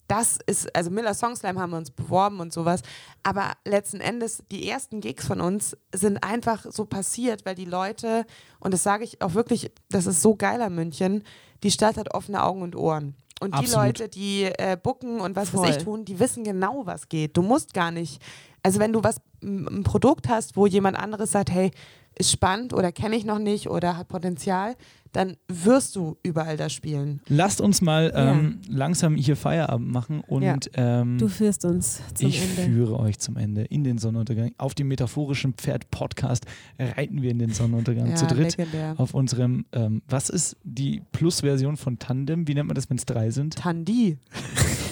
[0.08, 2.82] das ist, also Miller Songslam haben wir uns beworben und sowas,
[3.22, 8.26] aber letzten Endes, die ersten Gigs von uns sind einfach so passiert, weil die Leute,
[8.60, 11.24] und das sage ich auch wirklich, das ist so geil an München,
[11.62, 13.14] die Stadt hat offene Augen und Ohren.
[13.40, 13.86] Und die Absolut.
[13.86, 17.36] Leute, die äh, bucken und was weiß ich tun, die wissen genau, was geht.
[17.36, 18.22] Du musst gar nicht,
[18.62, 21.70] also wenn du was, ein Produkt hast, wo jemand anderes sagt, hey,
[22.18, 24.76] ist spannend oder kenne ich noch nicht oder hat Potenzial,
[25.12, 27.20] dann wirst du überall da spielen.
[27.28, 30.56] Lasst uns mal ähm, langsam hier Feierabend machen und Ja.
[30.74, 32.62] ähm, du führst uns zum ich Ende.
[32.62, 34.50] führe euch zum Ende in den Sonnenuntergang.
[34.58, 36.46] Auf dem metaphorischen Pferd-Podcast
[36.80, 38.56] reiten wir in den Sonnenuntergang zu dritt.
[38.56, 38.94] legendär.
[38.98, 42.48] Auf unserem, ähm, was ist die Plus-Version von Tandem?
[42.48, 43.54] Wie nennt man das, wenn es drei sind?
[43.56, 44.18] Tandi.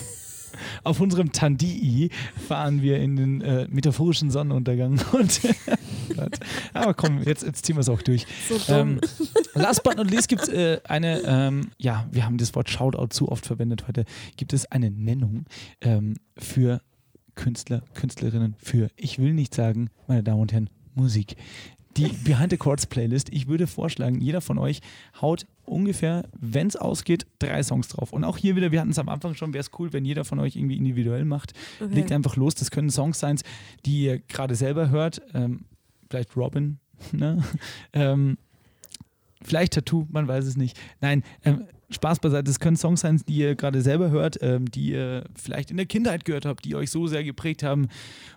[0.85, 2.11] Auf unserem Tandii
[2.49, 5.01] fahren wir in den äh, metaphorischen Sonnenuntergang.
[5.13, 5.41] Und.
[6.75, 8.27] Aber komm, jetzt, jetzt ziehen wir es auch durch.
[8.49, 8.73] So.
[8.73, 9.01] Ähm,
[9.55, 13.09] last but not least gibt es äh, eine, ähm, ja, wir haben das Wort Shoutout
[13.09, 14.05] zu oft verwendet heute,
[14.37, 15.47] gibt es eine Nennung
[15.81, 16.81] ähm, für
[17.35, 21.37] Künstler, Künstlerinnen, für, ich will nicht sagen, meine Damen und Herren, Musik.
[21.97, 24.81] Die Behind the Chords Playlist, ich würde vorschlagen, jeder von euch
[25.21, 28.13] haut ungefähr, wenn es ausgeht, drei Songs drauf.
[28.13, 30.25] Und auch hier wieder, wir hatten es am Anfang schon, wäre es cool, wenn jeder
[30.25, 31.53] von euch irgendwie individuell macht.
[31.81, 31.95] Okay.
[31.95, 33.39] Legt einfach los, das können Songs sein,
[33.85, 35.23] die ihr gerade selber hört.
[35.35, 35.65] Ähm,
[36.09, 36.79] vielleicht Robin,
[37.13, 37.43] ne?
[37.93, 38.39] ähm,
[39.43, 40.79] vielleicht Tattoo, man weiß es nicht.
[41.01, 44.93] Nein, ähm, Spaß beiseite, es können Songs sein, die ihr gerade selber hört, ähm, die
[44.93, 47.89] ihr vielleicht in der Kindheit gehört habt, die euch so sehr geprägt haben,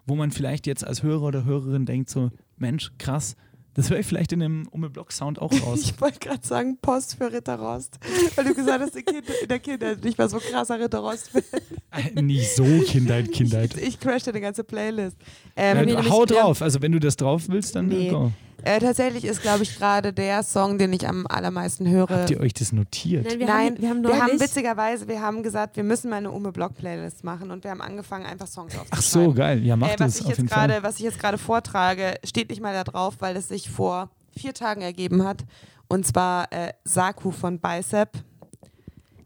[0.05, 3.35] wo man vielleicht jetzt als Hörer oder Hörerin denkt so, Mensch, krass,
[3.75, 5.81] das höre ich vielleicht in dem Umme Block Sound auch raus.
[5.81, 7.99] Ich wollte gerade sagen, Post für Ritter Rost.
[8.35, 11.43] Weil du gesagt hast, in, kind, in der Kindheit nicht mal so krasser Ritter Rost-Fan.
[11.91, 13.75] Äh, nicht so Kindheit, Kindheit.
[13.77, 15.17] Ich, ich crash eine ganze Playlist.
[15.55, 16.61] Ähm, ja, hau drauf.
[16.61, 18.09] Also wenn du das drauf willst, dann nee.
[18.09, 18.31] go.
[18.63, 22.09] Äh, tatsächlich ist, glaube ich, gerade der Song, den ich am allermeisten höre.
[22.09, 23.25] Habt ihr euch das notiert?
[23.25, 26.17] Nein, wir, Nein, haben, wir, haben, wir haben witzigerweise, wir haben gesagt, wir müssen mal
[26.17, 28.97] eine Ume Block Playlist machen und wir haben angefangen, einfach Songs aufzuschreiben.
[28.97, 29.63] Ach so, geil.
[29.63, 30.81] Ja, mach äh, das auf jeden Fall.
[30.81, 34.53] Was ich jetzt gerade vortrage, steht nicht mal da drauf, weil es sich vor vier
[34.53, 35.45] Tagen ergeben hat.
[35.87, 38.09] Und zwar äh, Saku von Bicep.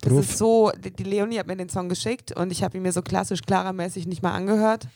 [0.01, 0.21] Das Ruf.
[0.21, 2.91] ist so, die, die Leonie hat mir den Song geschickt und ich habe ihn mir
[2.91, 4.87] so klassisch klarermäßig nicht mal angehört.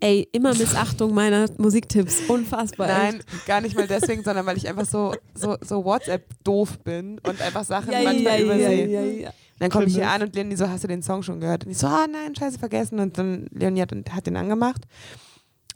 [0.00, 2.20] Ey, immer Missachtung meiner Musiktipps.
[2.28, 2.88] Unfassbar.
[2.88, 3.46] Nein, echt.
[3.46, 7.64] gar nicht mal deswegen, sondern weil ich einfach so, so, so WhatsApp-doof bin und einfach
[7.64, 8.88] Sachen ja, manchmal ja, übersehe.
[8.88, 11.40] Ja, ja, dann komme ich hier an und Leonie so, hast du den Song schon
[11.40, 11.64] gehört?
[11.64, 12.98] Und ich so, ah nein, scheiße, vergessen.
[13.00, 14.82] Und dann Leonie hat, hat den angemacht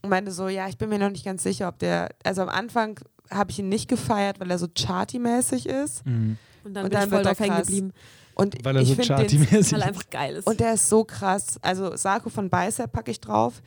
[0.02, 2.48] und meinte so, ja, ich bin mir noch nicht ganz sicher, ob der, also am
[2.48, 3.00] Anfang
[3.30, 6.04] habe ich ihn nicht gefeiert, weil er so charty-mäßig ist.
[6.06, 6.36] Mhm.
[6.64, 7.92] Und dann, und dann bin ich voll drauf hängen geblieben.
[8.34, 9.72] Und weil er so charty-mäßig ist.
[9.72, 10.46] Weil er einfach geil ist.
[10.46, 11.58] Und der ist so krass.
[11.62, 13.62] Also Sarko von Bicep packe ich drauf.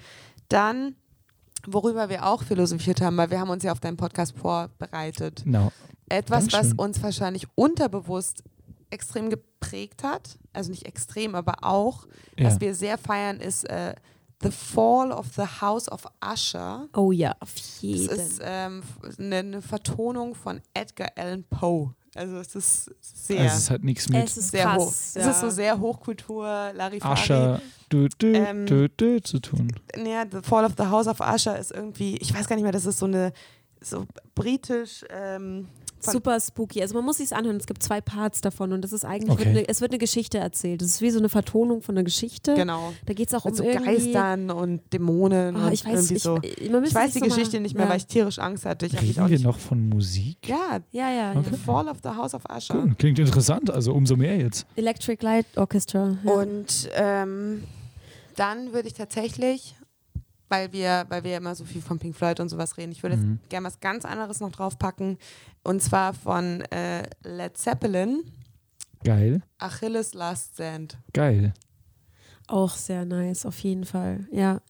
[0.54, 0.96] Dann,
[1.66, 5.42] worüber wir auch philosophiert haben, weil wir haben uns ja auf deinen Podcast vorbereitet.
[5.46, 5.72] No.
[6.10, 8.44] Etwas, was uns wahrscheinlich unterbewusst
[8.92, 10.38] extrem geprägt hat.
[10.54, 12.06] Also nicht extrem, aber auch,
[12.38, 12.46] ja.
[12.46, 13.96] was wir sehr feiern, ist äh,
[14.44, 16.88] The Fall of the House of Usher.
[16.96, 18.08] Oh ja, auf jeden.
[18.08, 18.84] Das ist ähm,
[19.18, 21.96] eine, eine Vertonung von Edgar Allan Poe.
[22.16, 23.42] Also es ist sehr.
[23.42, 24.24] Also es hat nichts mit.
[24.24, 24.94] Es ist sehr krass, hoch.
[25.16, 25.22] Ja.
[25.22, 27.14] Es ist so sehr Hochkultur, Larifari.
[27.14, 29.72] Usher du, du, ähm, du, du, zu tun.
[29.96, 32.72] Ja, The Fall of the House of Usher ist irgendwie, ich weiß gar nicht mehr,
[32.72, 33.34] das ist so eine
[33.82, 35.04] so britisch.
[35.10, 35.68] Ähm,
[36.06, 36.82] super spooky.
[36.82, 37.58] Also man muss sich anhören.
[37.58, 39.46] Es gibt zwei Parts davon und das ist eigentlich, okay.
[39.46, 40.82] wird eine, es wird eine Geschichte erzählt.
[40.82, 42.54] Das ist wie so eine Vertonung von einer Geschichte.
[42.56, 42.94] Genau.
[43.06, 46.24] Da geht es auch Mit um so Geistern und Dämonen oh, ich weiß, irgendwie ich,
[46.24, 46.40] so.
[46.42, 47.92] Ich, ich weiß die so Geschichte nicht mehr, ja.
[47.92, 48.86] weil ich tierisch Angst hatte.
[48.86, 50.38] Ich Reden wir noch von Musik?
[50.48, 51.32] Ja, ja, ja.
[51.32, 51.56] Okay.
[51.66, 52.76] Fall of the House of Usher.
[52.76, 52.96] Cool.
[52.98, 54.66] Klingt interessant, also umso mehr jetzt.
[54.76, 56.18] Electric Light Orchestra.
[56.24, 56.32] Ja.
[56.32, 57.64] Und ähm,
[58.36, 59.76] dann würde ich tatsächlich
[60.54, 62.92] weil wir, weil wir immer so viel von Pink Floyd und sowas reden.
[62.92, 63.40] Ich würde mhm.
[63.42, 65.18] jetzt gerne was ganz anderes noch draufpacken.
[65.64, 68.24] Und zwar von äh, Led Zeppelin.
[69.04, 69.42] Geil.
[69.58, 71.00] Achilles Last Sand.
[71.12, 71.54] Geil.
[72.48, 74.28] Auch sehr nice, auf jeden Fall.
[74.32, 74.62] Ja.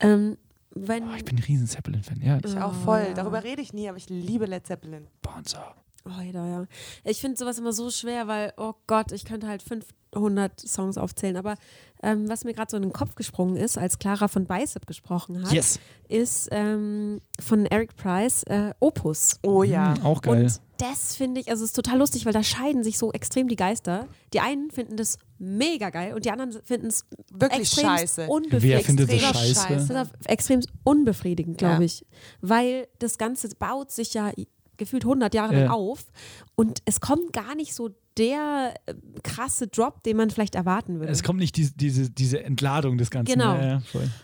[0.00, 0.36] Ähm,
[0.70, 2.38] wenn oh, ich bin ein riesen Zeppelin-Fan, ja.
[2.44, 3.04] Ich auch voll.
[3.08, 3.14] Ja.
[3.14, 5.06] Darüber rede ich nie, aber ich liebe Led Zeppelin.
[5.22, 5.76] Bonzer.
[6.08, 6.66] Oh, ja.
[7.04, 11.36] Ich finde sowas immer so schwer, weil, oh Gott, ich könnte halt 500 Songs aufzählen.
[11.36, 11.56] Aber
[12.02, 15.42] ähm, was mir gerade so in den Kopf gesprungen ist, als Clara von Bicep gesprochen
[15.42, 15.78] hat, yes.
[16.08, 19.38] ist ähm, von Eric Price äh, Opus.
[19.42, 19.94] Oh ja.
[19.96, 20.44] Mhm, auch geil.
[20.44, 23.48] Und das finde ich, also es ist total lustig, weil da scheiden sich so extrem
[23.48, 24.06] die Geister.
[24.32, 28.28] Die einen finden das mega geil und die anderen finden es wirklich scheiße.
[28.28, 28.62] Unbefriedigend.
[28.62, 29.54] Wer findet das scheiße?
[29.54, 29.92] scheiße.
[29.92, 31.80] Das ist extrem unbefriedigend, glaube ja.
[31.82, 32.06] ich.
[32.40, 34.30] Weil das Ganze baut sich ja
[34.78, 36.06] gefühlt 100 Jahre lang auf
[36.54, 41.12] und es kommt gar nicht so der äh, krasse Drop, den man vielleicht erwarten würde.
[41.12, 43.32] Es kommt nicht die, diese, diese Entladung des Ganzen.
[43.32, 43.54] Genau.
[43.54, 43.82] Ja, ja,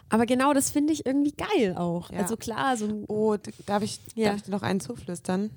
[0.08, 2.10] Aber genau das finde ich irgendwie geil auch.
[2.10, 2.20] Ja.
[2.20, 5.50] Also klar, so ein Oh, darf ich, darf ich dir noch einen zuflüstern?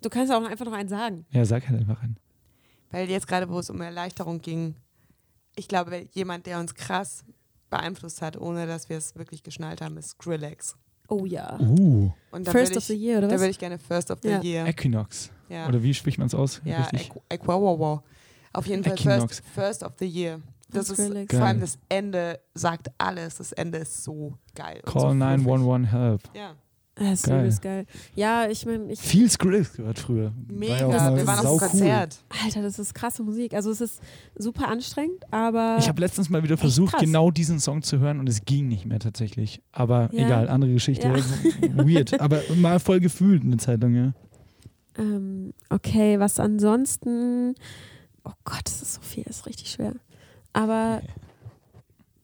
[0.00, 1.26] Du kannst auch einfach noch einen sagen.
[1.30, 2.16] Ja, sag halt einfach einen.
[2.90, 4.74] Weil jetzt gerade, wo es um Erleichterung ging,
[5.54, 7.24] ich glaube, jemand, der uns krass
[7.70, 10.76] beeinflusst hat, ohne dass wir es wirklich geschnallt haben, ist Skrillex.
[11.08, 11.58] Oh ja.
[11.60, 12.10] Uh.
[12.44, 13.34] First of the Year, oder was?
[13.34, 14.42] Da würde ich gerne First of the ja.
[14.42, 14.66] Year.
[14.66, 15.30] Equinox.
[15.48, 15.68] Ja.
[15.68, 16.60] Oder wie spricht man es aus?
[16.64, 16.88] Ja,
[17.28, 18.02] Equinox.
[18.54, 20.40] Auf jeden Fall first, first, of the Year.
[20.70, 23.36] Das, das ist, vor allem das Ende sagt alles.
[23.36, 24.80] Das Ende ist so geil.
[24.84, 26.22] Call so 911 Help.
[26.34, 26.54] Ja.
[27.10, 27.84] Das ist geil.
[27.84, 27.86] geil.
[28.14, 28.92] Ja, ich meine.
[28.92, 30.32] Ich Viel Skrillex gehört früher.
[30.48, 30.88] Mega.
[30.88, 32.18] War wir waren auf dem Konzert.
[32.30, 32.38] Cool.
[32.44, 33.54] Alter, das ist krasse Musik.
[33.54, 34.00] Also, es ist
[34.36, 35.76] super anstrengend, aber.
[35.78, 38.86] Ich habe letztens mal wieder versucht, genau diesen Song zu hören und es ging nicht
[38.86, 39.62] mehr tatsächlich.
[39.72, 40.26] Aber ja.
[40.26, 41.08] egal, andere Geschichte.
[41.08, 41.14] Ja.
[41.76, 42.20] Weird.
[42.20, 44.12] aber mal voll gefühlt eine Zeit lang, ja.
[44.98, 47.54] Ähm, okay, was ansonsten.
[48.24, 49.94] Oh Gott, das ist so viel, das ist richtig schwer.
[50.52, 51.00] Aber.
[51.02, 51.21] Okay.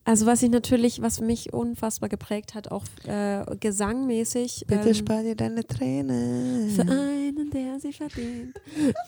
[0.08, 4.64] Also was ich natürlich, was mich unfassbar geprägt hat, auch äh, gesangmäßig.
[4.66, 6.70] Bitte ähm, spar dir deine Tränen.
[6.70, 8.58] Für einen, der sie verdient.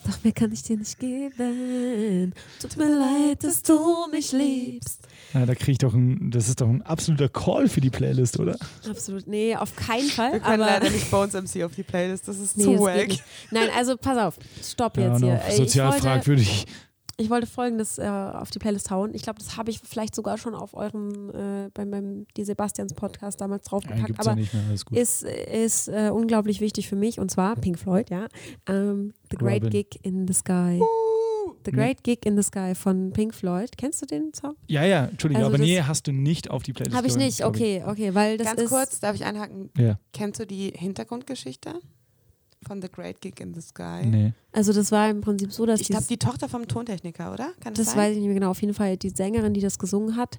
[0.04, 2.34] Doch mehr kann ich dir nicht geben.
[2.60, 3.78] Tut mir leid, dass du
[4.12, 5.00] mich liebst.
[5.32, 8.38] Ja, da kriege ich doch ein, das ist doch ein absoluter Call für die Playlist,
[8.38, 8.58] oder?
[8.86, 10.34] Absolut, nee, auf keinen Fall.
[10.34, 13.08] Wir können leider nicht Bones MC auf die Playlist, das ist nee, zu wack.
[13.50, 15.40] Nein, also pass auf, stopp ja, jetzt hier.
[15.56, 16.66] Sozial fragwürdig.
[17.20, 19.14] Ich wollte folgendes äh, auf die Playlist hauen.
[19.14, 22.94] Ich glaube, das habe ich vielleicht sogar schon auf eurem, äh, beim, beim die Sebastians
[22.94, 24.08] Podcast damals draufgepackt.
[24.08, 28.26] Ja, aber ja ist, ist äh, unglaublich wichtig für mich und zwar Pink Floyd, ja.
[28.68, 29.70] Um, ähm, the Great Robin.
[29.70, 30.80] Gig in the Sky.
[31.66, 33.76] The Great Gig in the Sky von Pink Floyd.
[33.76, 34.56] Kennst du den Song?
[34.66, 36.96] Ja, ja, Entschuldigung, also aber nee, hast du nicht auf die Playlist.
[36.96, 39.70] Habe ich nicht, okay, okay, weil das Ganz ist kurz, darf ich einhaken?
[39.76, 39.98] Ja.
[40.14, 41.80] Kennst du die Hintergrundgeschichte?
[42.66, 44.04] Von The Great Gig in the Sky?
[44.04, 44.32] Nee.
[44.52, 47.52] Also das war im Prinzip so, dass ich glaube die Tochter vom Tontechniker, oder?
[47.60, 48.50] Kann das, das weiß ich nicht mehr genau.
[48.50, 50.38] Auf jeden Fall die Sängerin, die das gesungen hat,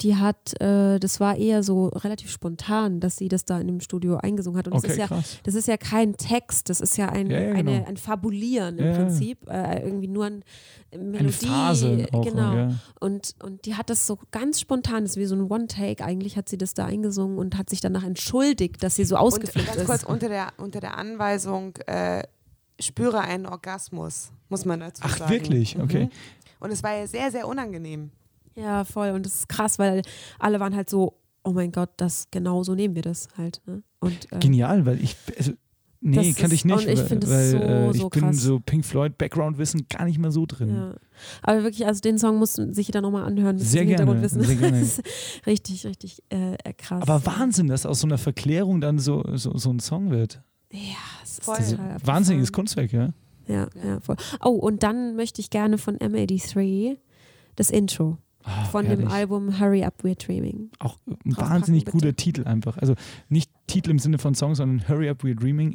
[0.00, 3.80] die hat, äh, das war eher so relativ spontan, dass sie das da in dem
[3.80, 4.68] Studio eingesungen hat.
[4.68, 5.38] Und okay, das, ist ja, krass.
[5.42, 7.72] das ist ja kein Text, das ist ja ein, ja, ja, genau.
[7.72, 9.48] eine, ein Fabulieren im ja, Prinzip.
[9.48, 10.44] Äh, irgendwie nur ein
[10.92, 11.18] Melodie.
[11.18, 12.74] Eine Phase auch, genau.
[13.00, 16.04] Und, und die hat das so ganz spontan, das ist wie so ein One-Take.
[16.04, 19.58] Eigentlich hat sie das da eingesungen und hat sich danach entschuldigt, dass sie so ausgeflippt
[19.58, 19.86] und ganz ist.
[19.86, 22.22] kurz unter der, unter der Anweisung, äh,
[22.80, 25.24] spüre einen Orgasmus, muss man dazu Ach, sagen.
[25.24, 25.76] Ach, wirklich?
[25.76, 26.04] Okay.
[26.04, 26.10] Mhm.
[26.60, 28.12] Und es war ja sehr, sehr unangenehm.
[28.58, 29.10] Ja, voll.
[29.10, 30.02] Und das ist krass, weil
[30.38, 31.14] alle waren halt so,
[31.44, 33.60] oh mein Gott, das genau so nehmen wir das halt.
[33.66, 33.82] Ne?
[34.00, 35.52] Und, äh, Genial, weil ich, also,
[36.00, 36.86] nee, kann ich nicht.
[36.86, 38.36] Und ich finde es so, äh, ich so bin krass.
[38.36, 40.74] so Pink Floyd Background-Wissen gar nicht mehr so drin.
[40.74, 40.94] Ja.
[41.42, 43.58] Aber wirklich, also den Song muss sich jeder nochmal anhören.
[43.58, 44.86] Sehr gerne, sehr gerne.
[45.46, 47.02] richtig, richtig äh, krass.
[47.02, 50.42] Aber Wahnsinn, dass aus so einer Verklärung dann so, so, so ein Song wird.
[50.72, 50.80] Ja,
[51.22, 51.56] es ist voll.
[52.04, 53.10] Wahnsinniges Kunstwerk, ja.
[53.46, 54.16] Ja, ja, voll.
[54.44, 56.98] Oh, und dann möchte ich gerne von M83
[57.56, 58.18] das Intro.
[58.48, 59.06] Oh, von herrlich.
[59.06, 60.70] dem Album Hurry Up We're Dreaming.
[60.78, 62.78] Auch ein wahnsinnig guter Titel einfach.
[62.78, 62.94] Also
[63.28, 65.72] nicht Titel im Sinne von Song, sondern Hurry Up We're Dreaming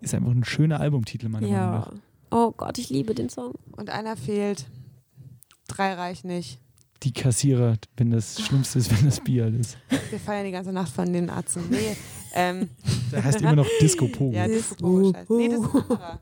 [0.00, 1.66] ist einfach ein schöner Albumtitel, meiner ja.
[1.66, 1.92] Meinung nach.
[2.30, 3.54] Oh Gott, ich liebe den Song.
[3.76, 4.66] Und einer fehlt.
[5.68, 6.58] Drei reicht nicht.
[7.02, 9.76] Die Kassierer, wenn das Schlimmste ist, wenn das Bier ist.
[10.10, 11.64] Wir feiern die ganze Nacht von den Atzen.
[11.70, 11.96] Nee,
[12.32, 12.70] ähm.
[13.12, 14.34] Der heißt immer noch Disco Pogo.
[14.34, 15.36] Ja, Disco Pogo.
[15.36, 16.18] Nee, das ist ein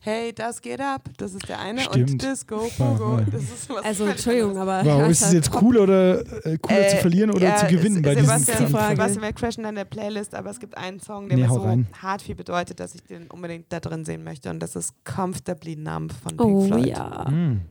[0.00, 1.08] Hey, das geht ab.
[1.16, 1.80] Das ist der eine.
[1.80, 2.10] Stimmt.
[2.12, 3.20] Und Disco Pogo.
[3.32, 4.84] Das ist was also, Entschuldigung, aber.
[4.84, 8.02] Wow, ist es jetzt cool oder äh, cooler äh, zu verlieren oder ja, zu gewinnen
[8.02, 8.94] bei diesem die Frage.
[8.94, 11.60] Sebastian, wir crashen an der Playlist, aber es gibt einen Song, der nee, mir so
[11.60, 11.88] rein.
[12.00, 14.50] hart viel bedeutet, dass ich den unbedingt da drin sehen möchte.
[14.50, 16.86] Und das ist Comfortably Numb von Pink oh, Floyd.
[16.86, 17.28] ja.
[17.28, 17.62] Mm.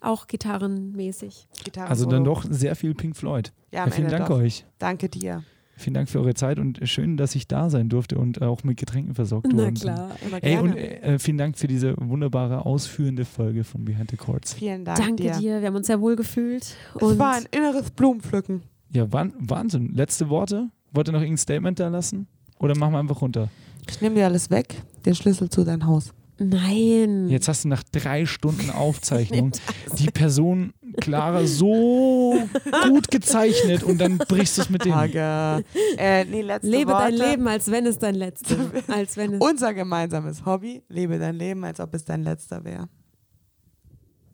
[0.00, 1.48] Auch gitarrenmäßig.
[1.64, 3.52] Gitarren also dann doch sehr viel Pink Floyd.
[3.72, 4.36] Ja, ja vielen Ende Dank doch.
[4.36, 4.66] euch.
[4.78, 5.42] Danke dir.
[5.78, 8.78] Vielen Dank für eure Zeit und schön, dass ich da sein durfte und auch mit
[8.78, 10.62] Getränken versorgt Na worden klar, immer Ey, gerne.
[10.70, 14.54] und äh, vielen Dank für diese wunderbare, ausführende Folge von Behind the Chords.
[14.54, 15.32] Vielen Dank Danke dir.
[15.32, 15.60] dir.
[15.60, 16.74] Wir haben uns sehr wohl gefühlt.
[16.94, 18.62] Es war ein inneres Blumenpflücken.
[18.92, 19.92] Ja, Wahnsinn.
[19.94, 20.70] Letzte Worte?
[20.92, 22.26] Wollt ihr noch irgendein Statement da lassen?
[22.58, 23.50] Oder machen wir einfach runter?
[23.88, 26.14] Ich nehme dir alles weg, den Schlüssel zu deinem Haus.
[26.38, 27.28] Nein.
[27.28, 29.52] Jetzt hast du nach drei Stunden Aufzeichnung
[29.98, 32.38] die Person Clara so
[32.84, 34.94] gut gezeichnet und dann brichst du es mit dem.
[34.94, 35.62] Hager.
[35.96, 37.04] Äh, nee, letzte Lebe Worte.
[37.04, 38.56] dein Leben, als wenn es dein letzter
[38.88, 40.82] als wenn es Unser gemeinsames Hobby.
[40.88, 42.88] Lebe dein Leben, als ob es dein letzter wäre.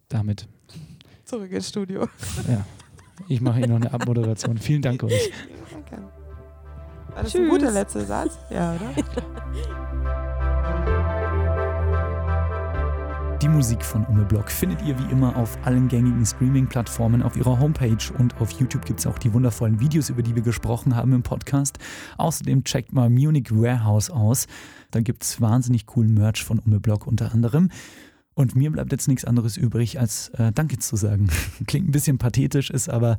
[0.08, 0.48] Damit.
[1.24, 2.08] Zurück ins Studio.
[2.48, 2.66] Ja.
[3.28, 4.58] Ich mache hier noch eine Abmoderation.
[4.58, 5.30] Vielen Dank euch.
[5.70, 6.02] Danke.
[7.14, 7.40] War das Tschüss.
[7.42, 8.36] ein guter letzter Satz?
[8.50, 10.28] Ja, oder?
[13.42, 17.58] Die Musik von Ume Block findet ihr wie immer auf allen gängigen Streaming-Plattformen auf ihrer
[17.58, 21.12] Homepage und auf YouTube gibt es auch die wundervollen Videos, über die wir gesprochen haben
[21.12, 21.80] im Podcast.
[22.18, 24.46] Außerdem checkt mal Munich Warehouse aus.
[24.92, 27.70] Da gibt es wahnsinnig coolen Merch von Ume Block unter anderem.
[28.34, 31.28] Und mir bleibt jetzt nichts anderes übrig, als äh, Danke zu sagen.
[31.66, 33.16] Klingt ein bisschen pathetisch, ist aber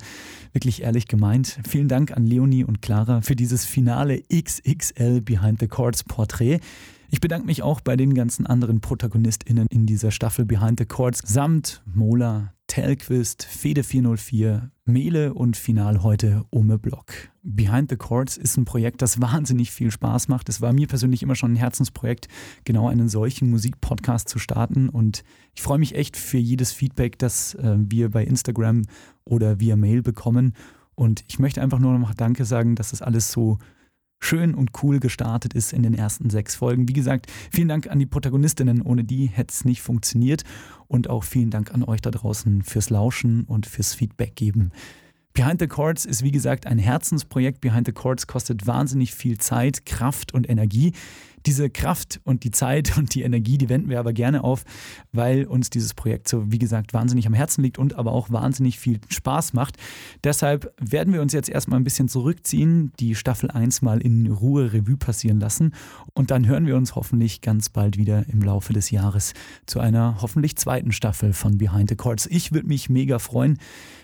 [0.53, 1.59] wirklich ehrlich gemeint.
[1.67, 6.61] Vielen Dank an Leonie und Clara für dieses finale XXL Behind the Chords Porträt.
[7.13, 11.21] Ich bedanke mich auch bei den ganzen anderen ProtagonistInnen in dieser Staffel Behind the Chords
[11.23, 17.13] samt Mola, Telquist, Fede 404, Mele und final heute Ome Block.
[17.43, 20.49] Behind the Chords ist ein Projekt, das wahnsinnig viel Spaß macht.
[20.49, 22.29] Es war mir persönlich immer schon ein Herzensprojekt,
[22.63, 27.53] genau einen solchen Musikpodcast zu starten und ich freue mich echt für jedes Feedback, das
[27.53, 28.85] äh, wir bei Instagram
[29.23, 30.55] oder via Mail bekommen
[30.95, 33.59] und ich möchte einfach nur noch Danke sagen, dass das alles so
[34.23, 36.87] schön und cool gestartet ist in den ersten sechs Folgen.
[36.87, 40.43] Wie gesagt, vielen Dank an die Protagonistinnen, ohne die hätte es nicht funktioniert.
[40.87, 44.71] Und auch vielen Dank an euch da draußen fürs Lauschen und fürs Feedback geben.
[45.33, 47.59] Behind the Chords ist wie gesagt ein Herzensprojekt.
[47.59, 50.93] Behind the Chords kostet wahnsinnig viel Zeit, Kraft und Energie.
[51.47, 54.63] Diese Kraft und die Zeit und die Energie, die wenden wir aber gerne auf,
[55.11, 58.77] weil uns dieses Projekt so, wie gesagt, wahnsinnig am Herzen liegt und aber auch wahnsinnig
[58.77, 59.77] viel Spaß macht.
[60.23, 64.71] Deshalb werden wir uns jetzt erstmal ein bisschen zurückziehen, die Staffel 1 mal in Ruhe
[64.71, 65.73] Revue passieren lassen
[66.13, 69.33] und dann hören wir uns hoffentlich ganz bald wieder im Laufe des Jahres
[69.65, 72.27] zu einer hoffentlich zweiten Staffel von Behind the Chords.
[72.27, 73.57] Ich würde mich mega freuen,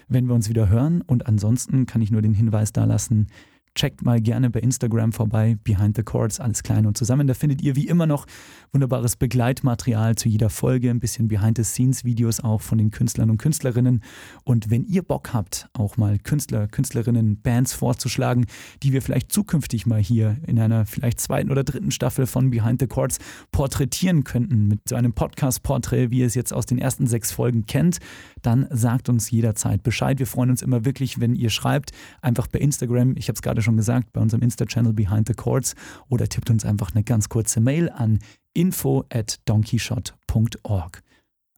[0.09, 3.27] wenn wir uns wieder hören und ansonsten kann ich nur den Hinweis da lassen,
[3.75, 7.27] checkt mal gerne bei Instagram vorbei, Behind the Chords, alles klein und zusammen.
[7.27, 8.25] Da findet ihr wie immer noch
[8.73, 14.03] wunderbares Begleitmaterial zu jeder Folge, ein bisschen Behind-the-Scenes-Videos auch von den Künstlern und Künstlerinnen.
[14.43, 18.47] Und wenn ihr Bock habt, auch mal Künstler, Künstlerinnen, Bands vorzuschlagen,
[18.83, 22.81] die wir vielleicht zukünftig mal hier in einer vielleicht zweiten oder dritten Staffel von Behind
[22.81, 23.19] the Chords
[23.51, 27.65] porträtieren könnten, mit so einem Podcast-Porträt, wie ihr es jetzt aus den ersten sechs Folgen
[27.65, 27.99] kennt,
[28.41, 30.19] dann sagt uns jederzeit Bescheid.
[30.19, 33.61] Wir freuen uns immer wirklich, wenn ihr schreibt, einfach bei Instagram, ich habe es gerade
[33.61, 35.75] schon gesagt, bei unserem Insta-Channel Behind the Chords
[36.07, 38.19] oder tippt uns einfach eine ganz kurze Mail an
[38.53, 41.03] info at donkeyshot.org.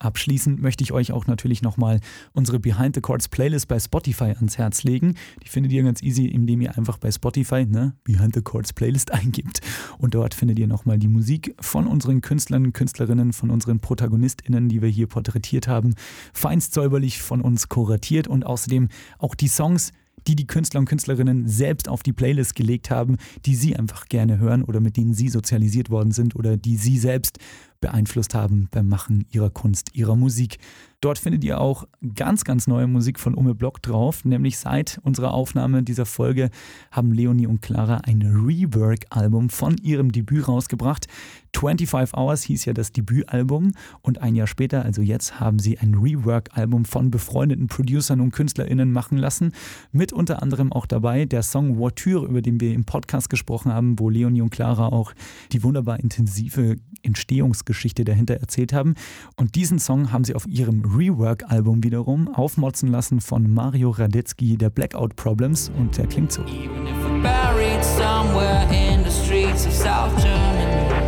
[0.01, 1.99] Abschließend möchte ich euch auch natürlich nochmal
[2.33, 5.13] unsere Behind the Chords Playlist bei Spotify ans Herz legen.
[5.43, 9.11] Die findet ihr ganz easy, indem ihr einfach bei Spotify ne, Behind the Chords Playlist
[9.13, 9.61] eingibt.
[9.99, 14.81] Und dort findet ihr nochmal die Musik von unseren Künstlern, Künstlerinnen, von unseren ProtagonistInnen, die
[14.81, 15.93] wir hier porträtiert haben,
[16.33, 18.89] feinst säuberlich von uns kuratiert und außerdem
[19.19, 19.91] auch die Songs,
[20.27, 24.40] die die Künstler und Künstlerinnen selbst auf die Playlist gelegt haben, die sie einfach gerne
[24.40, 27.40] hören oder mit denen sie sozialisiert worden sind oder die sie selbst
[27.82, 30.59] beeinflusst haben beim Machen ihrer Kunst, ihrer Musik.
[31.01, 35.33] Dort findet ihr auch ganz, ganz neue Musik von Ume Block drauf, nämlich seit unserer
[35.33, 36.51] Aufnahme dieser Folge
[36.91, 41.08] haben Leonie und Clara ein Rework-Album von ihrem Debüt rausgebracht.
[41.55, 43.71] 25 Hours hieß ja das Debütalbum
[44.01, 48.91] und ein Jahr später, also jetzt, haben sie ein Rework-Album von befreundeten Producern und KünstlerInnen
[48.91, 49.53] machen lassen.
[49.91, 53.99] Mit unter anderem auch dabei der Song Voiture, über den wir im Podcast gesprochen haben,
[53.99, 55.13] wo Leonie und Clara auch
[55.51, 58.95] die wunderbar intensive Entstehungsgeschichte dahinter erzählt haben.
[59.35, 64.69] Und diesen Song haben sie auf ihrem Rework-Album wiederum aufmotzen lassen von Mario Radetzky, der
[64.69, 66.41] Blackout Problems und der klingt so.
[66.43, 71.00] Even if buried somewhere in the streets of South Germany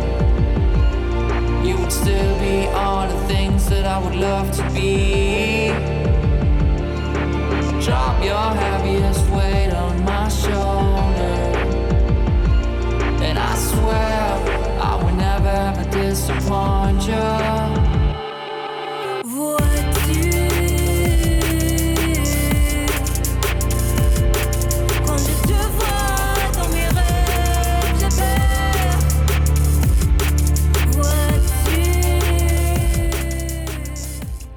[1.94, 5.68] still be all the things that I would love to be.
[7.84, 11.36] Drop your heaviest weight on my shoulder.
[13.26, 14.24] And I swear
[14.88, 17.83] I will never ever disappoint you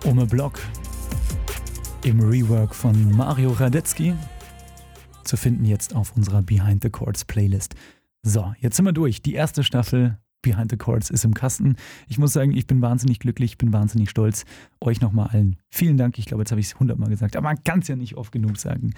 [0.08, 0.62] Ome Block
[2.06, 4.14] im Rework von Mario Radetzky
[5.26, 7.76] zu finden jetzt auf unserer Behind the Chords Playlist.
[8.24, 9.22] So, jetzt sind wir durch.
[9.22, 11.76] Die erste Staffel Behind the Chords ist im Kasten.
[12.08, 14.46] Ich muss sagen, ich bin wahnsinnig glücklich, ich bin wahnsinnig stolz.
[14.80, 16.18] Euch nochmal allen vielen Dank.
[16.18, 18.32] Ich glaube, jetzt habe ich es hundertmal gesagt, aber man kann es ja nicht oft
[18.32, 18.94] genug sagen.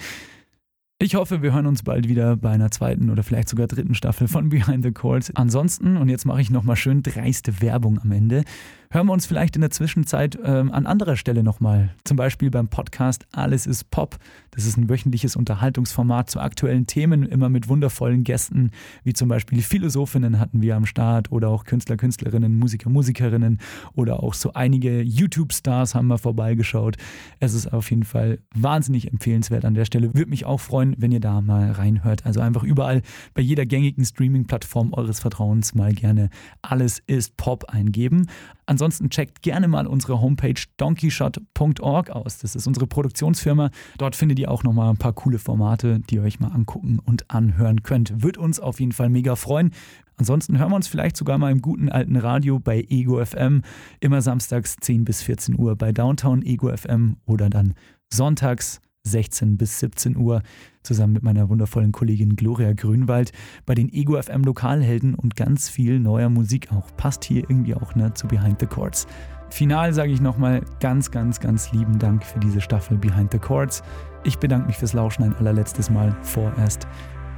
[0.99, 4.27] Ich hoffe, wir hören uns bald wieder bei einer zweiten oder vielleicht sogar dritten Staffel
[4.27, 5.33] von Behind the Chords.
[5.33, 8.43] Ansonsten, und jetzt mache ich nochmal schön dreiste Werbung am Ende,
[8.91, 11.93] hören wir uns vielleicht in der Zwischenzeit ähm, an anderer Stelle nochmal.
[12.05, 14.17] Zum Beispiel beim Podcast Alles ist Pop.
[14.49, 18.71] Das ist ein wöchentliches Unterhaltungsformat zu aktuellen Themen, immer mit wundervollen Gästen,
[19.03, 23.59] wie zum Beispiel Philosophinnen hatten wir am Start oder auch Künstler, Künstlerinnen, Musiker, Musikerinnen
[23.93, 26.97] oder auch so einige YouTube-Stars haben wir vorbeigeschaut.
[27.39, 30.15] Es ist auf jeden Fall wahnsinnig empfehlenswert an der Stelle.
[30.15, 32.25] Würde mich auch freuen, wenn ihr da mal reinhört.
[32.25, 33.03] Also einfach überall
[33.35, 36.31] bei jeder gängigen Streaming-Plattform eures Vertrauens mal gerne
[36.63, 38.25] Alles ist Pop eingeben.
[38.69, 42.37] Ansonsten checkt gerne mal unsere Homepage donkeyshot.org aus.
[42.37, 43.71] Das ist unsere Produktionsfirma.
[43.97, 47.31] Dort findet ihr auch nochmal ein paar coole Formate, die ihr euch mal angucken und
[47.31, 48.21] anhören könnt.
[48.21, 49.71] Wird uns auf jeden Fall mega freuen.
[50.17, 53.63] Ansonsten hören wir uns vielleicht sogar mal im guten alten Radio bei Ego FM.
[54.01, 57.73] Immer samstags 10 bis 14 Uhr bei Downtown Ego FM oder dann
[58.13, 60.41] sonntags 16 bis 17 Uhr
[60.83, 63.31] zusammen mit meiner wundervollen Kollegin Gloria Grünwald
[63.65, 66.95] bei den Ego FM Lokalhelden und ganz viel neuer Musik auch.
[66.97, 69.07] Passt hier irgendwie auch ne, zu Behind the Chords.
[69.49, 73.81] Final sage ich nochmal ganz, ganz, ganz lieben Dank für diese Staffel Behind the Chords.
[74.23, 76.87] Ich bedanke mich fürs Lauschen ein allerletztes Mal vorerst.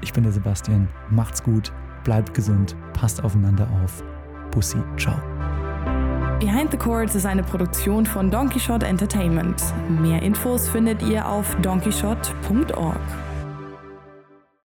[0.01, 0.90] Ich bin der Sebastian.
[1.09, 1.72] Macht's gut,
[2.03, 4.03] bleibt gesund, passt aufeinander auf.
[4.51, 5.15] Bussi, ciao.
[6.41, 9.61] Behind the Chords ist eine Produktion von Donkey Shot Entertainment.
[9.87, 12.97] Mehr Infos findet ihr auf donkeyshot.org.